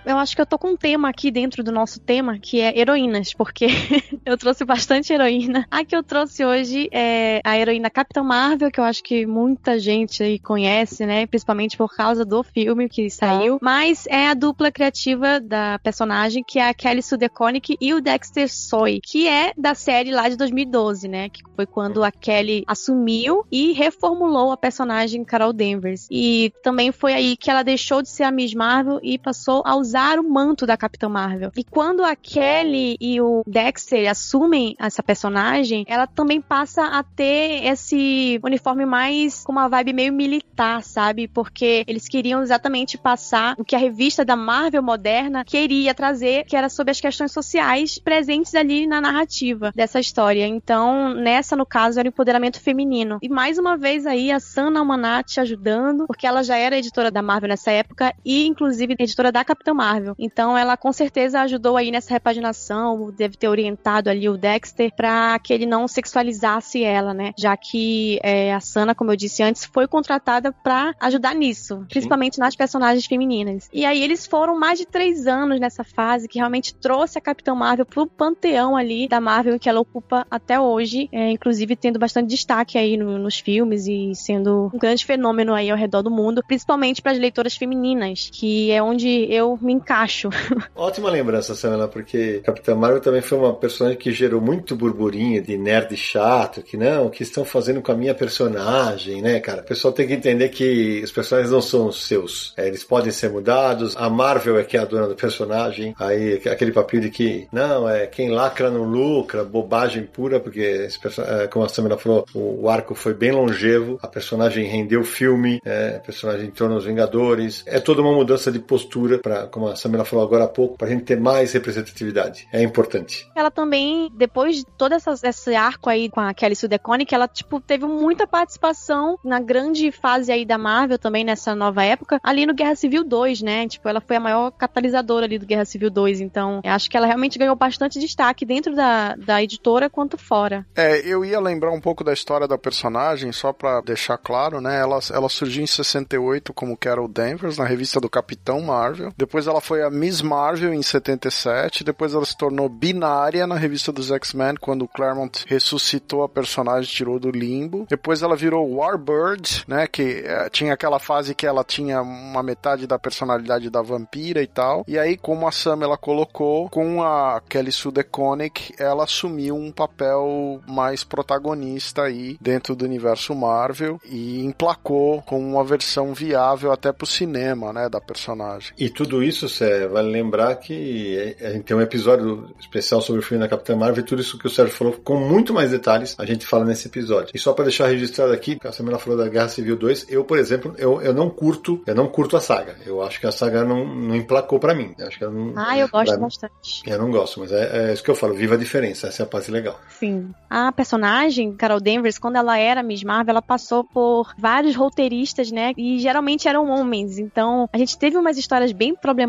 Eu 0.05 0.17
acho 0.17 0.35
que 0.35 0.41
eu 0.41 0.45
tô 0.45 0.57
com 0.57 0.69
um 0.69 0.77
tema 0.77 1.09
aqui 1.09 1.29
dentro 1.29 1.63
do 1.63 1.71
nosso 1.71 1.99
tema, 1.99 2.39
que 2.39 2.59
é 2.59 2.77
heroínas, 2.77 3.33
porque 3.33 3.67
eu 4.25 4.37
trouxe 4.37 4.65
bastante 4.65 5.13
heroína. 5.13 5.65
A 5.69 5.85
que 5.85 5.95
eu 5.95 6.01
trouxe 6.01 6.43
hoje 6.43 6.89
é 6.91 7.39
a 7.43 7.57
heroína 7.57 7.89
Capitã 7.89 8.23
Marvel, 8.23 8.71
que 8.71 8.79
eu 8.79 8.83
acho 8.83 9.03
que 9.03 9.25
muita 9.25 9.77
gente 9.79 10.23
aí 10.23 10.39
conhece, 10.39 11.05
né? 11.05 11.27
Principalmente 11.27 11.77
por 11.77 11.95
causa 11.95 12.25
do 12.25 12.41
filme 12.43 12.89
que 12.89 13.09
saiu. 13.09 13.59
Mas 13.61 14.05
é 14.07 14.27
a 14.27 14.33
dupla 14.33 14.71
criativa 14.71 15.39
da 15.39 15.77
personagem, 15.79 16.43
que 16.43 16.57
é 16.57 16.67
a 16.67 16.73
Kelly 16.73 17.03
Sue 17.03 17.17
DeConnick 17.17 17.77
e 17.79 17.93
o 17.93 18.01
Dexter 18.01 18.51
Soy, 18.51 18.99
que 19.03 19.27
é 19.27 19.53
da 19.55 19.75
série 19.75 20.11
lá 20.11 20.27
de 20.27 20.35
2012, 20.35 21.07
né? 21.07 21.29
Que 21.29 21.41
foi 21.55 21.67
quando 21.67 22.03
a 22.03 22.11
Kelly 22.11 22.63
assumiu 22.65 23.45
e 23.51 23.71
reformulou 23.73 24.51
a 24.51 24.57
personagem 24.57 25.23
Carol 25.23 25.53
Danvers. 25.53 26.07
E 26.09 26.51
também 26.63 26.91
foi 26.91 27.13
aí 27.13 27.37
que 27.37 27.51
ela 27.51 27.61
deixou 27.61 28.01
de 28.01 28.09
ser 28.09 28.23
a 28.23 28.31
Miss 28.31 28.53
Marvel 28.53 28.99
e 29.03 29.19
passou 29.19 29.61
a 29.63 29.75
usar 29.75 29.90
usar 29.91 30.19
o 30.19 30.23
manto 30.23 30.65
da 30.65 30.77
Capitã 30.77 31.09
Marvel. 31.09 31.51
E 31.55 31.65
quando 31.65 32.01
a 32.03 32.15
Kelly 32.15 32.95
e 32.99 33.19
o 33.19 33.43
Dexter 33.45 34.09
assumem 34.09 34.73
essa 34.79 35.03
personagem, 35.03 35.83
ela 35.85 36.07
também 36.07 36.39
passa 36.39 36.85
a 36.85 37.03
ter 37.03 37.65
esse 37.65 38.39
uniforme 38.41 38.85
mais 38.85 39.43
com 39.43 39.51
uma 39.51 39.67
vibe 39.67 39.91
meio 39.91 40.13
militar, 40.13 40.81
sabe? 40.81 41.27
Porque 41.27 41.83
eles 41.87 42.07
queriam 42.07 42.41
exatamente 42.41 42.97
passar 42.97 43.55
o 43.57 43.65
que 43.65 43.75
a 43.75 43.79
revista 43.79 44.23
da 44.23 44.37
Marvel 44.37 44.81
moderna 44.81 45.43
queria 45.43 45.93
trazer, 45.93 46.45
que 46.45 46.55
era 46.55 46.69
sobre 46.69 46.91
as 46.91 47.01
questões 47.01 47.33
sociais 47.33 47.99
presentes 47.99 48.55
ali 48.55 48.87
na 48.87 49.01
narrativa 49.01 49.73
dessa 49.75 49.99
história. 49.99 50.47
Então, 50.47 51.13
nessa, 51.13 51.55
no 51.57 51.65
caso, 51.65 51.99
era 51.99 52.07
o 52.07 52.11
empoderamento 52.11 52.61
feminino. 52.61 53.19
E 53.21 53.27
mais 53.27 53.57
uma 53.57 53.75
vez 53.75 54.05
aí 54.05 54.31
a 54.31 54.39
Sana 54.39 54.79
Almanat 54.79 55.37
ajudando, 55.41 56.07
porque 56.07 56.25
ela 56.25 56.43
já 56.43 56.55
era 56.55 56.77
editora 56.77 57.11
da 57.11 57.21
Marvel 57.21 57.49
nessa 57.49 57.71
época 57.71 58.13
e, 58.23 58.47
inclusive, 58.47 58.95
editora 58.97 59.33
da 59.33 59.43
Capitã 59.43 59.73
Marvel. 59.81 60.15
Então 60.19 60.55
ela 60.55 60.77
com 60.77 60.93
certeza 60.93 61.41
ajudou 61.41 61.75
aí 61.75 61.89
nessa 61.89 62.13
repaginação, 62.13 63.11
deve 63.11 63.35
ter 63.35 63.47
orientado 63.47 64.11
ali 64.11 64.29
o 64.29 64.37
Dexter 64.37 64.93
para 64.95 65.39
que 65.39 65.51
ele 65.51 65.65
não 65.65 65.87
sexualizasse 65.87 66.83
ela, 66.83 67.15
né? 67.15 67.31
Já 67.35 67.57
que 67.57 68.19
é, 68.21 68.53
a 68.53 68.59
Sana, 68.59 68.93
como 68.93 69.11
eu 69.11 69.15
disse 69.15 69.41
antes, 69.41 69.65
foi 69.65 69.87
contratada 69.87 70.51
para 70.51 70.93
ajudar 70.99 71.33
nisso, 71.33 71.79
Sim. 71.79 71.85
principalmente 71.89 72.37
nas 72.37 72.55
personagens 72.55 73.07
femininas. 73.07 73.67
E 73.73 73.83
aí 73.83 74.03
eles 74.03 74.27
foram 74.27 74.59
mais 74.59 74.77
de 74.77 74.85
três 74.85 75.25
anos 75.25 75.59
nessa 75.59 75.83
fase 75.83 76.27
que 76.27 76.37
realmente 76.37 76.75
trouxe 76.75 77.17
a 77.17 77.21
Capitã 77.21 77.55
Marvel 77.55 77.85
pro 77.85 78.05
panteão 78.05 78.77
ali 78.77 79.07
da 79.07 79.19
Marvel 79.19 79.59
que 79.59 79.67
ela 79.67 79.79
ocupa 79.79 80.27
até 80.29 80.59
hoje, 80.59 81.09
é, 81.11 81.31
inclusive 81.31 81.75
tendo 81.75 81.97
bastante 81.97 82.29
destaque 82.29 82.77
aí 82.77 82.97
no, 82.97 83.17
nos 83.17 83.39
filmes 83.39 83.87
e 83.87 84.13
sendo 84.13 84.69
um 84.73 84.77
grande 84.77 85.05
fenômeno 85.05 85.53
aí 85.53 85.71
ao 85.71 85.77
redor 85.77 86.03
do 86.03 86.11
mundo, 86.11 86.43
principalmente 86.47 87.01
para 87.01 87.13
as 87.13 87.17
leitoras 87.17 87.55
femininas, 87.55 88.29
que 88.31 88.71
é 88.71 88.81
onde 88.83 89.27
eu 89.29 89.57
me 89.61 89.70
encaixo. 89.71 90.29
Ótima 90.75 91.09
lembrança, 91.09 91.55
Samela, 91.55 91.87
porque 91.87 92.41
Capitã 92.43 92.75
Marvel 92.75 93.01
também 93.01 93.21
foi 93.21 93.37
uma 93.37 93.53
personagem 93.53 93.97
que 93.97 94.11
gerou 94.11 94.41
muito 94.41 94.75
burburinho 94.75 95.41
de 95.41 95.57
nerd 95.57 95.95
chato, 95.95 96.61
que 96.61 96.77
não, 96.77 97.07
o 97.07 97.09
que 97.09 97.23
estão 97.23 97.45
fazendo 97.45 97.81
com 97.81 97.91
a 97.91 97.95
minha 97.95 98.13
personagem, 98.13 99.21
né, 99.21 99.39
cara? 99.39 99.61
O 99.61 99.65
pessoal 99.65 99.93
tem 99.93 100.07
que 100.07 100.13
entender 100.13 100.49
que 100.49 101.01
os 101.03 101.11
personagens 101.11 101.51
não 101.51 101.61
são 101.61 101.91
seus. 101.91 102.53
É, 102.57 102.67
eles 102.67 102.83
podem 102.83 103.11
ser 103.11 103.29
mudados, 103.29 103.95
a 103.97 104.09
Marvel 104.09 104.59
é 104.59 104.63
que 104.63 104.77
é 104.77 104.79
a 104.79 104.85
dona 104.85 105.07
do 105.07 105.15
personagem, 105.15 105.93
aí 105.99 106.41
aquele 106.45 106.71
papel 106.71 107.01
de 107.01 107.09
que, 107.09 107.47
não, 107.51 107.87
é 107.87 108.07
quem 108.07 108.29
lacra 108.29 108.69
não 108.69 108.83
lucra, 108.83 109.43
bobagem 109.43 110.03
pura, 110.03 110.39
porque, 110.39 110.87
é, 111.27 111.47
como 111.47 111.65
a 111.65 111.69
Samela 111.69 111.97
falou, 111.97 112.25
o, 112.33 112.63
o, 112.63 112.69
arco 112.69 112.93
foi 112.93 113.13
bem 113.13 113.31
longevo, 113.31 113.99
a 114.01 114.07
personagem 114.07 114.65
rendeu 114.65 115.03
filme, 115.03 115.59
é, 115.65 115.95
a 115.97 115.99
personagem 115.99 116.47
entrou 116.47 116.69
nos 116.69 116.85
Vingadores, 116.85 117.63
é 117.65 117.79
toda 117.79 118.01
uma 118.01 118.13
mudança 118.13 118.51
de 118.51 118.59
postura, 118.59 119.17
para 119.17 119.47
como 119.61 119.67
a 119.67 119.75
Samela 119.75 120.03
falou 120.03 120.25
agora 120.25 120.45
há 120.45 120.47
pouco, 120.47 120.75
para 120.75 120.87
a 120.87 120.89
gente 120.89 121.03
ter 121.03 121.19
mais 121.19 121.53
representatividade. 121.53 122.47
É 122.51 122.63
importante. 122.63 123.29
Ela 123.35 123.51
também, 123.51 124.11
depois 124.15 124.57
de 124.57 124.65
todo 124.65 124.93
essa, 124.93 125.13
esse 125.23 125.53
arco 125.53 125.89
aí 125.89 126.09
com 126.09 126.19
a 126.19 126.33
Kelly 126.33 126.55
Sue 126.55 126.67
DeConnick, 126.67 127.13
ela, 127.13 127.27
tipo, 127.27 127.59
teve 127.61 127.85
muita 127.85 128.25
participação 128.25 129.19
na 129.23 129.39
grande 129.39 129.91
fase 129.91 130.31
aí 130.31 130.43
da 130.43 130.57
Marvel 130.57 130.97
também, 130.97 131.23
nessa 131.23 131.53
nova 131.53 131.83
época, 131.83 132.19
ali 132.23 132.45
no 132.45 132.55
Guerra 132.55 132.75
Civil 132.75 133.03
2, 133.03 133.41
né? 133.43 133.67
Tipo, 133.67 133.87
ela 133.87 134.01
foi 134.01 134.15
a 134.15 134.19
maior 134.19 134.51
catalisadora 134.51 135.25
ali 135.25 135.37
do 135.37 135.45
Guerra 135.45 135.65
Civil 135.65 135.91
2, 135.91 136.21
então 136.21 136.61
acho 136.63 136.89
que 136.89 136.97
ela 136.97 137.05
realmente 137.05 137.37
ganhou 137.37 137.55
bastante 137.55 137.99
destaque 137.99 138.45
dentro 138.45 138.75
da, 138.75 139.15
da 139.15 139.43
editora 139.43 139.89
quanto 139.89 140.17
fora. 140.17 140.65
É, 140.75 140.99
eu 141.07 141.23
ia 141.23 141.39
lembrar 141.39 141.71
um 141.71 141.81
pouco 141.81 142.03
da 142.03 142.13
história 142.13 142.47
da 142.47 142.57
personagem, 142.57 143.31
só 143.31 143.53
para 143.53 143.81
deixar 143.81 144.17
claro, 144.17 144.59
né? 144.59 144.79
Ela, 144.79 144.99
ela 145.13 145.29
surgiu 145.29 145.63
em 145.63 145.67
68 145.67 146.51
como 146.53 146.77
Carol 146.77 147.07
Danvers, 147.07 147.57
na 147.57 147.65
revista 147.65 147.99
do 147.99 148.09
Capitão 148.09 148.61
Marvel. 148.61 149.11
Depois 149.17 149.47
ela 149.51 149.61
foi 149.61 149.83
a 149.83 149.89
Miss 149.89 150.21
Marvel 150.21 150.73
em 150.73 150.81
77. 150.81 151.83
Depois 151.83 152.13
ela 152.13 152.25
se 152.25 152.35
tornou 152.35 152.67
binária 152.67 153.45
na 153.45 153.55
revista 153.55 153.91
dos 153.91 154.11
X-Men, 154.11 154.55
quando 154.59 154.83
o 154.83 154.87
Claremont 154.87 155.43
ressuscitou 155.47 156.23
a 156.23 156.29
personagem, 156.29 156.91
tirou 156.91 157.19
do 157.19 157.29
limbo. 157.29 157.85
Depois 157.89 158.21
ela 158.21 158.35
virou 158.35 158.75
Warbird, 158.75 159.63
né? 159.67 159.87
Que 159.87 160.23
é, 160.25 160.49
tinha 160.49 160.73
aquela 160.73 160.99
fase 160.99 161.35
que 161.35 161.45
ela 161.45 161.63
tinha 161.63 162.01
uma 162.01 162.41
metade 162.41 162.87
da 162.87 162.97
personalidade 162.97 163.69
da 163.69 163.81
vampira 163.81 164.41
e 164.41 164.47
tal. 164.47 164.83
E 164.87 164.97
aí, 164.97 165.17
como 165.17 165.47
a 165.47 165.51
Sam 165.51 165.79
ela 165.81 165.97
colocou, 165.97 166.69
com 166.69 167.03
a 167.03 167.41
Kelly 167.47 167.71
Sue 167.71 167.91
DeConnick, 167.91 168.73
ela 168.79 169.03
assumiu 169.03 169.55
um 169.55 169.71
papel 169.71 170.61
mais 170.67 171.03
protagonista 171.03 172.03
aí 172.03 172.37
dentro 172.39 172.75
do 172.75 172.85
universo 172.85 173.35
Marvel 173.35 173.99
e 174.05 174.43
emplacou 174.45 175.21
com 175.23 175.39
uma 175.39 175.63
versão 175.63 176.13
viável 176.13 176.71
até 176.71 176.91
pro 176.91 177.05
cinema, 177.05 177.73
né, 177.73 177.89
da 177.89 177.99
personagem. 177.99 178.73
E 178.77 178.89
tudo 178.89 179.21
isso, 179.21 179.40
Sé, 179.49 179.87
vale 179.87 180.09
lembrar 180.09 180.55
que 180.55 181.35
a 181.41 181.51
gente 181.51 181.63
tem 181.63 181.75
um 181.75 181.81
episódio 181.81 182.53
especial 182.59 183.01
sobre 183.01 183.21
o 183.21 183.23
filme 183.23 183.43
da 183.43 183.49
Capitã 183.49 183.75
Marvel 183.75 184.03
e 184.03 184.05
tudo 184.05 184.21
isso 184.21 184.37
que 184.37 184.47
o 184.47 184.49
Sérgio 184.49 184.75
falou 184.75 184.93
com 184.93 185.17
muito 185.17 185.53
mais 185.53 185.71
detalhes 185.71 186.15
a 186.17 186.25
gente 186.25 186.45
fala 186.45 186.65
nesse 186.65 186.87
episódio. 186.87 187.31
E 187.33 187.39
só 187.39 187.53
para 187.53 187.65
deixar 187.65 187.87
registrado 187.87 188.31
aqui, 188.31 188.57
a 188.63 188.71
semana 188.71 188.97
falou 188.97 189.17
da 189.17 189.27
Guerra 189.27 189.49
Civil 189.49 189.75
2, 189.75 190.07
eu, 190.09 190.23
por 190.23 190.37
exemplo, 190.37 190.73
eu, 190.77 191.01
eu 191.01 191.13
não 191.13 191.29
curto, 191.29 191.81
eu 191.85 191.95
não 191.95 192.07
curto 192.07 192.37
a 192.37 192.41
saga. 192.41 192.75
Eu 192.85 193.01
acho 193.01 193.19
que 193.19 193.27
a 193.27 193.31
saga 193.31 193.63
não, 193.63 193.85
não 193.85 194.15
emplacou 194.15 194.59
para 194.59 194.73
mim. 194.73 194.93
Eu 194.97 195.07
acho 195.07 195.17
que 195.17 195.25
não, 195.25 195.53
ah, 195.55 195.77
eu 195.77 195.87
gosto 195.89 196.19
bastante. 196.19 196.81
Eu 196.85 196.97
não 196.97 197.11
gosto, 197.11 197.39
mas 197.39 197.51
é, 197.51 197.89
é, 197.89 197.93
isso 197.93 198.03
que 198.03 198.11
eu 198.11 198.15
falo, 198.15 198.33
viva 198.33 198.55
a 198.55 198.57
diferença, 198.57 199.07
essa 199.07 199.23
é 199.23 199.25
a 199.25 199.27
parte 199.27 199.51
legal. 199.51 199.79
Sim. 199.89 200.31
A 200.49 200.71
personagem, 200.71 201.53
Carol 201.53 201.79
Danvers, 201.79 202.17
quando 202.17 202.35
ela 202.35 202.57
era 202.57 202.83
Miss 202.83 203.03
Marvel, 203.03 203.31
ela 203.31 203.41
passou 203.41 203.83
por 203.83 204.33
vários 204.37 204.75
roteiristas, 204.75 205.51
né? 205.51 205.73
E 205.77 205.99
geralmente 205.99 206.47
eram 206.47 206.69
homens. 206.69 207.17
Então, 207.17 207.69
a 207.71 207.77
gente 207.77 207.97
teve 207.97 208.17
umas 208.17 208.37
histórias 208.37 208.71
bem 208.71 208.93
problemáticas 208.95 209.20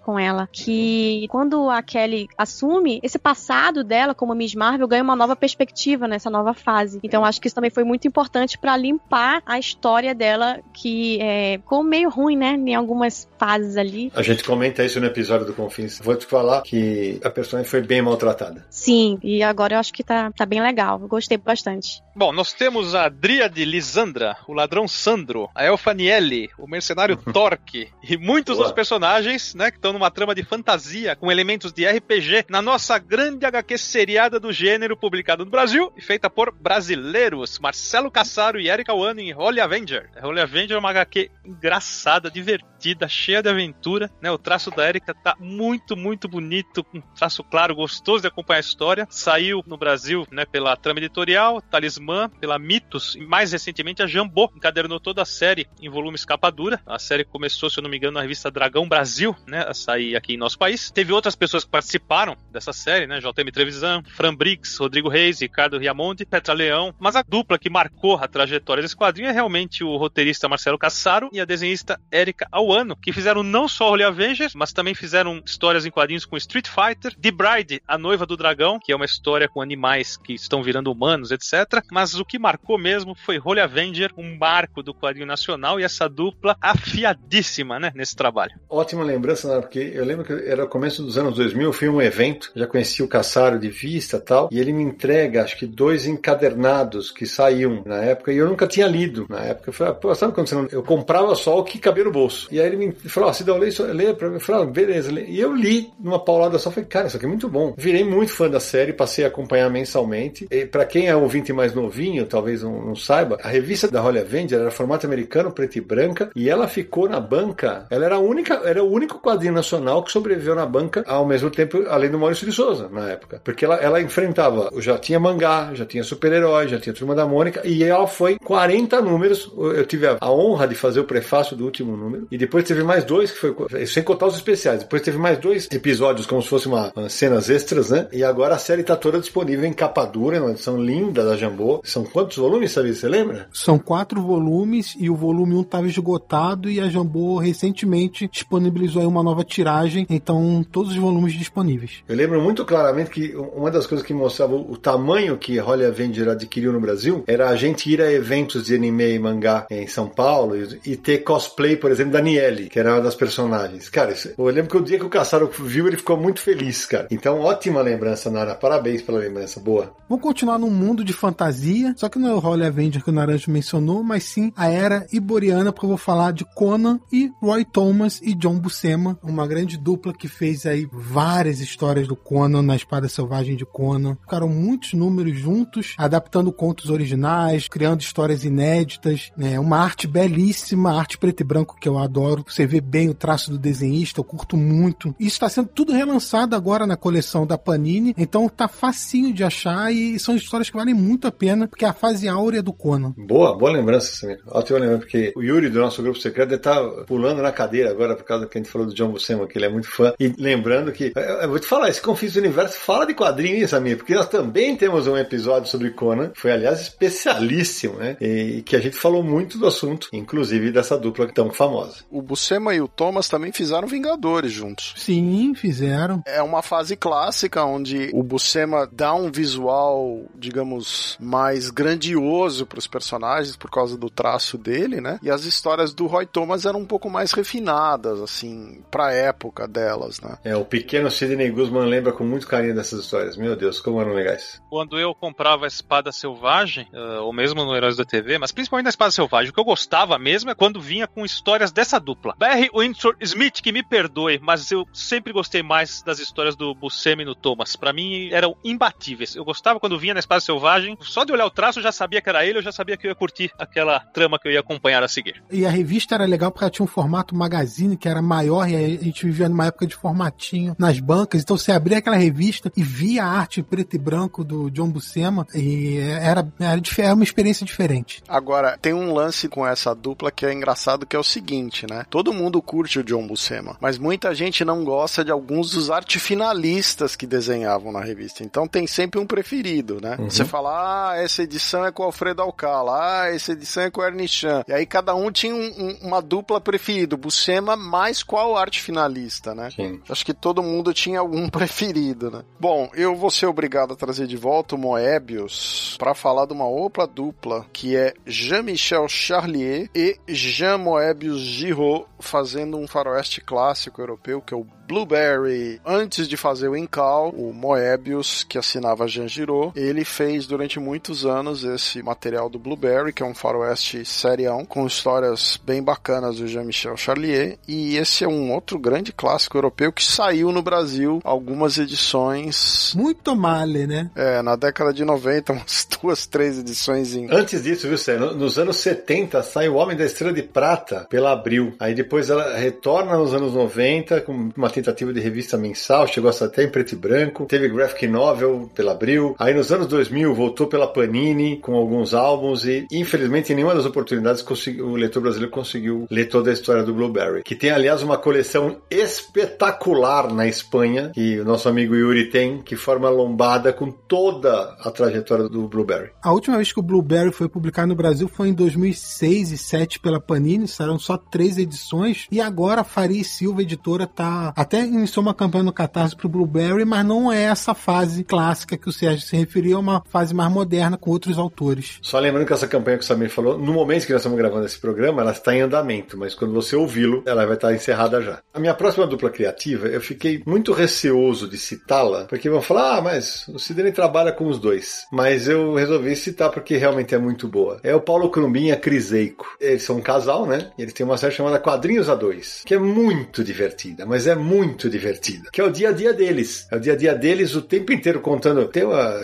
com 0.00 0.18
ela, 0.18 0.48
que 0.52 1.26
quando 1.28 1.70
a 1.70 1.82
Kelly 1.82 2.28
assume, 2.36 3.00
esse 3.02 3.18
passado 3.18 3.84
dela 3.84 4.14
como 4.14 4.34
Miss 4.34 4.54
Marvel 4.54 4.88
ganha 4.88 5.02
uma 5.02 5.16
nova 5.16 5.36
perspectiva 5.36 6.06
nessa 6.08 6.30
nova 6.30 6.54
fase. 6.54 7.00
Então, 7.02 7.24
acho 7.24 7.40
que 7.40 7.46
isso 7.46 7.54
também 7.54 7.70
foi 7.70 7.84
muito 7.84 8.06
importante 8.06 8.58
para 8.58 8.76
limpar 8.76 9.42
a 9.46 9.58
história 9.58 10.14
dela, 10.14 10.60
que 10.72 11.18
é, 11.20 11.58
ficou 11.58 11.82
meio 11.82 12.08
ruim, 12.08 12.36
né? 12.36 12.52
Em 12.54 12.74
algumas 12.74 13.28
fases 13.38 13.76
ali. 13.76 14.12
A 14.14 14.22
gente 14.22 14.44
comenta 14.44 14.84
isso 14.84 15.00
no 15.00 15.06
episódio 15.06 15.46
do 15.46 15.52
Confins. 15.52 15.98
Vou 15.98 16.16
te 16.16 16.26
falar 16.26 16.62
que 16.62 17.20
a 17.22 17.30
personagem 17.30 17.70
foi 17.70 17.82
bem 17.82 18.02
maltratada. 18.02 18.64
Sim, 18.84 19.18
e 19.22 19.42
agora 19.42 19.76
eu 19.76 19.80
acho 19.80 19.94
que 19.94 20.04
tá, 20.04 20.30
tá 20.30 20.44
bem 20.44 20.60
legal. 20.60 21.00
Eu 21.00 21.08
gostei 21.08 21.38
bastante. 21.38 22.02
Bom, 22.14 22.32
nós 22.32 22.52
temos 22.52 22.94
a 22.94 23.08
Dríade 23.08 23.64
Lisandra, 23.64 24.36
o 24.46 24.52
ladrão 24.52 24.86
Sandro, 24.86 25.48
a 25.54 25.64
Elfanielli, 25.64 26.50
o 26.58 26.66
mercenário 26.66 27.16
Torque 27.32 27.88
e 28.02 28.18
muitos 28.18 28.56
Boa. 28.56 28.66
outros 28.66 28.74
personagens, 28.74 29.54
né, 29.54 29.70
que 29.70 29.78
estão 29.78 29.94
numa 29.94 30.10
trama 30.10 30.34
de 30.34 30.44
fantasia 30.44 31.16
com 31.16 31.32
elementos 31.32 31.72
de 31.72 31.86
RPG 31.86 32.44
na 32.50 32.60
nossa 32.60 32.98
grande 32.98 33.46
HQ 33.46 33.78
seriada 33.78 34.38
do 34.38 34.52
gênero 34.52 34.98
publicada 34.98 35.46
no 35.46 35.50
Brasil 35.50 35.90
e 35.96 36.02
feita 36.02 36.28
por 36.28 36.52
brasileiros, 36.52 37.58
Marcelo 37.58 38.10
Cassaro 38.10 38.60
e 38.60 38.68
Erika 38.68 38.92
Wano 38.92 39.20
em 39.20 39.34
Holy 39.34 39.60
Avenger. 39.60 40.10
Holy 40.22 40.40
Avenger 40.40 40.76
é 40.76 40.78
uma 40.78 40.90
HQ 40.90 41.30
engraçada, 41.42 42.30
divertida, 42.30 43.08
cheia 43.08 43.42
de 43.42 43.48
aventura, 43.48 44.10
né? 44.20 44.30
O 44.30 44.36
traço 44.36 44.70
da 44.70 44.86
Erika 44.86 45.14
tá 45.14 45.34
muito, 45.40 45.96
muito 45.96 46.28
bonito, 46.28 46.84
com 46.84 46.98
um 46.98 47.02
traço 47.16 47.42
claro, 47.42 47.74
gostoso 47.74 48.20
de 48.20 48.28
acompanhar 48.28 48.58
a 48.58 48.60
história. 48.74 49.06
Saiu 49.08 49.62
no 49.66 49.76
Brasil, 49.76 50.26
né, 50.30 50.44
pela 50.44 50.76
trama 50.76 50.98
editorial, 50.98 51.62
Talismã, 51.62 52.28
pela 52.40 52.58
Mitos, 52.58 53.14
e 53.14 53.20
mais 53.20 53.52
recentemente 53.52 54.02
a 54.02 54.06
Jambô 54.06 54.50
encadernou 54.54 54.98
toda 54.98 55.22
a 55.22 55.24
série 55.24 55.66
em 55.80 55.88
volumes 55.88 56.24
capa 56.24 56.50
dura. 56.50 56.80
A 56.84 56.98
série 56.98 57.24
começou, 57.24 57.70
se 57.70 57.78
eu 57.78 57.82
não 57.82 57.90
me 57.90 57.96
engano, 57.96 58.14
na 58.14 58.22
revista 58.22 58.50
Dragão 58.50 58.88
Brasil, 58.88 59.34
né, 59.46 59.64
a 59.66 59.72
sair 59.72 60.16
aqui 60.16 60.34
em 60.34 60.36
nosso 60.36 60.58
país. 60.58 60.90
Teve 60.90 61.12
outras 61.12 61.36
pessoas 61.36 61.64
que 61.64 61.70
participaram 61.70 62.36
dessa 62.50 62.72
série, 62.72 63.06
né, 63.06 63.20
JM 63.20 63.50
Trevisan, 63.52 64.02
Fran 64.14 64.34
Briggs, 64.34 64.76
Rodrigo 64.78 65.08
Reis, 65.08 65.40
Ricardo 65.40 65.78
Riamonte, 65.78 66.26
Petra 66.26 66.52
Leão, 66.52 66.92
mas 66.98 67.16
a 67.16 67.22
dupla 67.22 67.58
que 67.58 67.70
marcou 67.70 68.16
a 68.16 68.26
trajetória 68.26 68.82
desse 68.82 68.96
quadrinho 68.96 69.28
é 69.28 69.32
realmente 69.32 69.84
o 69.84 69.96
roteirista 69.96 70.48
Marcelo 70.48 70.78
Cassaro 70.78 71.30
e 71.32 71.40
a 71.40 71.44
desenhista 71.44 72.00
Erika 72.10 72.48
Awano, 72.50 72.96
que 72.96 73.12
fizeram 73.12 73.42
não 73.42 73.68
só 73.68 73.90
Holy 73.90 74.02
Avengers, 74.02 74.54
mas 74.54 74.72
também 74.72 74.94
fizeram 74.94 75.40
histórias 75.44 75.86
em 75.86 75.90
quadrinhos 75.90 76.24
com 76.24 76.36
Street 76.36 76.66
Fighter, 76.68 77.14
The 77.14 77.30
Bride, 77.30 77.82
a 77.86 77.96
noiva 77.96 78.26
do 78.26 78.36
dragão, 78.36 78.63
que 78.82 78.92
é 78.92 78.96
uma 78.96 79.04
história 79.04 79.48
com 79.48 79.60
animais 79.60 80.16
que 80.16 80.34
estão 80.34 80.62
virando 80.62 80.90
humanos, 80.90 81.30
etc. 81.30 81.82
Mas 81.90 82.14
o 82.14 82.24
que 82.24 82.38
marcou 82.38 82.78
mesmo 82.78 83.14
foi 83.14 83.40
Holy 83.42 83.60
Avenger, 83.60 84.10
um 84.16 84.36
marco 84.36 84.82
do 84.82 84.94
quadrinho 84.94 85.26
nacional 85.26 85.78
e 85.78 85.84
essa 85.84 86.08
dupla 86.08 86.56
afiadíssima, 86.60 87.78
né, 87.78 87.92
nesse 87.94 88.16
trabalho. 88.16 88.52
Ótima 88.68 89.04
lembrança, 89.04 89.54
né, 89.54 89.60
porque 89.60 89.92
eu 89.94 90.04
lembro 90.04 90.24
que 90.24 90.32
era 90.32 90.64
o 90.64 90.68
começo 90.68 91.02
dos 91.02 91.18
anos 91.18 91.36
2000, 91.36 91.62
eu 91.62 91.72
fui 91.72 91.88
um 91.88 92.00
evento, 92.00 92.50
já 92.54 92.66
conheci 92.66 93.02
o 93.02 93.08
Caçaro 93.08 93.58
de 93.58 93.70
vista 93.70 94.18
tal, 94.20 94.48
e 94.50 94.58
ele 94.58 94.72
me 94.72 94.82
entrega, 94.82 95.42
acho 95.42 95.56
que 95.56 95.66
dois 95.66 96.06
encadernados 96.06 97.10
que 97.10 97.26
saíam 97.26 97.82
na 97.84 97.96
época, 97.96 98.32
e 98.32 98.36
eu 98.36 98.48
nunca 98.48 98.66
tinha 98.66 98.86
lido 98.86 99.26
na 99.28 99.40
época. 99.40 99.70
Eu 99.70 99.72
falei, 99.72 99.94
pô, 99.94 100.14
sabe 100.14 100.32
quando. 100.32 100.68
Eu 100.70 100.82
comprava 100.82 101.34
só 101.34 101.58
o 101.58 101.64
que 101.64 101.78
cabia 101.78 102.04
no 102.04 102.12
bolso. 102.12 102.48
E 102.50 102.60
aí 102.60 102.66
ele 102.66 102.76
me 102.76 102.92
falou, 102.92 103.28
ah, 103.28 103.32
Cidão, 103.32 103.58
lê, 103.58 103.70
lê 103.92 104.14
pra 104.14 104.28
mim. 104.28 104.34
Eu 104.34 104.40
falei, 104.40 104.62
ah, 104.62 104.66
beleza. 104.66 105.12
E 105.20 105.38
eu 105.38 105.54
li 105.54 105.90
numa 105.98 106.18
paulada 106.18 106.58
só, 106.58 106.70
falei, 106.70 106.88
cara, 106.88 107.06
isso 107.06 107.16
aqui 107.16 107.26
é 107.26 107.28
muito 107.28 107.48
bom. 107.48 107.74
Virei 107.76 108.04
muito 108.04 108.32
fã 108.32 108.48
da 108.54 108.60
série, 108.60 108.92
passei 108.92 109.24
a 109.24 109.28
acompanhar 109.28 109.68
mensalmente. 109.68 110.46
E 110.50 110.64
para 110.64 110.84
quem 110.84 111.08
é 111.08 111.16
ouvinte 111.16 111.52
mais 111.52 111.74
novinho, 111.74 112.24
talvez 112.24 112.62
não, 112.62 112.80
não, 112.80 112.96
saiba, 112.96 113.36
a 113.42 113.48
revista 113.48 113.88
da 113.88 114.00
Holly 114.00 114.20
Avenger 114.20 114.60
era 114.60 114.70
formato 114.70 115.06
americano, 115.06 115.50
preto 115.50 115.76
e 115.76 115.80
branca, 115.80 116.30
e 116.36 116.48
ela 116.48 116.68
ficou 116.68 117.08
na 117.08 117.18
banca. 117.18 117.86
Ela 117.90 118.04
era 118.04 118.14
a 118.16 118.18
única, 118.18 118.62
era 118.64 118.82
o 118.82 118.90
único 118.90 119.18
quadrinho 119.20 119.52
nacional 119.52 120.02
que 120.04 120.12
sobreviveu 120.12 120.54
na 120.54 120.64
banca 120.64 121.04
ao 121.06 121.26
mesmo 121.26 121.50
tempo, 121.50 121.84
além 121.88 122.10
do 122.10 122.18
Maurício 122.18 122.46
de 122.46 122.52
Souza, 122.52 122.88
na 122.90 123.10
época. 123.10 123.40
Porque 123.42 123.64
ela, 123.64 123.76
ela 123.76 124.00
enfrentava, 124.00 124.70
já 124.78 124.96
tinha 124.98 125.18
mangá, 125.18 125.70
já 125.74 125.84
tinha 125.84 126.04
super-herói, 126.04 126.68
já 126.68 126.78
tinha 126.78 126.94
Turma 126.94 127.14
da 127.14 127.26
Mônica, 127.26 127.60
e 127.64 127.82
ela 127.82 128.06
foi 128.06 128.38
40 128.38 129.00
números. 129.02 129.50
Eu 129.56 129.84
tive 129.84 130.06
a, 130.06 130.16
a 130.20 130.30
honra 130.30 130.68
de 130.68 130.76
fazer 130.76 131.00
o 131.00 131.04
prefácio 131.04 131.56
do 131.56 131.64
último 131.64 131.96
número, 131.96 132.28
e 132.30 132.38
depois 132.38 132.64
teve 132.64 132.84
mais 132.84 133.04
dois, 133.04 133.32
que 133.32 133.38
foi 133.38 133.86
sem 133.86 134.02
contar 134.02 134.26
os 134.26 134.36
especiais. 134.36 134.80
Depois 134.80 135.02
teve 135.02 135.18
mais 135.18 135.38
dois 135.38 135.68
episódios, 135.72 136.26
como 136.26 136.40
se 136.40 136.48
fosse 136.48 136.68
uma, 136.68 136.92
uma 136.94 137.08
cenas 137.08 137.50
extras, 137.50 137.90
né? 137.90 138.06
E 138.12 138.22
agora 138.22 138.43
agora 138.44 138.56
a 138.56 138.58
série 138.58 138.82
está 138.82 138.94
toda 138.94 139.18
disponível 139.18 139.64
em 139.64 139.72
capa 139.72 140.04
dura, 140.04 140.38
uma 140.38 140.50
edição 140.50 140.76
linda 140.76 141.24
da 141.24 141.34
Jambô. 141.34 141.80
São 141.82 142.04
quantos 142.04 142.36
volumes, 142.36 142.72
sabe? 142.72 142.94
Você 142.94 143.08
lembra? 143.08 143.48
São 143.50 143.78
quatro 143.78 144.20
volumes 144.20 144.94
e 145.00 145.08
o 145.08 145.16
volume 145.16 145.54
1 145.54 145.60
estava 145.62 145.86
esgotado 145.86 146.70
e 146.70 146.78
a 146.78 146.86
Jambô 146.86 147.38
recentemente 147.38 148.28
disponibilizou 148.30 149.08
uma 149.08 149.22
nova 149.22 149.44
tiragem, 149.44 150.06
então 150.10 150.62
todos 150.70 150.90
os 150.90 150.96
volumes 150.98 151.32
disponíveis. 151.32 152.02
Eu 152.06 152.14
lembro 152.14 152.38
muito 152.42 152.66
claramente 152.66 153.10
que 153.10 153.34
uma 153.34 153.70
das 153.70 153.86
coisas 153.86 154.06
que 154.06 154.12
mostrava 154.12 154.54
o 154.54 154.76
tamanho 154.76 155.38
que 155.38 155.58
Holly 155.58 155.86
Avenger 155.86 156.28
adquiriu 156.28 156.70
no 156.70 156.80
Brasil 156.80 157.24
era 157.26 157.48
a 157.48 157.56
gente 157.56 157.90
ir 157.90 158.02
a 158.02 158.12
eventos 158.12 158.66
de 158.66 158.74
anime 158.74 159.14
e 159.14 159.18
mangá 159.18 159.66
em 159.70 159.86
São 159.86 160.06
Paulo 160.06 160.54
e, 160.84 160.96
ter 160.96 161.18
cosplay, 161.18 161.76
por 161.76 161.90
exemplo, 161.90 162.12
da 162.12 162.20
Niele, 162.20 162.68
que 162.68 162.78
era 162.78 162.92
uma 162.92 163.00
das 163.00 163.14
personagens. 163.14 163.88
Cara, 163.88 164.12
eu 164.36 164.44
lembro 164.44 164.70
que 164.70 164.76
o 164.76 164.84
dia 164.84 164.98
que 164.98 165.06
o 165.06 165.10
Caçaro 165.10 165.50
viu, 165.58 165.86
ele 165.86 165.96
ficou 165.96 166.18
muito 166.18 166.40
feliz, 166.40 166.84
cara. 166.84 167.08
Então, 167.10 167.40
ótima 167.40 167.80
lembrança, 167.80 168.23
Nara. 168.30 168.54
Parabéns 168.54 169.02
pela 169.02 169.18
lembrança. 169.18 169.60
Boa. 169.60 169.94
Vamos 170.08 170.22
continuar 170.22 170.58
num 170.58 170.70
mundo 170.70 171.04
de 171.04 171.12
fantasia, 171.12 171.94
só 171.96 172.08
que 172.08 172.18
não 172.18 172.28
é 172.28 172.34
o 172.34 172.38
Holly 172.38 172.64
Avenger 172.64 173.02
que 173.02 173.10
o 173.10 173.12
Naranjo 173.12 173.50
mencionou, 173.50 174.02
mas 174.02 174.24
sim 174.24 174.52
a 174.56 174.68
era 174.68 175.06
iboriana, 175.12 175.72
porque 175.72 175.86
eu 175.86 175.90
vou 175.90 175.98
falar 175.98 176.32
de 176.32 176.44
Conan 176.54 177.00
e 177.10 177.32
Roy 177.40 177.64
Thomas 177.64 178.20
e 178.22 178.34
John 178.34 178.58
Buscema, 178.58 179.18
uma 179.22 179.46
grande 179.46 179.76
dupla 179.76 180.12
que 180.12 180.28
fez 180.28 180.66
aí 180.66 180.88
várias 180.92 181.60
histórias 181.60 182.06
do 182.06 182.14
Conan 182.14 182.62
na 182.62 182.76
Espada 182.76 183.08
Selvagem 183.08 183.56
de 183.56 183.64
Conan. 183.64 184.16
Ficaram 184.20 184.48
muitos 184.48 184.92
números 184.92 185.38
juntos, 185.38 185.94
adaptando 185.98 186.52
contos 186.52 186.90
originais, 186.90 187.68
criando 187.68 188.00
histórias 188.00 188.44
inéditas, 188.44 189.32
né? 189.36 189.58
Uma 189.58 189.78
arte 189.78 190.06
belíssima, 190.06 190.98
arte 190.98 191.18
preto 191.18 191.40
e 191.40 191.44
branco 191.44 191.76
que 191.80 191.88
eu 191.88 191.98
adoro. 191.98 192.44
Você 192.46 192.66
vê 192.66 192.80
bem 192.80 193.08
o 193.08 193.14
traço 193.14 193.50
do 193.50 193.58
desenhista, 193.58 194.20
eu 194.20 194.24
curto 194.24 194.56
muito. 194.56 195.14
Isso 195.18 195.36
está 195.36 195.48
sendo 195.48 195.68
tudo 195.68 195.92
relançado 195.92 196.54
agora 196.54 196.86
na 196.86 196.96
coleção 196.96 197.46
da 197.46 197.58
Panini, 197.58 198.13
então 198.16 198.48
tá 198.48 198.68
facinho 198.68 199.32
de 199.32 199.44
achar 199.44 199.92
e 199.92 200.18
são 200.18 200.36
histórias 200.36 200.70
que 200.70 200.76
valem 200.76 200.94
muito 200.94 201.26
a 201.26 201.32
pena, 201.32 201.66
porque 201.66 201.84
é 201.84 201.88
a 201.88 201.92
fase 201.92 202.28
áurea 202.28 202.62
do 202.62 202.72
Conan. 202.72 203.14
Boa, 203.16 203.56
boa 203.56 203.72
lembrança, 203.72 204.14
Samir. 204.14 204.40
Ótima 204.46 204.78
lembrança, 204.78 205.00
porque 205.00 205.32
o 205.36 205.42
Yuri 205.42 205.68
do 205.68 205.80
nosso 205.80 206.02
grupo 206.02 206.18
secreto 206.18 206.54
estar 206.54 206.76
tá 206.76 207.04
pulando 207.06 207.42
na 207.42 207.52
cadeira 207.52 207.90
agora 207.90 208.16
por 208.16 208.24
causa 208.24 208.46
que 208.46 208.58
a 208.58 208.60
gente 208.60 208.70
falou 208.70 208.86
do 208.86 208.94
John 208.94 209.10
Buscema, 209.10 209.46
que 209.46 209.58
ele 209.58 209.66
é 209.66 209.68
muito 209.68 209.88
fã. 209.88 210.12
E 210.18 210.34
lembrando 210.38 210.92
que, 210.92 211.12
eu 211.14 211.48
vou 211.48 211.58
te 211.58 211.66
falar, 211.66 211.88
esse 211.88 212.00
Confins 212.00 212.34
do 212.34 212.40
Universo 212.40 212.78
fala 212.78 213.06
de 213.06 213.14
quadrinhos, 213.14 213.70
Samir, 213.70 213.96
porque 213.96 214.14
nós 214.14 214.28
também 214.28 214.76
temos 214.76 215.06
um 215.06 215.16
episódio 215.16 215.68
sobre 215.68 215.90
Conan, 215.90 216.30
foi 216.34 216.52
aliás 216.52 216.80
especialíssimo, 216.80 217.94
né? 217.96 218.16
E 218.20 218.62
que 218.62 218.76
a 218.76 218.80
gente 218.80 218.96
falou 218.96 219.22
muito 219.22 219.58
do 219.58 219.66
assunto, 219.66 220.08
inclusive 220.12 220.70
dessa 220.70 220.98
dupla 220.98 221.26
tão 221.32 221.50
famosa. 221.50 222.04
O 222.10 222.22
Buscema 222.22 222.74
e 222.74 222.80
o 222.80 222.88
Thomas 222.88 223.28
também 223.28 223.52
fizeram 223.52 223.88
Vingadores 223.88 224.52
juntos. 224.52 224.94
Sim, 224.96 225.54
fizeram. 225.54 226.22
É 226.26 226.42
uma 226.42 226.62
fase 226.62 226.96
clássica 226.96 227.64
onde 227.64 228.03
o 228.12 228.22
Buscema 228.22 228.88
dá 228.90 229.14
um 229.14 229.30
visual, 229.30 230.24
digamos, 230.34 231.16
mais 231.20 231.70
grandioso 231.70 232.66
para 232.66 232.78
os 232.78 232.86
personagens 232.86 233.56
por 233.56 233.70
causa 233.70 233.96
do 233.96 234.10
traço 234.10 234.58
dele, 234.58 235.00
né? 235.00 235.18
E 235.22 235.30
as 235.30 235.44
histórias 235.44 235.94
do 235.94 236.06
Roy 236.06 236.26
Thomas 236.26 236.66
eram 236.66 236.80
um 236.80 236.86
pouco 236.86 237.08
mais 237.08 237.32
refinadas, 237.32 238.20
assim, 238.20 238.82
pra 238.90 239.12
época 239.12 239.66
delas, 239.66 240.20
né? 240.20 240.38
É, 240.44 240.56
o 240.56 240.64
pequeno 240.64 241.10
Sidney 241.10 241.50
Guzman 241.50 241.86
lembra 241.86 242.12
com 242.12 242.24
muito 242.24 242.46
carinho 242.46 242.74
dessas 242.74 243.00
histórias. 243.00 243.36
Meu 243.36 243.56
Deus, 243.56 243.80
como 243.80 244.00
eram 244.00 244.12
legais. 244.12 244.60
Quando 244.68 244.98
eu 244.98 245.14
comprava 245.14 245.64
a 245.64 245.68
Espada 245.68 246.12
Selvagem, 246.12 246.88
uh, 246.92 247.22
ou 247.22 247.32
mesmo 247.32 247.64
no 247.64 247.74
Heróis 247.74 247.96
da 247.96 248.04
TV, 248.04 248.38
mas 248.38 248.52
principalmente 248.52 248.84
na 248.84 248.90
Espada 248.90 249.10
Selvagem, 249.10 249.50
o 249.50 249.52
que 249.54 249.60
eu 249.60 249.64
gostava 249.64 250.18
mesmo 250.18 250.50
é 250.50 250.54
quando 250.54 250.80
vinha 250.80 251.06
com 251.06 251.24
histórias 251.24 251.72
dessa 251.72 251.98
dupla. 251.98 252.34
Barry 252.38 252.68
Windsor 252.74 253.16
Smith, 253.20 253.60
que 253.62 253.72
me 253.72 253.82
perdoe, 253.82 254.38
mas 254.42 254.70
eu 254.70 254.86
sempre 254.92 255.32
gostei 255.32 255.62
mais 255.62 256.02
das 256.02 256.18
histórias 256.18 256.56
do 256.56 256.74
Buscemi 256.74 257.22
e 257.22 257.26
no 257.26 257.34
Thomas. 257.34 257.76
Para 257.76 257.92
mim 257.94 258.30
eram 258.32 258.56
imbatíveis. 258.64 259.34
Eu 259.34 259.44
gostava 259.44 259.80
quando 259.80 259.98
vinha 259.98 260.14
na 260.14 260.20
Espada 260.20 260.40
Selvagem, 260.40 260.98
só 261.00 261.24
de 261.24 261.32
olhar 261.32 261.46
o 261.46 261.50
traço 261.50 261.78
eu 261.78 261.82
já 261.82 261.92
sabia 261.92 262.20
que 262.20 262.28
era 262.28 262.44
ele, 262.44 262.58
eu 262.58 262.62
já 262.62 262.72
sabia 262.72 262.96
que 262.96 263.06
eu 263.06 263.10
ia 263.10 263.14
curtir 263.14 263.50
aquela 263.58 264.00
trama 264.00 264.38
que 264.38 264.48
eu 264.48 264.52
ia 264.52 264.60
acompanhar 264.60 265.02
a 265.02 265.08
seguir. 265.08 265.42
E 265.50 265.64
a 265.64 265.70
revista 265.70 266.14
era 266.14 266.24
legal 266.24 266.50
porque 266.50 266.64
ela 266.64 266.70
tinha 266.70 266.84
um 266.84 266.88
formato 266.88 267.34
magazine 267.34 267.96
que 267.96 268.08
era 268.08 268.20
maior 268.20 268.68
e 268.68 268.74
a 268.76 268.88
gente 269.02 269.24
vivia 269.24 269.48
numa 269.48 269.66
época 269.66 269.86
de 269.86 269.94
formatinho 269.94 270.74
nas 270.78 270.98
bancas, 270.98 271.42
então 271.42 271.56
você 271.56 271.72
abria 271.72 271.98
aquela 271.98 272.16
revista 272.16 272.72
e 272.76 272.82
via 272.82 273.24
a 273.24 273.28
arte 273.28 273.62
preto 273.62 273.94
e 273.94 273.98
branco 273.98 274.44
do 274.44 274.70
John 274.70 274.90
Buscema 274.90 275.46
e 275.54 275.98
era, 275.98 276.46
era, 276.58 276.80
era 276.98 277.14
uma 277.14 277.24
experiência 277.24 277.64
diferente. 277.64 278.22
Agora, 278.28 278.78
tem 278.80 278.92
um 278.92 279.12
lance 279.12 279.48
com 279.48 279.66
essa 279.66 279.94
dupla 279.94 280.30
que 280.30 280.46
é 280.46 280.52
engraçado 280.52 281.06
que 281.06 281.16
é 281.16 281.18
o 281.18 281.24
seguinte, 281.24 281.86
né? 281.88 282.04
Todo 282.08 282.32
mundo 282.32 282.60
curte 282.62 282.98
o 282.98 283.04
John 283.04 283.26
Buscema, 283.26 283.76
mas 283.80 283.98
muita 283.98 284.34
gente 284.34 284.64
não 284.64 284.84
gosta 284.84 285.24
de 285.24 285.30
alguns 285.30 285.72
dos 285.72 285.90
artefinalistas 285.90 287.16
que 287.16 287.26
desenhavam 287.26 287.83
na 287.92 288.00
revista. 288.00 288.42
Então 288.42 288.66
tem 288.66 288.86
sempre 288.86 289.20
um 289.20 289.26
preferido, 289.26 289.98
né? 290.00 290.16
Uhum. 290.18 290.30
Você 290.30 290.44
fala, 290.44 291.10
ah, 291.10 291.16
essa 291.16 291.42
edição 291.42 291.84
é 291.84 291.92
com 291.92 292.02
o 292.02 292.06
Alfredo 292.06 292.42
Alcala, 292.42 293.22
ah, 293.22 293.34
essa 293.34 293.52
edição 293.52 293.84
é 293.84 293.90
com 293.90 294.00
o 294.00 294.04
Ernie 294.04 294.28
Chan. 294.28 294.64
E 294.68 294.72
aí 294.72 294.86
cada 294.86 295.14
um 295.14 295.30
tinha 295.30 295.54
um, 295.54 295.66
um, 295.66 295.98
uma 296.02 296.20
dupla 296.20 296.60
preferida, 296.60 297.16
Buscema 297.16 297.76
mais 297.76 298.22
qual 298.22 298.56
arte 298.56 298.80
finalista, 298.80 299.54
né? 299.54 299.70
Sim. 299.70 300.00
Acho 300.08 300.24
que 300.24 300.34
todo 300.34 300.62
mundo 300.62 300.92
tinha 300.92 301.20
algum 301.20 301.48
preferido, 301.50 302.30
né? 302.30 302.42
Bom, 302.58 302.90
eu 302.94 303.14
vou 303.14 303.30
ser 303.30 303.46
obrigado 303.46 303.92
a 303.92 303.96
trazer 303.96 304.26
de 304.26 304.36
volta 304.36 304.74
o 304.74 304.78
Moebius 304.78 305.96
para 305.98 306.14
falar 306.14 306.46
de 306.46 306.52
uma 306.52 306.66
outra 306.66 307.06
dupla 307.06 307.66
que 307.72 307.96
é 307.96 308.14
Jean-Michel 308.26 309.08
Charlier 309.08 309.88
e 309.94 310.18
Jean 310.28 310.78
Moebius 310.78 311.40
Giraud 311.40 312.06
fazendo 312.20 312.76
um 312.76 312.86
faroeste 312.86 313.40
clássico 313.40 314.00
europeu 314.00 314.40
que 314.40 314.54
é 314.54 314.56
o 314.56 314.66
Blueberry. 314.86 315.80
Antes 315.84 316.28
de 316.28 316.36
fazer 316.36 316.68
o 316.68 316.76
Incal, 316.76 317.30
o 317.30 317.52
Moebius, 317.52 318.44
que 318.44 318.58
assinava 318.58 319.08
Jean 319.08 319.28
Giraud, 319.28 319.72
ele 319.74 320.04
fez 320.04 320.46
durante 320.46 320.78
muitos 320.78 321.24
anos 321.24 321.64
esse 321.64 322.02
material 322.02 322.48
do 322.48 322.58
Blueberry, 322.58 323.12
que 323.12 323.22
é 323.22 323.26
um 323.26 323.34
faroeste 323.34 324.04
serião, 324.04 324.64
com 324.64 324.86
histórias 324.86 325.58
bem 325.64 325.82
bacanas 325.82 326.36
do 326.36 326.46
Jean-Michel 326.46 326.96
Charlier. 326.96 327.58
E 327.66 327.96
esse 327.96 328.24
é 328.24 328.28
um 328.28 328.52
outro 328.52 328.78
grande 328.78 329.12
clássico 329.12 329.56
europeu 329.56 329.92
que 329.92 330.04
saiu 330.04 330.52
no 330.52 330.62
Brasil 330.62 331.20
algumas 331.24 331.78
edições. 331.78 332.92
Muito 332.94 333.34
male, 333.34 333.86
né? 333.86 334.10
É, 334.14 334.42
na 334.42 334.56
década 334.56 334.92
de 334.92 335.04
90, 335.04 335.52
umas 335.54 335.88
duas, 336.00 336.26
três 336.26 336.58
edições 336.58 337.14
em. 337.14 337.26
Antes 337.30 337.62
disso, 337.62 337.88
viu, 337.88 337.98
Sé? 337.98 338.18
Nos 338.18 338.58
anos 338.58 338.76
70 338.78 339.42
sai 339.42 339.68
o 339.68 339.74
Homem 339.74 339.96
da 339.96 340.04
Estrela 340.04 340.32
de 340.32 340.42
Prata 340.42 341.06
pela 341.08 341.32
Abril. 341.32 341.74
Aí 341.80 341.94
depois 341.94 342.30
ela 342.30 342.56
retorna 342.56 343.16
nos 343.16 343.32
anos 343.32 343.54
90 343.54 344.20
com 344.20 344.50
uma 344.56 344.70
tentativa 344.74 345.12
de 345.12 345.20
revista 345.20 345.56
mensal, 345.56 346.06
chegou 346.06 346.30
até 346.30 346.64
em 346.64 346.68
preto 346.68 346.92
e 346.92 346.96
branco, 346.96 347.46
teve 347.46 347.68
graphic 347.68 348.06
novel 348.06 348.70
pela 348.74 348.92
Abril, 348.92 349.34
aí 349.38 349.54
nos 349.54 349.72
anos 349.72 349.86
2000 349.86 350.34
voltou 350.34 350.66
pela 350.66 350.86
Panini 350.86 351.58
com 351.58 351.74
alguns 351.74 352.14
álbuns 352.14 352.64
e 352.64 352.86
infelizmente 352.92 353.52
em 353.52 353.56
nenhuma 353.56 353.74
das 353.74 353.86
oportunidades 353.86 354.44
o 354.80 354.96
leitor 354.96 355.22
brasileiro 355.22 355.52
conseguiu 355.52 356.06
ler 356.10 356.26
toda 356.26 356.50
a 356.50 356.52
história 356.52 356.82
do 356.82 356.94
Blueberry, 356.94 357.42
que 357.42 357.54
tem 357.54 357.70
aliás 357.70 358.02
uma 358.02 358.16
coleção 358.16 358.78
espetacular 358.90 360.32
na 360.32 360.46
Espanha, 360.46 361.10
que 361.14 361.40
o 361.40 361.44
nosso 361.44 361.68
amigo 361.68 361.94
Yuri 361.94 362.30
tem, 362.30 362.62
que 362.62 362.76
forma 362.76 363.08
lombada 363.08 363.72
com 363.72 363.90
toda 363.90 364.76
a 364.80 364.90
trajetória 364.90 365.48
do 365.48 365.68
Blueberry. 365.68 366.10
A 366.22 366.32
última 366.32 366.56
vez 366.56 366.72
que 366.72 366.80
o 366.80 366.82
Blueberry 366.82 367.32
foi 367.32 367.48
publicado 367.48 367.88
no 367.88 367.94
Brasil 367.94 368.28
foi 368.28 368.48
em 368.48 368.52
2006 368.52 369.52
e 369.52 369.56
2007 369.64 370.00
pela 370.00 370.20
Panini, 370.20 370.68
serão 370.68 370.98
só 370.98 371.16
três 371.16 371.58
edições, 371.58 372.26
e 372.30 372.40
agora 372.40 372.82
a 372.82 372.84
Faria 372.84 373.24
Silva, 373.24 373.62
editora, 373.62 374.06
tá 374.06 374.52
até 374.64 374.80
iniciou 374.80 375.22
uma 375.22 375.34
campanha 375.34 375.64
no 375.64 375.72
Catarse 375.72 376.16
pro 376.16 376.28
Blueberry, 376.28 376.84
mas 376.84 377.04
não 377.04 377.30
é 377.30 377.42
essa 377.44 377.74
fase 377.74 378.24
clássica 378.24 378.78
que 378.78 378.88
o 378.88 378.92
Sérgio 378.92 379.26
se 379.26 379.36
referiu, 379.36 379.76
é 379.76 379.80
uma 379.80 380.02
fase 380.08 380.34
mais 380.34 380.50
moderna 380.50 380.96
com 380.96 381.10
outros 381.10 381.38
autores. 381.38 381.98
Só 382.00 382.18
lembrando 382.18 382.46
que 382.46 382.52
essa 382.52 382.66
campanha 382.66 382.96
que 382.96 383.04
o 383.04 383.06
Samir 383.06 383.30
falou, 383.30 383.58
no 383.58 383.72
momento 383.74 384.06
que 384.06 384.12
nós 384.12 384.22
estamos 384.22 384.38
gravando 384.38 384.64
esse 384.64 384.78
programa, 384.78 385.20
ela 385.20 385.32
está 385.32 385.54
em 385.54 385.60
andamento, 385.60 386.16
mas 386.16 386.34
quando 386.34 386.54
você 386.54 386.74
ouvi-lo, 386.74 387.22
ela 387.26 387.44
vai 387.44 387.56
estar 387.56 387.74
encerrada 387.74 388.22
já. 388.22 388.40
A 388.54 388.58
minha 388.58 388.72
próxima 388.74 389.06
dupla 389.06 389.30
criativa, 389.30 389.86
eu 389.86 390.00
fiquei 390.00 390.42
muito 390.46 390.72
receoso 390.72 391.46
de 391.46 391.58
citá-la, 391.58 392.24
porque 392.24 392.48
vão 392.48 392.62
falar, 392.62 392.98
ah, 392.98 393.02
mas 393.02 393.46
o 393.48 393.58
Sidney 393.58 393.92
trabalha 393.92 394.32
com 394.32 394.46
os 394.46 394.58
dois. 394.58 395.04
Mas 395.12 395.46
eu 395.46 395.74
resolvi 395.74 396.16
citar 396.16 396.50
porque 396.50 396.76
realmente 396.78 397.14
é 397.14 397.18
muito 397.18 397.46
boa. 397.46 397.78
É 397.82 397.94
o 397.94 398.00
Paulo 398.00 398.30
Crumbin 398.30 398.68
e 398.68 398.72
a 398.72 398.76
Criseico. 398.76 399.46
Eles 399.60 399.82
são 399.82 399.96
um 399.96 400.02
casal, 400.02 400.46
né? 400.46 400.70
E 400.78 400.82
eles 400.82 400.94
têm 400.94 401.04
uma 401.04 401.18
série 401.18 401.34
chamada 401.34 401.58
Quadrinhos 401.58 402.08
a 402.08 402.14
Dois, 402.14 402.62
que 402.64 402.72
é 402.72 402.78
muito 402.78 403.44
divertida, 403.44 404.06
mas 404.06 404.26
é 404.26 404.34
muito 404.34 404.53
divertida. 404.88 405.50
Que 405.52 405.60
é 405.60 405.64
o 405.64 405.70
dia 405.70 405.90
a 405.90 405.92
dia 405.92 406.12
deles. 406.12 406.66
É 406.70 406.76
o 406.76 406.80
dia 406.80 406.92
a 406.92 406.96
dia 406.96 407.14
deles 407.14 407.54
o 407.54 407.62
tempo 407.62 407.92
inteiro 407.92 408.20
contando. 408.20 408.66
Tem 408.68 408.84
uma, 408.84 409.20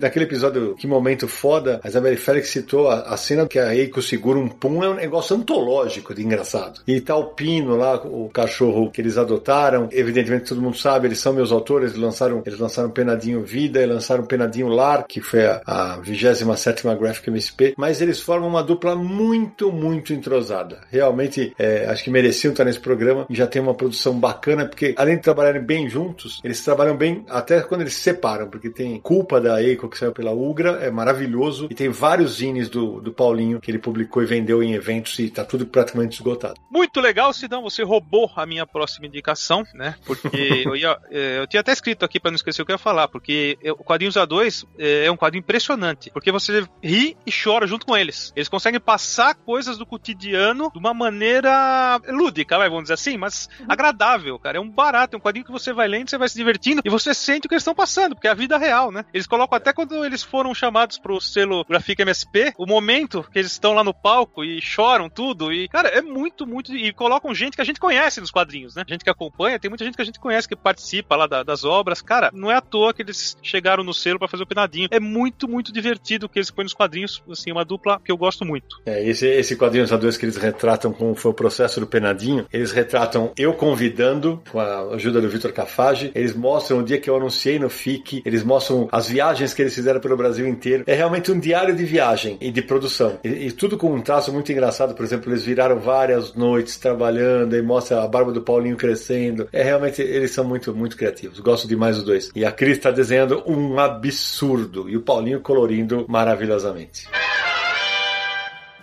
naquele 0.00 0.24
episódio 0.24 0.74
Que 0.76 0.86
Momento 0.86 1.28
Foda, 1.28 1.80
a 1.82 1.88
Isabelle 1.88 2.16
Félix 2.16 2.48
citou 2.50 2.88
a, 2.88 3.00
a 3.00 3.16
cena 3.16 3.46
que 3.46 3.58
a 3.58 3.74
Eiko 3.74 4.02
segura 4.02 4.38
um 4.38 4.48
pum, 4.48 4.82
é 4.82 4.88
um 4.88 4.94
negócio 4.94 5.36
antológico 5.36 6.14
de 6.14 6.22
engraçado. 6.22 6.80
E 6.86 7.00
tá 7.00 7.16
o 7.16 7.26
Pino 7.34 7.76
lá, 7.76 7.96
o 7.96 8.28
cachorro 8.28 8.90
que 8.90 9.00
eles 9.00 9.16
adotaram. 9.16 9.88
Evidentemente 9.92 10.48
todo 10.48 10.60
mundo 10.60 10.76
sabe, 10.76 11.08
eles 11.08 11.18
são 11.18 11.32
meus 11.32 11.52
autores, 11.52 11.90
eles 11.90 12.02
lançaram, 12.02 12.42
eles 12.44 12.58
lançaram 12.58 12.90
Penadinho 12.90 13.42
Vida 13.42 13.82
e 13.82 13.86
lançaram 13.86 14.24
Penadinho 14.24 14.68
Lar, 14.68 15.04
que 15.06 15.20
foi 15.20 15.46
a, 15.46 15.60
a 15.66 15.96
27 16.00 16.82
Graphic 16.98 17.28
MSP, 17.28 17.74
mas 17.76 18.00
eles 18.00 18.20
formam 18.20 18.48
uma 18.48 18.62
dupla 18.62 18.94
muito, 18.94 19.72
muito 19.72 20.12
entrosada. 20.12 20.78
Realmente, 20.90 21.52
é, 21.58 21.86
acho 21.86 22.04
que 22.04 22.10
mereciam 22.10 22.52
estar 22.52 22.64
nesse 22.64 22.80
programa 22.80 23.26
e 23.28 23.34
já 23.34 23.46
tem 23.46 23.60
uma 23.60 23.74
produção 23.74 24.18
bacana 24.18 24.69
Porque 24.70 24.94
além 24.96 25.16
de 25.16 25.22
trabalharem 25.22 25.62
bem 25.62 25.88
juntos, 25.88 26.40
eles 26.42 26.62
trabalham 26.64 26.96
bem 26.96 27.24
até 27.28 27.60
quando 27.60 27.82
eles 27.82 27.94
se 27.94 28.00
separam, 28.00 28.48
porque 28.48 28.70
tem 28.70 28.98
Culpa 29.00 29.40
da 29.40 29.62
Eiko 29.62 29.88
que 29.88 29.98
saiu 29.98 30.12
pela 30.12 30.32
Ugra, 30.32 30.78
é 30.82 30.90
maravilhoso, 30.90 31.68
e 31.70 31.74
tem 31.74 31.88
vários 31.88 32.36
zines 32.36 32.68
do, 32.68 33.00
do 33.00 33.12
Paulinho 33.12 33.60
que 33.60 33.70
ele 33.70 33.78
publicou 33.78 34.22
e 34.22 34.26
vendeu 34.26 34.62
em 34.62 34.74
eventos 34.74 35.18
e 35.18 35.30
tá 35.30 35.44
tudo 35.44 35.66
praticamente 35.66 36.16
esgotado. 36.16 36.54
Muito 36.70 37.00
legal, 37.00 37.32
Sidão, 37.32 37.62
você 37.62 37.82
roubou 37.82 38.30
a 38.34 38.46
minha 38.46 38.66
próxima 38.66 39.06
indicação, 39.06 39.64
né? 39.74 39.94
Porque 40.04 40.28
eu, 40.64 40.76
ia, 40.76 40.96
é, 41.10 41.38
eu 41.38 41.46
tinha 41.46 41.60
até 41.60 41.72
escrito 41.72 42.04
aqui 42.04 42.18
para 42.18 42.30
não 42.30 42.36
esquecer 42.36 42.62
o 42.62 42.66
que 42.66 42.72
eu 42.72 42.74
ia 42.74 42.78
falar, 42.78 43.08
porque 43.08 43.58
o 43.78 43.84
Quadrinhos 43.84 44.14
A2 44.16 44.66
é, 44.78 45.06
é 45.06 45.10
um 45.10 45.16
quadro 45.16 45.38
impressionante, 45.38 46.10
porque 46.10 46.32
você 46.32 46.64
ri 46.82 47.16
e 47.26 47.32
chora 47.32 47.66
junto 47.66 47.86
com 47.86 47.96
eles. 47.96 48.32
Eles 48.36 48.48
conseguem 48.48 48.80
passar 48.80 49.34
coisas 49.34 49.78
do 49.78 49.86
cotidiano 49.86 50.70
de 50.72 50.78
uma 50.78 50.94
maneira 50.94 52.00
lúdica, 52.08 52.58
vai, 52.58 52.68
vamos 52.68 52.84
dizer 52.84 52.94
assim, 52.94 53.16
mas 53.16 53.48
agradável, 53.68 54.38
cara. 54.38 54.59
É 54.60 54.62
um 54.62 54.70
barato, 54.70 55.16
é 55.16 55.18
um 55.18 55.20
quadrinho 55.20 55.46
que 55.46 55.50
você 55.50 55.72
vai 55.72 55.88
lendo, 55.88 56.10
você 56.10 56.18
vai 56.18 56.28
se 56.28 56.36
divertindo 56.36 56.82
e 56.84 56.90
você 56.90 57.14
sente 57.14 57.46
o 57.46 57.48
que 57.48 57.54
eles 57.54 57.62
estão 57.62 57.74
passando, 57.74 58.14
porque 58.14 58.28
é 58.28 58.30
a 58.30 58.34
vida 58.34 58.58
real, 58.58 58.92
né? 58.92 59.06
Eles 59.12 59.26
colocam 59.26 59.56
até 59.56 59.72
quando 59.72 60.04
eles 60.04 60.22
foram 60.22 60.54
chamados 60.54 60.98
pro 60.98 61.18
selo 61.18 61.64
Grafica 61.64 62.02
MSP, 62.02 62.52
o 62.58 62.66
momento 62.66 63.24
que 63.32 63.38
eles 63.38 63.52
estão 63.52 63.72
lá 63.72 63.82
no 63.82 63.94
palco 63.94 64.44
e 64.44 64.60
choram 64.60 65.08
tudo, 65.08 65.50
e, 65.50 65.66
cara, 65.66 65.88
é 65.88 66.02
muito, 66.02 66.46
muito. 66.46 66.76
E 66.76 66.92
colocam 66.92 67.34
gente 67.34 67.54
que 67.54 67.62
a 67.62 67.64
gente 67.64 67.80
conhece 67.80 68.20
nos 68.20 68.30
quadrinhos, 68.30 68.74
né? 68.74 68.84
Gente 68.86 69.02
que 69.02 69.08
acompanha, 69.08 69.58
tem 69.58 69.70
muita 69.70 69.84
gente 69.84 69.96
que 69.96 70.02
a 70.02 70.04
gente 70.04 70.20
conhece 70.20 70.46
que 70.46 70.54
participa 70.54 71.16
lá 71.16 71.26
da, 71.26 71.42
das 71.42 71.64
obras. 71.64 72.02
Cara, 72.02 72.30
não 72.34 72.50
é 72.50 72.56
à 72.56 72.60
toa 72.60 72.92
que 72.92 73.00
eles 73.00 73.38
chegaram 73.42 73.82
no 73.82 73.94
selo 73.94 74.18
para 74.18 74.28
fazer 74.28 74.42
o 74.42 74.46
penadinho. 74.46 74.88
É 74.90 75.00
muito, 75.00 75.48
muito 75.48 75.72
divertido 75.72 76.26
o 76.26 76.28
que 76.28 76.38
eles 76.38 76.50
põem 76.50 76.64
nos 76.64 76.74
quadrinhos, 76.74 77.22
assim, 77.30 77.50
uma 77.50 77.64
dupla 77.64 77.98
que 78.04 78.12
eu 78.12 78.16
gosto 78.18 78.44
muito. 78.44 78.76
É, 78.84 79.02
esse, 79.08 79.26
esse 79.26 79.56
quadrinho 79.56 79.86
a 79.90 79.96
dois 79.96 80.18
que 80.18 80.26
eles 80.26 80.36
retratam 80.36 80.92
como 80.92 81.14
foi 81.14 81.30
o 81.30 81.34
processo 81.34 81.80
do 81.80 81.86
penadinho, 81.86 82.46
eles 82.52 82.72
retratam 82.72 83.32
eu 83.36 83.54
convidando, 83.54 84.42
com 84.50 84.60
a 84.60 84.94
ajuda 84.94 85.20
do 85.20 85.28
Vitor 85.28 85.52
Cafage, 85.52 86.10
eles 86.14 86.34
mostram 86.34 86.78
o 86.78 86.82
dia 86.82 86.98
que 86.98 87.08
eu 87.08 87.16
anunciei 87.16 87.58
no 87.58 87.70
FIC, 87.70 88.22
eles 88.24 88.42
mostram 88.42 88.88
as 88.90 89.08
viagens 89.08 89.54
que 89.54 89.62
eles 89.62 89.74
fizeram 89.74 90.00
pelo 90.00 90.16
Brasil 90.16 90.46
inteiro. 90.46 90.84
É 90.86 90.94
realmente 90.94 91.30
um 91.30 91.38
diário 91.38 91.74
de 91.74 91.84
viagem 91.84 92.36
e 92.40 92.50
de 92.50 92.62
produção. 92.62 93.18
E, 93.24 93.28
e 93.28 93.52
tudo 93.52 93.76
com 93.76 93.92
um 93.92 94.00
traço 94.00 94.32
muito 94.32 94.50
engraçado, 94.50 94.94
por 94.94 95.04
exemplo, 95.04 95.30
eles 95.30 95.44
viraram 95.44 95.78
várias 95.78 96.34
noites 96.34 96.76
trabalhando 96.76 97.56
e 97.56 97.62
mostra 97.62 98.02
a 98.02 98.08
barba 98.08 98.32
do 98.32 98.42
Paulinho 98.42 98.76
crescendo. 98.76 99.48
É 99.52 99.62
realmente, 99.62 100.02
eles 100.02 100.32
são 100.32 100.44
muito, 100.44 100.74
muito 100.74 100.96
criativos. 100.96 101.40
Gosto 101.40 101.68
demais 101.68 101.96
dos 101.96 102.04
dois. 102.04 102.30
E 102.34 102.44
a 102.44 102.52
Cris 102.52 102.76
está 102.76 102.90
desenhando 102.90 103.42
um 103.46 103.78
absurdo 103.78 104.88
e 104.88 104.96
o 104.96 105.02
Paulinho 105.02 105.40
colorindo 105.40 106.04
maravilhosamente. 106.08 107.06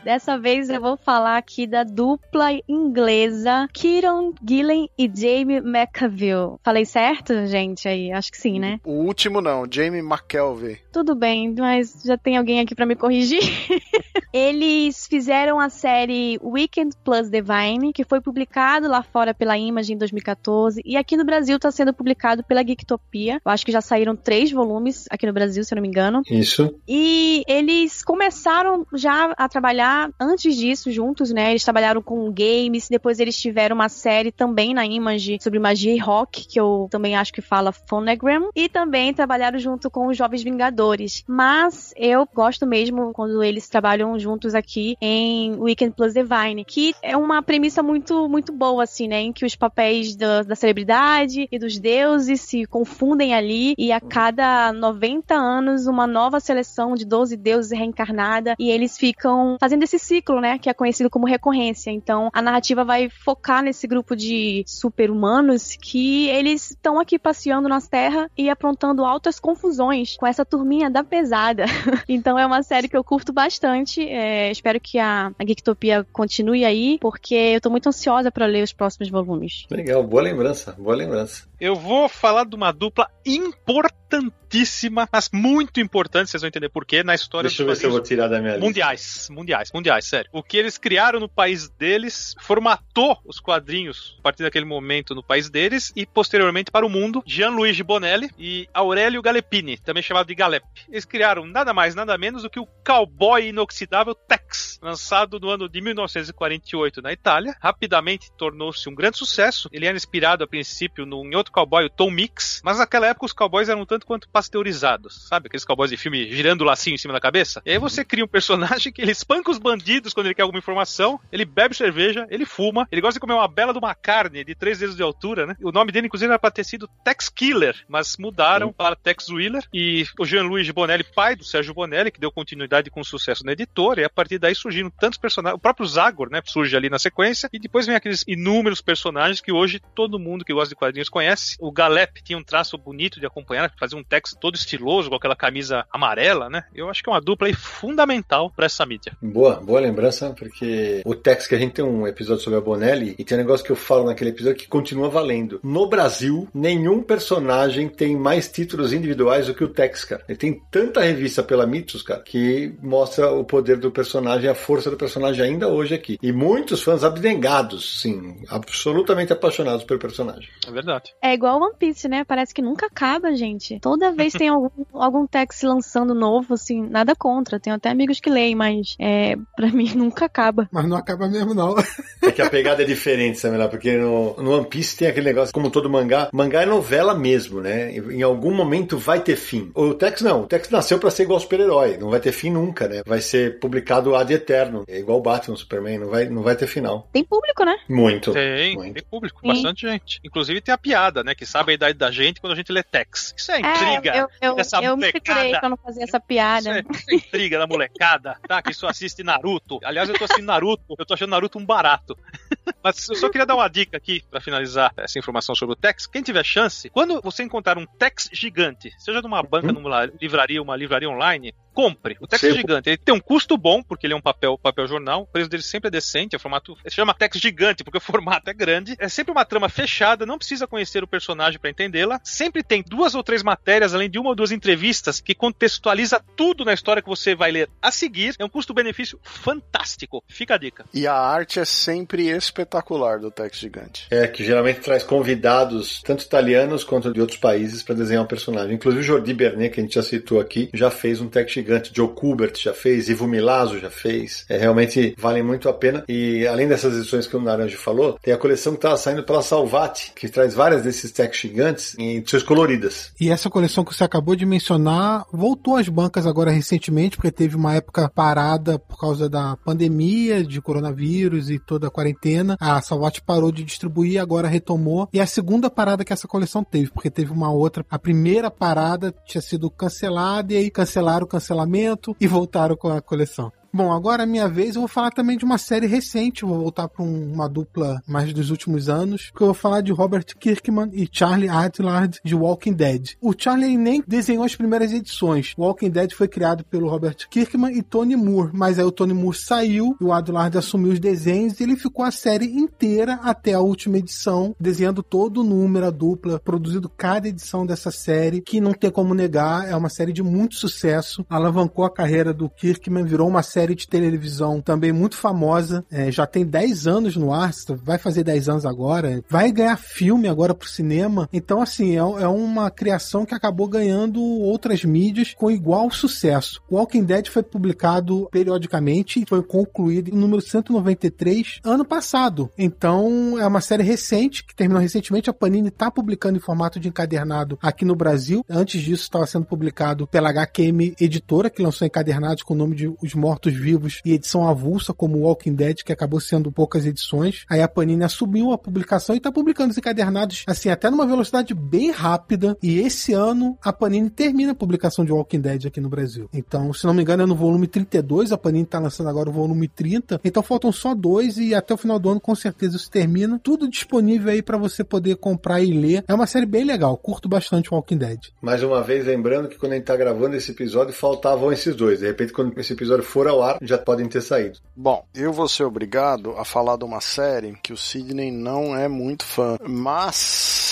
Dessa 0.08 0.40
vez 0.40 0.70
eu 0.70 0.80
vou 0.80 0.96
falar 0.96 1.36
aqui 1.36 1.68
da 1.68 1.84
dupla 1.84 2.48
inglesa 2.66 3.68
Kieron 3.74 4.34
Gillen 4.42 4.90
e 4.98 5.12
Jamie 5.14 5.60
McAville. 5.60 6.56
Falei 6.64 6.86
certo, 6.86 7.46
gente? 7.46 7.90
Aí, 7.90 8.10
acho 8.14 8.32
que 8.32 8.38
sim, 8.38 8.58
né? 8.58 8.80
O 8.86 9.04
último 9.04 9.42
não, 9.42 9.66
Jamie 9.70 10.00
McKelvey. 10.00 10.80
Tudo 10.94 11.14
bem, 11.14 11.54
mas 11.54 12.04
já 12.06 12.18
tem 12.18 12.38
alguém 12.38 12.62
aqui 12.62 12.74
para 12.74 12.86
me 12.86 12.96
corrigir. 12.96 13.42
Eles 14.34 15.08
fizeram 15.08 15.60
a 15.60 15.70
série 15.70 16.40
Weekend 16.44 16.96
Plus 17.04 17.30
Divine, 17.30 17.94
que 17.94 18.04
foi 18.04 18.22
publicado 18.22 18.88
lá 18.88 19.02
fora 19.02 19.34
pela 19.34 19.58
Image 19.58 19.94
em 19.94 19.98
2014 19.98 20.82
e 20.86 20.96
aqui 20.98 21.18
no 21.18 21.26
Brasil 21.26 21.56
está 21.56 21.72
sendo 21.72 21.94
publicado 21.94 22.44
pela 22.44 22.64
Geektopia. 22.64 23.42
Eu 23.44 23.52
acho 23.52 23.66
que 23.66 23.72
já 23.72 23.82
saíram 23.82 24.16
três 24.16 24.52
volumes 24.52 25.06
aqui 25.10 25.26
no 25.26 25.34
Brasil, 25.34 25.64
se 25.64 25.74
eu 25.74 25.78
não 25.78 25.82
me 25.82 25.88
engano. 25.88 26.22
Isso. 26.30 26.74
E 26.88 27.44
eles 27.48 28.04
começaram 28.04 28.86
já 28.94 29.34
a 29.38 29.48
trabalhar 29.48 30.10
antes 30.20 30.56
disso 30.56 30.92
juntos, 30.92 31.32
né? 31.32 31.52
Eles 31.52 31.64
trabalharam 31.64 32.02
com 32.02 32.32
games, 32.32 32.90
depois 32.90 33.20
eles 33.20 33.38
tiveram 33.38 33.76
uma 33.76 33.90
série 33.90 34.32
também 34.32 34.74
na 34.74 34.86
Image 34.86 35.38
sobre 35.42 35.60
magia 35.60 35.94
e 35.94 35.98
rock, 35.98 36.48
que 36.48 36.60
eu 36.60 36.88
também 36.90 37.16
acho 37.16 37.34
que 37.34 37.42
fala 37.42 37.72
Phonogram, 37.72 38.50
e 38.56 38.70
também 38.70 39.14
trabalharam 39.14 39.60
junto 39.60 39.90
com 39.90 40.08
os 40.08 40.18
Jovens 40.18 40.44
Vingadores. 40.44 41.24
Mas 41.28 41.94
eu 41.96 42.28
gosto 42.34 42.66
mesmo 42.66 43.12
quando 43.14 43.44
eles 43.44 43.68
trabalham 43.68 43.87
juntos 44.18 44.56
aqui 44.56 44.98
em 45.02 45.56
Weekend 45.56 45.94
Plus 45.96 46.14
Divine, 46.14 46.66
que 46.66 46.94
é 47.02 47.16
uma 47.16 47.42
premissa 47.42 47.82
muito 47.84 48.28
muito 48.28 48.52
boa 48.52 48.84
assim, 48.84 49.08
né, 49.08 49.22
em 49.22 49.34
que 49.34 49.46
os 49.46 49.56
papéis 49.56 50.16
da, 50.16 50.44
da 50.44 50.56
celebridade 50.56 51.48
e 51.52 51.60
dos 51.60 51.80
deuses 51.80 52.42
se 52.42 52.66
confundem 52.66 53.34
ali 53.34 53.74
e 53.78 53.92
a 53.92 54.02
cada 54.02 54.74
90 54.74 55.34
anos 55.36 55.88
uma 55.88 56.08
nova 56.08 56.40
seleção 56.40 56.96
de 56.96 57.06
12 57.06 57.38
deuses 57.38 57.72
reencarnada 57.72 58.56
e 58.60 58.70
eles 58.70 58.98
ficam 58.98 59.58
fazendo 59.60 59.84
esse 59.84 60.00
ciclo, 60.00 60.42
né, 60.42 60.58
que 60.58 60.70
é 60.70 60.74
conhecido 60.74 61.10
como 61.10 61.26
recorrência. 61.26 61.92
Então, 61.92 62.30
a 62.34 62.42
narrativa 62.42 62.84
vai 62.84 63.10
focar 63.10 63.64
nesse 63.64 63.88
grupo 63.88 64.16
de 64.16 64.64
super-humanos 64.66 65.78
que 65.80 66.28
eles 66.30 66.72
estão 66.72 67.00
aqui 67.00 67.20
passeando 67.20 67.70
nas 67.70 67.88
terras 67.88 68.30
e 68.38 68.50
aprontando 68.50 69.06
altas 69.06 69.40
confusões 69.40 70.16
com 70.18 70.26
essa 70.26 70.46
turminha 70.46 70.90
da 70.90 71.04
pesada. 71.04 71.66
então, 72.08 72.38
é 72.38 72.46
uma 72.46 72.64
série 72.64 72.88
que 72.88 72.98
eu 72.98 73.04
curto 73.04 73.32
bastante. 73.32 73.77
É, 74.10 74.52
espero 74.52 74.80
que 74.80 75.00
a, 75.00 75.32
a 75.38 75.46
Geektopia 75.46 76.06
continue 76.12 76.66
aí, 76.66 76.98
porque 77.00 77.36
eu 77.36 77.62
tô 77.62 77.70
muito 77.70 77.88
ansiosa 77.90 78.32
para 78.32 78.46
ler 78.46 78.64
os 78.64 78.74
próximos 78.74 79.10
volumes. 79.10 79.66
Legal, 79.70 80.04
boa 80.04 80.22
lembrança, 80.22 80.76
boa 80.78 80.96
lembrança. 80.96 81.48
Eu 81.60 81.76
vou 81.76 82.08
falar 82.08 82.46
de 82.46 82.56
uma 82.56 82.72
dupla 82.72 83.10
importantíssima, 83.26 85.10
mas 85.12 85.30
muito 85.34 85.80
importante, 85.80 86.30
vocês 86.30 86.42
vão 86.42 86.48
entender 86.48 86.70
porquê, 86.70 87.04
na 87.04 87.16
história 87.16 87.50
Deixa 87.50 87.64
eu 87.64 87.68
ver 87.68 87.76
se 87.76 87.86
eu 87.86 87.90
vou 87.90 88.00
tirar 88.00 88.28
da 88.28 88.40
minha 88.40 88.54
lista. 88.54 88.66
Mundiais, 88.66 89.28
mundiais, 89.32 89.72
mundiais, 89.74 90.06
sério. 90.06 90.30
O 90.32 90.44
que 90.44 90.56
eles 90.56 90.78
criaram 90.78 91.20
no 91.20 91.28
país 91.28 91.68
deles 91.70 92.36
formatou 92.40 93.18
os 93.26 93.40
quadrinhos 93.40 94.16
a 94.20 94.22
partir 94.22 94.44
daquele 94.44 94.66
momento 94.66 95.16
no 95.16 95.24
país 95.24 95.50
deles 95.50 95.92
e 95.96 96.06
posteriormente 96.06 96.70
para 96.70 96.86
o 96.86 96.90
mundo. 96.90 97.24
Gianluigi 97.26 97.84
Bonelli 97.84 98.30
e 98.38 98.70
Aurélio 98.72 99.22
Galepini, 99.22 99.78
também 99.78 100.04
chamado 100.04 100.28
de 100.28 100.36
Galep. 100.36 100.64
Eles 100.88 101.06
criaram 101.06 101.46
nada 101.46 101.74
mais, 101.74 101.96
nada 101.96 102.16
menos 102.20 102.44
do 102.44 102.50
que 102.52 102.60
o 102.60 102.68
Cowboy 102.86 103.52
Inoxidável 103.68 104.16
Tex, 104.16 104.80
lançado 104.82 105.40
no 105.40 105.50
ano 105.50 105.68
de 105.68 105.82
1948 105.82 107.02
na 107.02 107.12
Itália. 107.12 107.56
Rapidamente 107.62 108.32
tornou-se 108.38 108.88
um 108.88 108.96
grande 108.96 109.18
sucesso. 109.18 109.70
Ele 109.74 109.86
era 109.86 109.98
inspirado 109.98 110.44
a 110.44 110.48
princípio 110.48 111.06
no, 111.06 111.26
em 111.26 111.36
outro 111.36 111.52
cowboy, 111.52 111.86
o 111.86 111.90
Tom 111.90 112.10
Mix, 112.10 112.62
mas 112.64 112.78
naquela 112.78 113.08
época 113.08 113.26
os 113.26 113.34
cowboys 113.34 113.68
eram 113.68 113.82
um 113.82 113.86
tanto 113.86 114.06
quanto 114.06 114.30
pasteurizados, 114.30 115.28
sabe? 115.28 115.48
Aqueles 115.48 115.66
cowboys 115.66 115.90
de 115.90 115.98
filme 115.98 116.32
girando 116.32 116.62
o 116.62 116.64
lacinho 116.64 116.96
em 116.96 116.98
cima 116.98 117.14
da 117.14 117.20
cabeça. 117.20 117.62
E 117.66 117.72
aí 117.72 117.78
você 117.78 118.06
cria 118.06 118.24
um 118.24 118.28
personagem 118.28 118.92
que 118.92 119.02
ele 119.02 119.12
espanca 119.12 119.52
os 119.52 119.58
bandidos 119.58 120.14
quando 120.14 120.28
ele 120.28 120.36
quer 120.36 120.44
alguma 120.44 120.60
informação, 120.60 121.20
ele 121.32 121.44
bebe 121.44 121.76
cerveja, 121.76 122.26
ele 122.30 122.46
fuma, 122.46 122.88
ele 122.90 123.02
gosta 123.02 123.16
de 123.16 123.20
comer 123.20 123.34
uma 123.34 123.48
bela 123.48 123.74
de 123.74 123.80
uma 123.80 123.94
carne 123.94 124.46
de 124.46 124.56
três 124.56 124.80
dedos 124.80 124.96
de 124.96 125.04
altura, 125.04 125.46
né? 125.46 125.56
O 125.62 125.72
nome 125.72 125.92
dele, 125.92 126.08
inclusive, 126.08 126.30
era 126.30 126.40
pra 126.40 126.52
ter 126.52 126.64
sido 126.64 126.90
Tex 127.04 127.28
Killer, 127.28 127.76
mas 127.90 128.16
mudaram 128.18 128.72
para 128.72 128.96
Tex 128.96 129.28
Wheeler. 129.30 129.64
E 129.74 130.06
o 130.18 130.26
Jean-Louis 130.26 130.70
Bonelli, 130.70 131.04
pai 131.04 131.36
do 131.36 131.44
Sérgio 131.44 131.74
Bonelli, 131.74 132.12
que 132.12 132.20
deu 132.20 132.32
continuidade 132.32 132.90
com 132.90 133.04
sucesso 133.04 133.46
na 133.46 133.57
editora, 133.58 134.02
e 134.02 134.04
a 134.04 134.10
partir 134.10 134.38
daí 134.38 134.56
surgiram 134.56 134.90
tantos 134.90 135.18
personagens. 135.18 135.58
O 135.58 135.62
próprio 135.62 135.86
Zagor, 135.86 136.30
né? 136.30 136.42
Surge 136.46 136.76
ali 136.76 136.90
na 136.90 137.00
sequência, 137.00 137.50
e 137.52 137.60
depois 137.60 137.86
vem 137.86 137.96
aqueles 137.96 138.24
inúmeros 138.28 138.82
personagens 138.82 139.42
que 139.42 139.52
hoje 139.52 139.82
todo 139.96 140.20
mundo 140.20 140.46
que 140.46 140.54
gosta 140.54 140.70
de 140.70 140.76
quadrinhos 140.76 141.10
conhece. 141.10 141.56
O 141.60 141.72
Galep 141.72 142.22
tinha 142.24 142.38
um 142.38 142.44
traço 142.44 142.78
bonito 142.78 143.20
de 143.20 143.26
acompanhar, 143.26 143.74
fazia 143.80 143.98
um 143.98 144.04
texto 144.04 144.38
todo 144.40 144.56
estiloso, 144.56 145.10
com 145.10 145.16
aquela 145.16 145.36
camisa 145.36 145.86
amarela, 145.92 146.50
né? 146.50 146.64
Eu 146.74 146.90
acho 146.90 147.04
que 147.04 147.10
é 147.10 147.14
uma 147.14 147.22
dupla 147.22 147.48
aí 147.48 147.54
fundamental 147.54 148.52
para 148.56 148.66
essa 148.66 148.86
mídia. 148.86 149.18
Boa, 149.22 149.56
boa 149.56 149.80
lembrança, 149.80 150.34
porque 150.38 151.02
o 151.06 151.16
Tex, 151.16 151.48
que 151.48 151.56
a 151.56 151.60
gente 151.60 151.74
tem 151.74 151.86
um 151.86 152.08
episódio 152.08 152.44
sobre 152.44 152.60
a 152.60 152.62
Bonelli, 152.62 153.16
e 153.18 153.24
tem 153.24 153.38
um 153.38 153.42
negócio 153.42 153.66
que 153.66 153.72
eu 153.72 153.76
falo 153.76 154.06
naquele 154.06 154.32
episódio 154.32 154.58
que 154.58 154.68
continua 154.68 155.10
valendo. 155.10 155.60
No 155.64 155.88
Brasil, 155.88 156.48
nenhum 156.54 157.02
personagem 157.02 157.90
tem 157.90 158.16
mais 158.16 158.48
títulos 158.50 158.94
individuais 158.94 159.48
do 159.48 159.54
que 159.54 159.64
o 159.64 159.68
Tex, 159.68 160.06
cara. 160.06 160.24
Ele 160.28 160.38
tem 160.38 160.62
tanta 160.72 161.02
revista 161.02 161.44
pela 161.44 161.66
Mitos, 161.66 162.02
cara, 162.02 162.22
que 162.22 162.76
mostra 162.82 163.32
o 163.40 163.46
poder 163.46 163.78
do 163.78 163.92
personagem, 163.92 164.50
a 164.50 164.56
força 164.56 164.90
do 164.90 164.98
personagem 164.98 165.44
ainda 165.44 165.68
hoje 165.68 165.96
aqui. 165.96 166.18
E 166.22 166.32
muitos 166.32 166.82
fãs 166.82 167.04
abnegados, 167.04 168.02
sim, 168.02 168.38
absolutamente 168.50 169.34
apaixonados 169.34 169.84
pelo 169.84 170.00
personagem. 170.00 170.50
É 170.68 170.72
verdade. 170.72 171.14
É 171.22 171.34
igual 171.34 171.62
One 171.62 171.76
Piece, 171.78 172.08
né? 172.08 172.24
Parece 172.24 172.54
que 172.54 172.62
nunca 172.62 172.88
acaba, 172.88 173.36
gente. 173.36 173.80
Toda 173.80 174.12
vez 174.12 174.34
tem 174.34 174.50
algum, 174.50 174.70
algum 174.94 175.28
Tex 175.28 175.62
lançando 175.64 176.14
novo, 176.14 176.54
assim, 176.54 176.82
nada 176.82 177.16
contra. 177.16 177.60
Tenho 177.60 177.76
até 177.76 177.90
amigos 177.90 178.20
que 178.20 178.30
leem, 178.30 178.56
mas 178.56 178.96
é, 179.00 179.36
pra 179.56 179.68
mim 179.68 179.92
nunca 179.96 180.26
acaba. 180.26 180.68
Mas 180.72 180.88
não 180.88 180.98
acaba 180.98 181.28
mesmo, 181.28 181.54
não. 181.54 181.76
É 182.22 182.32
que 182.32 182.42
a 182.42 182.50
pegada 182.50 182.82
é 182.82 182.86
diferente, 182.86 183.40
Samela, 183.40 183.70
porque 183.70 183.96
no, 183.96 184.36
no 184.38 184.52
One 184.52 184.66
Piece 184.66 184.98
tem 184.98 185.08
aquele 185.08 185.28
negócio, 185.28 185.54
como 185.54 185.70
todo 185.70 185.90
mangá, 185.90 186.30
mangá 186.34 186.64
é 186.64 186.66
novela 186.66 187.14
mesmo, 187.16 187.62
né? 187.62 187.92
Em 187.92 188.22
algum 188.22 188.54
momento 188.54 188.98
vai 188.98 189.22
ter 189.22 189.36
fim. 189.36 189.72
O 189.74 189.94
Tex 189.94 190.22
não, 190.22 190.42
o 190.42 190.48
Tex 190.48 190.70
nasceu 190.70 191.00
pra 191.00 191.10
ser 191.10 191.24
igual 191.24 191.40
super-herói, 191.40 191.98
não 191.98 192.10
vai 192.10 192.20
ter 192.20 192.32
fim 192.32 192.50
nunca, 192.50 192.88
né? 192.88 193.02
Vai 193.06 193.22
ser 193.28 193.60
publicado 193.60 194.16
ad 194.16 194.34
eterno, 194.34 194.84
é 194.88 195.00
igual 195.00 195.22
Batman, 195.22 195.56
Superman, 195.56 196.00
não 196.00 196.10
vai, 196.10 196.26
não 196.26 196.42
vai 196.42 196.56
ter 196.56 196.68
final. 196.68 197.10
Tem 197.12 197.24
público, 197.24 197.64
né? 197.64 197.78
Muito. 197.90 198.32
Tem, 198.34 198.76
muito. 198.76 198.94
tem 198.94 199.04
público, 199.04 199.42
Sim. 199.42 199.48
bastante 199.48 199.88
gente. 199.88 200.20
Inclusive 200.24 200.62
tem 200.62 200.74
a 200.74 200.78
piada, 200.78 201.24
né? 201.24 201.36
Que 201.36 201.46
sabe 201.46 201.72
a 201.72 201.76
idade 201.76 201.98
da 201.98 202.12
gente 202.12 202.42
quando 202.42 202.54
a 202.54 202.56
gente 202.56 202.72
lê 202.72 202.84
Tex. 202.84 203.34
Isso 203.38 203.52
é 203.52 203.60
intriga 203.60 204.12
É, 204.12 204.22
eu, 204.22 204.28
eu, 204.42 204.56
dessa 204.56 204.82
eu 204.82 204.96
me 204.96 205.12
segurei 205.12 205.54
não 205.62 205.78
fazer 205.78 206.04
essa 206.04 206.20
piada. 206.20 206.70
é, 206.70 206.84
isso 206.92 207.06
é 207.10 207.16
intriga 207.16 207.60
da 207.60 207.68
molecada, 207.68 208.38
tá? 208.48 208.62
Que 208.62 208.74
só 208.74 208.88
assiste 208.88 209.24
Naruto. 209.24 209.80
Aliás, 209.84 210.10
eu 210.10 210.18
tô 210.18 210.24
assistindo 210.24 210.46
Naruto, 210.46 210.96
eu 210.98 211.06
tô 211.06 211.14
achando 211.14 211.32
Naruto 211.32 211.60
um 211.60 211.66
barato. 211.66 212.18
Mas 212.84 213.08
eu 213.10 213.16
só 213.16 213.30
queria 213.30 213.46
dar 213.46 213.56
uma 213.56 213.68
dica 213.68 213.98
aqui 213.98 214.24
para 214.30 214.40
finalizar 214.40 214.94
essa 214.98 215.20
informação 215.20 215.54
sobre 215.56 215.74
o 215.74 215.76
Tex. 215.76 216.08
Quem 216.08 216.22
tiver 216.22 216.44
chance, 216.44 216.90
quando 216.90 217.22
você 217.22 217.44
encontrar 217.44 217.78
um 217.78 217.86
Tex 217.86 218.30
gigante, 218.32 218.92
seja 218.98 219.22
numa 219.22 219.44
banca, 219.44 219.68
uhum. 219.68 219.74
numa 219.74 220.06
livraria, 220.06 220.62
uma 220.62 220.76
livraria 220.76 221.10
online, 221.10 221.54
compre. 221.78 222.18
O 222.20 222.26
Tex 222.26 222.42
gigante, 222.42 222.90
ele 222.90 222.98
tem 222.98 223.14
um 223.14 223.20
custo 223.20 223.56
bom, 223.56 223.84
porque 223.84 224.08
ele 224.08 224.14
é 224.16 224.18
um 224.18 224.22
papel, 224.22 224.58
papel 224.58 224.88
jornal, 224.88 225.22
o 225.22 225.28
preço 225.28 225.48
dele 225.48 225.62
sempre 225.62 225.90
é 225.90 225.92
decente, 225.92 226.36
é 226.36 226.40
formato, 226.40 226.76
se 226.88 226.96
chama 226.96 227.14
Tex 227.14 227.38
gigante, 227.38 227.84
porque 227.84 228.00
o 228.00 228.02
formato 228.02 228.50
é 228.50 228.54
grande, 228.54 228.96
é 228.98 229.08
sempre 229.08 229.32
uma 229.32 229.46
trama 229.46 229.70
fechada, 229.70 230.26
não 230.26 230.40
precisa 230.40 230.66
conhecer 230.66 231.04
o 231.04 231.08
personagem 231.08 231.60
para 231.60 231.70
entendê-la, 231.70 232.20
sempre 232.24 232.64
tem 232.64 232.84
duas 232.84 233.14
ou 233.14 233.22
três 233.22 233.44
matérias, 233.44 233.94
além 233.94 234.10
de 234.10 234.18
uma 234.18 234.30
ou 234.30 234.36
duas 234.36 234.52
entrevistas, 234.52 235.22
que 235.22 235.36
contextualiza 235.36 236.20
tudo 236.36 236.66
na 236.66 236.74
história 236.74 237.00
que 237.00 237.08
você 237.08 237.36
vai 237.36 237.52
ler 237.52 237.70
a 237.80 237.92
seguir, 237.92 238.34
é 238.40 238.44
um 238.44 238.50
custo-benefício 238.50 239.20
fantástico, 239.22 240.24
fica 240.28 240.56
a 240.56 240.58
dica. 240.58 240.84
E 240.92 241.06
a 241.06 241.14
arte 241.14 241.60
é 241.60 241.66
sempre 241.66 242.28
espetacular 242.28 243.20
do 243.20 243.30
Tex 243.30 243.56
gigante. 243.56 244.08
É, 244.10 244.28
que 244.28 244.44
geralmente 244.44 244.80
traz 244.80 245.04
convidados, 245.04 246.02
tanto 246.02 246.24
italianos 246.24 246.84
quanto 246.84 247.14
de 247.14 247.22
outros 247.22 247.38
países, 247.38 247.84
para 247.84 247.94
desenhar 247.94 248.24
um 248.24 248.28
personagem. 248.28 248.74
Inclusive 248.74 249.04
o 249.04 249.06
Jordi 249.06 249.32
Bernet, 249.32 249.76
que 249.76 249.80
a 249.80 249.84
gente 249.84 249.94
já 249.94 250.02
citou 250.02 250.40
aqui, 250.40 250.72
já 250.74 250.90
fez 250.90 251.22
um 251.22 251.30
Tex 251.30 251.52
gigante 251.52 251.67
gigante. 251.68 251.92
Joe 251.94 252.08
Kubert 252.08 252.58
já 252.58 252.74
fez, 252.74 253.10
Ivo 253.10 253.28
Milazzo 253.28 253.80
já 253.80 253.90
fez. 253.90 254.46
É, 254.48 254.58
realmente 254.58 255.14
valem 255.18 255.44
muito 255.44 255.68
a 255.68 255.74
pena. 255.74 256.06
E 256.08 256.48
além 256.48 256.68
dessas 256.68 256.96
edições 256.96 257.28
que 257.28 257.36
o 257.36 257.42
Naranjo 257.42 257.78
falou, 257.78 258.18
tem 258.22 258.34
a 258.34 258.38
coleção 258.38 258.74
que 258.74 258.78
estava 258.78 258.96
saindo 258.96 259.24
pela 259.24 259.42
Salvati, 259.42 260.14
que 260.16 260.30
traz 260.30 260.54
várias 260.54 260.84
desses 260.84 261.12
techs 261.12 261.42
gigantes 261.42 261.96
em 262.00 262.18
edições 262.18 262.44
coloridas. 262.44 263.12
E 263.20 263.30
essa 263.30 263.50
coleção 263.50 263.84
que 263.84 263.94
você 263.94 264.04
acabou 264.04 264.36
de 264.36 264.46
mencionar 264.46 265.26
voltou 265.32 265.76
às 265.76 265.90
bancas 265.90 266.26
agora 266.26 266.52
recentemente, 266.52 267.18
porque 267.18 267.32
teve 267.32 267.56
uma 267.56 267.76
época 267.76 268.10
parada 268.10 268.80
por 268.80 268.98
causa 268.98 269.30
da 269.30 269.58
pandemia, 269.58 270.44
de 270.44 270.62
coronavírus 270.62 271.50
e 271.50 271.60
toda 271.60 271.88
a 271.88 271.92
quarentena. 271.92 272.56
A 272.60 272.82
Salvati 272.82 273.22
parou 273.22 273.52
de 273.52 273.64
distribuir, 273.64 274.22
agora 274.22 274.48
retomou. 274.48 275.10
E 275.12 275.20
é 275.20 275.24
a 275.24 275.28
segunda 275.28 275.70
parada 275.70 276.06
que 276.06 276.14
essa 276.14 276.28
coleção 276.28 276.64
teve, 276.64 276.92
porque 276.92 277.10
teve 277.10 277.32
uma 277.32 277.52
outra. 277.52 277.86
A 277.90 278.00
primeira 278.00 278.50
parada 278.50 279.14
tinha 279.26 279.42
sido 279.42 279.70
cancelada 279.70 280.54
e 280.54 280.58
aí 280.58 280.70
cancelaram, 280.70 281.26
cancelaram 281.26 281.57
cancelamento 281.58 282.16
e 282.20 282.28
voltaram 282.28 282.76
com 282.76 282.90
a 282.90 283.02
coleção. 283.02 283.52
Bom, 283.74 283.92
agora 283.92 284.24
é 284.24 284.26
minha 284.26 284.48
vez, 284.48 284.76
eu 284.76 284.82
vou 284.82 284.88
falar 284.88 285.12
também 285.12 285.38
de 285.38 285.46
uma 285.46 285.58
série 285.58 285.88
recente, 285.88 286.46
vou 286.46 286.60
voltar 286.60 286.88
para 286.88 287.04
um, 287.04 287.34
uma 287.34 287.48
dupla 287.48 288.02
mais 288.08 288.34
dos 288.34 288.50
últimos 288.50 288.90
anos, 288.90 289.30
porque 289.30 289.44
eu 289.44 289.48
vou 289.48 289.54
falar 289.54 289.82
de 289.82 289.92
Robert 289.92 290.26
Kirkman 290.40 290.90
e 290.94 291.08
Charlie 291.12 291.50
Adlard 291.50 292.20
de 292.24 292.36
Walking 292.36 292.74
Dead. 292.74 293.16
O 293.22 293.34
Charlie 293.38 293.78
nem 293.78 294.04
desenhou 294.08 294.44
as 294.44 294.56
primeiras 294.56 294.92
edições. 294.92 295.54
Walking 295.58 295.90
Dead 295.90 296.14
foi 296.14 296.28
criado 296.28 296.64
pelo 296.66 296.90
Robert 296.90 297.18
Kirkman 297.30 297.78
e 297.78 297.82
Tony 297.82 298.16
Moore, 298.16 298.52
mas 298.54 298.80
aí 298.80 298.86
o 298.86 298.92
Tony 298.92 299.14
Moore 299.14 299.38
saiu 299.38 299.96
e 300.00 300.04
o 300.04 300.12
Adlard 300.12 300.58
assumiu 300.58 300.94
os 300.94 301.00
desenhos 301.00 301.60
e 301.60 301.64
ele 301.64 301.76
ficou 301.76 302.04
a 302.04 302.12
série 302.12 302.46
inteira 302.46 303.20
até 303.22 303.54
a 303.54 303.60
última 303.60 303.98
edição, 303.98 304.56
desenhando 304.60 305.04
todo 305.04 305.42
o 305.42 305.44
número, 305.44 305.86
a 305.86 305.92
dupla, 305.92 306.40
produzindo 306.40 306.90
cada 306.90 307.28
edição 307.28 307.66
dessa 307.66 307.92
série, 307.92 308.42
que 308.42 308.62
não 308.62 308.74
tem 308.74 308.90
como 308.90 309.14
negar, 309.14 309.68
é 309.68 309.76
uma 309.76 309.90
série 309.90 310.14
de 310.14 310.24
muito 310.24 310.56
sucesso, 310.56 311.26
alavancou 311.30 311.86
a 311.86 311.94
carreira 311.94 312.34
do 312.34 312.50
Kirkman, 312.50 313.04
virou 313.04 313.28
uma 313.28 313.44
série 313.44 313.67
série 313.68 313.76
de 313.76 313.88
televisão 313.88 314.62
também 314.62 314.94
muito 314.94 315.18
famosa, 315.18 315.84
é, 315.92 316.10
já 316.12 316.26
tem 316.26 316.46
10 316.46 316.88
anos 316.88 317.18
no 317.18 317.34
ar, 317.34 317.52
vai 317.84 317.98
fazer 317.98 318.24
10 318.24 318.50
anos 318.50 318.66
agora, 318.66 319.22
vai 319.30 319.52
ganhar 319.52 319.78
filme 319.78 320.28
agora 320.28 320.54
pro 320.54 320.68
cinema. 320.68 321.28
Então, 321.34 321.62
assim, 321.62 321.96
é, 321.96 321.98
é 321.98 322.28
uma 322.28 322.70
criação 322.70 323.26
que 323.26 323.34
acabou 323.34 323.68
ganhando 323.68 324.22
outras 324.22 324.84
mídias 324.86 325.34
com 325.34 325.52
igual 325.52 325.90
sucesso. 325.92 326.62
Walking 326.72 327.04
Dead 327.04 327.28
foi 327.28 327.44
publicado 327.44 328.28
periodicamente 328.32 329.22
e 329.22 329.26
foi 329.28 329.42
concluído 329.42 330.10
em 330.10 330.18
número 330.18 330.42
193 330.42 331.60
ano 331.64 331.84
passado. 331.84 332.50
Então, 332.58 333.38
é 333.40 333.48
uma 333.48 333.62
série 333.62 333.84
recente, 333.84 334.46
que 334.46 334.56
terminou 334.56 334.82
recentemente. 334.82 335.30
A 335.30 335.34
Panini 335.34 335.70
está 335.70 335.90
publicando 335.90 336.38
em 336.38 336.42
formato 336.42 336.80
de 336.80 336.88
encadernado 336.88 337.58
aqui 337.62 337.84
no 337.84 337.96
Brasil. 337.96 338.46
Antes 338.50 338.82
disso, 338.82 339.04
estava 339.04 339.26
sendo 339.26 339.46
publicado 339.46 340.08
pela 340.08 340.30
HQM 340.30 340.96
Editora, 341.00 341.50
que 341.50 341.62
lançou 341.62 341.86
encadernados 341.86 342.44
com 342.44 342.54
o 342.54 342.58
nome 342.58 342.76
de 342.76 342.88
Os 343.02 343.14
Mortos 343.14 343.47
vivos 343.54 344.02
e 344.06 344.14
edição 344.14 344.48
avulsa, 344.48 344.94
como 344.94 345.20
Walking 345.20 345.54
Dead, 345.54 345.84
que 345.84 345.94
acabou 345.94 346.20
sendo 346.20 346.52
poucas 346.52 346.86
edições. 346.86 347.46
Aí 347.50 347.62
a 347.62 347.68
Panini 347.68 348.04
assumiu 348.04 348.52
a 348.52 348.58
publicação 348.58 349.16
e 349.16 349.20
tá 349.20 349.32
publicando 349.32 349.72
os 349.72 349.78
encadernados, 349.78 350.44
assim, 350.48 350.70
até 350.70 350.90
numa 350.90 351.06
velocidade 351.06 351.54
bem 351.54 351.92
rápida. 351.92 352.58
E 352.62 352.80
esse 352.80 353.14
ano 353.14 353.58
a 353.62 353.72
Panini 353.72 354.10
termina 354.10 354.52
a 354.52 354.56
publicação 354.56 355.06
de 355.06 355.12
Walking 355.12 355.42
Dead 355.42 355.66
aqui 355.66 355.80
no 355.80 355.90
Brasil. 355.90 356.30
Então, 356.34 356.74
se 356.74 356.86
não 356.86 356.94
me 356.94 357.02
engano, 357.02 357.24
é 357.24 357.26
no 357.26 357.36
volume 357.36 357.68
32, 357.68 358.32
a 358.32 358.38
Panini 358.38 358.66
tá 358.66 358.80
lançando 358.80 359.10
agora 359.10 359.30
o 359.30 359.34
volume 359.34 359.68
30. 359.68 360.22
Então 360.24 360.44
faltam 360.44 360.72
só 360.72 360.94
dois 360.94 361.38
e 361.38 361.54
até 361.54 361.74
o 361.74 361.78
final 361.78 362.00
do 362.00 362.10
ano 362.10 362.20
com 362.20 362.36
certeza 362.36 362.78
isso 362.78 362.90
termina. 362.90 363.40
Tudo 363.44 363.70
disponível 363.70 364.32
aí 364.32 364.42
para 364.42 364.58
você 364.58 364.84
poder 364.84 365.16
comprar 365.16 365.62
e 365.62 365.72
ler. 365.72 366.04
É 366.08 366.14
uma 366.14 366.28
série 366.28 366.46
bem 366.46 366.64
legal, 366.64 366.98
curto 366.98 367.28
bastante 367.30 367.74
Walking 367.74 367.98
Dead. 367.98 368.20
Mais 368.42 368.64
uma 368.64 368.82
vez, 368.82 369.06
lembrando 369.06 369.48
que 369.48 369.58
quando 369.58 369.74
a 369.74 369.76
gente 369.76 369.86
tá 369.86 369.96
gravando 369.96 370.36
esse 370.36 370.52
episódio, 370.52 370.94
faltavam 370.94 371.52
esses 371.52 371.76
dois. 371.76 372.00
De 372.00 372.08
repente, 372.08 372.34
quando 372.34 372.58
esse 372.60 372.74
episódio 372.74 373.04
for 373.04 373.28
ao 373.28 373.37
ar, 373.42 373.58
ar 373.58 373.60
já 373.62 373.78
podem 373.78 374.08
ter 374.08 374.22
saído. 374.22 374.60
Bom, 374.76 375.06
eu 375.14 375.32
vou 375.32 375.48
ser 375.48 375.64
obrigado 375.64 376.36
a 376.38 376.46
falar 376.46 376.78
de 376.78 376.86
uma 376.86 377.02
série 377.02 377.58
que 377.64 377.74
o 377.74 377.78
Sidney 377.78 378.32
não 378.32 378.76
é 378.76 378.88
muito 378.88 379.26
fã, 379.26 379.58
mas 379.68 380.67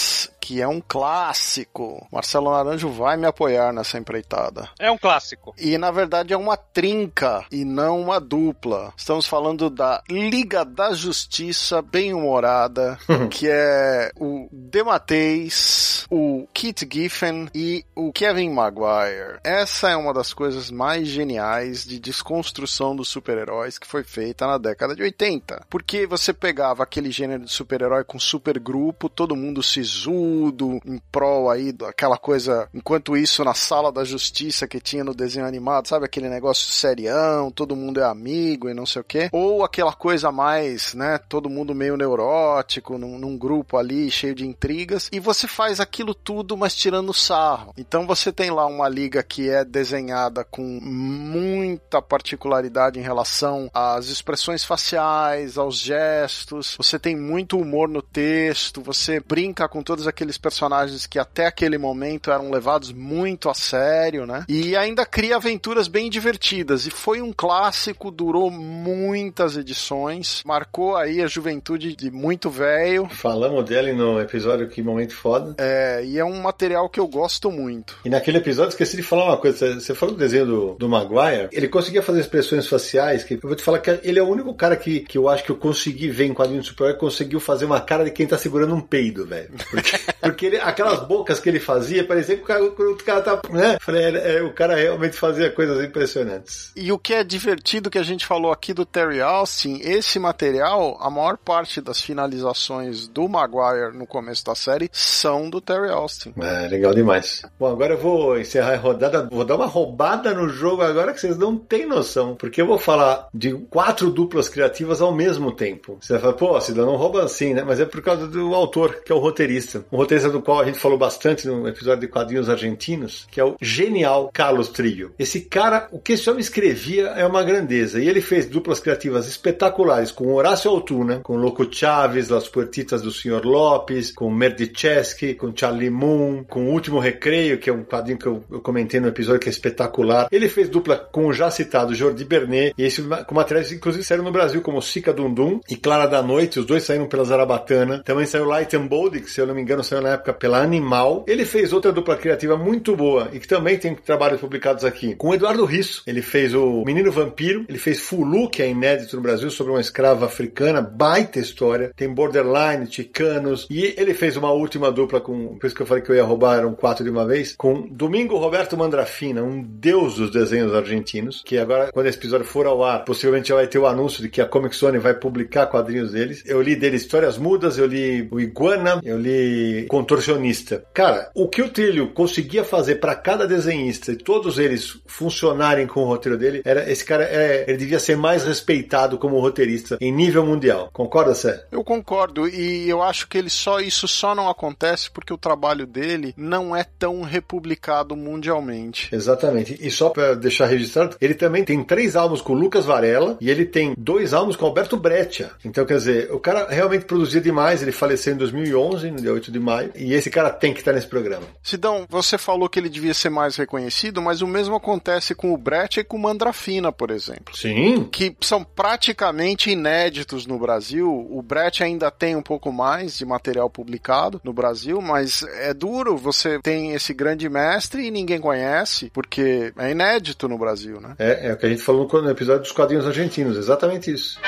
que 0.46 0.62
é 0.62 0.68
um 0.68 0.80
clássico. 0.80 2.08
Marcelo 2.12 2.52
Naranjo 2.52 2.88
vai 2.88 3.18
me 3.18 3.26
apoiar 3.26 3.74
nessa 3.74 3.98
empreitada. 3.98 4.70
É 4.78 4.92
um 4.92 4.98
clássico. 4.98 5.56
E 5.58 5.76
na 5.76 5.90
verdade 5.90 6.34
é 6.34 6.38
uma 6.38 6.56
trinca 6.56 7.44
e 7.52 7.66
não 7.66 8.00
uma 8.00 8.20
dupla. 8.20 8.94
Estamos 8.96 9.26
falando 9.26 9.72
da 9.72 10.04
Liga 10.08 10.64
da 10.64 10.94
Justiça 10.94 11.82
bem-humorada, 11.82 12.96
que 13.32 13.48
é 13.50 14.12
o 14.20 14.48
Demateis, 14.52 16.06
o 16.12 16.48
Kit 16.54 16.88
Giffen 16.94 17.50
e 17.52 17.84
o 17.96 18.14
Kevin 18.14 18.52
Maguire. 18.52 19.40
Essa 19.44 19.90
é 19.90 19.96
uma 19.96 20.14
das 20.14 20.32
coisas 20.32 20.70
mais 20.70 21.08
geniais 21.08 21.84
de 21.84 21.98
desconstrução 22.00 22.96
dos 22.96 23.10
super-heróis 23.10 23.80
que 23.80 23.88
foi 23.88 24.04
feita 24.04 24.46
na 24.46 24.60
década 24.60 24.96
de 24.96 25.02
80. 25.02 25.66
Porque 25.72 26.06
você 26.06 26.32
pegava 26.32 26.84
aquele 26.84 27.10
gênero 27.10 27.46
de 27.46 27.52
super-herói 27.52 28.04
com 28.04 28.20
super 28.20 28.60
grupo, 28.60 29.10
todo 29.10 29.36
mundo 29.36 29.64
se 29.64 29.82
zoa, 29.82 30.35
tudo 30.36 30.82
em 30.86 31.00
prol 31.12 31.50
aí 31.50 31.72
daquela 31.72 32.18
coisa, 32.18 32.68
enquanto 32.74 33.16
isso 33.16 33.44
na 33.44 33.54
sala 33.54 33.90
da 33.90 34.04
justiça 34.04 34.68
que 34.68 34.82
tinha 34.82 35.04
no 35.04 35.14
desenho 35.14 35.46
animado, 35.46 35.88
sabe 35.88 36.06
aquele 36.06 36.28
negócio 36.28 36.74
serião, 36.74 37.50
todo 37.50 37.76
mundo 37.76 38.02
é 38.02 38.04
amigo 38.04 38.70
e 38.70 38.74
não 38.74 38.86
sei 38.86 39.02
o 39.02 39.06
quê, 39.06 39.30
ou 39.32 39.64
aquela 39.64 39.94
coisa 39.94 40.32
mais, 40.34 40.94
né, 40.94 41.18
todo 41.18 41.50
mundo 41.50 41.74
meio 41.74 41.96
neurótico, 41.96 42.98
num, 42.98 43.18
num 43.18 43.38
grupo 43.38 43.78
ali 43.78 44.12
cheio 44.12 44.36
de 44.36 44.46
intrigas, 44.46 45.10
e 45.12 45.20
você 45.20 45.48
faz 45.48 45.80
aquilo 45.80 46.14
tudo, 46.14 46.58
mas 46.58 46.76
tirando 46.76 47.14
sarro. 47.14 47.74
Então 47.78 48.06
você 48.06 48.32
tem 48.32 48.52
lá 48.52 48.66
uma 48.66 48.90
liga 48.90 49.24
que 49.24 49.50
é 49.50 49.64
desenhada 49.64 50.44
com 50.44 50.64
muita 50.82 52.02
particularidade 52.02 53.00
em 53.00 53.04
relação 53.04 53.70
às 53.74 54.08
expressões 54.08 54.66
faciais, 54.66 55.58
aos 55.58 55.78
gestos, 55.78 56.76
você 56.78 57.00
tem 57.00 57.16
muito 57.16 57.58
humor 57.58 57.88
no 57.88 58.02
texto, 58.02 58.82
você 58.82 59.22
brinca 59.22 59.70
com 59.70 59.82
todos 59.82 60.08
aqueles 60.08 60.25
aqueles 60.26 60.38
personagens 60.38 61.06
que 61.06 61.20
até 61.20 61.46
aquele 61.46 61.78
momento 61.78 62.32
eram 62.32 62.50
levados 62.50 62.92
muito 62.92 63.50
a 63.50 63.54
sério, 63.54 64.26
né? 64.26 64.44
E 64.50 64.76
ainda 64.76 65.06
cria 65.06 65.36
aventuras 65.36 65.88
bem 65.88 66.10
divertidas. 66.10 66.86
E 66.86 66.92
foi 66.92 67.22
um 67.22 67.32
clássico, 67.32 68.10
durou 68.10 68.50
muitas 68.50 69.56
edições, 69.56 70.42
marcou 70.46 70.96
aí 70.96 71.22
a 71.22 71.28
juventude 71.28 71.96
de 71.96 72.10
muito 72.10 72.50
velho. 72.50 73.08
Falamos 73.10 73.64
dele 73.66 73.94
no 73.94 74.20
episódio 74.20 74.68
Que 74.68 74.82
Momento 74.82 75.16
Foda. 75.16 75.56
É, 75.60 76.04
e 76.04 76.18
é 76.18 76.26
um 76.26 76.42
material 76.42 76.90
que 76.90 77.00
eu 77.00 77.08
gosto 77.08 77.52
muito. 77.52 77.98
E 78.04 78.10
naquele 78.10 78.38
episódio, 78.38 78.70
esqueci 78.70 78.98
de 78.98 79.04
falar 79.04 79.26
uma 79.26 79.38
coisa. 79.38 79.80
Você 79.80 79.94
falou 79.94 80.16
do 80.16 80.20
desenho 80.20 80.46
do, 80.46 80.74
do 80.74 80.90
Maguire, 80.90 81.50
ele 81.52 81.68
conseguia 81.68 82.02
fazer 82.02 82.20
expressões 82.20 82.68
faciais, 82.68 83.24
que 83.24 83.36
eu 83.36 83.40
vou 83.44 83.56
te 83.56 83.64
falar 83.64 83.80
que 83.80 84.00
ele 84.04 84.18
é 84.18 84.24
o 84.24 84.28
único 84.28 84.54
cara 84.56 84.76
que, 84.76 85.02
que 85.02 85.18
eu 85.18 85.30
acho 85.30 85.44
que 85.44 85.52
eu 85.52 85.56
consegui 85.56 86.10
ver 86.10 86.26
em 86.26 86.34
quadrinho 86.34 86.62
de 86.62 86.68
super 86.68 86.98
conseguiu 86.98 87.40
fazer 87.40 87.66
uma 87.66 87.80
cara 87.80 88.04
de 88.04 88.12
quem 88.12 88.26
tá 88.26 88.38
segurando 88.38 88.74
um 88.74 88.82
peido, 88.82 89.26
velho. 89.26 89.52
Porque... 89.70 90.15
Porque 90.22 90.46
ele, 90.46 90.58
aquelas 90.58 91.00
bocas 91.02 91.40
que 91.40 91.50
ele 91.50 91.60
fazia, 91.60 92.06
parecia 92.06 92.36
que 92.36 92.44
o 92.44 92.46
cara, 92.46 92.64
o 92.64 92.96
cara 92.98 93.22
tá. 93.22 93.42
Né? 93.50 93.78
Falei, 93.82 94.04
é, 94.04 94.38
é, 94.38 94.44
o 94.44 94.54
cara 94.54 94.76
realmente 94.76 95.18
fazia 95.18 95.52
coisas 95.52 95.84
impressionantes. 95.84 96.72
E 96.76 96.92
o 96.92 97.00
que 97.00 97.14
é 97.14 97.24
divertido 97.24 97.90
que 97.90 97.98
a 97.98 98.04
gente 98.04 98.26
falou 98.26 98.52
aqui 98.52 98.74
do 98.74 98.86
Terry 98.86 99.22
Austin, 99.22 99.80
esse 99.84 100.20
material, 100.20 100.98
a 101.00 101.10
maior 101.10 101.38
parte 101.38 101.82
das 101.82 102.02
finalizações 102.02 103.08
do 103.08 103.28
Maguire 103.28 103.96
no 103.96 104.08
começo 104.08 104.44
da 104.46 104.56
série 104.56 104.90
são 104.92 105.50
do 105.50 105.62
Terry 105.62 105.90
Austin. 105.90 106.34
É, 106.40 106.68
legal 106.68 106.94
demais. 106.94 107.42
Bom, 107.60 107.68
agora 107.68 107.94
eu 107.94 107.98
vou 107.98 108.40
encerrar 108.40 108.74
a 108.74 108.78
rodada, 108.78 109.28
vou 109.32 109.46
dar 109.46 109.56
uma 109.56 109.66
roubada 109.66 110.34
no 110.34 110.50
jogo 110.50 110.82
agora 110.82 111.14
que 111.14 111.20
vocês 111.20 111.38
não 111.38 111.58
têm 111.58 111.86
noção. 111.86 112.36
Porque 112.36 112.62
eu 112.62 112.68
vou 112.68 112.78
falar 112.78 113.28
de 113.34 113.54
quatro 113.70 114.10
duplas 114.10 114.50
criativas 114.50 115.02
ao 115.02 115.14
mesmo 115.14 115.52
tempo. 115.52 115.98
Você 116.00 116.14
vai 116.14 116.22
falar, 116.22 116.34
pô, 116.34 116.62
Cida, 116.62 116.86
não 116.86 116.96
rouba 116.96 117.24
assim, 117.24 117.54
né? 117.54 117.64
Mas 117.64 117.80
é 117.80 117.86
por 117.86 118.02
causa 118.02 118.28
do 118.28 118.54
autor, 118.54 119.02
que 119.04 119.12
é 119.12 119.16
o 119.16 119.20
roteirista. 119.20 119.86
O 119.92 119.98
roteirista 119.98 120.15
roteirista 120.16 120.30
do 120.30 120.42
qual 120.42 120.60
a 120.60 120.66
gente 120.66 120.80
falou 120.80 120.98
bastante 120.98 121.48
no 121.48 121.68
episódio 121.68 122.02
de 122.02 122.08
quadrinhos 122.08 122.50
argentinos, 122.50 123.28
que 123.30 123.40
é 123.40 123.44
o 123.44 123.56
genial 123.62 124.30
Carlos 124.34 124.70
Trillo. 124.70 125.12
Esse 125.20 125.42
cara, 125.42 125.88
o 125.92 126.00
que 126.00 126.14
esse 126.14 126.30
homem 126.30 126.42
escrevia 126.42 127.08
é 127.10 127.26
uma 127.26 127.44
grandeza. 127.44 128.00
E 128.00 128.08
ele 128.08 128.22
fez 128.22 128.46
duplas 128.48 128.80
criativas 128.80 129.28
espetaculares 129.28 130.12
com 130.12 130.34
Horácio 130.34 130.72
Altuna, 130.72 131.20
com 131.20 131.36
Loco 131.36 131.68
Chaves, 131.72 132.30
Las 132.30 132.48
Puertitas 132.48 133.02
do 133.02 133.12
Sr. 133.12 133.46
Lopes, 133.46 134.12
com 134.12 134.32
Merdicheski, 134.32 135.34
com 135.34 135.56
Charlie 135.56 135.90
Moon, 135.90 136.44
com 136.44 136.68
O 136.68 136.72
Último 136.72 137.00
Recreio, 137.00 137.58
que 137.58 137.70
é 137.70 137.74
um 137.74 137.84
quadrinho 137.84 138.18
que 138.18 138.26
eu, 138.26 138.44
eu 138.52 138.62
comentei 138.62 139.00
no 139.00 139.08
episódio 139.08 139.42
que 139.42 139.50
é 139.50 139.52
espetacular. 139.52 140.28
Ele 140.32 140.50
fez 140.50 140.70
dupla 140.70 140.98
com 140.98 141.28
o 141.28 141.34
já 141.34 141.52
citado 141.52 141.94
Jordi 141.94 142.24
Bernet, 142.24 142.74
e 142.78 142.84
esse 142.84 143.02
com 143.02 143.36
materiais 143.36 143.72
inclusive 143.72 144.04
saíram 144.04 144.24
no 144.24 144.32
Brasil, 144.32 144.62
como 144.62 144.82
Sica 144.82 145.14
Dundum 145.14 145.60
e 145.70 145.76
Clara 145.76 146.08
da 146.08 146.22
Noite, 146.22 146.60
os 146.60 146.66
dois 146.66 146.84
saíram 146.84 147.08
pela 147.08 147.26
Zarabatana. 147.26 148.02
Também 148.04 148.26
saiu 148.26 148.46
Light 148.46 148.76
and 148.76 148.88
Bold, 148.88 149.20
que 149.20 149.30
se 149.30 149.42
eu 149.42 149.48
não 149.48 149.56
me 149.56 149.62
engano 149.62 149.84
saiu 149.84 149.95
na 150.02 150.10
época 150.10 150.34
pela 150.34 150.62
Animal. 150.62 151.26
Ele 151.28 151.46
fez 151.46 151.74
outra 151.74 151.92
dupla 151.92 152.16
criativa 152.16 152.58
muito 152.58 152.96
boa 152.96 153.30
e 153.34 153.40
que 153.40 153.48
também 153.48 153.78
tem 153.78 153.96
trabalhos 153.96 154.40
publicados 154.40 154.84
aqui. 154.86 155.16
Com 155.16 155.34
Eduardo 155.34 155.66
Risso, 155.66 156.04
ele 156.08 156.22
fez 156.22 156.54
o 156.54 156.84
Menino 156.86 157.12
Vampiro, 157.12 157.66
ele 157.68 157.78
fez 157.78 158.00
Fulu, 158.00 158.50
que 158.50 158.62
é 158.62 158.70
inédito 158.70 159.16
no 159.16 159.22
Brasil, 159.22 159.50
sobre 159.50 159.72
uma 159.74 159.82
escrava 159.82 160.26
africana, 160.26 160.82
baita 160.82 161.40
história. 161.40 161.92
Tem 161.96 162.10
Borderline, 162.10 162.88
Ticanos, 162.88 163.68
e 163.70 163.94
ele 163.98 164.14
fez 164.14 164.38
uma 164.38 164.52
última 164.52 164.92
dupla 164.92 165.20
com, 165.20 165.58
por 165.58 165.66
isso 165.68 165.76
que 165.76 165.82
eu 165.82 165.86
falei 165.86 166.04
que 166.04 166.10
eu 166.10 166.16
ia 166.16 166.24
roubar, 166.24 166.58
eram 166.58 166.74
quatro 166.74 167.04
de 167.04 167.10
uma 167.10 167.26
vez, 167.26 167.56
com 167.58 167.88
Domingo 167.90 168.38
Roberto 168.38 168.78
Mandrafina, 168.78 169.44
um 169.44 169.62
deus 169.62 170.16
dos 170.16 170.32
desenhos 170.32 170.74
argentinos, 170.74 171.42
que 171.46 171.58
agora, 171.58 171.92
quando 171.92 172.08
esse 172.08 172.18
episódio 172.18 172.46
for 172.46 172.66
ao 172.66 172.84
ar, 172.84 173.04
possivelmente 173.06 173.50
já 173.50 173.56
vai 173.56 173.68
ter 173.68 173.80
o 173.80 173.88
anúncio 173.88 174.22
de 174.22 174.30
que 174.30 174.42
a 174.42 174.46
Comic 174.46 174.76
Zone 174.76 174.98
vai 174.98 175.14
publicar 175.14 175.68
quadrinhos 175.68 176.12
deles. 176.12 176.44
Eu 176.46 176.62
li 176.62 176.76
dele 176.76 176.96
Histórias 176.96 177.38
Mudas, 177.38 177.78
eu 177.78 177.86
li 177.86 178.28
o 178.32 178.40
Iguana, 178.40 179.00
eu 179.04 179.18
li 179.18 179.85
Contorcionista. 179.88 180.84
Cara, 180.94 181.30
o 181.34 181.48
que 181.48 181.62
o 181.62 181.70
Trilho 181.70 182.12
conseguia 182.14 182.64
fazer 182.64 182.96
para 182.96 183.16
cada 183.16 183.48
desenhista 183.48 184.12
e 184.12 184.16
todos 184.16 184.58
eles 184.60 185.00
funcionarem 185.06 185.88
com 185.88 186.02
o 186.02 186.08
roteiro 186.08 186.38
dele, 186.38 186.62
era 186.66 186.90
esse 186.90 187.04
cara 187.04 187.24
é, 187.24 187.66
ele 187.68 187.78
devia 187.78 188.00
ser 188.00 188.16
mais 188.18 188.44
respeitado 188.44 189.18
como 189.18 189.40
roteirista 189.40 189.98
em 190.00 190.12
nível 190.12 190.46
mundial. 190.46 190.90
Concorda, 190.92 191.36
Sé? 191.36 191.66
Eu 191.72 191.84
concordo 191.84 192.48
e 192.48 192.90
eu 192.90 193.02
acho 193.02 193.28
que 193.28 193.38
ele 193.38 193.50
só 193.50 193.80
isso 193.80 194.08
só 194.08 194.34
não 194.34 194.50
acontece 194.50 195.10
porque 195.12 195.34
o 195.34 195.38
trabalho 195.38 195.86
dele 195.86 196.34
não 196.38 196.76
é 196.76 196.84
tão 196.84 197.22
republicado 197.22 198.16
mundialmente. 198.16 199.14
Exatamente. 199.14 199.78
E 199.80 199.92
só 199.92 200.10
para 200.10 200.34
deixar 200.36 200.66
registrado, 200.68 201.16
ele 201.20 201.34
também 201.34 201.64
tem 201.64 201.84
três 201.84 202.16
álbuns 202.16 202.42
com 202.42 202.54
o 202.54 202.56
Lucas 202.58 202.86
Varela 202.86 203.38
e 203.42 203.50
ele 203.50 203.66
tem 203.66 203.94
dois 203.98 204.34
álbuns 204.34 204.56
com 204.56 204.66
Alberto 204.66 204.98
Breccia. 204.98 205.52
Então, 205.64 205.86
quer 205.86 205.98
dizer, 205.98 206.32
o 206.32 206.40
cara 206.40 206.68
realmente 206.70 207.06
produzia 207.06 207.42
demais. 207.42 207.82
Ele 207.82 207.92
faleceu 207.92 208.34
em 208.34 208.38
2011, 208.38 209.12
no 209.12 209.18
dia 209.18 209.34
8 209.34 209.52
de 209.52 209.60
maio, 209.60 209.75
e 209.96 210.14
esse 210.14 210.30
cara 210.30 210.50
tem 210.50 210.74
que 210.74 210.80
estar 210.80 210.94
nesse 210.94 211.08
programa. 211.08 211.46
Sidão, 211.64 212.06
você 212.10 212.38
falou 212.38 212.70
que 212.70 212.80
ele 212.80 212.90
devia 212.90 213.14
ser 213.14 213.30
mais 213.30 213.56
reconhecido, 213.56 214.22
mas 214.22 214.42
o 214.42 214.48
mesmo 214.48 214.76
acontece 214.76 215.34
com 215.36 215.54
o 215.54 215.58
Breccia 215.58 216.02
e 216.02 216.04
com 216.04 216.18
o 216.18 216.20
Mandrafina, 216.20 216.92
por 216.92 217.12
exemplo. 217.12 217.56
Sim. 217.56 218.08
Que 218.12 218.36
são 218.42 218.64
praticamente 218.64 219.70
inéditos 219.70 220.46
no 220.46 220.58
Brasil. 220.58 221.10
O 221.30 221.42
Breccia 221.42 221.86
ainda 221.86 222.12
tem 222.12 222.36
um 222.36 222.42
pouco 222.42 222.72
mais 222.72 223.18
de 223.18 223.26
material 223.26 223.70
publicado 223.70 224.40
no 224.44 224.54
Brasil, 224.54 225.02
mas 225.02 225.44
é 225.44 225.74
duro. 225.74 226.18
Você 226.18 226.60
tem 226.62 226.94
esse 226.94 227.14
grande 227.14 227.50
mestre 227.50 228.06
e 228.08 228.12
ninguém 228.12 228.40
conhece, 228.40 229.10
porque 229.14 229.74
é 229.78 229.92
inédito 229.92 230.48
no 230.48 230.58
Brasil, 230.58 231.00
né? 231.00 231.16
É, 231.18 231.50
é 231.50 231.54
o 231.54 231.58
que 231.58 231.66
a 231.66 231.70
gente 231.70 231.82
falou 231.82 232.08
no 232.22 232.30
episódio 232.30 232.62
dos 232.62 232.72
quadrinhos 232.72 233.06
argentinos, 233.06 233.58
exatamente 233.58 234.12
isso. 234.12 234.40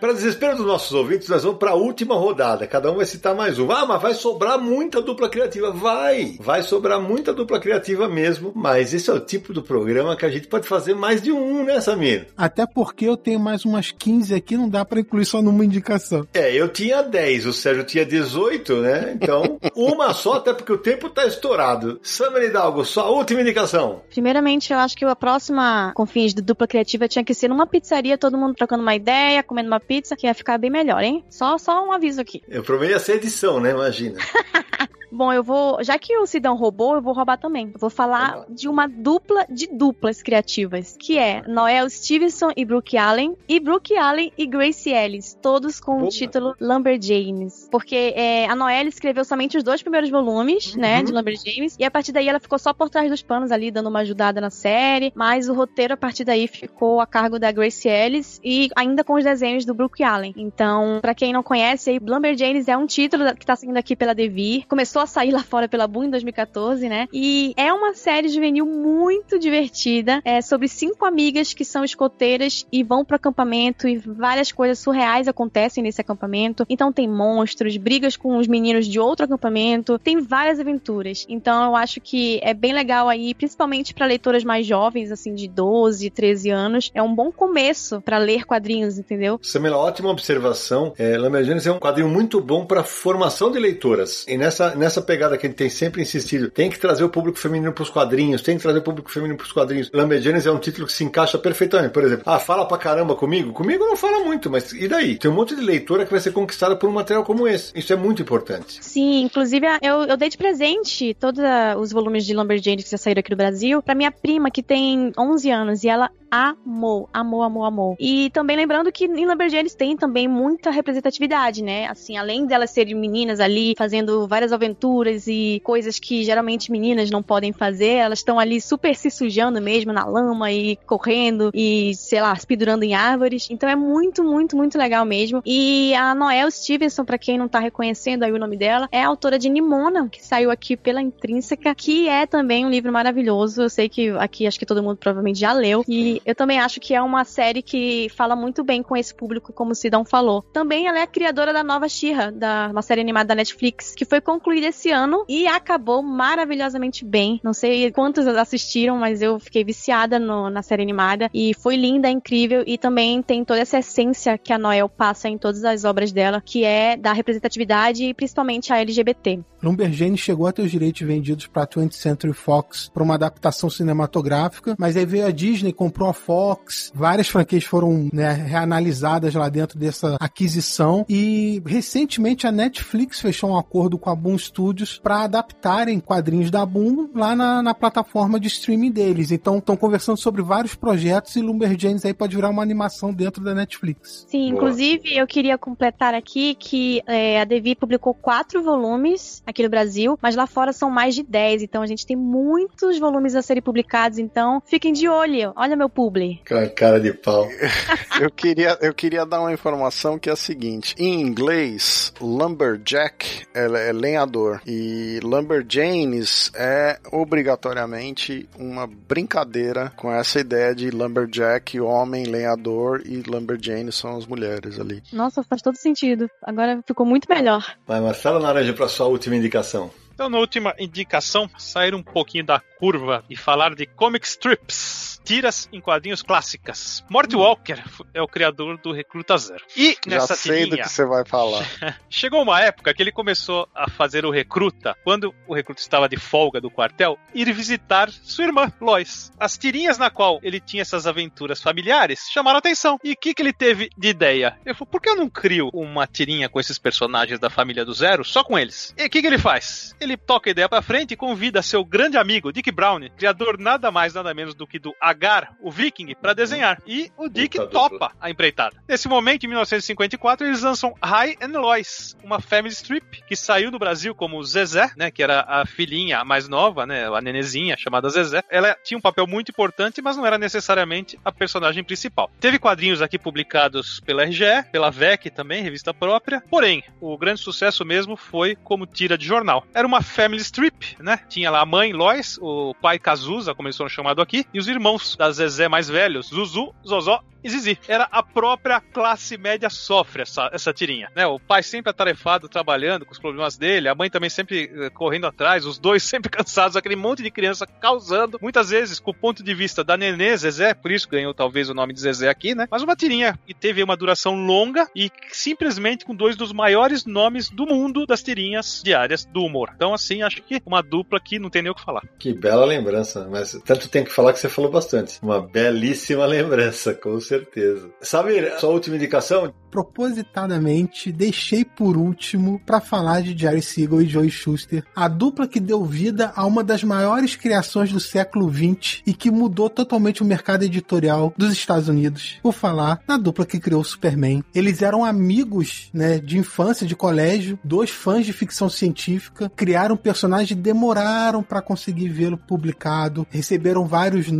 Para 0.00 0.14
desespero 0.14 0.56
dos 0.56 0.64
nossos 0.64 0.92
ouvintes, 0.94 1.28
nós 1.28 1.44
vamos 1.44 1.58
para 1.58 1.72
a 1.72 1.74
última 1.74 2.14
rodada. 2.14 2.66
Cada 2.66 2.90
um 2.90 2.96
vai 2.96 3.04
citar 3.04 3.34
mais 3.34 3.58
um. 3.58 3.70
Ah, 3.70 3.84
mas 3.84 4.00
vai 4.00 4.14
sobrar 4.14 4.58
muita 4.58 5.02
dupla 5.02 5.28
criativa. 5.28 5.70
Vai! 5.70 6.36
Vai 6.40 6.62
sobrar 6.62 6.98
muita 6.98 7.34
dupla 7.34 7.60
criativa 7.60 8.08
mesmo, 8.08 8.50
mas 8.54 8.94
esse 8.94 9.10
é 9.10 9.12
o 9.12 9.20
tipo 9.20 9.52
do 9.52 9.62
programa 9.62 10.16
que 10.16 10.24
a 10.24 10.30
gente 10.30 10.46
pode 10.46 10.66
fazer 10.66 10.94
mais 10.94 11.20
de 11.20 11.30
um, 11.30 11.64
né, 11.64 11.82
Samir? 11.82 12.28
Até 12.34 12.66
porque 12.66 13.06
eu 13.06 13.14
tenho 13.14 13.38
mais 13.38 13.66
umas 13.66 13.90
15 13.90 14.34
aqui, 14.34 14.56
não 14.56 14.70
dá 14.70 14.86
para 14.86 15.00
incluir 15.00 15.26
só 15.26 15.42
numa 15.42 15.66
indicação. 15.66 16.26
É, 16.32 16.50
eu 16.50 16.70
tinha 16.70 17.02
10, 17.02 17.44
o 17.44 17.52
Sérgio 17.52 17.84
tinha 17.84 18.06
18, 18.06 18.76
né? 18.76 19.18
Então, 19.20 19.58
uma 19.76 20.14
só, 20.14 20.34
até 20.36 20.54
porque 20.54 20.72
o 20.72 20.78
tempo 20.78 21.10
tá 21.10 21.26
estourado. 21.26 22.00
Samir 22.02 22.44
Hidalgo, 22.44 22.86
sua 22.86 23.10
última 23.10 23.42
indicação. 23.42 24.00
Primeiramente, 24.08 24.72
eu 24.72 24.78
acho 24.78 24.96
que 24.96 25.04
a 25.04 25.14
próxima 25.14 25.92
confins 25.94 26.32
de 26.32 26.40
dupla 26.40 26.66
criativa 26.66 27.06
tinha 27.06 27.22
que 27.22 27.34
ser 27.34 27.48
numa 27.48 27.66
pizzaria, 27.66 28.16
todo 28.16 28.38
mundo 28.38 28.54
trocando 28.54 28.82
uma 28.82 28.94
ideia, 28.94 29.42
comendo 29.42 29.68
uma 29.68 29.89
pizza, 29.90 30.14
que 30.14 30.28
ia 30.28 30.34
ficar 30.34 30.56
bem 30.56 30.70
melhor, 30.70 31.02
hein? 31.02 31.24
Só, 31.28 31.58
só 31.58 31.84
um 31.84 31.90
aviso 31.90 32.20
aqui. 32.20 32.40
Eu 32.46 32.62
prometo 32.62 32.90
ia 32.92 33.00
ser 33.00 33.16
edição, 33.16 33.58
né? 33.58 33.72
Imagina. 33.72 34.20
Bom, 35.10 35.32
eu 35.32 35.42
vou. 35.42 35.82
Já 35.82 35.98
que 35.98 36.16
o 36.16 36.26
Sidão 36.26 36.56
roubou, 36.56 36.94
eu 36.94 37.02
vou 37.02 37.12
roubar 37.12 37.36
também. 37.36 37.70
Eu 37.74 37.80
vou 37.80 37.90
falar 37.90 38.44
de 38.48 38.68
uma 38.68 38.86
dupla 38.86 39.44
de 39.48 39.66
duplas 39.66 40.22
criativas, 40.22 40.96
que 40.98 41.18
é 41.18 41.42
Noel 41.46 41.88
Stevenson 41.90 42.50
e 42.56 42.64
Brooke 42.64 42.96
Allen, 42.96 43.36
e 43.48 43.58
Brooke 43.58 43.96
Allen 43.96 44.32
e 44.36 44.46
Grace 44.46 44.90
Ellis, 44.90 45.36
todos 45.40 45.80
com 45.80 45.96
Opa. 45.96 46.04
o 46.04 46.08
título 46.08 46.54
Lumberjanes. 46.60 47.68
Porque 47.70 48.12
é, 48.16 48.46
a 48.46 48.54
Noel 48.54 48.86
escreveu 48.86 49.24
somente 49.24 49.56
os 49.56 49.62
dois 49.62 49.82
primeiros 49.82 50.10
volumes, 50.10 50.74
uhum. 50.74 50.80
né, 50.80 51.02
de 51.02 51.12
Lumberjanes, 51.12 51.76
e 51.78 51.84
a 51.84 51.90
partir 51.90 52.12
daí 52.12 52.28
ela 52.28 52.40
ficou 52.40 52.58
só 52.58 52.72
por 52.72 52.88
trás 52.88 53.10
dos 53.10 53.22
panos 53.22 53.50
ali, 53.50 53.70
dando 53.70 53.88
uma 53.88 54.00
ajudada 54.00 54.40
na 54.40 54.50
série, 54.50 55.12
mas 55.14 55.48
o 55.48 55.54
roteiro 55.54 55.94
a 55.94 55.96
partir 55.96 56.24
daí 56.24 56.46
ficou 56.46 57.00
a 57.00 57.06
cargo 57.06 57.38
da 57.38 57.50
Grace 57.50 57.88
Ellis 57.88 58.40
e 58.44 58.70
ainda 58.76 59.02
com 59.02 59.14
os 59.14 59.24
desenhos 59.24 59.64
do 59.64 59.74
Brooke 59.74 60.02
Allen. 60.02 60.32
Então, 60.36 60.98
para 61.00 61.14
quem 61.14 61.32
não 61.32 61.42
conhece, 61.42 61.90
aí, 61.90 61.98
Lumberjanes 61.98 62.68
é 62.68 62.76
um 62.76 62.86
título 62.86 63.34
que 63.34 63.46
tá 63.46 63.56
saindo 63.56 63.76
aqui 63.76 63.96
pela 63.96 64.14
Devir. 64.14 64.66
Começou 64.68 64.99
a 65.00 65.06
sair 65.06 65.30
lá 65.30 65.42
fora 65.42 65.68
pela 65.68 65.86
Boom 65.86 66.04
em 66.04 66.10
2014, 66.10 66.88
né? 66.88 67.08
E 67.12 67.52
é 67.56 67.72
uma 67.72 67.94
série 67.94 68.28
juvenil 68.28 68.66
muito 68.66 69.38
divertida, 69.38 70.20
é 70.24 70.40
sobre 70.40 70.68
cinco 70.68 71.04
amigas 71.04 71.54
que 71.54 71.64
são 71.64 71.84
escoteiras 71.84 72.66
e 72.72 72.82
vão 72.82 73.04
pro 73.04 73.16
acampamento 73.16 73.88
e 73.88 73.96
várias 73.98 74.50
coisas 74.52 74.78
surreais 74.78 75.28
acontecem 75.28 75.82
nesse 75.82 76.00
acampamento. 76.00 76.64
Então 76.68 76.92
tem 76.92 77.08
monstros, 77.08 77.76
brigas 77.76 78.16
com 78.16 78.36
os 78.36 78.46
meninos 78.46 78.86
de 78.86 78.98
outro 78.98 79.24
acampamento, 79.24 79.98
tem 79.98 80.20
várias 80.20 80.58
aventuras. 80.58 81.26
Então 81.28 81.66
eu 81.66 81.76
acho 81.76 82.00
que 82.00 82.40
é 82.42 82.52
bem 82.52 82.72
legal 82.72 83.08
aí, 83.08 83.34
principalmente 83.34 83.94
para 83.94 84.06
leitoras 84.06 84.44
mais 84.44 84.66
jovens, 84.66 85.12
assim, 85.12 85.34
de 85.34 85.46
12, 85.48 86.10
13 86.10 86.50
anos. 86.50 86.90
É 86.94 87.02
um 87.02 87.14
bom 87.14 87.30
começo 87.30 88.00
para 88.00 88.18
ler 88.18 88.44
quadrinhos, 88.44 88.98
entendeu? 88.98 89.38
Samela, 89.42 89.76
ótima 89.76 90.10
observação. 90.10 90.92
É, 90.98 91.16
Lamberjanes 91.16 91.66
é 91.66 91.72
um 91.72 91.78
quadrinho 91.78 92.08
muito 92.08 92.40
bom 92.40 92.64
para 92.64 92.82
formação 92.82 93.50
de 93.50 93.58
leitoras. 93.58 94.24
E 94.26 94.36
nessa, 94.36 94.74
nessa 94.74 94.89
essa 94.90 95.02
pegada 95.02 95.36
que 95.36 95.46
gente 95.46 95.56
tem 95.56 95.68
sempre 95.68 96.02
insistido. 96.02 96.50
Tem 96.50 96.70
que 96.70 96.78
trazer 96.78 97.04
o 97.04 97.08
público 97.08 97.38
feminino 97.38 97.72
para 97.72 97.82
os 97.82 97.90
quadrinhos, 97.90 98.42
tem 98.42 98.56
que 98.56 98.62
trazer 98.62 98.78
o 98.78 98.82
público 98.82 99.10
feminino 99.10 99.36
para 99.36 99.44
os 99.44 99.52
quadrinhos. 99.52 99.90
Lamberjanes 99.92 100.46
é 100.46 100.50
um 100.50 100.58
título 100.58 100.86
que 100.86 100.92
se 100.92 101.04
encaixa 101.04 101.38
perfeitamente. 101.38 101.92
Por 101.92 102.04
exemplo, 102.04 102.24
ah, 102.26 102.38
fala 102.38 102.66
pra 102.66 102.78
caramba 102.78 103.14
comigo? 103.14 103.52
Comigo 103.52 103.84
não 103.84 103.96
fala 103.96 104.24
muito, 104.24 104.50
mas 104.50 104.72
e 104.72 104.88
daí? 104.88 105.16
Tem 105.16 105.30
um 105.30 105.34
monte 105.34 105.54
de 105.54 105.62
leitora 105.62 106.04
que 106.04 106.10
vai 106.10 106.20
ser 106.20 106.32
conquistada 106.32 106.76
por 106.76 106.88
um 106.88 106.92
material 106.92 107.24
como 107.24 107.46
esse. 107.46 107.72
Isso 107.74 107.92
é 107.92 107.96
muito 107.96 108.22
importante. 108.22 108.78
Sim, 108.80 109.22
inclusive 109.22 109.66
eu, 109.82 110.04
eu 110.04 110.16
dei 110.16 110.28
de 110.28 110.36
presente 110.36 111.14
todos 111.14 111.42
os 111.78 111.92
volumes 111.92 112.24
de 112.24 112.34
Lumberjanes 112.34 112.84
que 112.84 112.90
já 112.90 112.98
saíram 112.98 113.20
aqui 113.20 113.30
do 113.30 113.36
Brasil 113.36 113.82
para 113.82 113.94
minha 113.94 114.10
prima 114.10 114.50
que 114.50 114.62
tem 114.62 115.12
11 115.18 115.50
anos 115.50 115.84
e 115.84 115.88
ela 115.88 116.10
amou, 116.30 117.08
amou, 117.12 117.42
amou, 117.42 117.64
amou. 117.64 117.96
E 117.98 118.30
também 118.30 118.56
lembrando 118.56 118.92
que 118.92 119.04
em 119.04 119.26
Lumberjanes 119.26 119.74
tem 119.74 119.96
também 119.96 120.28
muita 120.28 120.70
representatividade, 120.70 121.62
né? 121.62 121.88
Assim, 121.88 122.16
além 122.16 122.46
delas 122.46 122.70
serem 122.70 122.94
meninas 122.94 123.40
ali 123.40 123.74
fazendo 123.76 124.28
várias 124.28 124.52
aventuras 124.52 124.79
e 125.26 125.60
coisas 125.64 125.98
que 125.98 126.24
geralmente 126.24 126.70
meninas 126.70 127.10
não 127.10 127.22
podem 127.22 127.52
fazer, 127.52 127.94
elas 127.94 128.20
estão 128.20 128.38
ali 128.38 128.60
super 128.60 128.94
se 128.94 129.10
sujando 129.10 129.60
mesmo 129.60 129.92
na 129.92 130.04
lama 130.04 130.50
e 130.52 130.76
correndo 130.86 131.50
e, 131.54 131.94
sei 131.94 132.20
lá, 132.20 132.34
se 132.36 132.46
pendurando 132.46 132.82
em 132.82 132.94
árvores. 132.94 133.48
Então 133.50 133.68
é 133.68 133.76
muito, 133.76 134.22
muito, 134.24 134.56
muito 134.56 134.78
legal 134.78 135.04
mesmo. 135.04 135.42
E 135.44 135.94
a 135.94 136.14
Noel 136.14 136.50
Stevenson, 136.50 137.04
para 137.04 137.18
quem 137.18 137.38
não 137.38 137.48
tá 137.48 137.58
reconhecendo 137.58 138.22
aí 138.22 138.32
o 138.32 138.38
nome 138.38 138.56
dela, 138.56 138.88
é 138.90 139.02
autora 139.02 139.38
de 139.38 139.48
Nimona, 139.48 140.08
que 140.08 140.24
saiu 140.24 140.50
aqui 140.50 140.76
pela 140.76 141.00
Intrínseca, 141.00 141.74
que 141.74 142.08
é 142.08 142.26
também 142.26 142.64
um 142.64 142.70
livro 142.70 142.92
maravilhoso. 142.92 143.62
Eu 143.62 143.70
sei 143.70 143.88
que 143.88 144.10
aqui 144.10 144.46
acho 144.46 144.58
que 144.58 144.66
todo 144.66 144.82
mundo 144.82 144.96
provavelmente 144.96 145.38
já 145.38 145.52
leu. 145.52 145.84
E 145.88 146.20
eu 146.24 146.34
também 146.34 146.58
acho 146.58 146.80
que 146.80 146.94
é 146.94 147.02
uma 147.02 147.24
série 147.24 147.62
que 147.62 148.08
fala 148.16 148.34
muito 148.34 148.62
bem 148.62 148.82
com 148.82 148.96
esse 148.96 149.14
público, 149.14 149.52
como 149.52 149.72
o 149.72 149.74
Sidão 149.74 150.04
falou. 150.04 150.42
Também 150.52 150.86
ela 150.86 150.98
é 150.98 151.02
a 151.02 151.06
criadora 151.06 151.52
da 151.52 151.62
nova 151.62 151.88
She-Ra, 151.88 152.30
da 152.30 152.68
uma 152.70 152.82
série 152.82 153.00
animada 153.00 153.28
da 153.28 153.34
Netflix, 153.34 153.94
que 153.94 154.04
foi 154.04 154.20
concluída 154.20 154.69
esse 154.70 154.90
ano 154.90 155.24
e 155.28 155.46
acabou 155.46 156.02
maravilhosamente 156.02 157.04
bem. 157.04 157.40
Não 157.44 157.52
sei 157.52 157.90
quantos 157.90 158.26
assistiram, 158.26 158.96
mas 158.96 159.20
eu 159.20 159.38
fiquei 159.38 159.62
viciada 159.62 160.18
no, 160.18 160.48
na 160.48 160.62
série 160.62 160.82
animada 160.82 161.30
e 161.34 161.52
foi 161.54 161.76
linda, 161.76 162.08
incrível 162.08 162.64
e 162.66 162.78
também 162.78 163.22
tem 163.22 163.44
toda 163.44 163.60
essa 163.60 163.78
essência 163.78 164.38
que 164.38 164.52
a 164.52 164.58
Noel 164.58 164.88
passa 164.88 165.28
em 165.28 165.36
todas 165.36 165.64
as 165.64 165.84
obras 165.84 166.12
dela, 166.12 166.40
que 166.44 166.64
é 166.64 166.96
da 166.96 167.12
representatividade 167.12 168.04
e 168.04 168.14
principalmente 168.14 168.72
a 168.72 168.78
LGBT. 168.78 169.40
Lumberjane 169.62 170.16
chegou 170.16 170.46
a 170.46 170.52
ter 170.52 170.62
os 170.62 170.70
direitos 170.70 171.02
vendidos 171.02 171.46
para 171.46 171.64
a 171.64 171.66
20th 171.66 171.92
Century 171.92 172.32
Fox 172.32 172.90
para 172.92 173.02
uma 173.02 173.14
adaptação 173.14 173.68
cinematográfica, 173.68 174.74
mas 174.78 174.96
aí 174.96 175.04
veio 175.04 175.26
a 175.26 175.30
Disney, 175.30 175.72
comprou 175.72 176.08
a 176.08 176.14
Fox, 176.14 176.90
várias 176.94 177.28
franquias 177.28 177.64
foram 177.64 178.08
né, 178.12 178.32
reanalisadas 178.32 179.34
lá 179.34 179.48
dentro 179.48 179.78
dessa 179.78 180.16
aquisição 180.18 181.04
e 181.08 181.62
recentemente 181.66 182.46
a 182.46 182.52
Netflix 182.52 183.20
fechou 183.20 183.50
um 183.50 183.58
acordo 183.58 183.98
com 183.98 184.08
a 184.08 184.14
Boom 184.14 184.38
Studios 184.38 184.59
para 185.02 185.24
adaptarem 185.24 186.00
quadrinhos 186.00 186.50
da 186.50 186.64
Boom 186.64 187.10
lá 187.14 187.34
na, 187.34 187.62
na 187.62 187.74
plataforma 187.74 188.38
de 188.38 188.48
streaming 188.48 188.90
deles. 188.90 189.30
Então 189.30 189.58
estão 189.58 189.76
conversando 189.76 190.18
sobre 190.18 190.42
vários 190.42 190.74
projetos 190.74 191.36
e 191.36 191.40
Lumberjanes 191.40 192.04
aí 192.04 192.14
pode 192.14 192.36
virar 192.36 192.50
uma 192.50 192.62
animação 192.62 193.12
dentro 193.12 193.42
da 193.42 193.54
Netflix. 193.54 194.26
Sim, 194.28 194.50
Boa. 194.50 194.54
inclusive 194.54 195.16
eu 195.16 195.26
queria 195.26 195.56
completar 195.56 196.14
aqui 196.14 196.54
que 196.54 197.02
é, 197.06 197.40
a 197.40 197.44
Devi 197.44 197.74
publicou 197.74 198.14
quatro 198.14 198.62
volumes 198.62 199.42
aqui 199.46 199.62
no 199.62 199.68
Brasil, 199.68 200.18
mas 200.20 200.36
lá 200.36 200.46
fora 200.46 200.72
são 200.72 200.90
mais 200.90 201.14
de 201.14 201.22
10, 201.22 201.62
então 201.62 201.82
a 201.82 201.86
gente 201.86 202.06
tem 202.06 202.16
muitos 202.16 202.98
volumes 202.98 203.34
a 203.34 203.42
serem 203.42 203.62
publicados, 203.62 204.18
então 204.18 204.62
fiquem 204.66 204.92
de 204.92 205.08
olho. 205.08 205.52
Olha 205.56 205.76
meu 205.76 205.88
publi. 205.88 206.40
Cara 206.76 207.00
de 207.00 207.12
pau. 207.12 207.48
eu, 208.20 208.30
queria, 208.30 208.78
eu 208.80 208.94
queria 208.94 209.24
dar 209.24 209.40
uma 209.40 209.52
informação 209.52 210.18
que 210.18 210.28
é 210.28 210.32
a 210.32 210.36
seguinte: 210.36 210.94
em 210.98 211.20
inglês, 211.20 212.12
lumberjack 212.20 213.46
é, 213.54 213.88
é 213.88 213.92
lenhador 213.92 214.39
e 214.66 215.20
lumberjanes 215.22 216.50
é 216.54 216.98
obrigatoriamente 217.12 218.48
uma 218.58 218.86
brincadeira 218.86 219.90
com 219.96 220.12
essa 220.12 220.40
ideia 220.40 220.74
de 220.74 220.90
lumberjack, 220.90 221.80
homem, 221.80 222.24
lenhador 222.24 223.02
e 223.04 223.22
lumberjane 223.22 223.92
são 223.92 224.16
as 224.16 224.26
mulheres 224.26 224.78
ali. 224.78 225.02
Nossa, 225.12 225.42
faz 225.42 225.62
todo 225.62 225.76
sentido. 225.76 226.28
Agora 226.42 226.82
ficou 226.86 227.06
muito 227.06 227.26
melhor. 227.28 227.64
Vai, 227.86 228.00
Marcelo 228.00 228.40
Naranja, 228.40 228.72
para 228.72 228.88
sua 228.88 229.06
última 229.06 229.36
indicação. 229.36 229.90
Então, 230.20 230.28
na 230.28 230.38
última 230.38 230.74
indicação, 230.78 231.48
sair 231.56 231.94
um 231.94 232.02
pouquinho 232.02 232.44
da 232.44 232.60
curva 232.78 233.24
e 233.30 233.34
falar 233.34 233.74
de 233.74 233.86
comic 233.86 234.26
strips 234.26 235.09
tiras 235.24 235.68
em 235.72 235.80
quadrinhos 235.80 236.22
clássicas. 236.22 237.04
Morty 237.08 237.36
hum. 237.36 237.40
Walker 237.40 237.82
é 238.14 238.22
o 238.22 238.28
criador 238.28 238.78
do 238.78 238.92
Recruta 238.92 239.36
Zero. 239.36 239.64
E 239.76 239.96
nessa 240.06 240.34
Já 240.34 240.36
sei 240.36 240.52
tirinha, 240.52 240.76
do 240.76 240.82
que 240.82 240.88
você 240.88 241.04
vai 241.04 241.24
falar. 241.24 241.66
chegou 242.08 242.42
uma 242.42 242.60
época 242.60 242.92
que 242.92 243.02
ele 243.02 243.12
começou 243.12 243.68
a 243.74 243.88
fazer 243.90 244.24
o 244.24 244.30
Recruta, 244.30 244.96
quando 245.04 245.34
o 245.46 245.54
Recruta 245.54 245.80
estava 245.80 246.08
de 246.08 246.16
folga 246.16 246.60
do 246.60 246.70
quartel, 246.70 247.18
ir 247.34 247.52
visitar 247.52 248.10
sua 248.10 248.44
irmã, 248.44 248.72
Lois. 248.80 249.32
As 249.38 249.56
tirinhas 249.56 249.98
na 249.98 250.10
qual 250.10 250.38
ele 250.42 250.60
tinha 250.60 250.82
essas 250.82 251.06
aventuras 251.06 251.60
familiares 251.60 252.28
chamaram 252.30 252.58
atenção. 252.58 252.98
E 253.02 253.12
o 253.12 253.16
que, 253.16 253.34
que 253.34 253.42
ele 253.42 253.52
teve 253.52 253.90
de 253.96 254.08
ideia? 254.08 254.58
Ele 254.64 254.74
falou, 254.74 254.90
por 254.90 255.00
que 255.00 255.08
eu 255.08 255.16
não 255.16 255.28
crio 255.28 255.70
uma 255.72 256.06
tirinha 256.06 256.48
com 256.48 256.60
esses 256.60 256.78
personagens 256.78 257.38
da 257.38 257.50
família 257.50 257.84
do 257.84 257.92
Zero, 257.92 258.24
só 258.24 258.42
com 258.42 258.58
eles? 258.58 258.94
E 258.96 259.06
o 259.06 259.10
que, 259.10 259.20
que 259.20 259.26
ele 259.26 259.38
faz? 259.38 259.94
Ele 260.00 260.16
toca 260.16 260.50
a 260.50 260.52
ideia 260.52 260.68
pra 260.68 260.82
frente 260.82 261.12
e 261.12 261.16
convida 261.16 261.62
seu 261.62 261.84
grande 261.84 262.16
amigo, 262.16 262.52
Dick 262.52 262.70
Brown, 262.70 263.00
criador 263.16 263.58
nada 263.58 263.90
mais, 263.90 264.14
nada 264.14 264.32
menos 264.34 264.54
do 264.54 264.66
que 264.66 264.78
do 264.78 264.94
Agar, 265.10 265.54
o 265.60 265.70
Viking, 265.70 266.14
para 266.14 266.32
desenhar. 266.32 266.80
E 266.86 267.10
o 267.16 267.28
Dick 267.28 267.58
Puta 267.58 267.70
topa 267.70 267.90
dupla. 267.90 268.12
a 268.20 268.30
empreitada. 268.30 268.76
Nesse 268.88 269.08
momento, 269.08 269.44
em 269.44 269.48
1954, 269.48 270.46
eles 270.46 270.62
lançam 270.62 270.94
High 271.02 271.36
and 271.40 271.58
Lois, 271.58 272.16
uma 272.22 272.40
family 272.40 272.72
strip 272.72 273.22
que 273.26 273.36
saiu 273.36 273.70
no 273.70 273.78
Brasil 273.78 274.14
como 274.14 274.42
Zezé, 274.42 274.90
né, 274.96 275.10
que 275.10 275.22
era 275.22 275.44
a 275.46 275.66
filhinha 275.66 276.24
mais 276.24 276.48
nova, 276.48 276.86
né, 276.86 277.06
a 277.06 277.20
nenezinha 277.20 277.76
chamada 277.76 278.08
Zezé. 278.08 278.42
Ela 278.48 278.76
tinha 278.82 278.98
um 278.98 279.00
papel 279.00 279.26
muito 279.26 279.50
importante, 279.50 280.00
mas 280.00 280.16
não 280.16 280.26
era 280.26 280.38
necessariamente 280.38 281.18
a 281.24 281.32
personagem 281.32 281.82
principal. 281.82 282.30
Teve 282.40 282.58
quadrinhos 282.58 283.02
aqui 283.02 283.18
publicados 283.18 284.00
pela 284.00 284.24
RGE, 284.24 284.64
pela 284.70 284.90
VEC 284.90 285.30
também, 285.30 285.62
revista 285.62 285.92
própria. 285.92 286.42
Porém, 286.48 286.82
o 287.00 287.16
grande 287.18 287.40
sucesso 287.40 287.84
mesmo 287.84 288.16
foi 288.16 288.56
como 288.56 288.86
tira 288.86 289.18
de 289.18 289.26
jornal. 289.26 289.64
Era 289.74 289.86
uma 289.86 290.02
family 290.02 290.42
strip, 290.42 290.96
né? 290.98 291.20
Tinha 291.28 291.50
lá 291.50 291.60
a 291.60 291.66
mãe 291.66 291.92
Lois, 291.92 292.38
o 292.40 292.74
pai 292.80 292.98
Cazuza, 292.98 293.54
como 293.54 293.68
eles 293.68 293.76
foram 293.76 293.88
chamados 293.88 294.22
aqui, 294.22 294.46
e 294.52 294.58
os 294.58 294.68
irmãos 294.68 294.99
da 295.16 295.30
Zezé 295.30 295.68
mais 295.68 295.88
velhos, 295.88 296.28
Zuzu, 296.28 296.74
Zozó 296.86 297.22
e 297.42 297.50
Zizi. 297.50 297.78
Era 297.88 298.08
a 298.10 298.22
própria 298.22 298.80
classe 298.80 299.36
média 299.36 299.70
sofre 299.70 300.22
essa, 300.22 300.50
essa 300.52 300.72
tirinha, 300.72 301.10
né? 301.14 301.26
O 301.26 301.38
pai 301.38 301.62
sempre 301.62 301.90
atarefado, 301.90 302.48
trabalhando 302.48 303.04
com 303.04 303.12
os 303.12 303.18
problemas 303.18 303.56
dele, 303.56 303.88
a 303.88 303.94
mãe 303.94 304.10
também 304.10 304.30
sempre 304.30 304.64
uh, 304.66 304.90
correndo 304.92 305.26
atrás, 305.26 305.64
os 305.64 305.78
dois 305.78 306.02
sempre 306.04 306.30
cansados, 306.30 306.76
aquele 306.76 306.96
monte 306.96 307.22
de 307.22 307.30
criança 307.30 307.66
causando, 307.66 308.38
muitas 308.40 308.70
vezes 308.70 309.00
com 309.00 309.10
o 309.10 309.14
ponto 309.14 309.42
de 309.42 309.54
vista 309.54 309.82
da 309.82 309.96
Nenê 309.96 310.36
Zezé, 310.36 310.74
por 310.74 310.90
isso 310.90 311.08
ganhou 311.08 311.34
talvez 311.34 311.68
o 311.68 311.74
nome 311.74 311.94
de 311.94 312.00
Zezé 312.00 312.28
aqui, 312.28 312.54
né? 312.54 312.66
Mas 312.70 312.82
uma 312.82 312.96
tirinha 312.96 313.38
que 313.46 313.54
teve 313.54 313.82
uma 313.82 313.96
duração 313.96 314.34
longa 314.34 314.88
e 314.94 315.10
simplesmente 315.32 316.04
com 316.04 316.14
dois 316.14 316.36
dos 316.36 316.52
maiores 316.52 317.04
nomes 317.04 317.48
do 317.48 317.66
mundo 317.66 318.06
das 318.06 318.22
tirinhas 318.22 318.82
diárias 318.84 319.24
do 319.24 319.42
humor. 319.42 319.70
Então, 319.74 319.94
assim, 319.94 320.22
acho 320.22 320.42
que 320.42 320.60
uma 320.66 320.82
dupla 320.82 321.20
que 321.20 321.38
não 321.38 321.50
tem 321.50 321.62
nem 321.62 321.72
o 321.72 321.74
que 321.74 321.82
falar. 321.82 322.02
Que 322.18 322.32
bela 322.32 322.64
lembrança, 322.64 323.26
mas 323.30 323.58
tanto 323.64 323.88
tem 323.88 324.04
que 324.04 324.10
falar 324.10 324.32
que 324.32 324.38
você 324.38 324.48
falou 324.48 324.70
bastante. 324.70 324.89
Uma 325.22 325.40
belíssima 325.40 326.26
lembrança, 326.26 326.94
com 326.94 327.20
certeza. 327.20 327.90
Sabe, 328.00 328.50
sua 328.58 328.70
última 328.70 328.96
indicação? 328.96 329.52
Propositadamente, 329.70 331.12
deixei 331.12 331.64
por 331.64 331.96
último 331.96 332.60
para 332.66 332.80
falar 332.80 333.22
de 333.22 333.38
Jerry 333.38 333.62
Siegel 333.62 334.02
e 334.02 334.08
Joey 334.08 334.30
Schuster, 334.30 334.84
a 334.96 335.06
dupla 335.06 335.46
que 335.46 335.60
deu 335.60 335.84
vida 335.84 336.32
a 336.34 336.44
uma 336.44 336.64
das 336.64 336.82
maiores 336.82 337.36
criações 337.36 337.92
do 337.92 338.00
século 338.00 338.52
XX 338.52 339.02
e 339.06 339.14
que 339.14 339.30
mudou 339.30 339.70
totalmente 339.70 340.22
o 340.22 340.26
mercado 340.26 340.64
editorial 340.64 341.32
dos 341.36 341.52
Estados 341.52 341.88
Unidos. 341.88 342.38
Vou 342.42 342.52
falar 342.52 343.00
na 343.06 343.16
dupla 343.16 343.46
que 343.46 343.60
criou 343.60 343.80
o 343.80 343.84
Superman. 343.84 344.42
Eles 344.52 344.82
eram 344.82 345.04
amigos, 345.04 345.88
né, 345.94 346.18
de 346.18 346.36
infância, 346.36 346.86
de 346.86 346.96
colégio, 346.96 347.58
dois 347.62 347.90
fãs 347.90 348.26
de 348.26 348.32
ficção 348.32 348.68
científica, 348.68 349.50
criaram 349.54 349.94
um 349.94 349.98
personagem 349.98 350.56
e 350.56 350.60
demoraram 350.60 351.42
para 351.42 351.62
conseguir 351.62 352.08
vê-lo 352.08 352.36
publicado, 352.36 353.26
receberam 353.30 353.86
vários 353.86 354.30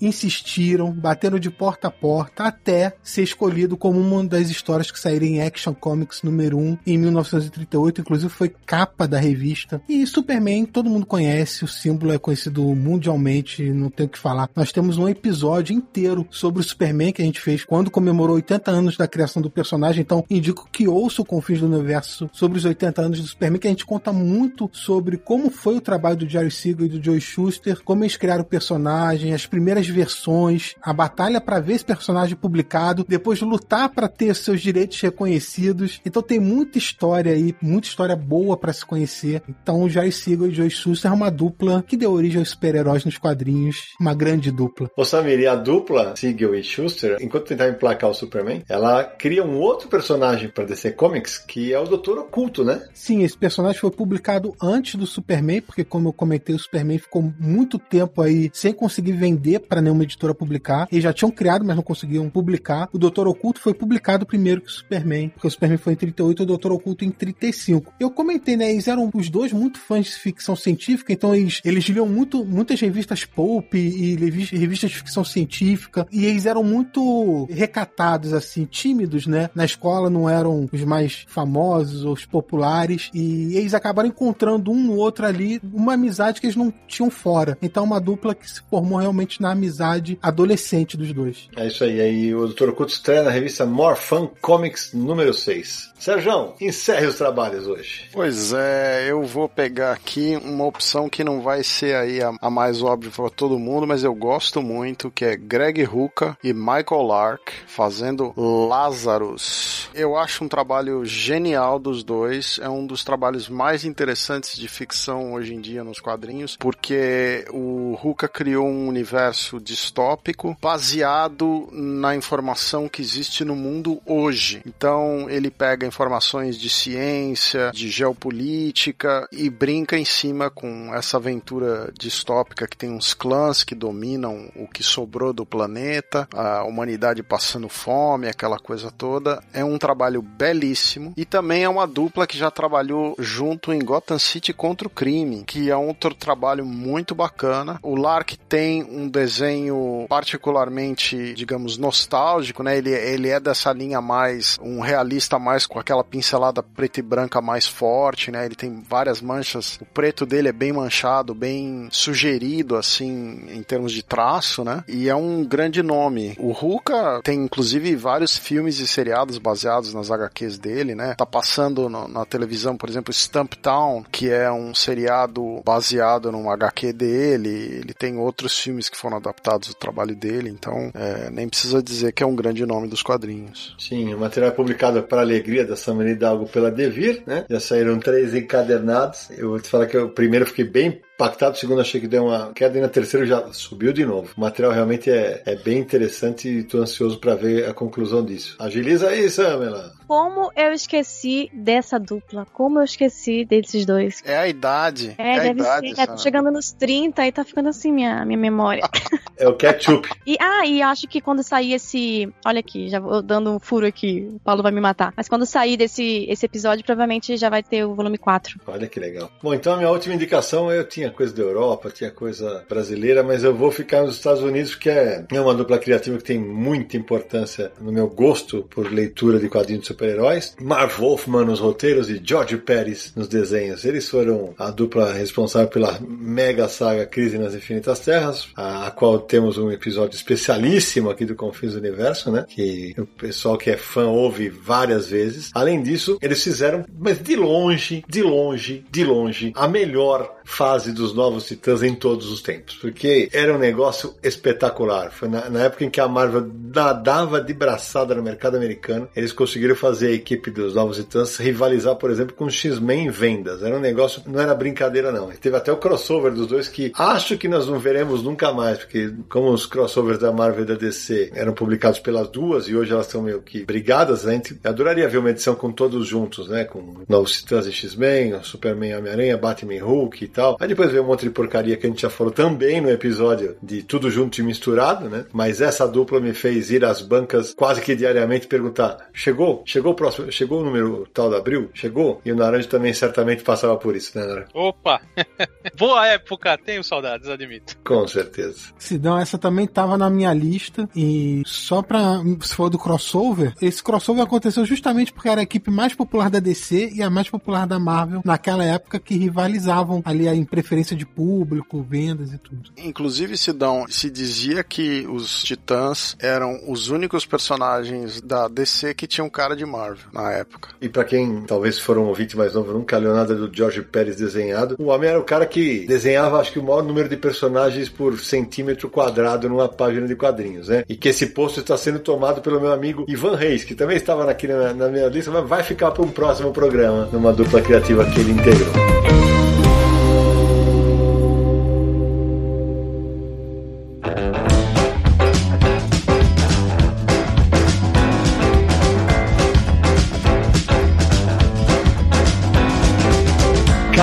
insistiram, 0.00 0.92
bateram 0.92 1.38
de 1.38 1.50
porta 1.50 1.88
a 1.88 1.90
porta 1.90 2.44
até 2.44 2.94
ser 3.02 3.22
escolhido 3.22 3.76
como 3.76 4.00
uma 4.00 4.24
das 4.24 4.50
histórias 4.50 4.90
que 4.90 4.98
saíram 4.98 5.26
em 5.26 5.42
Action 5.42 5.74
Comics 5.74 6.22
número 6.22 6.58
1 6.58 6.78
em 6.86 6.98
1938, 6.98 8.00
inclusive 8.00 8.32
foi 8.32 8.48
capa 8.48 9.06
da 9.06 9.18
revista. 9.18 9.82
E 9.88 10.06
Superman, 10.06 10.64
todo 10.64 10.90
mundo 10.90 11.06
conhece, 11.06 11.64
o 11.64 11.68
símbolo 11.68 12.12
é 12.12 12.18
conhecido 12.18 12.62
mundialmente, 12.74 13.70
não 13.72 13.90
tenho 13.90 14.08
o 14.08 14.12
que 14.12 14.18
falar. 14.18 14.48
Nós 14.54 14.72
temos 14.72 14.98
um 14.98 15.08
episódio 15.08 15.74
inteiro 15.74 16.26
sobre 16.30 16.60
o 16.60 16.64
Superman 16.64 17.12
que 17.12 17.22
a 17.22 17.24
gente 17.24 17.40
fez 17.40 17.64
quando 17.64 17.90
comemorou 17.90 18.36
80 18.36 18.70
anos 18.70 18.96
da 18.96 19.08
criação 19.08 19.42
do 19.42 19.50
personagem, 19.50 20.02
então 20.02 20.24
indico 20.28 20.68
que 20.70 20.88
ouça 20.88 21.22
o 21.22 21.24
Confins 21.24 21.60
do 21.60 21.66
Universo 21.66 22.28
sobre 22.32 22.58
os 22.58 22.64
80 22.64 23.02
anos 23.02 23.20
do 23.20 23.26
Superman, 23.26 23.60
que 23.60 23.66
a 23.66 23.70
gente 23.70 23.86
conta 23.86 24.12
muito 24.12 24.70
sobre 24.72 25.16
como 25.16 25.50
foi 25.50 25.76
o 25.76 25.80
trabalho 25.80 26.16
do 26.16 26.28
Jerry 26.28 26.50
Siegel 26.50 26.86
e 26.86 26.88
do 26.88 27.02
Joe 27.02 27.20
Schuster, 27.20 27.82
como 27.84 28.04
eles 28.04 28.16
criaram 28.16 28.42
o 28.42 28.46
personagem, 28.46 29.32
as 29.32 29.46
primeiras 29.46 29.71
versões, 29.80 30.74
a 30.82 30.92
batalha 30.92 31.40
para 31.40 31.60
ver 31.60 31.74
esse 31.74 31.84
personagem 31.84 32.36
publicado, 32.36 33.04
depois 33.08 33.40
lutar 33.40 33.88
para 33.88 34.08
ter 34.08 34.34
seus 34.34 34.60
direitos 34.60 35.00
reconhecidos. 35.00 36.00
Então 36.04 36.22
tem 36.22 36.40
muita 36.40 36.78
história 36.78 37.32
aí, 37.32 37.54
muita 37.60 37.88
história 37.88 38.16
boa 38.16 38.56
para 38.56 38.72
se 38.72 38.84
conhecer. 38.84 39.42
Então 39.48 39.82
o 39.82 39.88
Jerry 39.88 40.12
Siegel 40.12 40.48
e 40.48 40.54
Joe 40.54 40.70
Schuster 40.70 41.10
é 41.10 41.14
uma 41.14 41.30
dupla 41.30 41.84
que 41.86 41.96
deu 41.96 42.12
origem 42.12 42.40
aos 42.40 42.50
super-heróis 42.50 43.04
nos 43.04 43.18
quadrinhos, 43.18 43.94
uma 44.00 44.14
grande 44.14 44.50
dupla. 44.50 44.90
Ô 44.96 45.04
Samir, 45.04 45.40
e 45.40 45.46
a 45.46 45.54
dupla 45.54 46.14
Siegel 46.16 46.54
e 46.54 46.62
Schuster, 46.62 47.16
enquanto 47.20 47.46
tentava 47.46 47.70
emplacar 47.70 48.10
o 48.10 48.14
Superman, 48.14 48.62
ela 48.68 49.04
cria 49.04 49.44
um 49.44 49.58
outro 49.58 49.88
personagem 49.88 50.48
para 50.48 50.64
DC 50.64 50.92
Comics, 50.92 51.38
que 51.38 51.72
é 51.72 51.78
o 51.78 51.84
Doutor 51.84 52.18
Oculto, 52.18 52.64
né? 52.64 52.86
Sim, 52.94 53.22
esse 53.22 53.36
personagem 53.36 53.80
foi 53.80 53.90
publicado 53.90 54.54
antes 54.62 54.94
do 54.94 55.06
Superman, 55.06 55.60
porque 55.60 55.84
como 55.84 56.08
eu 56.08 56.12
comentei, 56.12 56.54
o 56.54 56.58
Superman 56.58 56.98
ficou 56.98 57.32
muito 57.38 57.78
tempo 57.78 58.22
aí 58.22 58.50
sem 58.52 58.72
conseguir 58.72 59.12
vender 59.12 59.60
para 59.68 59.80
nenhuma 59.80 60.04
editora 60.04 60.34
publicar. 60.34 60.88
Eles 60.90 61.04
já 61.04 61.12
tinham 61.12 61.30
criado, 61.30 61.64
mas 61.64 61.76
não 61.76 61.82
conseguiam 61.82 62.28
publicar. 62.28 62.88
O 62.92 62.98
Doutor 62.98 63.26
Oculto 63.26 63.60
foi 63.60 63.74
publicado 63.74 64.26
primeiro 64.26 64.60
que 64.60 64.68
o 64.68 64.72
Superman, 64.72 65.28
porque 65.30 65.46
o 65.46 65.50
Superman 65.50 65.78
foi 65.78 65.92
em 65.92 65.96
38 65.96 66.40
e 66.40 66.44
o 66.44 66.46
Doutor 66.46 66.72
Oculto 66.72 67.04
em 67.04 67.10
35. 67.10 67.92
Eu 67.98 68.10
comentei, 68.10 68.56
né? 68.56 68.70
Eles 68.70 68.88
eram 68.88 69.10
os 69.14 69.28
dois 69.28 69.52
muito 69.52 69.78
fãs 69.78 70.06
de 70.06 70.12
ficção 70.12 70.56
científica, 70.56 71.12
então 71.12 71.34
eles, 71.34 71.60
eles 71.64 71.84
liam 71.84 72.06
muito, 72.06 72.44
muitas 72.44 72.80
revistas 72.80 73.24
pulp 73.24 73.74
e 73.74 74.14
revistas 74.16 74.90
de 74.90 74.96
ficção 74.96 75.24
científica, 75.24 76.06
e 76.10 76.26
eles 76.26 76.46
eram 76.46 76.62
muito 76.62 77.46
recatados, 77.50 78.32
assim, 78.32 78.64
tímidos, 78.64 79.26
né? 79.26 79.50
Na 79.54 79.64
escola 79.64 80.10
não 80.10 80.28
eram 80.28 80.68
os 80.72 80.84
mais 80.84 81.24
famosos 81.28 82.04
ou 82.04 82.12
os 82.12 82.24
populares, 82.24 83.10
e 83.14 83.56
eles 83.56 83.74
acabaram 83.74 84.08
encontrando 84.08 84.70
um 84.70 84.82
no 84.82 84.96
outro 84.96 85.26
ali 85.26 85.60
uma 85.72 85.94
amizade 85.94 86.40
que 86.40 86.46
eles 86.46 86.56
não 86.56 86.72
tinham 86.86 87.10
fora. 87.10 87.56
Então, 87.62 87.84
uma 87.84 88.00
dupla 88.00 88.34
que 88.34 88.48
se 88.50 88.60
formou 88.68 88.98
realmente 88.98 89.40
na 89.40 89.51
amizade 89.52 90.18
adolescente 90.22 90.96
dos 90.96 91.12
dois. 91.12 91.48
É 91.56 91.66
isso 91.66 91.84
aí. 91.84 92.00
aí, 92.00 92.34
o 92.34 92.46
Dr. 92.48 92.72
Couto 92.72 92.92
estreia 92.92 93.22
na 93.22 93.30
revista 93.30 93.64
More 93.64 93.98
Fun 93.98 94.28
Comics 94.40 94.92
número 94.92 95.32
6. 95.32 95.92
Sérgio, 95.98 96.54
encerre 96.60 97.06
os 97.06 97.16
trabalhos 97.16 97.68
hoje. 97.68 98.08
Pois 98.12 98.52
é, 98.52 99.08
eu 99.08 99.22
vou 99.22 99.48
pegar 99.48 99.92
aqui 99.92 100.36
uma 100.42 100.64
opção 100.64 101.08
que 101.08 101.22
não 101.22 101.40
vai 101.40 101.62
ser 101.62 101.94
aí 101.94 102.20
a, 102.20 102.32
a 102.40 102.50
mais 102.50 102.82
óbvia 102.82 103.12
para 103.14 103.30
todo 103.30 103.58
mundo, 103.58 103.86
mas 103.86 104.02
eu 104.02 104.12
gosto 104.12 104.60
muito, 104.60 105.12
que 105.12 105.24
é 105.24 105.36
Greg 105.36 105.84
Rucka 105.84 106.36
e 106.42 106.52
Michael 106.52 107.02
Lark 107.02 107.52
fazendo 107.66 108.32
Lazarus. 108.36 109.88
Eu 109.94 110.16
acho 110.16 110.44
um 110.44 110.48
trabalho 110.48 111.04
genial 111.04 111.78
dos 111.78 112.02
dois, 112.02 112.58
é 112.60 112.68
um 112.68 112.86
dos 112.86 113.04
trabalhos 113.04 113.48
mais 113.48 113.84
interessantes 113.84 114.58
de 114.58 114.66
ficção 114.66 115.34
hoje 115.34 115.54
em 115.54 115.60
dia 115.60 115.84
nos 115.84 116.00
quadrinhos, 116.00 116.56
porque 116.56 117.44
o 117.50 117.94
Rucka 117.94 118.26
criou 118.26 118.66
um 118.66 118.88
universo 118.88 119.41
distópico 119.60 120.56
baseado 120.60 121.68
na 121.72 122.14
informação 122.14 122.88
que 122.88 123.02
existe 123.02 123.44
no 123.44 123.56
mundo 123.56 124.00
hoje. 124.06 124.62
Então, 124.66 125.28
ele 125.28 125.50
pega 125.50 125.86
informações 125.86 126.56
de 126.56 126.68
ciência, 126.68 127.70
de 127.72 127.88
geopolítica 127.88 129.28
e 129.32 129.48
brinca 129.48 129.98
em 129.98 130.04
cima 130.04 130.50
com 130.50 130.94
essa 130.94 131.16
aventura 131.16 131.92
distópica 131.98 132.66
que 132.66 132.76
tem 132.76 132.90
uns 132.90 133.14
clãs 133.14 133.64
que 133.64 133.74
dominam 133.74 134.50
o 134.56 134.66
que 134.66 134.82
sobrou 134.82 135.32
do 135.32 135.46
planeta, 135.46 136.28
a 136.34 136.64
humanidade 136.64 137.22
passando 137.22 137.68
fome, 137.68 138.28
aquela 138.28 138.58
coisa 138.58 138.90
toda. 138.90 139.42
É 139.52 139.64
um 139.64 139.78
trabalho 139.78 140.22
belíssimo 140.22 141.12
e 141.16 141.24
também 141.24 141.64
é 141.64 141.68
uma 141.68 141.86
dupla 141.86 142.26
que 142.26 142.38
já 142.38 142.50
trabalhou 142.50 143.14
junto 143.18 143.72
em 143.72 143.78
Gotham 143.78 144.18
City 144.18 144.52
contra 144.52 144.86
o 144.86 144.90
crime, 144.90 145.44
que 145.44 145.70
é 145.70 145.76
outro 145.76 146.14
trabalho 146.14 146.64
muito 146.64 147.14
bacana. 147.14 147.78
O 147.82 147.96
Lark 147.96 148.36
tem 148.48 148.82
um 148.82 149.08
desenho 149.22 150.06
particularmente, 150.08 151.32
digamos, 151.34 151.78
nostálgico, 151.78 152.62
né? 152.62 152.76
Ele, 152.76 152.90
ele 152.90 153.28
é 153.28 153.38
dessa 153.38 153.72
linha 153.72 154.00
mais 154.00 154.58
um 154.60 154.80
realista 154.80 155.38
mais 155.38 155.64
com 155.64 155.78
aquela 155.78 156.02
pincelada 156.02 156.62
preta 156.62 156.98
e 156.98 157.02
branca 157.02 157.40
mais 157.40 157.66
forte, 157.66 158.30
né? 158.30 158.44
Ele 158.44 158.56
tem 158.56 158.82
várias 158.88 159.20
manchas. 159.20 159.78
O 159.80 159.84
preto 159.84 160.26
dele 160.26 160.48
é 160.48 160.52
bem 160.52 160.72
manchado, 160.72 161.34
bem 161.34 161.88
sugerido, 161.90 162.76
assim, 162.76 163.44
em 163.48 163.62
termos 163.62 163.92
de 163.92 164.02
traço, 164.02 164.64
né? 164.64 164.82
E 164.88 165.08
é 165.08 165.14
um 165.14 165.44
grande 165.44 165.82
nome. 165.82 166.34
O 166.38 166.50
Ruka 166.50 167.20
tem, 167.22 167.44
inclusive, 167.44 167.94
vários 167.94 168.36
filmes 168.36 168.80
e 168.80 168.86
seriados 168.86 169.38
baseados 169.38 169.94
nas 169.94 170.10
HQs 170.10 170.58
dele, 170.58 170.94
né? 170.94 171.14
Tá 171.16 171.26
passando 171.26 171.88
no, 171.88 172.08
na 172.08 172.24
televisão, 172.24 172.76
por 172.76 172.88
exemplo, 172.88 173.12
Stump 173.12 173.54
Town, 173.54 174.04
que 174.10 174.28
é 174.28 174.50
um 174.50 174.74
seriado 174.74 175.62
baseado 175.64 176.32
num 176.32 176.50
HQ 176.50 176.92
dele. 176.92 177.80
Ele 177.82 177.94
tem 177.94 178.18
outros 178.18 178.58
filmes 178.58 178.88
que 178.88 178.96
foram 178.96 179.11
adaptados 179.16 179.68
do 179.68 179.74
trabalho 179.74 180.14
dele, 180.14 180.50
então 180.50 180.90
é, 180.94 181.30
nem 181.30 181.48
precisa 181.48 181.82
dizer 181.82 182.12
que 182.12 182.22
é 182.22 182.26
um 182.26 182.34
grande 182.34 182.64
nome 182.66 182.88
dos 182.88 183.02
quadrinhos. 183.02 183.74
Sim, 183.78 184.14
o 184.14 184.18
material 184.18 184.52
é 184.52 184.54
publicado 184.54 185.02
para 185.02 185.20
alegria 185.20 185.64
da 185.64 185.76
Samara 185.76 186.10
Hidalgo 186.10 186.46
pela 186.46 186.70
Devir, 186.70 187.22
né? 187.26 187.44
Já 187.48 187.60
saíram 187.60 187.98
três 187.98 188.34
encadernados. 188.34 189.30
Eu 189.30 189.50
vou 189.50 189.60
te 189.60 189.68
falar 189.68 189.86
que 189.86 189.96
o 189.96 190.08
primeiro 190.08 190.46
fiquei 190.46 190.64
bem 190.64 191.00
impactado, 191.14 191.54
o 191.54 191.58
segundo 191.58 191.80
achei 191.80 192.00
que 192.00 192.08
deu 192.08 192.24
uma 192.24 192.52
queda 192.52 192.78
e 192.78 192.80
na 192.80 192.88
terceira 192.88 193.26
já 193.26 193.52
subiu 193.52 193.92
de 193.92 194.04
novo. 194.04 194.32
O 194.36 194.40
material 194.40 194.72
realmente 194.72 195.10
é, 195.10 195.42
é 195.46 195.56
bem 195.56 195.78
interessante 195.78 196.48
e 196.48 196.58
estou 196.58 196.82
ansioso 196.82 197.18
para 197.18 197.34
ver 197.34 197.68
a 197.68 197.74
conclusão 197.74 198.24
disso. 198.24 198.56
Agiliza 198.58 199.08
aí, 199.08 199.30
Samela. 199.30 199.92
Como 200.06 200.50
eu 200.54 200.72
esqueci 200.72 201.50
dessa 201.54 201.98
dupla? 201.98 202.46
Como 202.52 202.80
eu 202.80 202.84
esqueci 202.84 203.44
desses 203.44 203.86
dois? 203.86 204.20
É 204.24 204.36
a 204.36 204.48
idade. 204.48 205.14
É, 205.16 205.36
é 205.36 205.38
a 205.38 205.42
deve 205.42 205.60
idade, 205.60 205.94
ser. 205.94 206.00
É, 206.00 206.06
tô 206.06 206.18
chegando 206.18 206.50
nos 206.50 206.72
30 206.72 207.26
e 207.26 207.32
tá 207.32 207.44
ficando 207.44 207.68
assim 207.68 207.92
minha, 207.92 208.24
minha 208.24 208.38
memória. 208.38 208.82
É 209.38 209.48
o 209.48 209.56
ketchup. 209.56 210.08
E, 210.24 210.36
ah, 210.38 210.64
e 210.64 210.80
acho 210.80 211.08
que 211.08 211.20
quando 211.20 211.42
sair 211.42 211.72
esse. 211.72 212.32
Olha 212.46 212.60
aqui, 212.60 212.88
já 212.88 213.00
vou 213.00 213.20
dando 213.20 213.50
um 213.50 213.58
furo 213.58 213.84
aqui, 213.84 214.28
o 214.30 214.38
Paulo 214.38 214.62
vai 214.62 214.70
me 214.70 214.80
matar. 214.80 215.12
Mas 215.16 215.28
quando 215.28 215.44
sair 215.44 215.76
desse 215.76 216.26
esse 216.28 216.46
episódio, 216.46 216.84
provavelmente 216.84 217.36
já 217.36 217.50
vai 217.50 217.60
ter 217.62 217.84
o 217.84 217.94
volume 217.94 218.18
4. 218.18 218.60
Olha 218.66 218.86
que 218.86 219.00
legal. 219.00 219.30
Bom, 219.42 219.52
então 219.52 219.72
a 219.72 219.76
minha 219.76 219.90
última 219.90 220.14
indicação 220.14 220.70
eu 220.70 220.86
tinha 220.86 221.01
coisa 221.10 221.34
da 221.34 221.42
Europa, 221.42 221.90
tinha 221.90 222.10
coisa 222.10 222.64
brasileira, 222.68 223.22
mas 223.22 223.44
eu 223.44 223.54
vou 223.54 223.70
ficar 223.70 224.02
nos 224.02 224.16
Estados 224.16 224.42
Unidos, 224.42 224.74
porque 224.74 224.90
é, 224.90 225.24
é 225.30 225.40
uma 225.40 225.54
dupla 225.54 225.78
criativa 225.78 226.18
que 226.18 226.24
tem 226.24 226.38
muita 226.38 226.96
importância 226.96 227.72
no 227.80 227.92
meu 227.92 228.08
gosto 228.08 228.62
por 228.70 228.90
leitura 228.92 229.38
de 229.38 229.48
quadrinhos 229.48 229.82
de 229.82 229.88
super-heróis. 229.88 230.54
Marv 230.60 230.98
Wolfman 230.98 231.44
nos 231.44 231.60
roteiros 231.60 232.08
e 232.10 232.20
George 232.22 232.56
Pérez 232.56 233.12
nos 233.16 233.28
desenhos. 233.28 233.84
Eles 233.84 234.08
foram 234.08 234.54
a 234.58 234.70
dupla 234.70 235.12
responsável 235.12 235.68
pela 235.68 235.98
mega 236.00 236.68
saga 236.68 237.06
Crise 237.06 237.38
nas 237.38 237.54
Infinitas 237.54 238.00
Terras, 238.00 238.48
a, 238.56 238.86
a 238.86 238.90
qual 238.90 239.18
temos 239.18 239.58
um 239.58 239.70
episódio 239.70 240.16
especialíssimo 240.16 241.10
aqui 241.10 241.24
do 241.24 241.34
Confins 241.34 241.72
do 241.72 241.78
Universo, 241.78 242.30
né? 242.30 242.44
Que 242.48 242.94
o 242.98 243.06
pessoal 243.06 243.56
que 243.56 243.70
é 243.70 243.76
fã 243.76 244.06
ouve 244.06 244.48
várias 244.48 245.08
vezes. 245.08 245.50
Além 245.54 245.82
disso, 245.82 246.18
eles 246.22 246.42
fizeram, 246.42 246.84
mas 246.98 247.20
de 247.20 247.36
longe, 247.36 248.04
de 248.08 248.22
longe, 248.22 248.84
de 248.90 249.04
longe, 249.04 249.52
a 249.54 249.68
melhor 249.68 250.41
fase 250.44 250.92
dos 250.92 251.14
Novos 251.14 251.46
Titãs 251.46 251.82
em 251.82 251.94
todos 251.94 252.30
os 252.30 252.42
tempos, 252.42 252.76
porque 252.76 253.28
era 253.32 253.54
um 253.54 253.58
negócio 253.58 254.14
espetacular. 254.22 255.10
Foi 255.10 255.28
na, 255.28 255.48
na, 255.48 255.64
época 255.64 255.84
em 255.84 255.90
que 255.90 256.00
a 256.00 256.08
Marvel 256.08 256.50
nadava 256.74 257.40
de 257.40 257.52
braçada 257.52 258.14
no 258.14 258.22
mercado 258.22 258.56
americano, 258.56 259.08
eles 259.14 259.32
conseguiram 259.32 259.74
fazer 259.74 260.08
a 260.08 260.12
equipe 260.12 260.50
dos 260.50 260.74
Novos 260.74 260.96
Titãs 260.96 261.36
rivalizar, 261.36 261.96
por 261.96 262.10
exemplo, 262.10 262.34
com 262.34 262.48
X-Men 262.48 263.06
em 263.06 263.10
vendas. 263.10 263.62
Era 263.62 263.76
um 263.76 263.80
negócio, 263.80 264.22
não 264.26 264.40
era 264.40 264.54
brincadeira 264.54 265.12
não. 265.12 265.30
Teve 265.30 265.56
até 265.56 265.72
o 265.72 265.76
crossover 265.76 266.32
dos 266.32 266.46
dois 266.46 266.68
que 266.68 266.92
acho 266.96 267.38
que 267.38 267.48
nós 267.48 267.66
não 267.66 267.78
veremos 267.78 268.22
nunca 268.22 268.52
mais, 268.52 268.78
porque 268.78 269.12
como 269.28 269.50
os 269.52 269.66
crossovers 269.66 270.18
da 270.18 270.32
Marvel 270.32 270.64
e 270.64 270.66
da 270.66 270.74
DC 270.74 271.32
eram 271.34 271.52
publicados 271.52 272.00
pelas 272.00 272.28
duas 272.28 272.68
e 272.68 272.76
hoje 272.76 272.92
elas 272.92 273.06
estão 273.06 273.22
meio 273.22 273.40
que 273.40 273.64
brigadas, 273.64 274.26
a 274.26 274.32
gente 274.32 274.58
adoraria 274.64 275.08
ver 275.08 275.18
uma 275.18 275.30
edição 275.30 275.54
com 275.54 275.70
todos 275.72 276.06
juntos, 276.06 276.48
né? 276.48 276.64
Com 276.64 277.02
Novos 277.08 277.32
Titãs 277.32 277.66
e 277.66 277.72
X-Men, 277.72 278.42
Superman, 278.42 278.96
Homem-Aranha, 278.96 279.36
Batman, 279.36 279.82
Hulk 279.82 280.24
e 280.24 280.28
tal. 280.32 280.56
Aí 280.60 280.68
depois 280.68 280.90
veio 280.90 281.02
um 281.02 281.06
monte 281.06 281.24
de 281.24 281.30
porcaria 281.30 281.76
que 281.76 281.86
a 281.86 281.90
gente 281.90 282.02
já 282.02 282.10
falou 282.10 282.32
também 282.32 282.80
no 282.80 282.90
episódio 282.90 283.56
de 283.62 283.82
Tudo 283.82 284.10
Junto 284.10 284.40
e 284.40 284.42
Misturado, 284.42 285.08
né? 285.08 285.26
Mas 285.32 285.60
essa 285.60 285.86
dupla 285.86 286.20
me 286.20 286.32
fez 286.32 286.70
ir 286.70 286.84
às 286.84 287.00
bancas 287.00 287.54
quase 287.54 287.80
que 287.80 287.94
diariamente 287.94 288.46
perguntar: 288.46 289.08
chegou? 289.12 289.62
Chegou 289.66 289.92
o 289.92 289.94
próximo? 289.94 290.30
Chegou 290.32 290.60
o 290.60 290.64
número 290.64 291.06
tal 291.12 291.30
da 291.30 291.38
Abril? 291.38 291.70
Chegou? 291.74 292.20
E 292.24 292.32
o 292.32 292.36
Naranjo 292.36 292.68
também 292.68 292.92
certamente 292.92 293.42
passava 293.42 293.76
por 293.76 293.94
isso, 293.94 294.18
né, 294.18 294.26
Naranjo? 294.26 294.48
Opa! 294.54 295.00
Boa 295.76 296.06
época, 296.08 296.58
tenho 296.58 296.82
saudades, 296.82 297.28
admito. 297.28 297.76
Com 297.84 298.06
certeza. 298.06 298.72
Sidão, 298.78 299.18
essa 299.18 299.38
também 299.38 299.66
tava 299.66 299.96
na 299.98 300.08
minha 300.08 300.32
lista 300.32 300.88
e 300.96 301.42
só 301.46 301.82
pra. 301.82 302.20
Se 302.40 302.54
for 302.54 302.70
do 302.70 302.78
crossover, 302.78 303.54
esse 303.60 303.82
crossover 303.82 304.22
aconteceu 304.24 304.64
justamente 304.64 305.12
porque 305.12 305.28
era 305.28 305.40
a 305.40 305.44
equipe 305.44 305.70
mais 305.70 305.94
popular 305.94 306.30
da 306.30 306.38
DC 306.38 306.90
e 306.94 307.02
a 307.02 307.10
mais 307.10 307.28
popular 307.28 307.66
da 307.66 307.78
Marvel 307.78 308.22
naquela 308.24 308.64
época 308.64 308.98
que 308.98 309.16
rivalizavam 309.16 310.02
ali 310.04 310.21
em 310.30 310.44
preferência 310.44 310.96
de 310.96 311.06
público, 311.06 311.82
vendas 311.82 312.32
e 312.32 312.38
tudo. 312.38 312.70
Inclusive, 312.76 313.36
Sidão, 313.36 313.86
se 313.88 314.10
dizia 314.10 314.62
que 314.62 315.06
os 315.08 315.42
Titãs 315.42 316.16
eram 316.20 316.60
os 316.68 316.88
únicos 316.88 317.26
personagens 317.26 318.20
da 318.20 318.48
DC 318.48 318.94
que 318.94 319.06
tinham 319.06 319.28
cara 319.28 319.56
de 319.56 319.64
Marvel 319.64 320.06
na 320.12 320.30
época. 320.32 320.70
E 320.80 320.88
para 320.88 321.04
quem 321.04 321.42
talvez 321.46 321.78
for 321.78 321.98
um 321.98 322.04
ouvinte 322.04 322.36
mais 322.36 322.54
novo, 322.54 322.72
nunca 322.72 322.98
leu 322.98 323.14
nada 323.14 323.34
do 323.34 323.54
George 323.54 323.82
Pérez 323.82 324.16
desenhado, 324.16 324.76
o 324.78 324.86
homem 324.86 325.10
era 325.10 325.18
o 325.18 325.24
cara 325.24 325.46
que 325.46 325.86
desenhava, 325.86 326.40
acho 326.40 326.52
que 326.52 326.58
o 326.58 326.62
maior 326.62 326.82
número 326.82 327.08
de 327.08 327.16
personagens 327.16 327.88
por 327.88 328.18
centímetro 328.20 328.88
quadrado 328.88 329.48
numa 329.48 329.68
página 329.68 330.06
de 330.06 330.14
quadrinhos, 330.14 330.68
né? 330.68 330.84
E 330.88 330.96
que 330.96 331.08
esse 331.08 331.26
posto 331.26 331.60
está 331.60 331.76
sendo 331.76 331.98
tomado 331.98 332.40
pelo 332.40 332.60
meu 332.60 332.72
amigo 332.72 333.04
Ivan 333.08 333.36
Reis, 333.36 333.64
que 333.64 333.74
também 333.74 333.96
estava 333.96 334.30
aqui 334.30 334.46
na, 334.46 334.72
na 334.72 334.88
minha 334.88 335.08
lista, 335.08 335.30
mas 335.30 335.48
vai 335.48 335.62
ficar 335.62 335.90
para 335.90 336.02
um 336.02 336.10
próximo 336.10 336.52
programa, 336.52 337.08
numa 337.12 337.32
dupla 337.32 337.60
criativa 337.60 338.04
que 338.06 338.20
ele 338.20 338.32
integrou. 338.32 339.31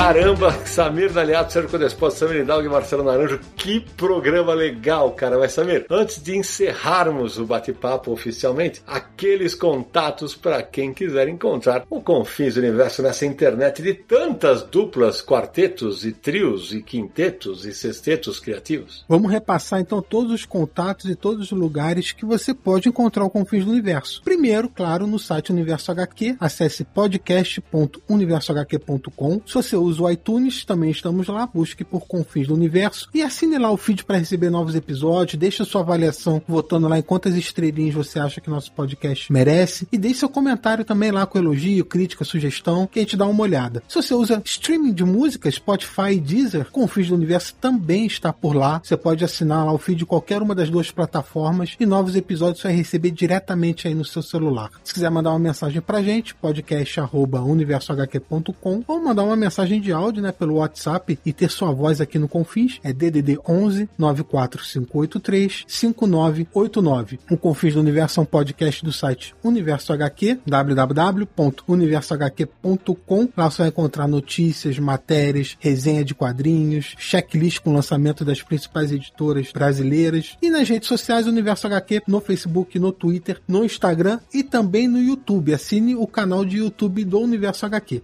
Caramba, 0.10 0.52
Samir 0.66 1.14
Daliato, 1.14 1.54
Sérgio 1.54 1.70
Codespote, 1.70 2.16
Samir 2.16 2.38
Hidalgo 2.38 2.66
e 2.66 2.72
Marcelo 2.72 3.04
Naranjo, 3.04 3.40
que 3.56 3.80
programa 3.96 4.56
legal, 4.56 5.12
cara. 5.12 5.38
Mas 5.38 5.52
Samir, 5.52 5.86
antes 5.88 6.20
de 6.20 6.36
encerrarmos 6.36 7.38
o 7.38 7.46
bate-papo 7.46 8.12
oficialmente, 8.12 8.82
aqueles 8.88 9.54
contatos 9.54 10.34
para 10.34 10.64
quem 10.64 10.96
quiser 10.96 11.28
encontrar 11.28 11.86
o 11.88 12.02
Confins 12.02 12.56
do 12.56 12.62
Universo 12.62 13.04
nessa 13.04 13.24
internet 13.24 13.84
de 13.84 13.94
tantas 13.94 14.64
duplas, 14.64 15.22
quartetos 15.22 16.04
e 16.04 16.12
trios 16.12 16.74
e 16.74 16.82
quintetos 16.82 17.64
e 17.64 17.72
sextetos 17.72 18.40
criativos. 18.40 19.06
Vamos 19.08 19.32
repassar 19.32 19.80
então 19.80 20.02
todos 20.02 20.32
os 20.32 20.44
contatos 20.44 21.06
e 21.06 21.14
todos 21.14 21.52
os 21.52 21.58
lugares 21.58 22.14
que 22.14 22.26
você 22.26 22.52
pode 22.52 22.90
encontrar 22.90 23.26
o 23.26 23.30
Confins 23.30 23.64
do 23.64 23.70
Universo. 23.70 24.24
Primeiro, 24.24 24.70
claro, 24.70 25.06
no 25.06 25.20
site 25.20 25.52
Universo 25.52 25.92
HQ, 25.92 26.36
acesse 26.40 26.84
podcast.universohq.com. 26.84 29.42
Se 29.46 29.54
você 29.54 29.76
usa 29.76 29.99
o 30.00 30.10
iTunes, 30.10 30.66
também 30.66 30.92
estamos 30.92 31.28
lá. 31.28 31.48
Busque 31.48 31.84
por 31.84 32.08
Confins 32.08 32.48
do 32.48 32.54
Universo 32.54 33.10
e 33.14 33.22
assine 33.22 33.58
lá 33.58 33.72
o 33.72 33.78
feed 33.78 34.04
para 34.04 34.18
receber 34.18 34.50
novos 34.50 34.76
episódios. 34.76 35.40
Deixe 35.40 35.64
sua 35.66 35.82
avaliação 35.82 36.42
votando 36.48 36.88
lá 36.88 36.98
em 36.98 37.02
quantas 37.02 37.36
estrelinhas 37.36 37.96
você 37.96 38.20
acha 38.20 38.42
que 38.42 38.50
nosso 38.50 38.72
podcast 38.72 39.32
merece. 39.32 39.88
E 39.92 39.98
deixe 39.98 40.20
seu 40.20 40.30
comentário 40.30 40.86
também 40.86 41.12
lá 41.12 41.26
com 41.26 41.38
elogio, 41.38 41.86
crítica, 41.86 42.26
sugestão, 42.26 42.88
que 42.88 43.00
a 43.00 43.02
gente 43.02 43.18
dá 43.18 43.26
uma 43.26 43.44
olhada. 43.44 43.84
Se 43.88 43.96
você 43.96 44.14
usa 44.14 44.42
streaming 44.46 44.94
de 44.94 45.04
música, 45.04 45.52
Spotify 45.52 46.14
e 46.14 46.20
Deezer, 46.20 46.70
Confins 46.72 47.10
do 47.10 47.16
Universo 47.16 47.56
também 47.56 48.06
está 48.06 48.32
por 48.34 48.56
lá. 48.56 48.82
Você 48.84 48.98
pode 48.98 49.24
assinar 49.24 49.66
lá 49.66 49.72
o 49.72 49.78
feed 49.78 50.00
de 50.00 50.06
qualquer 50.06 50.42
uma 50.42 50.56
das 50.56 50.70
duas 50.70 50.92
plataformas 50.92 51.76
e 51.80 51.86
novos 51.86 52.16
episódios 52.16 52.62
você 52.62 52.70
vai 52.70 52.78
receber 52.78 53.12
diretamente 53.12 53.88
aí 53.88 53.94
no 53.94 54.06
seu 54.06 54.22
celular. 54.22 54.70
Se 54.84 54.94
quiser 54.94 55.12
mandar 55.12 55.32
uma 55.32 55.40
mensagem 55.40 55.82
pra 55.82 56.02
gente, 56.02 56.34
podcast@universohq.com 56.36 58.84
ou 58.88 59.04
mandar 59.04 59.24
uma 59.24 59.36
mensagem 59.36 59.82
de 59.82 59.89
áudio, 59.92 60.22
né, 60.22 60.32
pelo 60.32 60.56
WhatsApp 60.56 61.20
e 61.26 61.34
ter 61.34 61.50
sua 61.50 61.72
voz 61.72 62.00
aqui 62.02 62.20
no 62.20 62.28
Confins, 62.28 62.80
é 62.84 62.94
DDD 62.94 63.40
11 63.48 63.90
94583 63.98 65.64
5989. 65.68 67.20
O 67.30 67.38
Confins 67.38 67.74
do 67.74 67.80
Universo 67.80 68.20
é 68.20 68.24
um 68.24 68.26
podcast 68.26 68.84
do 68.84 68.92
site 68.92 69.34
Universo 69.44 69.94
HQ, 69.94 70.40
www.universohq.com. 70.46 73.30
Lá 73.36 73.50
você 73.50 73.58
vai 73.60 73.70
encontrar 73.70 74.08
notícias, 74.08 74.78
matérias, 74.80 75.58
resenha 75.60 76.04
de 76.04 76.14
quadrinhos, 76.14 76.96
checklist 76.98 77.60
com 77.60 77.74
lançamento 77.74 78.26
das 78.26 78.42
principais 78.42 78.92
editoras 78.92 79.52
brasileiras 79.52 80.36
e 80.42 80.50
nas 80.50 80.68
redes 80.68 80.88
sociais 80.88 81.28
Universo 81.28 81.68
HQ, 81.68 82.02
no 82.08 82.20
Facebook, 82.20 82.80
no 82.80 82.92
Twitter, 82.92 83.40
no 83.48 83.64
Instagram 83.64 84.20
e 84.34 84.42
também 84.44 84.88
no 84.88 85.00
YouTube. 85.00 85.54
Assine 85.54 85.96
o 85.96 86.08
canal 86.08 86.44
de 86.44 86.58
YouTube 86.58 87.06
do 87.06 87.20
Universo 87.20 87.66
HQ, 87.66 88.04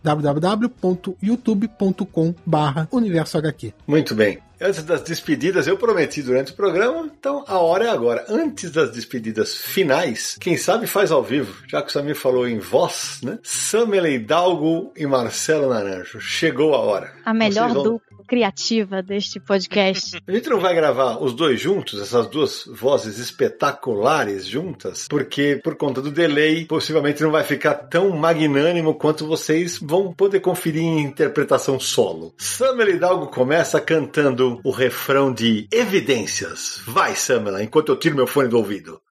www.youtube.com/barra 1.80 2.88
Universo 2.92 3.38
HQ. 3.38 3.74
Muito 3.88 4.16
bem. 4.16 4.40
Antes 4.60 4.84
das 4.84 5.02
despedidas, 5.02 5.68
eu 5.68 5.78
prometi 5.78 6.22
durante 6.24 6.54
o 6.54 6.56
programa, 6.56 7.10
então 7.20 7.44
a 7.46 7.58
hora 7.60 7.86
é 7.86 7.90
agora. 7.90 8.26
Antes 8.30 8.72
das 8.72 8.90
despedidas 8.92 9.54
finais, 9.58 10.38
quem 10.40 10.56
sabe 10.56 10.88
faz 10.88 11.12
ao 11.12 11.22
vivo, 11.22 11.62
já 11.68 11.82
que 11.82 11.90
o 11.90 11.92
Samir 11.92 12.16
falou 12.16 12.48
em 12.48 12.58
voz, 12.58 13.20
né? 13.22 13.38
Samela 13.44 14.10
Hidalgo 14.10 14.94
e 14.96 15.06
Marcelo 15.06 15.68
Naranjo. 15.68 16.22
Chegou 16.22 16.74
a 16.74 16.80
hora. 16.80 17.12
A 17.26 17.34
melhor 17.34 17.70
vão- 17.74 17.84
dupla 17.84 18.15
criativa 18.26 19.02
deste 19.02 19.40
podcast. 19.40 20.18
A 20.28 20.32
gente 20.32 20.50
não 20.50 20.60
vai 20.60 20.74
gravar 20.76 21.22
os 21.24 21.34
dois 21.34 21.60
juntos, 21.60 22.02
essas 22.02 22.28
duas 22.28 22.66
vozes 22.66 23.18
espetaculares 23.20 24.46
juntas, 24.46 25.08
porque 25.10 25.60
por 25.64 25.76
conta 25.76 26.02
do 26.02 26.12
delay, 26.12 26.66
possivelmente 26.66 27.24
não 27.24 27.32
vai 27.32 27.44
ficar 27.44 27.74
tão 27.74 28.10
magnânimo 28.12 28.96
quanto 28.96 29.28
vocês 29.28 29.80
vão 29.80 30.14
poder 30.14 30.40
conferir 30.40 30.84
em 30.84 31.02
interpretação 31.02 31.80
solo. 31.80 32.34
Samela 32.38 32.90
Hidalgo 32.90 33.28
começa 33.28 33.80
cantando 33.80 34.60
o 34.64 34.72
refrão 34.72 35.34
de 35.34 35.68
Evidências. 35.72 36.82
Vai, 36.86 37.16
Samela, 37.16 37.64
enquanto 37.64 37.90
eu 37.90 37.98
tiro 37.98 38.16
meu 38.16 38.28
fone 38.28 38.50
do 38.50 38.58
ouvido. 38.58 39.02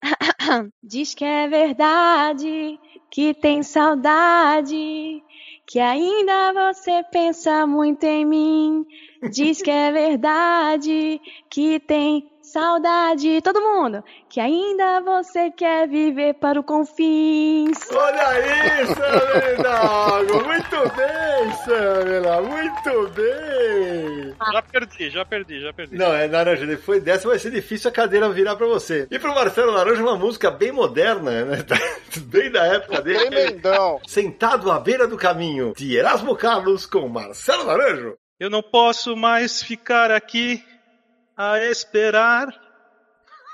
Diz 0.83 1.15
que 1.15 1.25
é 1.25 1.49
verdade, 1.49 2.79
que 3.11 3.35
tem 3.35 3.63
saudade, 3.63 5.23
que 5.75 5.81
ainda 5.81 6.53
você 6.53 7.03
pensa 7.11 7.67
muito 7.67 8.05
em 8.05 8.25
mim. 8.25 8.87
Diz 9.29 9.61
que 9.61 9.73
é 9.73 9.91
verdade, 9.91 11.21
que 11.51 11.81
tem 11.81 12.31
saudade, 12.55 13.43
todo 13.43 13.61
mundo, 13.61 14.05
que 14.29 14.39
ainda 14.39 15.01
você 15.01 15.51
quer 15.51 15.89
viver 15.89 16.35
para 16.35 16.61
o 16.61 16.63
confins. 16.63 17.77
Olha 17.91 18.87
Samela 18.95 19.53
Hidalgo! 19.53 20.45
Muito 20.45 20.77
bem, 20.95 21.53
Samela! 21.65 22.43
Muito 22.43 23.09
bem! 23.11 24.37
Já 24.53 24.63
perdi, 24.63 25.11
já 25.11 25.25
perdi, 25.25 25.61
já 25.61 25.73
perdi. 25.73 25.97
Não, 25.97 26.15
é 26.15 26.29
Naranja, 26.29 26.65
depois 26.65 27.03
dessa 27.03 27.27
vai 27.27 27.41
ser 27.41 27.51
difícil 27.51 27.91
a 27.91 27.93
cadeira 27.93 28.29
virar 28.29 28.55
pra 28.55 28.69
você. 28.69 29.09
E 29.11 29.19
pro 29.19 29.35
Marcelo 29.35 29.73
Naranja, 29.73 30.01
uma 30.01 30.17
música 30.17 30.49
bem 30.49 30.71
moderna, 30.71 31.45
né? 31.45 31.59
Bem 32.27 32.53
da 32.53 32.65
época 32.67 33.03
dele. 33.03 33.27
Tremendão. 33.27 34.01
Sentado 34.07 34.71
à 34.71 34.79
beira 34.79 35.09
do 35.09 35.17
caminho, 35.17 35.73
de 35.77 35.97
Erasmo 35.97 36.37
Carlos 36.37 36.87
com 36.87 37.09
Marcelo 37.09 37.65
Naranjo. 37.65 38.15
Eu 38.39 38.49
não 38.49 38.63
posso 38.63 39.17
mais 39.17 39.61
ficar 39.61 40.13
aqui 40.13 40.63
a 41.37 41.59
esperar 41.65 42.49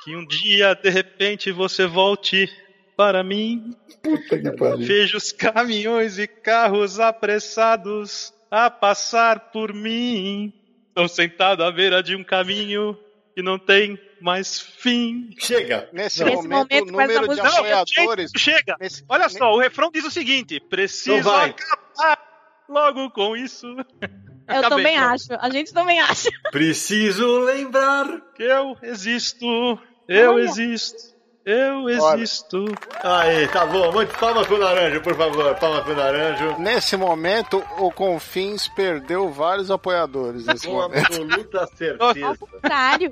que 0.04 0.16
um 0.16 0.26
dia 0.26 0.74
de 0.74 0.88
repente 0.90 1.50
você 1.52 1.86
volte 1.86 2.48
para 2.96 3.22
mim. 3.22 3.74
Puta 4.02 4.38
que 4.38 4.50
pariu. 4.52 4.78
Vejo 4.86 5.16
os 5.16 5.32
caminhões 5.32 6.18
e 6.18 6.26
carros 6.26 6.98
apressados 7.00 8.32
a 8.50 8.70
passar 8.70 9.50
por 9.50 9.72
mim. 9.72 10.52
Estou 10.88 11.08
sentado 11.08 11.62
à 11.64 11.70
beira 11.70 12.02
de 12.02 12.16
um 12.16 12.24
caminho 12.24 12.98
que 13.34 13.42
não 13.42 13.58
tem 13.58 13.98
mais 14.20 14.60
fim. 14.60 15.30
Chega! 15.38 15.88
Nesse 15.92 16.22
Nesse 16.24 16.36
momento, 16.48 16.52
momento, 16.52 16.88
o 16.88 16.92
número 16.92 17.20
de 17.22 17.26
música- 17.28 17.48
apoiadores. 17.48 18.30
Gente, 18.30 18.38
chega! 18.40 18.76
nesse- 18.80 19.04
Olha 19.08 19.28
só, 19.28 19.52
o 19.54 19.58
refrão 19.58 19.90
diz 19.92 20.04
o 20.04 20.10
seguinte: 20.10 20.58
Não 20.60 20.68
preciso 20.68 21.30
acabar 21.30 22.18
logo 22.68 23.10
com 23.10 23.36
isso. 23.36 23.66
Eu 24.50 24.58
Acabei, 24.58 24.68
também 24.68 24.96
pronto. 24.98 25.12
acho, 25.14 25.26
a 25.40 25.50
gente 25.50 25.72
também 25.72 26.00
acha. 26.00 26.28
Preciso 26.50 27.40
lembrar. 27.40 28.06
Que 28.34 28.42
eu 28.42 28.76
existo, 28.82 29.46
eu 30.08 30.32
Olha. 30.32 30.42
existo, 30.42 30.96
eu 31.44 31.84
Olha. 31.84 32.14
existo. 32.22 32.64
Aí, 33.02 33.48
tá 33.48 33.64
bom. 33.66 33.92
Muito 33.92 34.16
palma 34.18 34.44
pro 34.44 34.58
Naranjo, 34.58 35.00
por 35.00 35.14
favor. 35.16 35.54
Palma 35.56 35.82
pro 35.82 35.94
Naranjo. 35.96 36.56
Nesse 36.58 36.96
momento, 36.96 37.62
o 37.78 37.90
Confins 37.90 38.68
perdeu 38.68 39.30
vários 39.30 39.70
apoiadores. 39.70 40.44
Nesse 40.46 40.66
Com 40.66 40.74
momento. 40.74 41.06
absoluta 41.06 41.60
Ao 41.60 41.66
certeza. 41.76 42.36
contrário. 42.38 43.10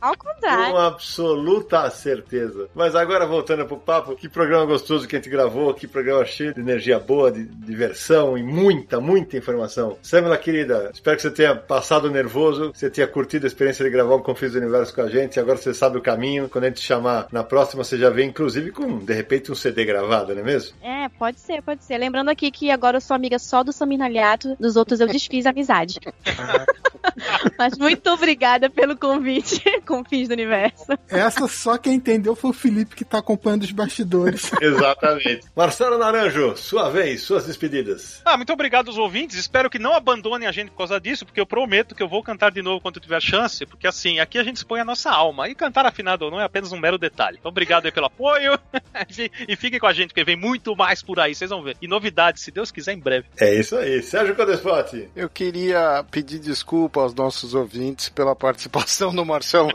Ao 0.00 0.16
contrário. 0.16 0.72
Com 0.72 0.78
absoluta 0.78 1.90
certeza. 1.90 2.68
Mas 2.74 2.94
agora 2.94 3.26
voltando 3.26 3.66
pro 3.66 3.76
papo, 3.76 4.14
que 4.14 4.28
programa 4.28 4.64
gostoso 4.64 5.06
que 5.06 5.16
a 5.16 5.18
gente 5.18 5.30
gravou, 5.30 5.74
que 5.74 5.86
programa 5.86 6.24
cheio 6.24 6.54
de 6.54 6.60
energia 6.60 6.98
boa, 6.98 7.30
de 7.30 7.44
diversão 7.44 8.36
e 8.36 8.42
muita, 8.42 9.00
muita 9.00 9.36
informação. 9.36 9.98
Samela, 10.02 10.36
querida, 10.36 10.90
espero 10.92 11.16
que 11.16 11.22
você 11.22 11.30
tenha 11.30 11.54
passado 11.54 12.10
nervoso, 12.10 12.72
que 12.72 12.78
você 12.78 12.90
tenha 12.90 13.06
curtido 13.06 13.44
a 13.44 13.48
experiência 13.48 13.84
de 13.84 13.90
gravar 13.90 14.16
um 14.16 14.22
Confis 14.22 14.52
do 14.52 14.58
Universo 14.58 14.94
com 14.94 15.02
a 15.02 15.08
gente. 15.08 15.40
Agora 15.40 15.56
você 15.56 15.74
sabe 15.74 15.98
o 15.98 16.02
caminho. 16.02 16.48
Quando 16.48 16.64
a 16.64 16.66
gente 16.68 16.80
te 16.80 16.86
chamar 16.86 17.26
na 17.32 17.42
próxima, 17.42 17.84
você 17.84 17.96
já 17.96 18.10
vem, 18.10 18.28
inclusive, 18.28 18.70
com, 18.70 18.98
de 18.98 19.12
repente, 19.12 19.50
um 19.50 19.54
CD 19.54 19.84
gravado, 19.84 20.34
não 20.34 20.42
é 20.42 20.44
mesmo? 20.44 20.76
É, 20.82 21.08
pode 21.08 21.40
ser, 21.40 21.62
pode 21.62 21.84
ser. 21.84 21.98
Lembrando 21.98 22.30
aqui 22.30 22.50
que 22.50 22.70
agora 22.70 22.96
eu 22.96 23.00
sou 23.00 23.14
amiga 23.14 23.38
só 23.38 23.62
do 23.62 23.72
Samir 23.72 23.98
Naliato, 23.98 24.56
dos 24.58 24.76
outros 24.76 25.00
eu 25.00 25.06
desfiz 25.06 25.46
a 25.46 25.50
amizade. 25.50 25.98
Mas 27.58 27.76
muito 27.76 28.08
obrigada 28.10 28.70
pelo 28.70 28.96
convite, 28.96 29.62
Confins 29.88 30.28
do 30.28 30.32
Universo. 30.32 30.84
Essa 31.08 31.48
só 31.48 31.78
quem 31.78 31.94
entendeu 31.94 32.36
foi 32.36 32.50
o 32.50 32.52
Felipe 32.52 32.94
que 32.94 33.06
tá 33.06 33.18
acompanhando 33.18 33.62
os 33.62 33.72
bastidores. 33.72 34.52
Exatamente. 34.60 35.46
Marcelo 35.56 35.96
Naranjo, 35.96 36.58
sua 36.58 36.90
vez, 36.90 37.22
suas 37.22 37.46
despedidas. 37.46 38.20
Ah, 38.22 38.36
muito 38.36 38.52
obrigado 38.52 38.88
aos 38.88 38.98
ouvintes. 38.98 39.38
Espero 39.38 39.70
que 39.70 39.78
não 39.78 39.94
abandonem 39.94 40.46
a 40.46 40.52
gente 40.52 40.70
por 40.70 40.76
causa 40.76 41.00
disso, 41.00 41.24
porque 41.24 41.40
eu 41.40 41.46
prometo 41.46 41.94
que 41.94 42.02
eu 42.02 42.08
vou 42.08 42.22
cantar 42.22 42.52
de 42.52 42.60
novo 42.60 42.82
quando 42.82 42.96
eu 42.96 43.02
tiver 43.02 43.22
chance, 43.22 43.64
porque 43.64 43.86
assim, 43.86 44.20
aqui 44.20 44.36
a 44.36 44.44
gente 44.44 44.56
expõe 44.56 44.78
a 44.78 44.84
nossa 44.84 45.10
alma. 45.10 45.48
E 45.48 45.54
cantar 45.54 45.86
afinado 45.86 46.26
ou 46.26 46.30
não 46.30 46.38
é 46.38 46.44
apenas 46.44 46.70
um 46.70 46.78
mero 46.78 46.98
detalhe. 46.98 47.38
Então, 47.40 47.48
obrigado 47.48 47.86
aí 47.86 47.92
pelo 47.92 48.06
apoio. 48.06 48.60
e 49.48 49.56
fiquem 49.56 49.80
com 49.80 49.86
a 49.86 49.92
gente, 49.94 50.08
porque 50.08 50.22
vem 50.22 50.36
muito 50.36 50.76
mais 50.76 51.02
por 51.02 51.18
aí, 51.18 51.34
vocês 51.34 51.48
vão 51.48 51.62
ver. 51.62 51.78
E 51.80 51.88
novidades, 51.88 52.42
se 52.42 52.50
Deus 52.50 52.70
quiser, 52.70 52.92
em 52.92 53.00
breve. 53.00 53.26
É 53.40 53.54
isso 53.54 53.74
aí. 53.74 54.02
Sérgio 54.02 54.36
Codespot. 54.36 55.08
Eu 55.16 55.30
queria 55.30 56.04
pedir 56.10 56.38
desculpa 56.38 57.00
aos 57.00 57.14
nossos 57.14 57.54
ouvintes 57.54 58.10
pela 58.10 58.36
participação 58.36 59.14
do 59.14 59.24
Marcelo 59.24 59.70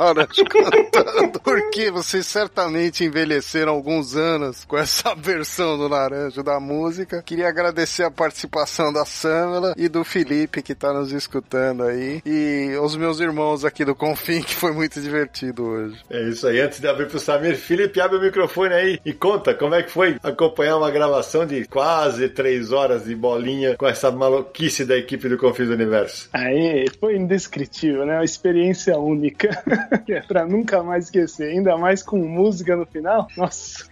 Cantando, 0.49 1.39
porque 1.43 1.89
vocês 1.89 2.25
certamente 2.27 3.05
envelheceram 3.05 3.71
alguns 3.71 4.15
anos 4.15 4.65
com 4.65 4.77
essa 4.77 5.15
versão 5.17 5.77
do 5.77 5.87
Naranjo 5.87 6.43
da 6.43 6.59
música. 6.59 7.21
Queria 7.21 7.47
agradecer 7.47 8.03
a 8.03 8.11
participação 8.11 8.91
da 8.91 9.05
Samela 9.05 9.73
e 9.77 9.87
do 9.87 10.03
Felipe 10.03 10.61
que 10.61 10.75
tá 10.75 10.91
nos 10.91 11.11
escutando 11.11 11.83
aí, 11.83 12.21
e 12.25 12.75
os 12.81 12.95
meus 12.95 13.19
irmãos 13.19 13.63
aqui 13.63 13.85
do 13.85 13.95
Confim, 13.95 14.41
que 14.41 14.55
foi 14.55 14.73
muito 14.73 14.99
divertido 14.99 15.63
hoje. 15.63 16.01
É 16.09 16.29
isso 16.29 16.47
aí. 16.47 16.59
Antes 16.59 16.79
de 16.79 16.87
abrir 16.87 17.07
pro 17.07 17.19
Samir, 17.19 17.55
Felipe, 17.55 18.01
abre 18.01 18.17
o 18.17 18.21
microfone 18.21 18.73
aí 18.73 18.99
e 19.05 19.13
conta 19.13 19.53
como 19.53 19.75
é 19.75 19.83
que 19.83 19.91
foi 19.91 20.17
acompanhar 20.21 20.77
uma 20.77 20.91
gravação 20.91 21.45
de 21.45 21.65
quase 21.65 22.27
três 22.29 22.71
horas 22.71 23.05
de 23.05 23.15
bolinha 23.15 23.77
com 23.77 23.87
essa 23.87 24.11
maluquice 24.11 24.83
da 24.85 24.97
equipe 24.97 25.29
do 25.29 25.37
Confis 25.37 25.67
do 25.67 25.73
Universo. 25.73 26.29
Aí, 26.33 26.87
foi 26.99 27.15
indescritível, 27.15 28.05
né? 28.05 28.15
Uma 28.15 28.25
experiência 28.25 28.97
única. 28.97 29.49
pra 30.27 30.45
nunca 30.45 30.83
mais 30.83 31.05
esquecer, 31.05 31.49
ainda 31.49 31.77
mais 31.77 32.03
com 32.03 32.17
música 32.17 32.75
no 32.75 32.85
final. 32.85 33.27
Nossa. 33.37 33.85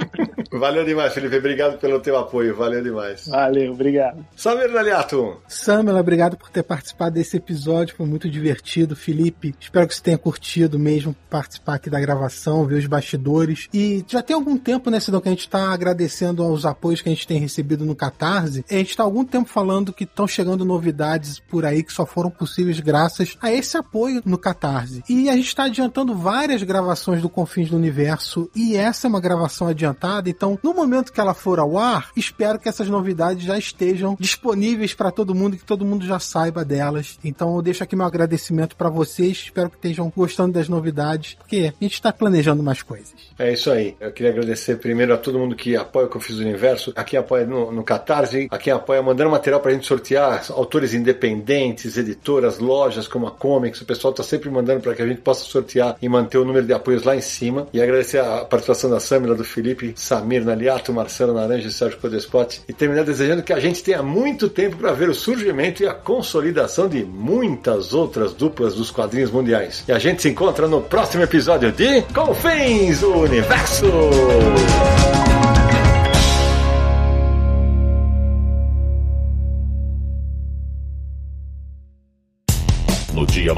Valeu 0.52 0.84
demais, 0.84 1.12
Felipe. 1.14 1.36
Obrigado 1.36 1.78
pelo 1.78 2.00
teu 2.00 2.16
apoio. 2.18 2.54
Valeu 2.54 2.82
demais. 2.82 3.26
Valeu, 3.26 3.72
obrigado. 3.72 4.24
Samir 4.36 4.70
Naliato. 4.70 5.40
Samela, 5.48 6.00
obrigado 6.00 6.36
por 6.36 6.50
ter 6.50 6.62
participado 6.62 7.14
desse 7.14 7.38
episódio. 7.38 7.96
Foi 7.96 8.06
muito 8.06 8.28
divertido. 8.28 8.94
Felipe, 8.94 9.54
espero 9.58 9.88
que 9.88 9.94
você 9.94 10.02
tenha 10.02 10.18
curtido 10.18 10.78
mesmo 10.78 11.16
participar 11.30 11.74
aqui 11.74 11.88
da 11.88 11.98
gravação, 11.98 12.66
ver 12.66 12.76
os 12.76 12.86
bastidores. 12.86 13.68
E 13.72 14.04
já 14.06 14.22
tem 14.22 14.36
algum 14.36 14.58
tempo, 14.58 14.90
né, 14.90 15.00
Sidão, 15.00 15.20
que 15.20 15.28
a 15.28 15.32
gente 15.32 15.48
tá 15.48 15.72
agradecendo 15.72 16.42
aos 16.42 16.66
apoios 16.66 17.00
que 17.00 17.08
a 17.08 17.12
gente 17.12 17.26
tem 17.26 17.38
recebido 17.38 17.84
no 17.84 17.96
Catarse. 17.96 18.64
A 18.70 18.74
gente 18.74 18.96
tá 18.96 19.02
há 19.02 19.06
algum 19.06 19.24
tempo 19.24 19.48
falando 19.48 19.92
que 19.92 20.04
estão 20.04 20.26
chegando 20.26 20.64
novidades 20.64 21.40
por 21.40 21.64
aí 21.64 21.82
que 21.82 21.92
só 21.92 22.04
foram 22.04 22.30
possíveis 22.30 22.78
graças 22.78 23.36
a 23.40 23.50
esse 23.50 23.76
apoio 23.76 24.22
no 24.24 24.36
Catarse. 24.36 25.02
E 25.08 25.30
a 25.30 25.36
gente 25.36 25.41
está 25.46 25.64
adiantando 25.64 26.14
várias 26.14 26.62
gravações 26.62 27.22
do 27.22 27.28
Confins 27.28 27.70
do 27.70 27.76
Universo 27.76 28.50
e 28.54 28.76
essa 28.76 29.06
é 29.06 29.08
uma 29.08 29.20
gravação 29.20 29.68
adiantada, 29.68 30.28
então 30.28 30.58
no 30.62 30.74
momento 30.74 31.12
que 31.12 31.20
ela 31.20 31.34
for 31.34 31.58
ao 31.58 31.78
ar, 31.78 32.10
espero 32.16 32.58
que 32.58 32.68
essas 32.68 32.88
novidades 32.88 33.44
já 33.44 33.58
estejam 33.58 34.16
disponíveis 34.18 34.94
para 34.94 35.10
todo 35.10 35.34
mundo, 35.34 35.56
que 35.56 35.64
todo 35.64 35.84
mundo 35.84 36.06
já 36.06 36.18
saiba 36.18 36.64
delas. 36.64 37.18
Então 37.24 37.54
eu 37.56 37.62
deixo 37.62 37.82
aqui 37.82 37.96
meu 37.96 38.06
agradecimento 38.06 38.76
para 38.76 38.88
vocês, 38.88 39.38
espero 39.44 39.70
que 39.70 39.76
estejam 39.76 40.12
gostando 40.14 40.52
das 40.52 40.68
novidades, 40.68 41.34
porque 41.34 41.72
a 41.80 41.84
gente 41.84 41.94
está 41.94 42.12
planejando 42.12 42.62
mais 42.62 42.82
coisas. 42.82 43.14
É 43.38 43.52
isso 43.52 43.70
aí. 43.70 43.96
Eu 44.00 44.12
queria 44.12 44.32
agradecer 44.32 44.76
primeiro 44.76 45.14
a 45.14 45.16
todo 45.16 45.38
mundo 45.38 45.56
que 45.56 45.76
apoia 45.76 46.06
o 46.06 46.08
Confins 46.08 46.36
do 46.36 46.42
Universo, 46.42 46.92
a 46.94 47.04
quem 47.04 47.18
apoia 47.18 47.46
no, 47.46 47.72
no 47.72 47.82
Catarse, 47.82 48.48
a 48.50 48.58
quem 48.58 48.72
apoia 48.72 49.02
mandando 49.02 49.30
material 49.30 49.60
pra 49.60 49.72
gente 49.72 49.86
sortear, 49.86 50.44
autores 50.50 50.94
independentes, 50.94 51.96
editoras, 51.96 52.58
lojas 52.58 53.08
como 53.08 53.26
a 53.26 53.30
Comics, 53.30 53.80
o 53.80 53.84
pessoal 53.84 54.12
tá 54.12 54.22
sempre 54.22 54.50
mandando 54.50 54.80
para 54.80 54.94
que 54.94 55.02
a 55.02 55.06
gente 55.06 55.20
possa 55.20 55.31
sortear 55.40 55.96
e 56.00 56.08
manter 56.08 56.38
o 56.38 56.44
número 56.44 56.66
de 56.66 56.72
apoios 56.72 57.04
lá 57.04 57.16
em 57.16 57.20
cima. 57.20 57.66
E 57.72 57.80
agradecer 57.80 58.18
a 58.18 58.44
participação 58.44 58.90
da 58.90 59.00
Samira, 59.00 59.34
do 59.34 59.44
Felipe, 59.44 59.92
Samir 59.96 60.44
Naliato, 60.44 60.92
Marcelo 60.92 61.34
Naranja 61.34 61.68
e 61.68 61.72
Sérgio 61.72 61.98
Codespot. 61.98 62.62
E 62.68 62.72
terminar 62.72 63.04
desejando 63.04 63.42
que 63.42 63.52
a 63.52 63.60
gente 63.60 63.82
tenha 63.82 64.02
muito 64.02 64.48
tempo 64.48 64.76
para 64.76 64.92
ver 64.92 65.08
o 65.08 65.14
surgimento 65.14 65.82
e 65.82 65.86
a 65.86 65.94
consolidação 65.94 66.88
de 66.88 67.04
muitas 67.04 67.92
outras 67.94 68.32
duplas 68.32 68.74
dos 68.74 68.90
quadrinhos 68.90 69.30
mundiais. 69.30 69.84
E 69.86 69.92
a 69.92 69.98
gente 69.98 70.22
se 70.22 70.28
encontra 70.28 70.66
no 70.68 70.80
próximo 70.80 71.22
episódio 71.22 71.72
de 71.72 72.02
Confins 72.12 73.00
do 73.00 73.18
Universo! 73.20 73.86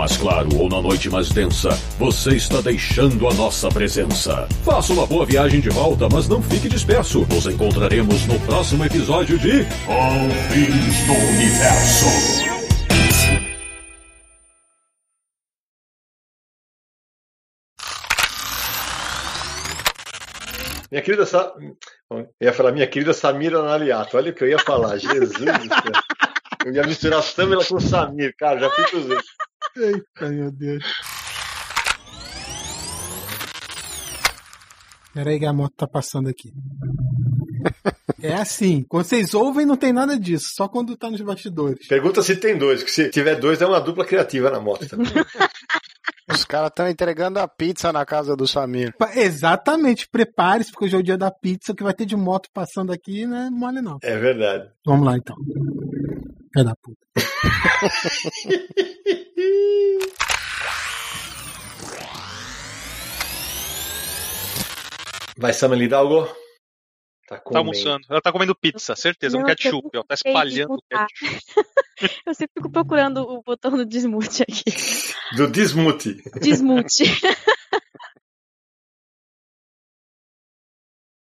Mais 0.04 0.18
claro 0.18 0.48
ou 0.58 0.68
na 0.68 0.82
noite 0.82 1.08
mais 1.08 1.30
densa, 1.30 1.70
você 1.98 2.36
está 2.36 2.60
deixando 2.60 3.26
a 3.26 3.32
nossa 3.32 3.70
presença. 3.70 4.46
Faça 4.62 4.92
uma 4.92 5.06
boa 5.06 5.24
viagem 5.24 5.60
de 5.60 5.70
volta, 5.70 6.06
mas 6.12 6.28
não 6.28 6.42
fique 6.42 6.68
disperso. 6.68 7.26
Nos 7.30 7.46
encontraremos 7.46 8.26
no 8.26 8.38
próximo 8.40 8.84
episódio 8.84 9.38
de 9.38 9.64
Confins 9.86 11.06
do 11.06 11.12
Universo. 11.14 12.44
Minha 20.90 21.02
querida 21.02 21.24
Sa... 21.24 21.50
Eu 22.10 22.28
ia 22.42 22.52
falar 22.52 22.72
minha 22.72 22.86
querida 22.86 23.14
Samira 23.14 23.62
Naliato. 23.62 24.18
Olha 24.18 24.32
o 24.32 24.34
que 24.34 24.44
eu 24.44 24.48
ia 24.48 24.58
falar. 24.58 24.98
Jesus. 25.00 25.32
Eu 26.64 26.72
ia 26.74 26.82
misturar 26.82 27.22
Samira 27.22 27.64
com 27.64 27.80
Samir, 27.80 28.34
cara, 28.38 28.60
já 28.60 28.70
fico 28.70 28.98
usando. 28.98 29.33
Eita, 29.76 30.28
meu 30.28 30.52
Deus. 30.52 30.84
Peraí 35.12 35.38
que 35.38 35.46
a 35.46 35.52
moto 35.52 35.74
tá 35.76 35.86
passando 35.86 36.28
aqui. 36.28 36.52
É 38.22 38.34
assim, 38.34 38.84
quando 38.88 39.04
vocês 39.04 39.34
ouvem 39.34 39.66
não 39.66 39.76
tem 39.76 39.92
nada 39.92 40.18
disso, 40.18 40.50
só 40.54 40.68
quando 40.68 40.96
tá 40.96 41.10
nos 41.10 41.20
bastidores. 41.20 41.86
Pergunta 41.86 42.22
se 42.22 42.36
tem 42.36 42.56
dois, 42.56 42.82
que 42.82 42.90
se 42.90 43.10
tiver 43.10 43.36
dois 43.36 43.60
é 43.60 43.66
uma 43.66 43.80
dupla 43.80 44.04
criativa 44.04 44.50
na 44.50 44.60
moto 44.60 44.88
também. 44.88 45.06
Os 46.32 46.44
caras 46.44 46.70
estão 46.70 46.88
entregando 46.88 47.38
a 47.38 47.46
pizza 47.46 47.92
na 47.92 48.06
casa 48.06 48.34
do 48.34 48.46
Samir. 48.46 48.94
Exatamente, 49.14 50.08
prepare-se, 50.08 50.72
porque 50.72 50.86
hoje 50.86 50.96
é 50.96 50.98
o 50.98 51.02
dia 51.02 51.18
da 51.18 51.30
pizza, 51.30 51.72
o 51.72 51.74
que 51.74 51.82
vai 51.82 51.92
ter 51.92 52.06
de 52.06 52.16
moto 52.16 52.48
passando 52.52 52.92
aqui 52.92 53.26
não 53.26 53.36
é 53.36 53.50
mole 53.50 53.82
não. 53.82 53.98
É 54.02 54.16
verdade. 54.16 54.70
Vamos 54.86 55.04
lá 55.04 55.16
então. 55.16 55.36
Pé 56.52 56.64
da 56.64 56.74
puta. 56.76 56.98
Vai, 65.36 65.52
Samir 65.52 65.82
Hidalgo? 65.82 66.26
Tá 67.26 67.36
Tá 67.36 67.40
comendo. 67.40 67.58
almoçando. 67.58 68.06
Ela 68.10 68.20
tá 68.20 68.30
comendo 68.30 68.54
pizza, 68.54 68.94
certeza, 68.94 69.36
Não, 69.36 69.42
com 69.42 69.48
ketchup, 69.48 69.96
ó. 69.96 70.02
Tá 70.04 70.14
espalhando 70.14 70.78
ketchup. 70.88 71.42
Eu 72.26 72.34
sempre 72.34 72.52
fico 72.58 72.70
procurando 72.70 73.18
o 73.22 73.42
botão 73.42 73.70
do 73.70 73.86
desmute 73.86 74.42
aqui. 74.42 74.64
Do 75.36 75.48
Dismute. 75.50 76.16
Desmute. 76.40 77.04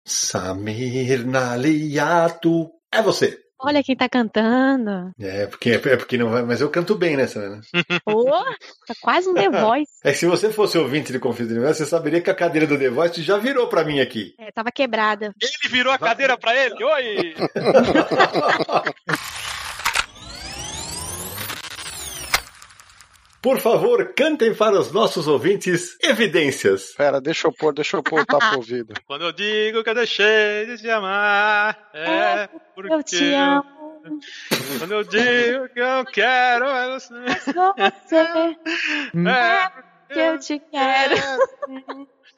Samir 0.05 1.25
Naliato. 1.25 2.71
É 2.91 3.01
você. 3.01 3.42
Olha 3.63 3.83
quem 3.83 3.95
tá 3.95 4.09
cantando. 4.09 5.11
É, 5.19 5.47
porque, 5.47 5.71
é 5.71 5.97
porque 5.97 6.17
não 6.17 6.29
vai. 6.29 6.43
Mas 6.43 6.59
eu 6.59 6.69
canto 6.69 6.95
bem 6.95 7.15
né? 7.15 7.25
Ô, 8.05 8.25
tá 8.85 8.93
quase 9.01 9.29
um 9.29 9.33
The 9.33 9.49
Voice. 9.49 9.93
É 10.03 10.11
que 10.11 10.17
se 10.17 10.25
você 10.25 10.51
fosse 10.51 10.77
ouvinte 10.77 11.13
de 11.13 11.19
Confins 11.19 11.47
do 11.47 11.53
Universo, 11.53 11.83
você 11.83 11.89
saberia 11.89 12.19
que 12.19 12.29
a 12.29 12.35
cadeira 12.35 12.67
do 12.67 12.77
The 12.77 12.89
Voice 12.89 13.23
já 13.23 13.37
virou 13.37 13.67
pra 13.67 13.85
mim 13.85 14.01
aqui. 14.01 14.35
É, 14.37 14.51
tava 14.51 14.69
quebrada. 14.69 15.33
Ele 15.41 15.71
virou 15.71 15.93
a 15.93 15.97
cadeira 15.97 16.37
pra 16.37 16.53
ele. 16.55 16.83
Oi! 16.83 17.35
Por 23.43 23.59
favor, 23.59 24.13
cantem 24.13 24.55
para 24.55 24.79
os 24.79 24.93
nossos 24.93 25.27
ouvintes 25.27 25.97
evidências. 26.01 26.93
Pera, 26.95 27.19
deixa 27.19 27.49
eu 27.49 27.51
pôr, 27.51 27.73
deixa 27.73 27.97
eu 27.97 28.01
pôr 28.01 28.21
o 28.21 28.25
tapa 28.25 28.55
ouvido. 28.55 28.93
Quando 29.05 29.25
eu 29.25 29.33
digo 29.33 29.83
que 29.83 29.89
eu 29.89 29.95
deixei 29.95 30.65
de 30.65 30.77
te 30.77 30.89
amar, 30.89 31.89
é 31.93 32.47
porque 32.73 32.93
Eu 32.93 33.03
te 33.03 33.33
amo. 33.33 33.99
Quando 34.79 34.93
eu 34.93 35.03
digo 35.03 35.67
que 35.73 35.79
eu 35.81 36.05
quero, 36.05 36.65
é 36.67 36.89
você. 36.93 37.13
Você 37.13 38.15
É 39.27 40.13
que 40.13 40.19
eu 40.19 40.39
te 40.39 40.59
quero. 40.59 41.15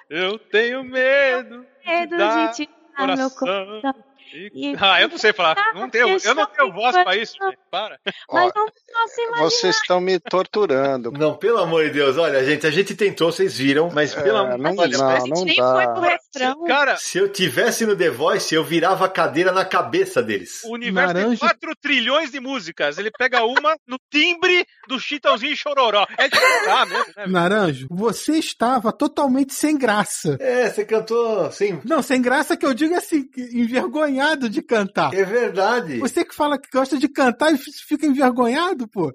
Eu 0.10 0.40
tenho 0.40 0.84
medo. 0.84 1.68
Medo 1.86 2.18
de 2.18 2.56
te 2.56 2.70
dar 2.98 3.16
meu 3.16 3.30
coração. 3.30 3.82
coração. 3.82 4.04
E- 4.34 4.76
Ah, 4.80 5.02
eu 5.02 5.08
não 5.10 5.18
sei 5.18 5.34
falar. 5.34 5.56
Não 5.74 5.90
tenho, 5.90 6.18
eu 6.24 6.36
não 6.36 6.46
tenho 6.46 6.72
voz 6.74 6.92
pra 7.04 7.16
isso, 7.16 7.34
gente. 7.42 7.58
Para. 7.72 8.00
Mas 8.32 8.52
não 8.56 8.66
posso 8.66 9.22
imaginar. 9.22 9.38
vocês 9.44 9.76
estão 9.78 10.00
me 10.02 10.20
torturando. 10.20 11.12
Não, 11.12 11.36
pelo 11.36 11.58
amor 11.60 11.86
de 11.86 11.92
Deus, 11.92 12.18
olha, 12.18 12.44
gente, 12.46 12.66
a 12.68 12.72
gente 12.72 12.96
tentou, 12.96 13.32
vocês 13.32 13.58
viram, 13.58 13.90
mas 13.94 14.14
pelo 14.14 14.38
É, 14.38 14.42
amor 14.42 14.58
não, 14.58 14.76
olha, 14.78 14.98
não, 14.98 15.10
a 15.10 15.20
gente 15.20 15.30
não 15.30 15.46
nem 15.46 15.56
foi 15.56 15.86
dá. 15.86 15.94
pro 15.94 16.02
refrão. 16.02 16.64
Cara, 16.66 16.98
Se 16.98 17.18
eu 17.18 17.30
tivesse 17.30 17.86
no 17.86 17.96
The 17.96 18.10
Voice, 18.10 18.54
eu 18.54 18.64
virava 18.64 19.06
a 19.06 19.10
cadeira 19.10 19.52
na 19.52 19.66
cabeça 19.66 20.22
deles. 20.22 20.62
o 20.64 20.74
universo 20.74 21.14
tem 21.14 21.38
4 21.38 21.72
trilhões 21.82 22.32
de 22.32 22.40
músicas. 22.40 22.98
Ele 22.98 23.12
pega 23.12 23.44
uma 23.44 23.76
no 23.88 23.98
timbre 24.12 24.66
do 24.88 25.00
Chitãozinho 25.00 25.54
e 25.54 25.58
Chororó. 25.58 26.06
É 26.18 26.28
de 26.28 26.38
chorar 26.38 26.86
mesmo, 26.88 27.14
né? 27.18 27.28
Naranjo, 27.28 27.88
você 27.90 28.34
estava 28.38 28.92
totalmente 28.92 29.54
sem 29.54 29.78
graça. 29.78 30.38
É, 30.40 30.70
você 30.70 30.86
cantou 30.86 31.42
assim. 31.46 31.80
Não, 31.86 32.02
sem 32.02 32.22
graça 32.22 32.56
que 32.58 32.66
eu 32.66 32.74
digo 32.74 32.96
assim, 32.96 33.30
envergonhado 33.54 34.15
de 34.50 34.62
cantar. 34.62 35.14
É 35.14 35.24
verdade. 35.24 36.00
Você 36.00 36.24
que 36.26 36.34
fala 36.34 36.58
que 36.58 36.70
gosta 36.72 36.98
de 36.98 37.08
cantar 37.08 37.54
e 37.54 37.58
fica 37.58 38.06
envergonhado, 38.06 38.88
pô. 38.88 39.12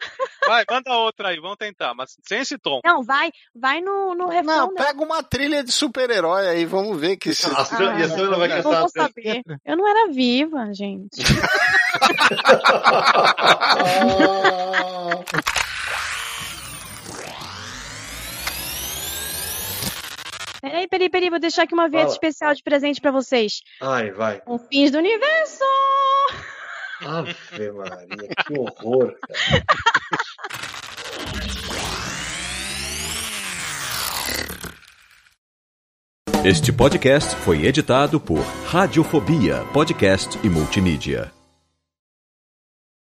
Vai, 0.46 0.64
manda 0.70 0.92
outra 0.92 1.28
aí, 1.28 1.40
vamos 1.40 1.56
tentar, 1.56 1.94
mas 1.94 2.16
sem 2.26 2.40
esse 2.40 2.58
tom. 2.58 2.80
Não, 2.84 3.02
vai, 3.02 3.30
vai 3.54 3.80
no, 3.80 4.14
no 4.14 4.28
refrão. 4.28 4.56
Não, 4.56 4.72
né? 4.74 4.84
pega 4.84 5.02
uma 5.02 5.22
trilha 5.22 5.64
de 5.64 5.72
super-herói 5.72 6.46
aí, 6.48 6.64
vamos 6.64 6.98
ver 7.00 7.16
que 7.16 7.34
se... 7.34 7.46
A 7.46 7.64
Sam- 7.64 7.98
e 7.98 8.02
a 8.02 8.08
Sam 8.08 8.30
vai 8.30 8.58
eu 8.58 8.62
cantar. 8.62 8.80
vou 8.80 8.88
saber. 8.88 9.42
Eu 9.64 9.76
não 9.76 9.88
era 9.88 10.12
viva, 10.12 10.72
gente. 10.72 11.20
Peraí, 20.60 20.86
peraí, 20.88 21.08
peraí, 21.08 21.30
vou 21.30 21.38
deixar 21.38 21.62
aqui 21.62 21.74
uma 21.74 21.88
vinheta 21.88 22.08
Fala. 22.08 22.14
especial 22.14 22.54
de 22.54 22.62
presente 22.62 23.00
pra 23.00 23.10
vocês. 23.10 23.62
Ai, 23.80 24.10
vai. 24.10 24.40
Com 24.40 24.58
fins 24.58 24.90
do 24.90 24.98
universo! 24.98 25.64
Ave 27.02 27.34
Maria, 27.72 28.28
que 28.46 28.58
horror, 28.58 29.14
cara. 29.26 29.64
Este 36.44 36.72
podcast 36.72 37.36
foi 37.36 37.66
editado 37.66 38.18
por 38.20 38.40
Radiofobia, 38.66 39.64
podcast 39.72 40.38
e 40.42 40.48
multimídia. 40.48 41.30